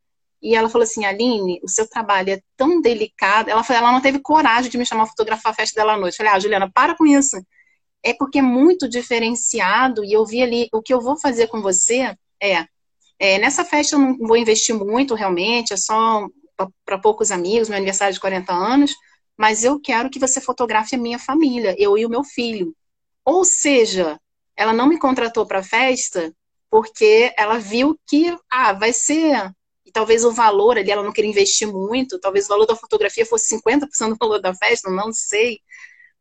E 0.40 0.54
ela 0.54 0.68
falou 0.68 0.84
assim, 0.84 1.04
Aline, 1.04 1.60
o 1.64 1.68
seu 1.68 1.88
trabalho 1.88 2.30
é 2.30 2.40
tão 2.56 2.80
delicado. 2.80 3.50
Ela 3.50 3.64
ela 3.70 3.92
não 3.92 4.00
teve 4.00 4.20
coragem 4.20 4.70
de 4.70 4.78
me 4.78 4.86
chamar 4.86 5.04
a 5.04 5.06
fotografar 5.06 5.52
a 5.52 5.54
festa 5.54 5.80
dela 5.80 5.94
à 5.94 5.96
noite. 5.96 6.14
Eu 6.14 6.18
falei, 6.18 6.32
ah, 6.32 6.38
Juliana, 6.38 6.70
para 6.72 6.94
com 6.94 7.04
isso. 7.04 7.36
É 8.04 8.14
porque 8.14 8.38
é 8.38 8.42
muito 8.42 8.88
diferenciado 8.88 10.04
e 10.04 10.12
eu 10.12 10.24
vi 10.24 10.42
ali, 10.42 10.68
o 10.72 10.80
que 10.80 10.94
eu 10.94 11.00
vou 11.00 11.18
fazer 11.18 11.48
com 11.48 11.60
você 11.60 12.16
é, 12.40 12.66
é 13.18 13.38
nessa 13.38 13.64
festa 13.64 13.96
eu 13.96 14.00
não 14.00 14.16
vou 14.18 14.36
investir 14.36 14.74
muito 14.74 15.14
realmente, 15.14 15.72
é 15.72 15.76
só 15.76 16.28
para 16.84 16.98
poucos 16.98 17.30
amigos, 17.32 17.68
meu 17.68 17.76
aniversário 17.76 18.14
de 18.14 18.20
40 18.20 18.52
anos, 18.52 18.94
mas 19.38 19.64
eu 19.64 19.80
quero 19.80 20.10
que 20.10 20.18
você 20.18 20.40
fotografe 20.40 20.96
a 20.96 20.98
minha 20.98 21.18
família, 21.18 21.74
eu 21.78 21.96
e 21.96 22.04
o 22.04 22.10
meu 22.10 22.24
filho. 22.24 22.74
Ou 23.24 23.44
seja, 23.44 24.20
ela 24.56 24.72
não 24.72 24.88
me 24.88 24.98
contratou 24.98 25.46
para 25.46 25.60
a 25.60 25.62
festa 25.62 26.34
porque 26.68 27.32
ela 27.38 27.58
viu 27.58 27.98
que 28.06 28.36
ah, 28.50 28.72
vai 28.72 28.92
ser 28.92 29.52
e 29.86 29.92
talvez 29.92 30.24
o 30.24 30.32
valor 30.32 30.76
ali, 30.76 30.90
ela 30.90 31.02
não 31.02 31.12
queria 31.12 31.30
investir 31.30 31.66
muito, 31.66 32.18
talvez 32.18 32.44
o 32.44 32.48
valor 32.48 32.66
da 32.66 32.76
fotografia 32.76 33.24
fosse 33.24 33.48
50% 33.56 34.10
do 34.10 34.16
valor 34.16 34.38
da 34.40 34.54
festa, 34.54 34.90
não 34.90 35.12
sei. 35.12 35.60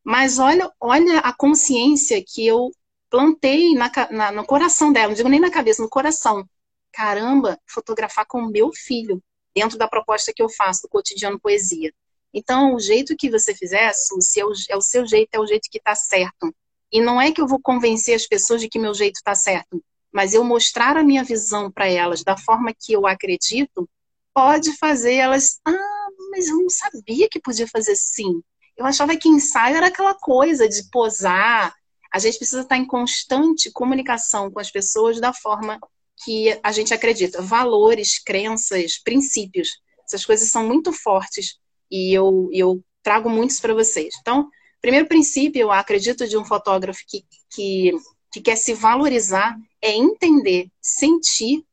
Mas 0.04 0.40
olha, 0.40 0.72
olha 0.80 1.20
a 1.20 1.34
consciência 1.36 2.24
que 2.26 2.48
eu 2.48 2.72
plantei 3.10 3.74
na, 3.74 3.92
na, 4.12 4.32
no 4.32 4.46
coração 4.46 4.94
dela, 4.94 5.10
não 5.10 5.16
digo 5.16 5.28
nem 5.28 5.40
na 5.40 5.52
cabeça, 5.52 5.82
no 5.82 5.90
coração. 5.90 6.48
Caramba, 6.94 7.60
fotografar 7.68 8.26
com 8.26 8.42
meu 8.44 8.72
filho, 8.74 9.22
dentro 9.54 9.78
da 9.78 9.88
proposta 9.88 10.32
que 10.34 10.42
eu 10.42 10.48
faço 10.50 10.84
do 10.84 10.90
cotidiano 10.90 11.40
poesia. 11.40 11.92
Então, 12.34 12.76
o 12.76 12.80
jeito 12.80 13.16
que 13.18 13.30
você 13.30 13.54
fizer, 13.56 13.94
Suzy, 13.94 14.40
é 14.40 14.46
o, 14.46 14.52
é 14.72 14.78
o 14.78 14.82
seu 14.82 15.06
jeito, 15.06 15.30
é 15.34 15.40
o 15.40 15.48
jeito 15.48 15.70
que 15.72 15.78
está 15.78 15.96
certo. 15.96 16.54
E 16.92 17.02
não 17.02 17.20
é 17.20 17.32
que 17.32 17.42
eu 17.42 17.48
vou 17.48 17.60
convencer 17.60 18.16
as 18.16 18.28
pessoas 18.28 18.62
de 18.62 18.70
que 18.70 18.80
meu 18.80 18.94
jeito 18.94 19.16
está 19.16 19.36
certo 19.36 19.82
mas 20.18 20.34
eu 20.34 20.44
mostrar 20.44 20.98
a 20.98 21.04
minha 21.04 21.24
visão 21.24 21.72
para 21.72 21.88
elas 21.88 22.24
da 22.24 22.36
forma 22.36 22.74
que 22.74 22.94
eu 22.94 23.06
acredito, 23.06 23.88
pode 24.34 24.76
fazer 24.78 25.14
elas, 25.14 25.60
ah, 25.64 26.08
mas 26.32 26.48
eu 26.48 26.58
não 26.58 26.70
sabia 26.70 27.28
que 27.30 27.40
podia 27.40 27.68
fazer 27.68 27.92
assim. 27.92 28.42
Eu 28.76 28.86
achava 28.88 29.16
que 29.16 29.30
ensaio 29.30 29.76
era 29.76 29.88
aquela 29.88 30.16
coisa 30.16 30.68
de 30.68 30.90
posar. 30.90 31.72
A 32.12 32.18
gente 32.18 32.38
precisa 32.38 32.62
estar 32.62 32.78
em 32.78 32.86
constante 32.88 33.72
comunicação 33.72 34.50
com 34.50 34.60
as 34.60 34.72
pessoas 34.72 35.20
da 35.20 35.34
forma 35.34 35.80
que 36.24 36.60
a 36.64 36.72
gente 36.72 36.94
acredita. 36.96 37.40
Valores, 37.40 38.18
crenças, 38.18 38.98
princípios. 38.98 39.70
Essas 40.04 40.26
coisas 40.26 40.50
são 40.50 40.66
muito 40.66 40.92
fortes 40.92 41.60
e 41.90 42.14
eu, 42.14 42.50
eu 42.52 42.84
trago 43.04 43.30
muitos 43.30 43.60
para 43.60 43.74
vocês. 43.74 44.16
Então, 44.22 44.50
primeiro 44.82 45.08
princípio, 45.08 45.62
eu 45.62 45.72
acredito 45.72 46.28
de 46.28 46.38
um 46.38 46.46
fotógrafo 46.46 47.02
que, 47.08 47.26
que 47.50 47.94
que 48.32 48.42
quer 48.42 48.56
se 48.56 48.74
valorizar 48.74 49.58
é 49.82 49.92
entender, 49.92 50.70
sentir, 50.82 51.66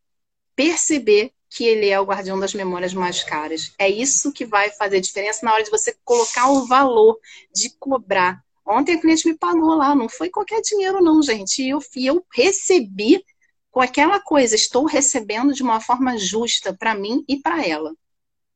perceber 0.54 1.32
que 1.50 1.64
ele 1.64 1.88
é 1.88 2.00
o 2.00 2.04
guardião 2.04 2.38
das 2.38 2.54
memórias 2.54 2.94
mais 2.94 3.22
caras. 3.22 3.72
É 3.78 3.88
isso 3.88 4.32
que 4.32 4.44
vai 4.44 4.70
fazer 4.70 5.00
diferença 5.00 5.44
na 5.44 5.52
hora 5.52 5.62
de 5.62 5.70
você 5.70 5.96
colocar 6.04 6.50
o 6.50 6.66
valor, 6.66 7.18
de 7.54 7.70
cobrar. 7.78 8.42
Ontem 8.66 8.94
a 8.94 9.00
cliente 9.00 9.28
me 9.28 9.36
pagou 9.36 9.74
lá, 9.74 9.94
não 9.94 10.08
foi 10.08 10.30
qualquer 10.30 10.60
dinheiro 10.62 11.02
não, 11.02 11.22
gente. 11.22 11.62
Eu, 11.62 11.80
eu 11.96 12.24
recebi 12.32 13.22
com 13.70 13.80
aquela 13.80 14.20
coisa, 14.20 14.54
estou 14.54 14.84
recebendo 14.86 15.52
de 15.52 15.62
uma 15.62 15.80
forma 15.80 16.16
justa 16.16 16.74
para 16.74 16.94
mim 16.94 17.24
e 17.28 17.40
para 17.40 17.64
ela, 17.66 17.92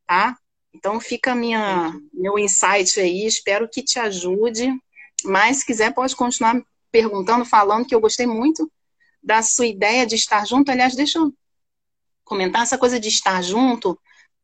tá? 0.06 0.36
Então 0.79 1.01
fica 1.01 1.35
minha 1.35 1.93
meu 2.14 2.39
insight 2.39 3.01
aí, 3.01 3.26
espero 3.26 3.68
que 3.68 3.83
te 3.83 3.99
ajude. 3.99 4.72
Mas 5.24 5.59
se 5.59 5.66
quiser 5.66 5.93
pode 5.93 6.14
continuar 6.14 6.62
perguntando, 6.93 7.45
falando, 7.45 7.85
que 7.85 7.95
eu 7.95 8.01
gostei 8.01 8.26
muito 8.26 8.70
da 9.20 9.43
sua 9.43 9.66
ideia 9.66 10.07
de 10.07 10.14
estar 10.14 10.47
junto. 10.47 10.70
Aliás, 10.70 10.95
deixa 10.95 11.18
eu 11.18 11.35
comentar 12.24 12.62
essa 12.62 12.79
coisa 12.79 13.01
de 13.01 13.09
estar 13.09 13.43
junto. 13.43 13.99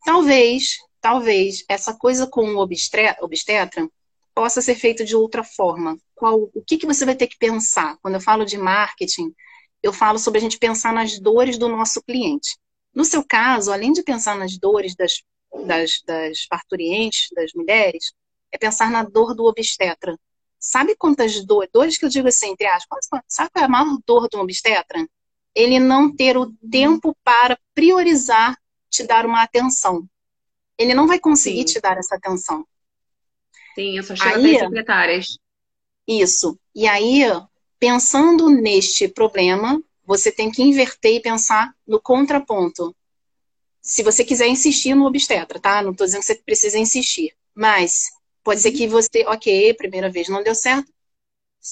Talvez, 0.04 0.78
talvez, 1.00 1.64
essa 1.68 1.94
coisa 1.94 2.26
com 2.26 2.54
o 2.54 2.58
obstetra 2.58 3.88
possa 4.34 4.60
ser 4.60 4.74
feita 4.74 5.04
de 5.04 5.14
outra 5.14 5.44
forma. 5.44 5.96
Qual, 6.16 6.50
o 6.52 6.64
que, 6.66 6.76
que 6.76 6.86
você 6.86 7.04
vai 7.04 7.14
ter 7.14 7.28
que 7.28 7.38
pensar? 7.38 7.96
Quando 8.02 8.14
eu 8.14 8.20
falo 8.20 8.44
de 8.44 8.58
marketing, 8.58 9.32
eu 9.80 9.92
falo 9.92 10.18
sobre 10.18 10.38
a 10.38 10.42
gente 10.42 10.58
pensar 10.58 10.92
nas 10.92 11.16
dores 11.20 11.56
do 11.56 11.68
nosso 11.68 12.02
cliente. 12.02 12.58
No 12.92 13.04
seu 13.04 13.24
caso, 13.24 13.72
além 13.72 13.92
de 13.92 14.02
pensar 14.02 14.36
nas 14.36 14.58
dores 14.58 14.96
das, 14.96 15.22
das, 15.66 16.02
das 16.06 16.46
parturientes, 16.46 17.28
das 17.34 17.52
mulheres, 17.54 18.12
é 18.52 18.58
pensar 18.58 18.90
na 18.90 19.02
dor 19.02 19.34
do 19.34 19.44
obstetra. 19.44 20.18
Sabe 20.58 20.96
quantas 20.96 21.44
dores, 21.44 21.70
dores 21.72 21.98
que 21.98 22.04
eu 22.04 22.08
digo 22.08 22.28
assim, 22.28 22.50
entre 22.50 22.66
aspas, 22.66 23.06
sabe 23.28 23.50
qual 23.52 23.62
é 23.62 23.66
a 23.66 23.68
maior 23.68 23.98
dor 24.06 24.28
um 24.34 24.40
obstetra? 24.40 25.06
Ele 25.54 25.78
não 25.78 26.14
ter 26.14 26.36
o 26.36 26.52
tempo 26.70 27.16
para 27.22 27.58
priorizar 27.74 28.56
te 28.90 29.04
dar 29.04 29.26
uma 29.26 29.42
atenção. 29.42 30.08
Ele 30.78 30.94
não 30.94 31.06
vai 31.06 31.18
conseguir 31.18 31.68
Sim. 31.68 31.74
te 31.74 31.80
dar 31.80 31.98
essa 31.98 32.16
atenção. 32.16 32.66
Sim, 33.74 33.96
eu 33.96 34.02
só 34.02 34.14
chego 34.14 34.36
aí, 34.36 34.58
secretárias. 34.58 35.38
Isso. 36.06 36.58
E 36.74 36.86
aí, 36.86 37.22
pensando 37.78 38.48
neste 38.48 39.08
problema, 39.08 39.82
você 40.04 40.30
tem 40.30 40.50
que 40.50 40.62
inverter 40.62 41.16
e 41.16 41.20
pensar 41.20 41.74
no 41.86 42.00
contraponto. 42.00 42.94
Se 43.84 44.02
você 44.02 44.24
quiser 44.24 44.48
insistir 44.48 44.96
no 44.96 45.06
obstetra, 45.06 45.60
tá? 45.60 45.80
Não 45.80 45.92
estou 45.92 46.06
dizendo 46.06 46.22
que 46.22 46.26
você 46.26 46.34
precisa 46.34 46.78
insistir. 46.78 47.32
Mas 47.54 48.10
Pode 48.44 48.60
ser 48.60 48.72
que 48.72 48.86
você, 48.86 49.24
ok, 49.26 49.72
primeira 49.72 50.10
vez 50.10 50.28
não 50.28 50.42
deu 50.42 50.54
certo. 50.54 50.92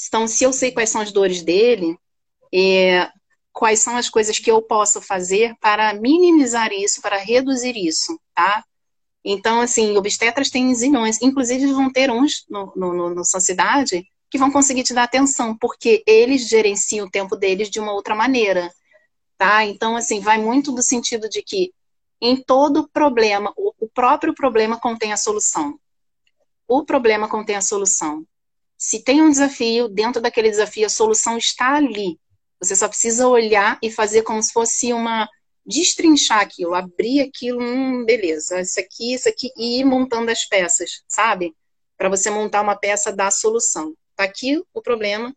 Então, 0.09 0.27
se 0.27 0.43
eu 0.43 0.53
sei 0.55 0.73
quais 0.73 0.89
são 0.89 1.03
as 1.03 1.13
dores 1.13 1.43
dele, 1.43 1.99
é, 2.53 3.11
quais 3.53 3.81
são 3.81 3.95
as 3.95 4.09
coisas 4.09 4.39
que 4.39 4.51
eu 4.51 4.63
posso 4.63 5.03
fazer 5.03 5.55
para 5.61 5.93
minimizar 5.93 6.73
isso, 6.73 7.03
para 7.03 7.19
reduzir 7.19 7.77
isso, 7.77 8.19
tá? 8.35 8.65
Então, 9.23 9.61
assim, 9.61 9.95
obstetras 9.99 10.49
têm 10.49 10.75
zilhões. 10.75 11.21
Inclusive, 11.21 11.71
vão 11.75 11.93
ter 11.93 12.11
uns 12.11 12.47
no, 12.49 12.73
no, 12.75 12.95
no, 12.95 13.15
na 13.15 13.25
sociedade 13.25 14.07
que 14.31 14.39
vão 14.39 14.51
conseguir 14.51 14.83
te 14.83 14.95
dar 14.95 15.03
atenção, 15.03 15.55
porque 15.59 16.03
eles 16.07 16.49
gerenciam 16.49 17.07
o 17.07 17.11
tempo 17.11 17.37
deles 17.37 17.69
de 17.69 17.79
uma 17.79 17.93
outra 17.93 18.15
maneira, 18.15 18.73
tá? 19.37 19.63
Então, 19.67 19.95
assim, 19.95 20.21
vai 20.21 20.39
muito 20.39 20.73
do 20.73 20.83
sentido 20.83 21.29
de 21.29 21.43
que 21.43 21.71
em 22.23 22.43
todo 22.43 22.89
problema, 22.89 23.53
o, 23.57 23.89
próprio 23.93 24.35
problema 24.35 24.81
contém 24.81 25.13
a 25.13 25.19
solução 25.19 25.79
o 26.73 26.85
problema 26.85 27.29
contém 27.29 27.57
a 27.57 27.61
solução. 27.61 28.27
Se 28.79 29.05
tem 29.05 29.21
um 29.21 29.31
desafio, 29.31 29.89
dentro 29.89 30.23
daquele 30.23 30.51
desafio, 30.51 30.87
a 30.87 30.91
solução 30.91 31.37
está 31.37 31.75
ali. 31.75 32.19
Você 32.61 32.75
só 32.75 32.89
precisa 32.89 33.29
olhar 33.29 33.79
e 33.83 33.91
fazer 33.91 34.23
como 34.23 34.43
se 34.43 34.53
fosse 34.53 34.93
uma, 34.93 35.29
destrinchar 35.67 36.41
aquilo, 36.41 36.75
abrir 36.75 37.21
aquilo, 37.21 37.61
hum, 37.63 38.05
beleza, 38.05 38.61
isso 38.61 38.81
aqui, 38.81 39.15
isso 39.15 39.29
aqui, 39.29 39.51
e 39.57 39.81
ir 39.81 39.85
montando 39.85 40.31
as 40.31 40.45
peças, 40.47 41.03
sabe? 41.07 41.55
Para 41.97 42.09
você 42.09 42.31
montar 42.31 42.63
uma 42.63 42.77
peça 42.77 43.13
da 43.13 43.31
solução. 43.31 43.95
Tá 44.17 44.25
aqui 44.25 44.63
o 44.73 44.81
problema. 44.81 45.35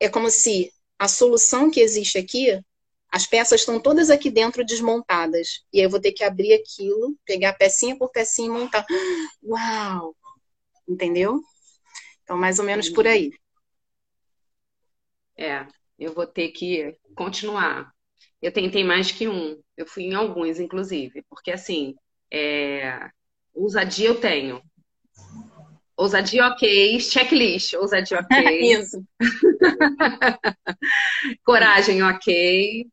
É 0.00 0.08
como 0.08 0.30
se 0.30 0.72
a 0.98 1.06
solução 1.06 1.70
que 1.70 1.80
existe 1.80 2.18
aqui, 2.18 2.60
as 3.10 3.26
peças 3.26 3.60
estão 3.60 3.80
todas 3.80 4.10
aqui 4.10 4.30
dentro 4.30 4.64
desmontadas. 4.64 5.64
E 5.72 5.78
aí 5.78 5.84
eu 5.84 5.90
vou 5.90 6.00
ter 6.00 6.12
que 6.12 6.22
abrir 6.22 6.54
aquilo, 6.54 7.16
pegar 7.24 7.54
pecinha 7.54 7.96
por 7.96 8.10
pecinha 8.10 8.48
e 8.48 8.50
montar. 8.50 8.84
Uau! 9.42 10.14
Entendeu? 10.86 11.40
Então, 12.22 12.36
mais 12.36 12.58
ou 12.58 12.64
menos 12.64 12.88
por 12.90 13.06
aí. 13.06 13.32
É, 15.36 15.66
eu 15.98 16.12
vou 16.12 16.26
ter 16.26 16.48
que 16.48 16.94
continuar. 17.14 17.90
Eu 18.42 18.52
tentei 18.52 18.84
mais 18.84 19.10
que 19.10 19.28
um. 19.28 19.60
Eu 19.76 19.86
fui 19.86 20.04
em 20.04 20.14
alguns, 20.14 20.60
inclusive. 20.60 21.24
Porque, 21.30 21.50
assim, 21.50 21.94
é... 22.30 23.08
ousadia 23.54 24.08
eu 24.08 24.20
tenho. 24.20 24.62
Ousadia 25.96 26.46
ok, 26.46 27.00
checklist, 27.00 27.74
ousadia 27.74 28.20
ok. 28.20 28.28
Isso. 28.78 29.02
Coragem 31.44 32.02
ok. 32.02 32.86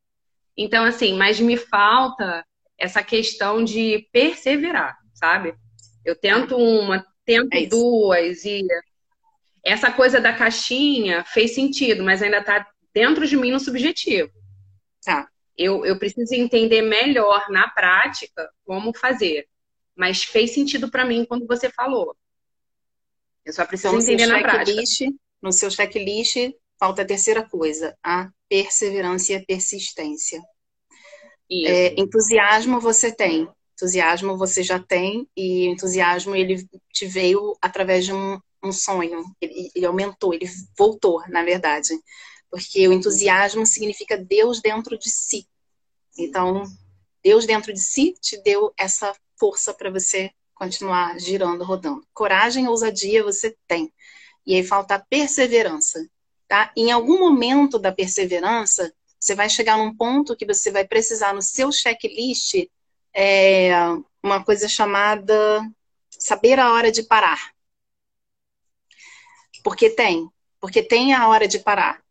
Então, 0.57 0.85
assim, 0.85 1.13
mas 1.15 1.39
me 1.39 1.57
falta 1.57 2.45
essa 2.77 3.03
questão 3.03 3.63
de 3.63 4.07
perseverar, 4.11 4.97
sabe? 5.13 5.55
Eu 6.03 6.15
tento 6.15 6.55
uma, 6.55 7.05
tento 7.25 7.53
é 7.53 7.65
duas 7.65 8.45
e 8.45 8.65
essa 9.63 9.91
coisa 9.91 10.21
da 10.21 10.31
caixinha 10.31 11.23
fez 11.23 11.55
sentido, 11.55 12.03
mas 12.03 12.21
ainda 12.21 12.43
tá 12.43 12.67
dentro 12.93 13.27
de 13.27 13.35
mim 13.35 13.51
no 13.51 13.59
subjetivo. 13.59 14.31
Tá. 15.03 15.27
Eu, 15.57 15.85
eu 15.85 15.97
preciso 15.97 16.33
entender 16.33 16.81
melhor 16.81 17.49
na 17.49 17.67
prática 17.69 18.49
como 18.65 18.95
fazer. 18.95 19.47
Mas 19.95 20.23
fez 20.23 20.51
sentido 20.51 20.89
para 20.89 21.05
mim 21.05 21.25
quando 21.25 21.47
você 21.47 21.69
falou. 21.69 22.15
Eu 23.45 23.53
só 23.53 23.65
preciso 23.65 23.95
então, 23.95 24.01
entender 24.01 24.27
na 24.27 24.39
prática. 24.39 24.81
No 25.41 25.51
seu 25.51 25.69
checklist, 25.71 26.35
falta 26.79 27.01
a 27.01 27.05
terceira 27.05 27.47
coisa, 27.47 27.97
a 28.03 28.29
perseverança 28.49 29.33
e 29.33 29.35
a 29.35 29.45
persistência. 29.45 30.41
É, 31.51 31.99
entusiasmo 31.99 32.79
você 32.79 33.11
tem. 33.11 33.47
Entusiasmo 33.73 34.37
você 34.37 34.63
já 34.63 34.79
tem, 34.79 35.27
e 35.35 35.65
entusiasmo 35.65 36.35
ele 36.35 36.65
te 36.93 37.05
veio 37.05 37.57
através 37.61 38.05
de 38.05 38.13
um, 38.13 38.39
um 38.63 38.71
sonho. 38.71 39.23
Ele, 39.41 39.69
ele 39.75 39.85
aumentou, 39.85 40.33
ele 40.33 40.49
voltou, 40.77 41.21
na 41.27 41.43
verdade. 41.43 41.93
Porque 42.49 42.87
o 42.87 42.93
entusiasmo 42.93 43.65
significa 43.65 44.17
Deus 44.17 44.61
dentro 44.61 44.97
de 44.97 45.09
si. 45.09 45.45
Então, 46.17 46.63
Deus 47.21 47.45
dentro 47.45 47.73
de 47.73 47.79
si 47.79 48.13
te 48.13 48.41
deu 48.41 48.73
essa 48.77 49.13
força 49.37 49.73
para 49.73 49.89
você 49.89 50.31
continuar 50.53 51.19
girando, 51.19 51.63
rodando. 51.65 52.07
Coragem, 52.13 52.67
ousadia 52.67 53.23
você 53.23 53.55
tem. 53.67 53.93
E 54.45 54.55
aí 54.55 54.63
falta 54.63 55.03
perseverança, 55.09 56.07
tá? 56.47 56.71
Em 56.75 56.91
algum 56.91 57.19
momento 57.19 57.79
da 57.79 57.91
perseverança, 57.91 58.93
você 59.19 59.33
vai 59.33 59.49
chegar 59.49 59.77
num 59.77 59.95
ponto 59.95 60.35
que 60.35 60.45
você 60.45 60.71
vai 60.71 60.85
precisar 60.87 61.33
no 61.33 61.41
seu 61.41 61.71
checklist 61.71 62.67
é, 63.13 63.71
uma 64.21 64.43
coisa 64.43 64.67
chamada 64.67 65.61
saber 66.09 66.59
a 66.59 66.73
hora 66.73 66.91
de 66.91 67.03
parar. 67.03 67.51
Porque 69.63 69.89
tem, 69.89 70.29
porque 70.59 70.83
tem 70.83 71.13
a 71.13 71.27
hora 71.27 71.47
de 71.47 71.59
parar. 71.59 72.03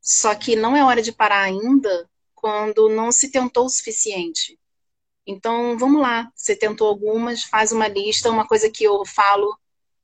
Só 0.00 0.34
que 0.34 0.56
não 0.56 0.76
é 0.76 0.84
hora 0.84 1.00
de 1.00 1.12
parar 1.12 1.42
ainda 1.42 2.10
quando 2.34 2.88
não 2.88 3.12
se 3.12 3.30
tentou 3.30 3.66
o 3.66 3.70
suficiente. 3.70 4.58
Então, 5.26 5.78
vamos 5.78 6.02
lá. 6.02 6.30
Você 6.34 6.56
tentou 6.56 6.88
algumas, 6.88 7.44
faz 7.44 7.70
uma 7.70 7.86
lista. 7.86 8.30
Uma 8.30 8.46
coisa 8.46 8.68
que 8.68 8.82
eu 8.82 9.04
falo 9.06 9.56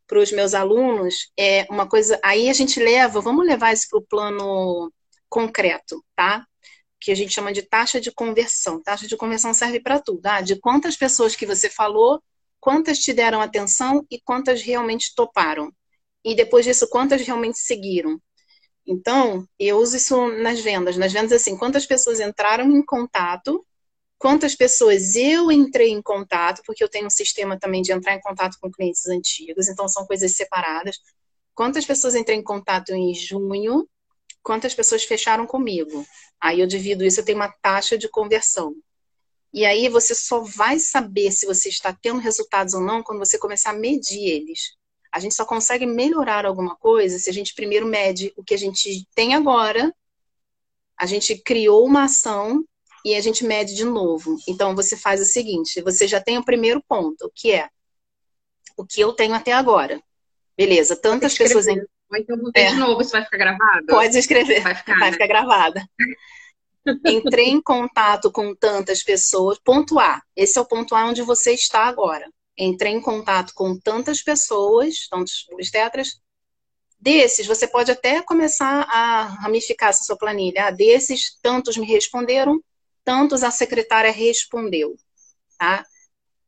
para 0.09 0.19
os 0.19 0.33
meus 0.33 0.55
alunos 0.55 1.31
é 1.39 1.67
uma 1.71 1.87
coisa. 1.89 2.19
Aí 2.25 2.49
a 2.51 2.53
gente 2.55 2.81
leva, 2.81 3.21
vamos 3.21 3.47
levar 3.47 3.73
isso 3.73 3.87
para 3.91 3.99
o 3.99 4.03
plano 4.03 4.93
concreto, 5.29 6.05
tá? 6.17 6.47
Que 7.01 7.13
a 7.13 7.15
gente 7.15 7.33
chama 7.33 7.53
de 7.53 7.63
taxa 7.63 8.01
de 8.01 8.11
conversão. 8.11 8.83
Taxa 8.83 9.07
de 9.07 9.17
conversão 9.17 9.55
serve 9.55 9.81
para 9.81 10.01
tudo. 10.01 10.27
Ah, 10.27 10.41
de 10.41 10.57
quantas 10.59 10.97
pessoas 10.97 11.37
que 11.37 11.47
você 11.47 11.69
falou, 11.71 12.23
quantas 12.59 12.99
te 12.99 13.13
deram 13.13 13.41
atenção 13.41 14.05
e 14.11 14.21
quantas 14.21 14.63
realmente 14.63 15.15
toparam. 15.15 15.71
E 16.25 16.35
depois 16.35 16.65
disso, 16.65 16.89
quantas 16.89 17.23
realmente 17.23 17.59
seguiram. 17.59 18.21
Então, 18.87 19.47
eu 19.59 19.79
uso 19.79 19.97
isso 19.97 20.29
nas 20.43 20.61
vendas. 20.61 20.97
Nas 20.97 21.13
vendas, 21.13 21.33
assim, 21.33 21.57
quantas 21.57 21.87
pessoas 21.87 22.21
entraram 22.21 22.71
em 22.71 22.83
contato 22.85 23.65
quantas 24.19 24.55
pessoas 24.55 25.15
eu 25.15 25.51
entrei 25.51 25.91
em 25.91 26.03
contato, 26.03 26.63
porque 26.67 26.83
eu 26.83 26.89
tenho 26.89 27.07
um 27.07 27.11
sistema 27.11 27.59
também 27.59 27.83
de 27.83 27.93
entrar 27.93 28.15
em 28.15 28.21
contato 28.21 28.59
com 28.61 28.71
clientes 28.71 29.07
antigos, 29.07 29.69
então 29.69 29.89
são 29.89 30.07
coisas 30.07 30.33
separadas. 30.33 30.99
Quantas 31.55 31.87
pessoas 31.87 32.15
entrei 32.15 32.37
em 32.37 32.43
contato 32.43 32.91
em 32.91 33.15
junho, 33.15 33.89
quantas 34.43 34.75
pessoas 34.75 35.05
fecharam 35.05 35.47
comigo. 35.47 36.05
Aí 36.41 36.61
eu 36.61 36.67
divido 36.67 37.05
isso, 37.05 37.21
eu 37.21 37.25
tenho 37.25 37.39
uma 37.39 37.53
taxa 37.63 37.97
de 37.97 38.09
conversão. 38.09 38.75
E 39.53 39.65
aí 39.65 39.89
você 39.89 40.15
só 40.15 40.41
vai 40.41 40.79
saber 40.79 41.33
se 41.33 41.47
você 41.47 41.69
está 41.69 41.93
tendo 41.93 42.21
resultados 42.21 42.75
ou 42.75 42.81
não 42.81 43.03
quando 43.03 43.19
você 43.19 43.39
começar 43.39 43.71
a 43.71 43.79
medir 43.79 44.29
eles. 44.29 44.77
A 45.13 45.21
gente 45.21 45.35
só 45.35 45.45
consegue 45.45 45.87
melhorar 45.87 46.45
alguma 46.45 46.77
coisa 46.77 47.19
se 47.19 47.31
a 47.31 47.33
gente 47.33 47.55
primeiro 47.55 47.87
mede 47.87 48.33
o 48.37 48.45
que 48.45 48.55
a 48.55 48.59
gente 48.59 49.07
tem 49.15 49.35
agora, 49.35 49.95
a 50.99 51.07
gente 51.07 51.37
criou 51.39 51.87
uma 51.87 52.05
ação 52.05 52.65
e 53.05 53.15
a 53.15 53.21
gente 53.21 53.45
mede 53.45 53.75
de 53.75 53.85
novo. 53.85 54.37
Então, 54.49 54.75
você 54.75 54.97
faz 54.97 55.21
o 55.21 55.25
seguinte: 55.25 55.81
você 55.83 56.07
já 56.07 56.21
tem 56.21 56.39
o 56.39 56.45
primeiro 56.45 56.83
ponto, 56.87 57.31
que 57.35 57.53
é 57.53 57.69
o 58.77 58.85
que 58.87 59.01
eu 59.01 59.13
tenho 59.13 59.35
até 59.35 59.53
agora. 59.53 60.01
Beleza, 60.57 60.97
tantas 60.97 61.37
pessoas. 61.37 61.67
Em... 61.67 61.81
então, 62.17 62.37
vou 62.37 62.51
é. 62.55 62.71
de 62.71 62.77
novo, 62.77 63.01
isso 63.01 63.13
vai 63.13 63.25
ficar 63.25 63.39
gravado? 63.39 63.87
Pode 63.87 64.19
escrever, 64.19 64.61
vai 64.61 64.75
ficar, 64.75 64.99
vai 64.99 65.11
né? 65.11 65.13
ficar 65.13 65.27
gravada. 65.27 65.89
Entrei 67.05 67.49
em 67.49 67.61
contato 67.61 68.31
com 68.31 68.55
tantas 68.55 69.03
pessoas. 69.03 69.59
Ponto 69.59 69.99
A. 69.99 70.23
Esse 70.35 70.59
é 70.59 70.61
o 70.61 70.67
ponto 70.67 70.95
A 70.95 71.07
onde 71.07 71.23
você 71.23 71.53
está 71.53 71.85
agora. 71.85 72.29
Entrei 72.57 72.93
em 72.93 73.01
contato 73.01 73.53
com 73.55 73.79
tantas 73.79 74.23
pessoas, 74.23 75.07
tantos 75.09 75.47
tetras. 75.71 76.21
Desses, 77.01 77.47
você 77.47 77.69
pode 77.69 77.93
até 77.93 78.21
começar 78.23 78.83
a 78.89 79.23
ramificar 79.43 79.91
essa 79.91 80.03
sua 80.03 80.17
planilha. 80.17 80.67
Ah, 80.67 80.71
desses, 80.73 81.39
tantos 81.41 81.77
me 81.77 81.87
responderam, 81.87 82.61
tantos 83.09 83.43
a 83.43 83.51
secretária 83.51 84.13
respondeu, 84.13 84.95
tá? 85.59 85.83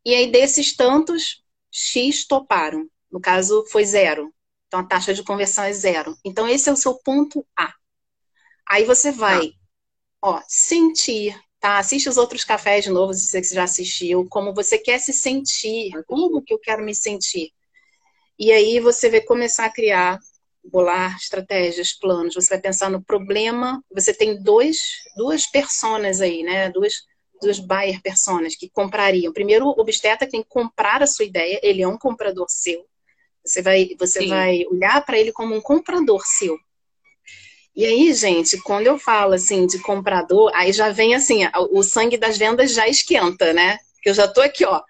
E 0.05 0.15
aí 0.15 0.31
desses 0.31 0.77
tantos, 0.77 1.43
X 1.70 2.27
toparam. 2.27 2.87
No 3.11 3.19
caso, 3.19 3.65
foi 3.70 3.82
zero. 3.87 4.31
Então 4.66 4.81
a 4.81 4.85
taxa 4.85 5.15
de 5.15 5.24
conversão 5.24 5.65
é 5.65 5.73
zero. 5.73 6.15
Então 6.23 6.47
esse 6.47 6.69
é 6.69 6.73
o 6.73 6.77
seu 6.77 6.97
ponto 6.97 7.47
A. 7.59 7.73
Aí 8.69 8.85
você 8.85 9.11
vai, 9.11 9.49
tá. 9.49 9.57
ó, 10.20 10.43
sentir, 10.47 11.35
tá? 11.59 11.78
Assiste 11.78 12.11
os 12.11 12.19
outros 12.19 12.45
cafés 12.45 12.85
de 12.85 12.91
novo, 12.91 13.15
se 13.15 13.27
você 13.28 13.43
já 13.43 13.65
assistiu, 13.65 14.27
como 14.28 14.53
você 14.53 14.77
quer 14.77 14.99
se 14.99 15.15
sentir, 15.15 15.91
como 16.07 16.43
que 16.43 16.53
eu 16.53 16.59
quero 16.59 16.85
me 16.85 16.95
sentir. 16.95 17.55
E 18.39 18.53
aí 18.53 18.81
você 18.81 19.09
vai 19.09 19.23
começar 19.23 19.65
a 19.65 19.73
criar 19.73 20.19
bolar 20.65 21.16
estratégias, 21.16 21.93
planos, 21.93 22.35
você 22.35 22.51
vai 22.51 22.61
pensar 22.61 22.91
no 22.91 23.03
problema, 23.03 23.82
você 23.91 24.12
tem 24.12 24.43
dois, 24.43 24.78
duas 25.16 25.47
personas 25.47 26.20
aí, 26.20 26.43
né? 26.43 26.70
Duas, 26.70 26.95
duas 27.41 27.59
buyer 27.59 28.01
personas 28.03 28.55
que 28.55 28.69
comprariam. 28.69 29.32
Primeiro, 29.32 29.66
o 29.66 29.81
obstetra 29.81 30.28
tem 30.28 30.43
que 30.43 30.49
comprar 30.49 31.03
a 31.03 31.07
sua 31.07 31.24
ideia, 31.24 31.59
ele 31.62 31.82
é 31.82 31.89
um 31.89 31.99
comprador 31.99 32.47
seu. 32.49 32.85
Você 33.45 33.62
vai, 33.62 33.97
você 33.99 34.27
vai 34.27 34.65
olhar 34.70 35.05
para 35.05 35.19
ele 35.19 35.32
como 35.32 35.55
um 35.55 35.61
comprador 35.61 36.23
seu. 36.27 36.59
E 37.74 37.85
aí, 37.87 38.12
gente, 38.12 38.61
quando 38.62 38.87
eu 38.87 38.99
falo 38.99 39.32
assim 39.32 39.66
de 39.66 39.78
comprador, 39.78 40.51
aí 40.55 40.73
já 40.73 40.91
vem 40.91 41.15
assim, 41.15 41.43
o 41.70 41.82
sangue 41.82 42.19
das 42.19 42.37
vendas 42.37 42.74
já 42.74 42.87
esquenta, 42.87 43.53
né? 43.53 43.78
Que 44.03 44.11
eu 44.11 44.15
já 44.15 44.28
tô 44.28 44.41
aqui, 44.41 44.65
ó, 44.65 44.82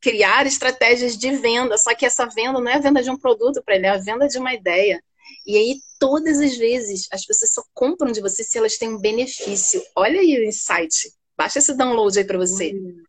criar 0.00 0.46
estratégias 0.46 1.16
de 1.16 1.30
venda, 1.36 1.78
só 1.78 1.94
que 1.94 2.04
essa 2.04 2.26
venda 2.26 2.60
não 2.60 2.68
é 2.68 2.74
a 2.74 2.80
venda 2.80 3.02
de 3.02 3.10
um 3.10 3.16
produto 3.16 3.62
para 3.62 3.76
ele, 3.76 3.86
é 3.86 3.90
a 3.90 3.98
venda 3.98 4.26
de 4.26 4.38
uma 4.38 4.52
ideia. 4.52 5.02
E 5.46 5.56
aí, 5.56 5.80
todas 5.98 6.40
as 6.40 6.56
vezes, 6.56 7.08
as 7.12 7.24
pessoas 7.24 7.54
só 7.54 7.62
compram 7.72 8.12
de 8.12 8.20
você 8.20 8.42
se 8.44 8.58
elas 8.58 8.76
têm 8.76 8.88
um 8.88 8.98
benefício. 8.98 9.82
Olha 9.94 10.20
aí 10.20 10.38
o 10.38 10.44
insight. 10.44 11.12
Baixa 11.36 11.58
esse 11.58 11.74
download 11.74 12.18
aí 12.18 12.24
para 12.24 12.38
você. 12.38 12.72
Uhum. 12.72 13.04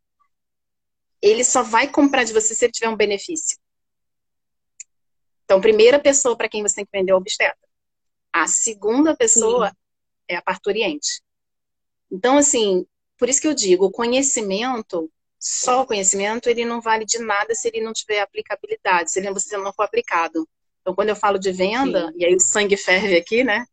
Ele 1.21 1.43
só 1.43 1.63
vai 1.63 1.87
comprar 1.87 2.23
de 2.23 2.33
você 2.33 2.53
se 2.53 2.65
ele 2.65 2.71
tiver 2.71 2.89
um 2.89 2.95
benefício. 2.95 3.57
Então, 5.45 5.61
primeira 5.61 5.99
pessoa 5.99 6.35
para 6.35 6.49
quem 6.49 6.61
você 6.61 6.75
tem 6.75 6.85
que 6.85 6.91
vender 6.91 7.11
é 7.11 7.15
o 7.15 7.17
obstetra. 7.17 7.57
A 8.31 8.47
segunda 8.47 9.15
pessoa 9.15 9.69
Sim. 9.69 9.75
é 10.29 10.35
a 10.35 10.41
parturiente. 10.41 11.21
Então, 12.11 12.37
assim, 12.37 12.85
por 13.17 13.29
isso 13.29 13.41
que 13.41 13.47
eu 13.47 13.53
digo, 13.53 13.85
o 13.85 13.91
conhecimento 13.91 15.11
só 15.45 15.81
o 15.81 15.85
conhecimento 15.85 16.47
ele 16.47 16.63
não 16.63 16.79
vale 16.79 17.03
de 17.03 17.19
nada 17.19 17.53
se 17.53 17.67
ele 17.67 17.81
não 17.81 17.91
tiver 17.91 18.21
aplicabilidade, 18.21 19.11
se 19.11 19.19
ele 19.19 19.29
não 19.29 19.73
for 19.73 19.83
aplicado. 19.83 20.47
Então, 20.79 20.95
quando 20.95 21.09
eu 21.09 21.17
falo 21.17 21.37
de 21.37 21.51
venda, 21.51 22.07
Sim. 22.07 22.13
e 22.17 22.25
aí 22.25 22.33
o 22.33 22.39
sangue 22.39 22.77
ferve 22.77 23.17
aqui, 23.17 23.43
né? 23.43 23.65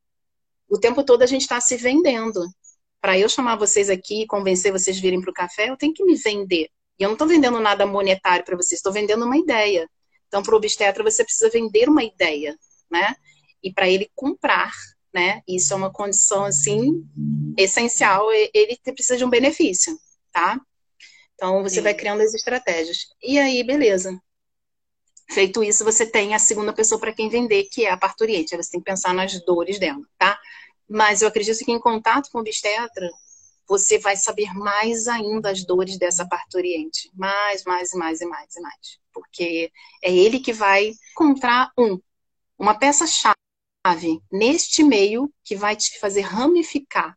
O 0.69 0.79
tempo 0.79 1.05
todo 1.05 1.23
a 1.23 1.27
gente 1.27 1.43
está 1.43 1.61
se 1.61 1.77
vendendo. 1.77 2.45
para 3.01 3.17
eu 3.19 3.29
chamar 3.29 3.57
vocês 3.57 3.89
aqui 3.89 4.23
e 4.23 4.27
convencer 4.27 4.73
vocês 4.73 4.99
virem 4.99 5.21
para 5.21 5.31
o 5.31 5.35
café, 5.35 5.71
eu 5.71 5.77
tenho 5.77 5.95
que 5.95 6.05
me 6.05 6.17
vender. 6.17 6.69
E 6.99 7.03
eu 7.05 7.09
não 7.09 7.15
estou 7.15 7.27
vendendo 7.29 7.59
nada 7.61 7.87
monetário 7.87 8.45
para 8.45 8.57
vocês, 8.57 8.79
estou 8.79 8.93
vendendo 8.93 9.25
uma 9.25 9.39
ideia. 9.39 9.89
Então, 10.27 10.43
para 10.43 10.55
o 10.55 10.57
obstetra, 10.59 11.05
você 11.05 11.25
precisa 11.25 11.49
vender 11.49 11.89
uma 11.89 12.03
ideia, 12.05 12.59
né? 12.91 13.15
E 13.63 13.73
para 13.73 13.89
ele 13.89 14.11
comprar, 14.15 14.73
né? 15.15 15.41
Isso 15.49 15.73
é 15.73 15.77
uma 15.77 15.91
condição, 15.91 16.45
assim, 16.45 17.05
essencial. 17.57 18.27
Ele 18.33 18.79
precisa 18.83 19.17
de 19.17 19.25
um 19.25 19.31
benefício, 19.31 19.97
tá? 20.33 20.61
Então, 21.41 21.63
você 21.63 21.77
Sim. 21.77 21.81
vai 21.81 21.95
criando 21.95 22.21
as 22.21 22.35
estratégias. 22.35 23.07
E 23.23 23.39
aí, 23.39 23.65
beleza. 23.65 24.21
Feito 25.31 25.65
isso, 25.65 25.83
você 25.83 26.05
tem 26.05 26.35
a 26.35 26.39
segunda 26.39 26.71
pessoa 26.71 27.01
para 27.01 27.15
quem 27.15 27.31
vender, 27.31 27.65
que 27.73 27.87
é 27.87 27.91
a 27.91 27.97
parturiente. 27.97 28.55
Você 28.55 28.73
tem 28.73 28.81
que 28.81 28.85
pensar 28.85 29.15
nas 29.15 29.43
dores 29.43 29.79
dela, 29.79 30.03
tá? 30.19 30.39
Mas 30.87 31.23
eu 31.23 31.29
acredito 31.29 31.65
que 31.65 31.73
em 31.73 31.81
contato 31.81 32.29
com 32.31 32.37
o 32.37 32.41
obstetra, 32.43 33.09
você 33.67 33.99
vai 33.99 34.19
saber 34.19 34.53
mais 34.53 35.09
ainda 35.09 35.51
as 35.51 35.65
dores 35.65 35.97
dessa 35.97 36.29
parturiente. 36.29 37.11
Mais, 37.15 37.65
mais, 37.65 37.95
mais 37.95 38.21
e 38.21 38.27
mais 38.27 38.55
e 38.55 38.61
mais. 38.61 38.99
Porque 39.11 39.73
é 40.03 40.15
ele 40.15 40.41
que 40.41 40.53
vai 40.53 40.93
encontrar 41.13 41.73
um, 41.79 41.99
uma 42.59 42.75
peça-chave 42.75 43.33
neste 44.31 44.85
meio 44.85 45.33
que 45.43 45.57
vai 45.57 45.75
te 45.75 45.99
fazer 45.99 46.21
ramificar. 46.21 47.17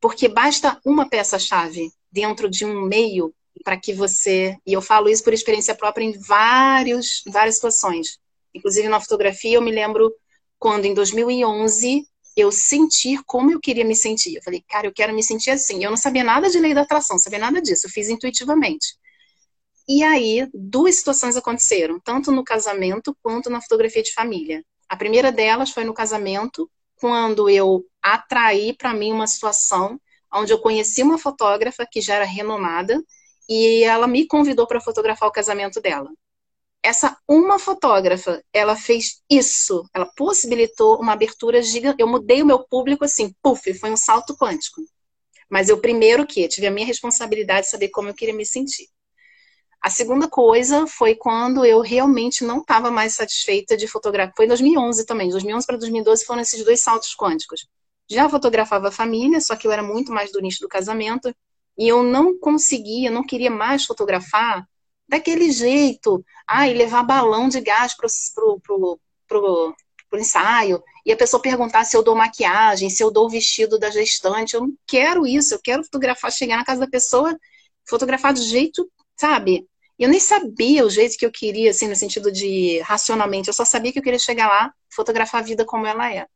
Porque 0.00 0.28
basta 0.28 0.80
uma 0.82 1.06
peça-chave 1.06 1.92
dentro 2.10 2.48
de 2.48 2.64
um 2.64 2.80
meio 2.86 3.34
para 3.64 3.78
que 3.78 3.92
você, 3.92 4.56
e 4.66 4.72
eu 4.72 4.82
falo 4.82 5.08
isso 5.08 5.22
por 5.24 5.32
experiência 5.32 5.74
própria 5.74 6.04
em 6.04 6.18
vários, 6.18 7.22
várias 7.26 7.56
situações. 7.56 8.18
Inclusive 8.54 8.88
na 8.88 9.00
fotografia, 9.00 9.56
eu 9.56 9.62
me 9.62 9.70
lembro 9.70 10.12
quando 10.58 10.84
em 10.84 10.94
2011 10.94 12.04
eu 12.36 12.50
sentir 12.52 13.22
como 13.26 13.50
eu 13.52 13.60
queria 13.60 13.84
me 13.84 13.94
sentir. 13.94 14.36
Eu 14.36 14.42
falei, 14.42 14.64
cara, 14.68 14.86
eu 14.86 14.92
quero 14.92 15.12
me 15.12 15.22
sentir 15.22 15.50
assim. 15.50 15.84
Eu 15.84 15.90
não 15.90 15.96
sabia 15.96 16.24
nada 16.24 16.48
de 16.48 16.58
lei 16.58 16.74
da 16.74 16.82
atração, 16.82 17.18
sabia 17.18 17.38
nada 17.38 17.60
disso, 17.60 17.86
eu 17.86 17.90
fiz 17.90 18.08
intuitivamente. 18.08 18.96
E 19.88 20.04
aí, 20.04 20.48
duas 20.54 20.96
situações 20.96 21.36
aconteceram, 21.36 21.98
tanto 22.00 22.30
no 22.30 22.44
casamento 22.44 23.16
quanto 23.22 23.50
na 23.50 23.60
fotografia 23.60 24.02
de 24.02 24.12
família. 24.12 24.64
A 24.88 24.96
primeira 24.96 25.32
delas 25.32 25.70
foi 25.70 25.84
no 25.84 25.92
casamento, 25.92 26.70
quando 26.96 27.48
eu 27.48 27.84
atraí 28.02 28.72
para 28.76 28.94
mim 28.94 29.12
uma 29.12 29.26
situação 29.26 30.00
onde 30.32 30.52
eu 30.52 30.60
conheci 30.60 31.02
uma 31.02 31.18
fotógrafa 31.18 31.86
que 31.90 32.00
já 32.00 32.14
era 32.14 32.24
renomada 32.24 33.02
e 33.50 33.84
ela 33.84 34.06
me 34.06 34.26
convidou 34.26 34.66
para 34.66 34.80
fotografar 34.80 35.28
o 35.28 35.32
casamento 35.32 35.80
dela 35.80 36.10
essa 36.82 37.16
uma 37.28 37.58
fotógrafa, 37.58 38.42
ela 38.52 38.74
fez 38.76 39.22
isso, 39.30 39.84
ela 39.94 40.06
possibilitou 40.16 41.00
uma 41.00 41.12
abertura 41.12 41.62
gigante. 41.62 42.00
Eu 42.00 42.08
mudei 42.08 42.42
o 42.42 42.46
meu 42.46 42.60
público 42.60 43.04
assim, 43.04 43.34
puf, 43.42 43.74
foi 43.74 43.90
um 43.90 43.96
salto 43.96 44.36
quântico. 44.36 44.82
Mas 45.48 45.68
eu 45.68 45.80
primeiro 45.80 46.26
que 46.26 46.46
tive 46.48 46.66
a 46.66 46.70
minha 46.70 46.86
responsabilidade 46.86 47.66
de 47.66 47.70
saber 47.70 47.88
como 47.88 48.08
eu 48.08 48.14
queria 48.14 48.34
me 48.34 48.46
sentir. 48.46 48.88
A 49.82 49.90
segunda 49.90 50.28
coisa 50.28 50.86
foi 50.86 51.14
quando 51.14 51.64
eu 51.64 51.80
realmente 51.80 52.44
não 52.44 52.60
estava 52.60 52.90
mais 52.90 53.14
satisfeita 53.14 53.76
de 53.76 53.88
fotografar. 53.88 54.32
Foi 54.36 54.44
em 54.44 54.48
2011 54.48 55.06
também. 55.06 55.28
De 55.28 55.32
2011 55.32 55.66
para 55.66 55.76
2012 55.76 56.24
foram 56.24 56.40
esses 56.40 56.64
dois 56.64 56.80
saltos 56.80 57.14
quânticos. 57.16 57.66
Já 58.08 58.28
fotografava 58.28 58.88
a 58.88 58.92
família, 58.92 59.40
só 59.40 59.56
que 59.56 59.66
eu 59.66 59.72
era 59.72 59.82
muito 59.82 60.12
mais 60.12 60.30
do 60.32 60.40
nicho 60.40 60.60
do 60.60 60.68
casamento. 60.68 61.34
E 61.80 61.88
eu 61.88 62.02
não 62.02 62.38
conseguia, 62.38 63.10
não 63.10 63.24
queria 63.24 63.50
mais 63.50 63.86
fotografar 63.86 64.68
daquele 65.08 65.50
jeito, 65.50 66.22
ah, 66.46 66.68
e 66.68 66.74
levar 66.74 67.02
balão 67.02 67.48
de 67.48 67.58
gás 67.58 67.96
pro, 67.96 68.06
pro, 68.34 68.60
pro, 68.60 69.00
pro, 69.26 69.76
pro 70.10 70.20
ensaio, 70.20 70.82
e 71.06 71.10
a 71.10 71.16
pessoa 71.16 71.40
perguntar 71.40 71.84
se 71.84 71.96
eu 71.96 72.02
dou 72.02 72.14
maquiagem, 72.14 72.90
se 72.90 73.02
eu 73.02 73.10
dou 73.10 73.24
o 73.26 73.30
vestido 73.30 73.78
da 73.78 73.88
gestante, 73.90 74.54
eu 74.54 74.60
não 74.60 74.74
quero 74.86 75.26
isso, 75.26 75.54
eu 75.54 75.58
quero 75.58 75.82
fotografar, 75.82 76.30
chegar 76.30 76.58
na 76.58 76.66
casa 76.66 76.80
da 76.80 76.86
pessoa, 76.86 77.34
fotografar 77.88 78.34
do 78.34 78.42
jeito, 78.42 78.86
sabe? 79.16 79.66
Eu 79.98 80.10
nem 80.10 80.20
sabia 80.20 80.84
o 80.84 80.90
jeito 80.90 81.16
que 81.16 81.24
eu 81.24 81.32
queria, 81.32 81.70
assim, 81.70 81.88
no 81.88 81.96
sentido 81.96 82.30
de 82.30 82.78
racionalmente, 82.80 83.48
eu 83.48 83.54
só 83.54 83.64
sabia 83.64 83.90
que 83.90 83.98
eu 83.98 84.02
queria 84.02 84.18
chegar 84.18 84.48
lá, 84.48 84.72
fotografar 84.94 85.40
a 85.40 85.44
vida 85.44 85.64
como 85.64 85.86
ela 85.86 86.12
é. 86.12 86.26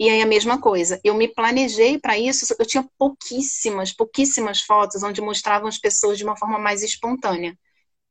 E 0.00 0.08
aí 0.08 0.20
a 0.20 0.26
mesma 0.26 0.60
coisa, 0.60 1.00
eu 1.04 1.14
me 1.14 1.28
planejei 1.28 1.98
para 1.98 2.18
isso, 2.18 2.52
eu 2.58 2.66
tinha 2.66 2.84
pouquíssimas, 2.98 3.92
pouquíssimas 3.92 4.62
fotos 4.62 5.04
onde 5.04 5.20
mostravam 5.20 5.68
as 5.68 5.78
pessoas 5.78 6.18
de 6.18 6.24
uma 6.24 6.36
forma 6.36 6.58
mais 6.58 6.82
espontânea 6.82 7.56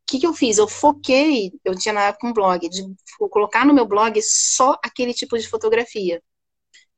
que, 0.09 0.19
que 0.19 0.25
eu 0.27 0.33
fiz? 0.33 0.57
Eu 0.57 0.67
foquei, 0.67 1.53
eu 1.63 1.77
tinha 1.77 1.93
na 1.93 2.05
época 2.05 2.27
um 2.27 2.33
blog, 2.33 2.67
de 2.67 2.83
colocar 3.29 3.65
no 3.65 3.73
meu 3.73 3.85
blog 3.85 4.19
só 4.23 4.77
aquele 4.83 5.13
tipo 5.13 5.37
de 5.37 5.47
fotografia. 5.47 6.21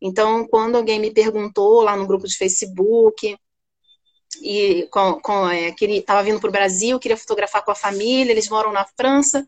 Então, 0.01 0.47
quando 0.47 0.77
alguém 0.77 0.99
me 0.99 1.11
perguntou 1.11 1.81
lá 1.81 1.95
no 1.95 2.07
grupo 2.07 2.25
de 2.25 2.37
Facebook, 2.37 3.37
e 4.41 4.87
com, 4.89 5.19
com, 5.21 5.49
é, 5.49 5.71
que 5.73 5.83
ele 5.83 5.97
estava 5.97 6.23
vindo 6.23 6.39
para 6.39 6.49
o 6.49 6.53
Brasil, 6.53 6.99
queria 6.99 7.17
fotografar 7.17 7.63
com 7.63 7.71
a 7.71 7.75
família, 7.75 8.31
eles 8.31 8.49
moram 8.49 8.71
na 8.71 8.85
França, 8.97 9.45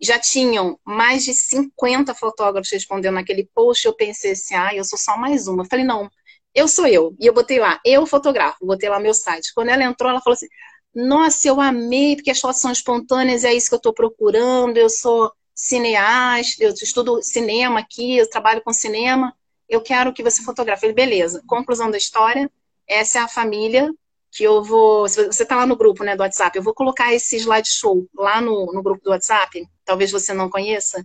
já 0.00 0.18
tinham 0.18 0.78
mais 0.84 1.24
de 1.24 1.34
50 1.34 2.14
fotógrafos 2.14 2.70
respondendo 2.70 3.14
naquele 3.14 3.48
post, 3.54 3.86
eu 3.86 3.94
pensei 3.94 4.32
assim, 4.32 4.54
ah, 4.54 4.74
eu 4.74 4.84
sou 4.84 4.98
só 4.98 5.16
mais 5.16 5.46
uma. 5.46 5.62
Eu 5.62 5.68
falei, 5.68 5.84
não, 5.84 6.10
eu 6.54 6.66
sou 6.66 6.86
eu. 6.86 7.14
E 7.20 7.26
eu 7.26 7.34
botei 7.34 7.58
lá, 7.58 7.80
eu 7.84 8.06
fotografo, 8.06 8.64
botei 8.64 8.88
lá 8.88 8.98
meu 8.98 9.14
site. 9.14 9.52
Quando 9.54 9.68
ela 9.68 9.84
entrou, 9.84 10.10
ela 10.10 10.20
falou 10.20 10.34
assim, 10.34 10.48
nossa, 10.94 11.46
eu 11.46 11.60
amei, 11.60 12.16
porque 12.16 12.30
as 12.30 12.40
fotos 12.40 12.60
são 12.60 12.72
espontâneas, 12.72 13.44
é 13.44 13.54
isso 13.54 13.68
que 13.68 13.74
eu 13.74 13.78
estou 13.78 13.92
procurando. 13.92 14.76
Eu 14.76 14.88
sou 14.88 15.32
cineasta, 15.54 16.64
eu 16.64 16.72
estudo 16.72 17.22
cinema 17.22 17.80
aqui, 17.80 18.16
eu 18.16 18.28
trabalho 18.28 18.62
com 18.62 18.72
cinema. 18.72 19.34
Eu 19.68 19.80
quero 19.80 20.12
que 20.12 20.22
você 20.22 20.42
fotografe. 20.42 20.92
beleza. 20.92 21.42
Conclusão 21.46 21.90
da 21.90 21.98
história, 21.98 22.50
essa 22.88 23.18
é 23.18 23.22
a 23.22 23.28
família 23.28 23.92
que 24.32 24.44
eu 24.44 24.62
vou. 24.62 25.02
Você 25.02 25.42
está 25.42 25.56
lá 25.56 25.66
no 25.66 25.76
grupo 25.76 26.04
né, 26.04 26.16
do 26.16 26.22
WhatsApp, 26.22 26.56
eu 26.56 26.62
vou 26.62 26.74
colocar 26.74 27.12
esse 27.14 27.36
slideshow 27.36 28.06
lá 28.14 28.40
no, 28.40 28.66
no 28.72 28.82
grupo 28.82 29.02
do 29.04 29.10
WhatsApp. 29.10 29.66
Talvez 29.90 30.12
você 30.12 30.32
não 30.32 30.48
conheça, 30.48 31.04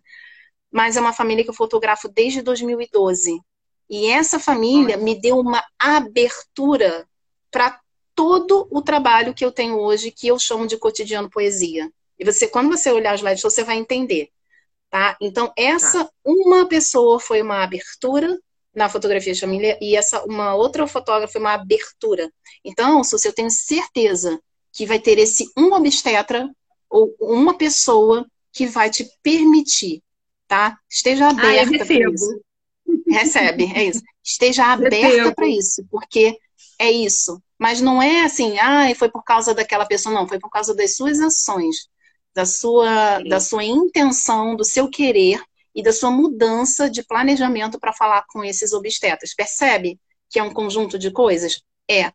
mas 0.71 0.95
é 0.95 1.01
uma 1.01 1.11
família 1.11 1.43
que 1.43 1.49
eu 1.49 1.55
fotografo 1.55 2.07
desde 2.07 2.43
2012. 2.43 3.41
E 3.89 4.05
essa 4.05 4.37
família 4.37 4.95
me 4.95 5.19
deu 5.19 5.39
uma 5.39 5.65
abertura 5.79 7.09
para 7.49 7.81
todo 8.13 8.67
o 8.69 8.83
trabalho 8.83 9.33
que 9.33 9.43
eu 9.43 9.51
tenho 9.51 9.79
hoje, 9.79 10.11
que 10.11 10.27
eu 10.27 10.37
chamo 10.37 10.67
de 10.67 10.77
cotidiano 10.77 11.31
poesia. 11.31 11.91
E 12.19 12.23
você, 12.23 12.47
quando 12.47 12.69
você 12.69 12.91
olhar 12.91 13.15
os 13.15 13.21
slides, 13.21 13.41
você 13.41 13.63
vai 13.63 13.77
entender. 13.77 14.29
Tá? 14.87 15.17
Então, 15.19 15.51
essa 15.57 16.05
tá. 16.05 16.11
uma 16.23 16.67
pessoa 16.67 17.19
foi 17.19 17.41
uma 17.41 17.63
abertura 17.63 18.39
na 18.71 18.87
fotografia 18.87 19.33
de 19.33 19.41
família 19.41 19.79
e 19.81 19.95
essa 19.95 20.23
uma 20.25 20.53
outra 20.53 20.85
fotógrafa 20.85 21.33
foi 21.33 21.41
uma 21.41 21.53
abertura. 21.53 22.31
Então, 22.63 23.03
se 23.03 23.27
eu 23.27 23.33
tenho 23.33 23.49
certeza 23.49 24.39
que 24.71 24.85
vai 24.85 24.99
ter 24.99 25.17
esse 25.17 25.51
um 25.57 25.73
obstetra 25.73 26.47
ou 26.87 27.15
uma 27.19 27.57
pessoa 27.57 28.23
que 28.55 28.65
vai 28.65 28.89
te 28.89 29.05
permitir, 29.21 30.01
tá? 30.47 30.79
Esteja 30.89 31.27
aberta 31.27 31.75
ah, 31.75 31.85
para 31.85 32.09
isso. 32.09 32.41
Recebe, 33.05 33.71
é 33.75 33.83
isso. 33.83 34.01
Esteja 34.23 34.65
aberta 34.71 35.35
para 35.35 35.47
isso, 35.47 35.85
porque 35.91 36.37
é 36.79 36.89
isso. 36.89 37.43
Mas 37.59 37.81
não 37.81 38.01
é 38.01 38.23
assim, 38.23 38.57
ah, 38.57 38.87
foi 38.95 39.09
por 39.09 39.23
causa 39.23 39.53
daquela 39.53 39.85
pessoa, 39.85 40.15
não, 40.15 40.27
foi 40.27 40.39
por 40.39 40.49
causa 40.49 40.73
das 40.73 40.95
suas 40.95 41.19
ações, 41.19 41.89
da 42.33 42.45
sua, 42.45 43.19
da 43.23 43.41
sua 43.41 43.63
intenção, 43.65 44.55
do 44.55 44.63
seu 44.63 44.89
querer 44.89 45.41
e 45.73 45.83
da 45.83 45.91
sua 45.91 46.09
mudança 46.09 46.89
de 46.89 47.03
planejamento 47.03 47.77
para 47.77 47.91
falar 47.91 48.23
com 48.29 48.41
esses 48.41 48.71
obstetras. 48.71 49.33
Percebe 49.35 49.99
que 50.29 50.39
é 50.39 50.43
um 50.43 50.53
conjunto 50.53 50.97
de 50.97 51.11
coisas? 51.11 51.61
É. 51.89 52.11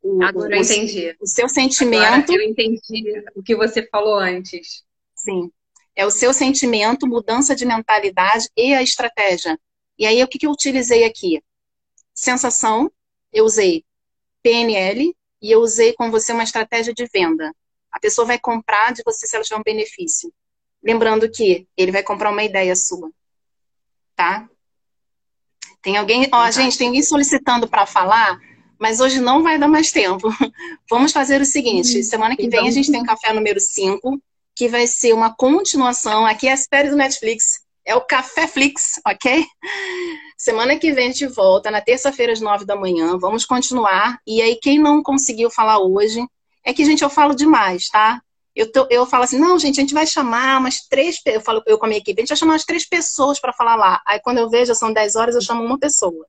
O, 0.00 0.22
Agora 0.22 0.50
o, 0.50 0.54
eu 0.54 0.62
entendi. 0.62 1.16
O 1.20 1.26
seu 1.26 1.48
sentimento. 1.48 2.04
Agora 2.04 2.42
eu 2.42 2.48
entendi 2.48 3.24
o 3.34 3.42
que 3.42 3.56
você 3.56 3.86
falou 3.90 4.18
antes. 4.18 4.84
Sim. 5.16 5.50
É 5.94 6.06
o 6.06 6.10
seu 6.10 6.32
sentimento, 6.32 7.06
mudança 7.06 7.54
de 7.54 7.66
mentalidade 7.66 8.48
e 8.56 8.72
a 8.74 8.82
estratégia. 8.82 9.58
E 9.98 10.06
aí, 10.06 10.22
o 10.22 10.28
que, 10.28 10.38
que 10.38 10.46
eu 10.46 10.50
utilizei 10.50 11.04
aqui? 11.04 11.42
Sensação, 12.14 12.90
eu 13.32 13.44
usei 13.44 13.84
PNL 14.42 15.14
e 15.42 15.50
eu 15.50 15.60
usei 15.60 15.92
com 15.92 16.10
você 16.10 16.32
uma 16.32 16.44
estratégia 16.44 16.92
de 16.92 17.06
venda. 17.12 17.54
A 17.90 17.98
pessoa 17.98 18.26
vai 18.26 18.38
comprar 18.38 18.92
de 18.92 19.02
você 19.04 19.26
se 19.26 19.34
ela 19.34 19.44
tiver 19.44 19.58
um 19.58 19.62
benefício. 19.62 20.32
Lembrando 20.82 21.30
que 21.30 21.66
ele 21.76 21.92
vai 21.92 22.02
comprar 22.02 22.30
uma 22.30 22.44
ideia 22.44 22.74
sua. 22.76 23.10
Tá? 24.14 24.48
Tem 25.82 25.96
alguém, 25.96 26.28
ó, 26.32 26.50
gente, 26.50 26.76
tem 26.76 26.88
alguém 26.88 27.02
solicitando 27.02 27.68
para 27.68 27.86
falar, 27.86 28.38
mas 28.78 29.00
hoje 29.00 29.20
não 29.20 29.42
vai 29.42 29.58
dar 29.58 29.68
mais 29.68 29.90
tempo. 29.90 30.28
Vamos 30.88 31.12
fazer 31.12 31.40
o 31.40 31.44
seguinte, 31.44 31.98
uhum. 31.98 32.02
semana 32.02 32.36
que 32.36 32.48
vem 32.48 32.68
a 32.68 32.70
gente 32.70 32.92
tem 32.92 33.02
café 33.02 33.32
número 33.32 33.58
5, 33.58 34.20
que 34.60 34.68
vai 34.68 34.86
ser 34.86 35.14
uma 35.14 35.34
continuação, 35.34 36.26
aqui 36.26 36.46
é 36.46 36.52
a 36.52 36.56
série 36.58 36.90
do 36.90 36.96
Netflix, 36.96 37.60
é 37.82 37.96
o 37.96 38.02
Café 38.02 38.46
Flix, 38.46 39.00
ok? 39.08 39.42
Semana 40.36 40.78
que 40.78 40.92
vem 40.92 41.08
a 41.08 41.12
gente 41.12 41.26
volta, 41.28 41.70
na 41.70 41.80
terça-feira 41.80 42.34
às 42.34 42.42
nove 42.42 42.66
da 42.66 42.76
manhã. 42.76 43.16
Vamos 43.16 43.46
continuar. 43.46 44.18
E 44.26 44.42
aí, 44.42 44.58
quem 44.60 44.78
não 44.78 45.02
conseguiu 45.02 45.50
falar 45.50 45.78
hoje, 45.78 46.22
é 46.62 46.74
que, 46.74 46.84
gente, 46.84 47.02
eu 47.02 47.08
falo 47.08 47.34
demais, 47.34 47.88
tá? 47.88 48.20
Eu, 48.54 48.70
tô, 48.70 48.86
eu 48.90 49.06
falo 49.06 49.24
assim, 49.24 49.38
não, 49.38 49.58
gente, 49.58 49.80
a 49.80 49.80
gente 49.80 49.94
vai 49.94 50.06
chamar 50.06 50.60
umas 50.60 50.86
três, 50.90 51.16
eu 51.24 51.40
falo 51.40 51.62
eu 51.66 51.78
com 51.78 51.86
a 51.86 51.88
minha 51.88 51.98
equipe, 51.98 52.20
a 52.20 52.22
gente 52.22 52.28
vai 52.28 52.36
chamar 52.36 52.52
umas 52.52 52.66
três 52.66 52.86
pessoas 52.86 53.40
para 53.40 53.54
falar 53.54 53.76
lá. 53.76 54.02
Aí 54.06 54.20
quando 54.20 54.40
eu 54.40 54.50
vejo, 54.50 54.74
são 54.74 54.92
dez 54.92 55.16
horas, 55.16 55.34
eu 55.34 55.40
chamo 55.40 55.64
uma 55.64 55.78
pessoa. 55.78 56.26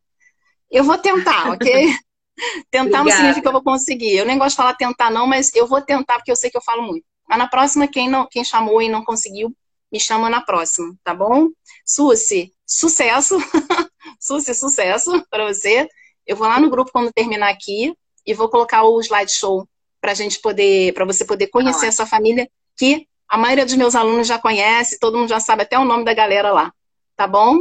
Eu 0.71 0.85
vou 0.85 0.97
tentar, 0.97 1.49
ok? 1.51 1.67
tentar 2.71 3.01
Obrigada. 3.01 3.03
não 3.03 3.11
significa 3.11 3.41
que 3.41 3.47
eu 3.49 3.51
vou 3.51 3.61
conseguir. 3.61 4.15
Eu 4.15 4.25
nem 4.25 4.37
gosto 4.37 4.51
de 4.51 4.55
falar 4.55 4.75
tentar, 4.75 5.11
não, 5.11 5.27
mas 5.27 5.53
eu 5.53 5.67
vou 5.67 5.81
tentar 5.81 6.15
porque 6.15 6.31
eu 6.31 6.35
sei 6.37 6.49
que 6.49 6.55
eu 6.55 6.63
falo 6.63 6.81
muito. 6.83 7.10
Mas 7.31 7.39
na 7.39 7.47
próxima, 7.47 7.87
quem, 7.87 8.09
não, 8.09 8.27
quem 8.29 8.43
chamou 8.43 8.81
e 8.81 8.89
não 8.89 9.05
conseguiu, 9.05 9.55
me 9.89 10.01
chama 10.01 10.29
na 10.29 10.41
próxima, 10.41 10.93
tá 11.01 11.13
bom? 11.13 11.47
Susi, 11.85 12.53
sucesso! 12.67 13.37
Susi, 14.19 14.53
sucesso 14.53 15.25
para 15.29 15.47
você. 15.47 15.87
Eu 16.27 16.35
vou 16.35 16.45
lá 16.45 16.59
no 16.59 16.69
grupo 16.69 16.91
quando 16.91 17.09
terminar 17.13 17.49
aqui 17.49 17.95
e 18.27 18.33
vou 18.33 18.49
colocar 18.49 18.83
o 18.83 18.99
slideshow 18.99 19.65
para 20.01 20.13
gente 20.13 20.41
poder, 20.41 20.93
para 20.93 21.05
você 21.05 21.23
poder 21.23 21.47
conhecer 21.47 21.85
ah, 21.85 21.87
essa 21.87 22.05
família 22.05 22.49
que 22.77 23.07
a 23.29 23.37
maioria 23.37 23.65
dos 23.65 23.75
meus 23.75 23.95
alunos 23.95 24.27
já 24.27 24.37
conhece, 24.37 24.99
todo 24.99 25.17
mundo 25.17 25.29
já 25.29 25.39
sabe 25.39 25.63
até 25.63 25.79
o 25.79 25.85
nome 25.85 26.03
da 26.03 26.13
galera 26.13 26.51
lá, 26.51 26.73
tá 27.15 27.25
bom? 27.27 27.59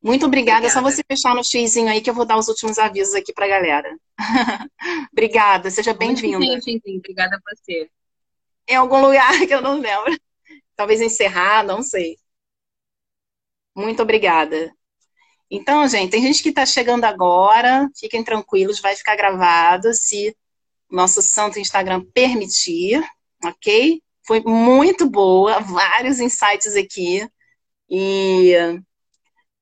Muito 0.00 0.24
obrigada. 0.26 0.58
obrigada. 0.58 0.66
É 0.66 0.70
só 0.70 0.80
você 0.80 1.02
fechar 1.02 1.34
no 1.34 1.42
xizinho 1.42 1.88
aí 1.88 2.00
que 2.00 2.08
eu 2.08 2.14
vou 2.14 2.24
dar 2.24 2.38
os 2.38 2.46
últimos 2.46 2.78
avisos 2.78 3.14
aqui 3.14 3.32
para 3.32 3.46
a 3.46 3.48
galera. 3.48 3.98
obrigada, 5.12 5.68
seja 5.68 5.92
bem-vinda. 5.92 6.38
Obrigada 6.38 7.36
a 7.36 7.40
você. 7.50 7.90
Em 8.68 8.76
algum 8.76 9.00
lugar 9.00 9.32
que 9.46 9.54
eu 9.54 9.62
não 9.62 9.80
lembro. 9.80 10.16
Talvez 10.76 11.00
encerrar, 11.00 11.64
não 11.64 11.82
sei. 11.82 12.16
Muito 13.74 14.02
obrigada. 14.02 14.72
Então, 15.50 15.86
gente, 15.86 16.10
tem 16.10 16.22
gente 16.22 16.42
que 16.42 16.48
está 16.48 16.66
chegando 16.66 17.04
agora, 17.04 17.88
fiquem 17.98 18.24
tranquilos, 18.24 18.80
vai 18.80 18.96
ficar 18.96 19.16
gravado 19.16 19.92
se 19.94 20.36
nosso 20.90 21.22
santo 21.22 21.58
Instagram 21.58 22.04
permitir, 22.12 23.02
ok? 23.44 24.02
Foi 24.26 24.40
muito 24.40 25.08
boa, 25.08 25.60
vários 25.60 26.18
insights 26.20 26.76
aqui. 26.76 27.28
E 27.90 28.54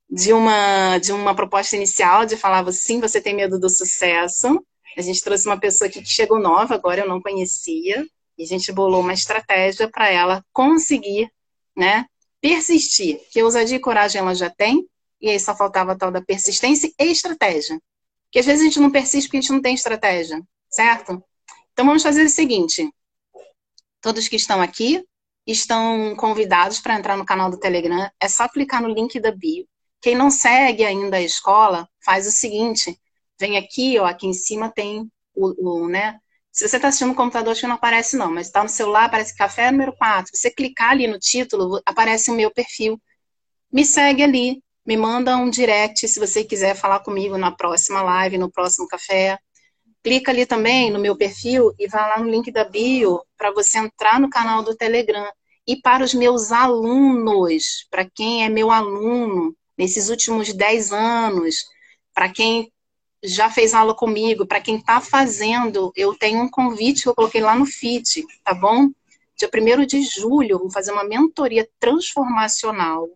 de 0.09 0.33
uma, 0.33 0.99
de 0.99 1.11
uma 1.11 1.35
proposta 1.35 1.75
inicial 1.75 2.27
de 2.27 2.37
falar, 2.37 2.71
sim, 2.71 3.01
você 3.01 3.21
tem 3.21 3.35
medo 3.35 3.59
do 3.59 3.71
sucesso. 3.71 4.63
A 4.97 5.01
gente 5.01 5.23
trouxe 5.23 5.47
uma 5.47 5.59
pessoa 5.59 5.89
aqui 5.89 6.03
que 6.03 6.09
chegou 6.09 6.39
nova, 6.39 6.75
agora 6.75 7.01
eu 7.01 7.09
não 7.09 7.21
conhecia, 7.21 8.07
e 8.51 8.55
a 8.55 8.59
gente 8.59 8.73
bolou 8.73 9.01
uma 9.01 9.13
estratégia 9.13 9.89
para 9.91 10.11
ela 10.11 10.45
conseguir, 10.53 11.31
né, 11.77 12.07
persistir. 12.41 13.21
Que 13.31 13.43
ousadia 13.43 13.77
e 13.77 13.81
coragem 13.81 14.21
ela 14.21 14.35
já 14.35 14.51
tem, 14.51 14.87
e 15.21 15.31
aí 15.31 15.39
só 15.39 15.57
faltava 15.57 15.93
a 15.93 15.97
tal 15.97 16.11
da 16.11 16.21
persistência 16.21 16.93
e 16.99 17.05
estratégia. 17.05 17.81
Porque 18.27 18.41
às 18.41 18.47
vezes 18.47 18.63
a 18.63 18.65
gente 18.65 18.81
não 18.81 18.91
persiste 18.91 19.29
porque 19.29 19.39
a 19.39 19.41
gente 19.41 19.53
não 19.53 19.63
tem 19.63 19.75
estratégia, 19.75 20.43
certo? 20.71 21.23
Então 21.73 21.87
vamos 21.87 22.03
fazer 22.03 22.25
o 22.25 22.29
seguinte: 22.29 22.91
todos 24.01 24.29
que 24.29 24.37
estão 24.37 24.61
aqui 24.61 25.05
estão 25.47 26.15
convidados 26.17 26.81
para 26.81 26.99
entrar 26.99 27.17
no 27.17 27.27
canal 27.27 27.51
do 27.51 27.59
Telegram. 27.59 28.11
É 28.21 28.29
só 28.29 28.49
clicar 28.49 28.83
no 28.83 28.89
link 28.89 29.21
da 29.21 29.31
bio 29.31 29.67
quem 30.03 30.17
não 30.17 30.31
segue 30.31 30.85
ainda 30.85 31.17
a 31.17 31.23
escola, 31.23 31.89
faz 32.05 32.27
o 32.27 32.33
seguinte: 32.33 32.99
vem 33.39 33.57
aqui, 33.57 33.99
ó, 33.99 34.05
aqui 34.05 34.27
em 34.27 34.35
cima 34.35 34.71
tem 34.71 35.11
o, 35.35 35.85
o 35.85 35.89
né? 35.89 36.19
Se 36.53 36.69
você 36.69 36.77
está 36.77 36.89
assistindo 36.89 37.09
no 37.09 37.15
computador, 37.15 37.53
acho 37.53 37.63
que 37.63 37.67
não 37.67 37.77
aparece 37.77 38.15
não, 38.15 38.31
mas 38.31 38.47
está 38.49 38.63
no 38.63 38.69
celular, 38.69 39.05
aparece 39.07 39.35
café 39.35 39.71
número 39.71 39.95
4. 39.97 40.37
Você 40.37 40.51
clicar 40.51 40.91
ali 40.91 41.07
no 41.07 41.19
título, 41.19 41.81
aparece 41.87 42.31
o 42.31 42.35
meu 42.35 42.51
perfil. 42.51 43.01
Me 43.73 43.87
segue 43.87 44.23
ali, 44.23 44.63
me 44.85 44.95
manda 44.95 45.35
um 45.39 45.49
direct 45.49 46.07
se 46.07 46.21
você 46.21 46.45
quiser 46.45 46.77
falar 46.77 47.01
comigo 47.01 47.39
na 47.39 47.51
próxima 47.51 48.03
live, 48.03 48.37
no 48.37 48.53
próximo 48.53 48.87
café. 48.87 49.39
Clica 50.03 50.31
ali 50.31 50.45
também 50.45 50.91
no 50.91 50.99
meu 50.99 51.17
perfil 51.17 51.73
e 51.79 51.89
vai 51.89 52.07
lá 52.07 52.19
no 52.19 52.31
link 52.31 52.53
da 52.53 52.65
bio 52.65 53.23
para 53.39 53.51
você 53.51 53.79
entrar 53.79 54.21
no 54.21 54.29
canal 54.29 54.63
do 54.63 54.77
Telegram. 54.77 55.27
E 55.67 55.77
para 55.81 56.05
os 56.05 56.13
meus 56.13 56.53
alunos, 56.53 57.87
para 57.91 58.05
quem 58.05 58.45
é 58.45 58.51
meu 58.51 58.71
aluno, 58.71 59.57
nesses 59.79 60.11
últimos 60.11 60.53
10 60.53 60.93
anos, 60.93 61.65
para 62.13 62.29
quem 62.29 62.71
já 63.23 63.49
fez 63.49 63.73
aula 63.73 63.95
comigo, 63.95 64.47
para 64.47 64.61
quem 64.61 64.77
está 64.77 65.01
fazendo, 65.01 65.93
eu 65.95 66.15
tenho 66.15 66.43
um 66.43 66.49
convite 66.49 67.03
que 67.03 67.09
eu 67.09 67.15
coloquei 67.15 67.41
lá 67.41 67.55
no 67.55 67.65
FIT, 67.65 68.25
tá 68.45 68.53
bom? 68.53 68.89
Dia 69.37 69.49
1 69.53 69.87
de 69.87 70.03
julho, 70.03 70.59
vou 70.59 70.71
fazer 70.71 70.93
uma 70.93 71.05
mentoria 71.05 71.69
transformacional. 71.79 73.09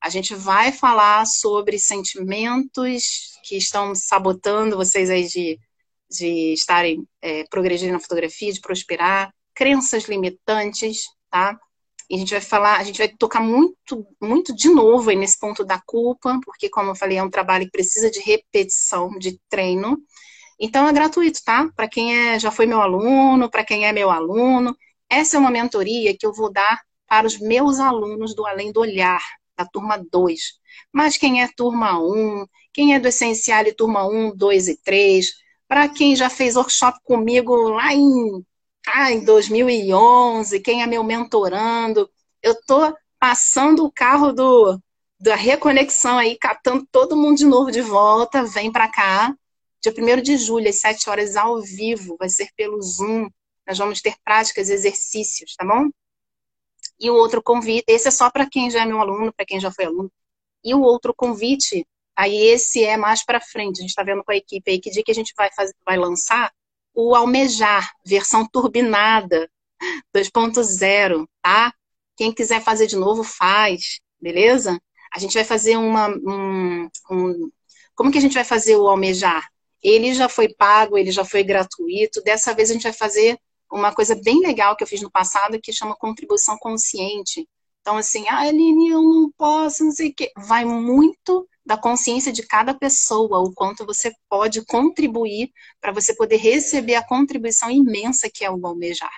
A 0.00 0.08
gente 0.08 0.34
vai 0.34 0.72
falar 0.72 1.26
sobre 1.26 1.78
sentimentos 1.78 3.38
que 3.44 3.56
estão 3.56 3.94
sabotando 3.94 4.76
vocês 4.76 5.10
aí 5.10 5.26
de, 5.26 5.58
de 6.10 6.52
estarem 6.54 7.06
é, 7.20 7.44
progredindo 7.50 7.92
na 7.92 8.00
fotografia, 8.00 8.52
de 8.52 8.60
prosperar, 8.60 9.32
crenças 9.54 10.04
limitantes, 10.04 11.02
tá? 11.30 11.58
E 12.10 12.16
a 12.16 12.18
gente 12.18 12.32
vai 12.32 12.40
falar, 12.40 12.78
a 12.80 12.82
gente 12.82 12.98
vai 12.98 13.06
tocar 13.06 13.40
muito, 13.40 14.04
muito 14.20 14.52
de 14.52 14.68
novo 14.68 15.10
aí 15.10 15.16
nesse 15.16 15.38
ponto 15.38 15.64
da 15.64 15.80
culpa, 15.86 16.40
porque, 16.44 16.68
como 16.68 16.90
eu 16.90 16.96
falei, 16.96 17.18
é 17.18 17.22
um 17.22 17.30
trabalho 17.30 17.66
que 17.66 17.70
precisa 17.70 18.10
de 18.10 18.18
repetição, 18.18 19.10
de 19.16 19.38
treino. 19.48 19.96
Então 20.58 20.88
é 20.88 20.92
gratuito, 20.92 21.40
tá? 21.44 21.70
Para 21.76 21.88
quem 21.88 22.16
é, 22.16 22.38
já 22.40 22.50
foi 22.50 22.66
meu 22.66 22.80
aluno, 22.82 23.48
para 23.48 23.64
quem 23.64 23.86
é 23.86 23.92
meu 23.92 24.10
aluno. 24.10 24.76
Essa 25.08 25.36
é 25.36 25.40
uma 25.40 25.52
mentoria 25.52 26.16
que 26.18 26.26
eu 26.26 26.32
vou 26.32 26.52
dar 26.52 26.80
para 27.06 27.28
os 27.28 27.38
meus 27.38 27.78
alunos 27.78 28.34
do 28.34 28.44
Além 28.44 28.72
do 28.72 28.80
Olhar, 28.80 29.22
da 29.56 29.64
turma 29.64 29.96
2. 30.10 30.40
Mas 30.92 31.16
quem 31.16 31.42
é 31.42 31.48
turma 31.56 31.96
1, 32.00 32.44
quem 32.72 32.92
é 32.92 32.98
do 32.98 33.06
Essencial 33.06 33.64
e 33.66 33.72
turma 33.72 34.04
1, 34.04 34.36
2 34.36 34.66
e 34.68 34.76
3, 34.82 35.30
para 35.68 35.88
quem 35.88 36.16
já 36.16 36.28
fez 36.28 36.56
workshop 36.56 36.98
comigo 37.04 37.54
lá 37.68 37.94
em 37.94 38.44
ah, 38.86 39.12
em 39.12 39.24
2011, 39.24 40.60
quem 40.60 40.82
é 40.82 40.86
meu 40.86 41.04
mentorando. 41.04 42.10
Eu 42.42 42.54
tô 42.66 42.94
passando 43.18 43.84
o 43.84 43.92
carro 43.92 44.32
do 44.32 44.80
da 45.20 45.34
reconexão 45.34 46.16
aí, 46.16 46.36
catando 46.38 46.86
todo 46.90 47.16
mundo 47.16 47.36
de 47.36 47.44
novo 47.44 47.70
de 47.70 47.82
volta, 47.82 48.42
vem 48.42 48.72
para 48.72 48.90
cá. 48.90 49.36
Dia 49.82 49.92
1 49.92 50.22
de 50.22 50.38
julho, 50.38 50.68
às 50.68 50.80
7 50.80 51.10
horas, 51.10 51.36
ao 51.36 51.60
vivo, 51.60 52.16
vai 52.18 52.28
ser 52.30 52.48
pelo 52.56 52.80
Zoom. 52.80 53.28
Nós 53.66 53.76
vamos 53.76 54.00
ter 54.00 54.14
práticas, 54.24 54.70
exercícios, 54.70 55.54
tá 55.56 55.64
bom? 55.64 55.90
E 56.98 57.10
o 57.10 57.14
outro 57.14 57.42
convite, 57.42 57.84
esse 57.86 58.08
é 58.08 58.10
só 58.10 58.30
para 58.30 58.48
quem 58.48 58.70
já 58.70 58.82
é 58.82 58.86
meu 58.86 59.00
aluno, 59.00 59.32
para 59.32 59.44
quem 59.44 59.60
já 59.60 59.70
foi 59.70 59.84
aluno. 59.84 60.10
E 60.64 60.74
o 60.74 60.80
outro 60.80 61.14
convite, 61.14 61.86
aí 62.16 62.36
esse 62.36 62.82
é 62.84 62.96
mais 62.96 63.24
para 63.24 63.40
frente. 63.40 63.78
A 63.78 63.82
gente 63.82 63.90
está 63.90 64.02
vendo 64.02 64.24
com 64.24 64.32
a 64.32 64.36
equipe 64.36 64.70
aí 64.70 64.80
que 64.80 64.90
dia 64.90 65.02
que 65.04 65.10
a 65.10 65.14
gente 65.14 65.34
vai, 65.36 65.50
fazer, 65.52 65.74
vai 65.84 65.98
lançar 65.98 66.50
o 66.94 67.14
Almejar, 67.14 67.90
versão 68.04 68.46
turbinada 68.46 69.50
2.0, 70.14 71.26
tá? 71.42 71.72
Quem 72.16 72.32
quiser 72.32 72.62
fazer 72.62 72.86
de 72.86 72.96
novo, 72.96 73.24
faz, 73.24 74.00
beleza? 74.20 74.80
A 75.12 75.18
gente 75.18 75.34
vai 75.34 75.44
fazer 75.44 75.76
uma. 75.76 76.08
Um, 76.08 76.88
um, 77.10 77.50
como 77.94 78.10
que 78.10 78.18
a 78.18 78.20
gente 78.20 78.34
vai 78.34 78.44
fazer 78.44 78.76
o 78.76 78.88
Almejar? 78.88 79.48
Ele 79.82 80.14
já 80.14 80.28
foi 80.28 80.48
pago, 80.48 80.98
ele 80.98 81.10
já 81.10 81.24
foi 81.24 81.42
gratuito. 81.42 82.22
Dessa 82.22 82.54
vez 82.54 82.70
a 82.70 82.74
gente 82.74 82.82
vai 82.82 82.92
fazer 82.92 83.38
uma 83.72 83.94
coisa 83.94 84.14
bem 84.14 84.40
legal 84.40 84.76
que 84.76 84.82
eu 84.84 84.88
fiz 84.88 85.00
no 85.00 85.10
passado, 85.10 85.60
que 85.60 85.72
chama 85.72 85.96
contribuição 85.96 86.56
consciente. 86.58 87.48
Então, 87.80 87.96
assim, 87.96 88.28
ah, 88.28 88.40
Aline, 88.40 88.90
eu 88.90 89.02
não 89.02 89.30
posso, 89.36 89.84
não 89.84 89.92
sei 89.92 90.10
o 90.10 90.14
quê. 90.14 90.30
Vai 90.36 90.64
muito 90.64 91.48
da 91.64 91.76
consciência 91.76 92.32
de 92.32 92.46
cada 92.46 92.74
pessoa, 92.74 93.38
o 93.38 93.52
quanto 93.52 93.84
você 93.84 94.12
pode 94.28 94.64
contribuir 94.64 95.52
para 95.80 95.92
você 95.92 96.14
poder 96.14 96.36
receber 96.36 96.94
a 96.94 97.06
contribuição 97.06 97.70
imensa 97.70 98.30
que 98.32 98.44
é 98.44 98.50
o 98.50 98.66
almejar. 98.66 99.12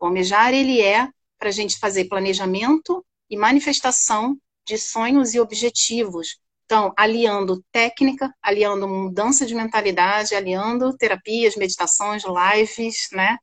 O 0.00 0.06
almejar, 0.06 0.52
ele 0.52 0.80
é 0.80 1.08
para 1.38 1.48
a 1.48 1.52
gente 1.52 1.78
fazer 1.78 2.06
planejamento 2.06 3.04
e 3.28 3.36
manifestação 3.36 4.36
de 4.66 4.78
sonhos 4.78 5.34
e 5.34 5.40
objetivos. 5.40 6.38
Então, 6.64 6.92
aliando 6.96 7.62
técnica, 7.70 8.34
aliando 8.42 8.88
mudança 8.88 9.44
de 9.44 9.54
mentalidade, 9.54 10.34
aliando 10.34 10.96
terapias, 10.96 11.56
meditações, 11.56 12.22
lives, 12.24 13.08
né? 13.12 13.36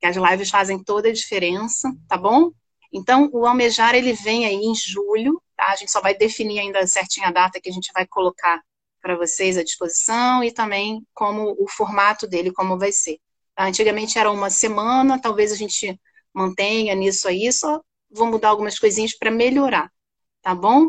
Que 0.00 0.06
as 0.06 0.16
lives 0.16 0.50
fazem 0.50 0.82
toda 0.82 1.08
a 1.08 1.12
diferença, 1.12 1.92
tá 2.08 2.16
bom? 2.16 2.50
Então, 2.92 3.28
o 3.32 3.46
almejar, 3.46 3.94
ele 3.94 4.12
vem 4.12 4.46
aí 4.46 4.54
em 4.54 4.74
julho, 4.74 5.42
Tá? 5.62 5.72
A 5.72 5.76
gente 5.76 5.92
só 5.92 6.00
vai 6.00 6.14
definir 6.14 6.58
ainda 6.58 6.84
certinho 6.88 7.28
a 7.28 7.30
data 7.30 7.60
que 7.60 7.68
a 7.68 7.72
gente 7.72 7.92
vai 7.94 8.04
colocar 8.04 8.60
para 9.00 9.16
vocês 9.16 9.56
à 9.56 9.62
disposição 9.62 10.42
e 10.42 10.50
também 10.50 11.06
como 11.14 11.54
o 11.56 11.68
formato 11.68 12.26
dele, 12.26 12.52
como 12.52 12.76
vai 12.78 12.90
ser. 12.90 13.18
Tá? 13.54 13.66
Antigamente 13.66 14.18
era 14.18 14.30
uma 14.30 14.50
semana, 14.50 15.20
talvez 15.20 15.52
a 15.52 15.56
gente 15.56 15.98
mantenha 16.34 16.96
nisso 16.96 17.28
aí, 17.28 17.52
só 17.52 17.80
vou 18.10 18.26
mudar 18.26 18.48
algumas 18.48 18.78
coisinhas 18.78 19.16
para 19.16 19.30
melhorar, 19.30 19.90
tá 20.42 20.54
bom? 20.54 20.88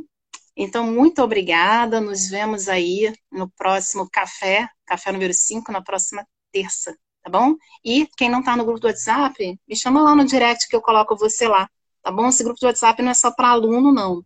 Então, 0.55 0.85
muito 0.85 1.21
obrigada, 1.21 2.01
nos 2.01 2.29
vemos 2.29 2.67
aí 2.67 3.13
no 3.31 3.49
próximo 3.51 4.09
café, 4.11 4.67
café 4.85 5.11
número 5.11 5.33
5, 5.33 5.71
na 5.71 5.81
próxima 5.81 6.25
terça, 6.51 6.95
tá 7.23 7.29
bom? 7.29 7.55
E 7.83 8.07
quem 8.17 8.29
não 8.29 8.39
está 8.39 8.55
no 8.55 8.65
grupo 8.65 8.79
do 8.79 8.87
WhatsApp, 8.87 9.59
me 9.67 9.75
chama 9.75 10.01
lá 10.01 10.15
no 10.15 10.25
direct 10.25 10.67
que 10.67 10.75
eu 10.75 10.81
coloco 10.81 11.15
você 11.15 11.47
lá, 11.47 11.69
tá 12.01 12.11
bom? 12.11 12.27
Esse 12.27 12.43
grupo 12.43 12.59
do 12.59 12.67
WhatsApp 12.67 13.01
não 13.01 13.11
é 13.11 13.13
só 13.13 13.31
para 13.31 13.49
aluno, 13.49 13.91
não 13.91 14.23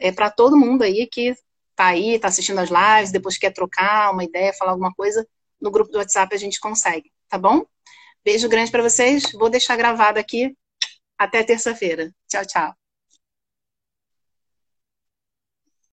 é 0.00 0.10
para 0.10 0.30
todo 0.30 0.56
mundo 0.56 0.82
aí 0.82 1.06
que 1.06 1.34
tá 1.76 1.86
aí, 1.86 2.18
tá 2.18 2.28
assistindo 2.28 2.58
as 2.58 2.70
lives, 2.70 3.12
depois 3.12 3.38
quer 3.38 3.52
trocar 3.52 4.12
uma 4.12 4.24
ideia, 4.24 4.52
falar 4.52 4.72
alguma 4.72 4.92
coisa, 4.92 5.26
no 5.60 5.70
grupo 5.70 5.92
do 5.92 5.98
WhatsApp 5.98 6.34
a 6.34 6.38
gente 6.38 6.58
consegue, 6.58 7.12
tá 7.28 7.38
bom? 7.38 7.64
Beijo 8.24 8.48
grande 8.48 8.70
para 8.70 8.82
vocês. 8.82 9.32
Vou 9.32 9.48
deixar 9.48 9.76
gravado 9.76 10.18
aqui. 10.18 10.54
Até 11.18 11.42
terça-feira. 11.42 12.12
Tchau, 12.28 12.44
tchau. 12.46 12.79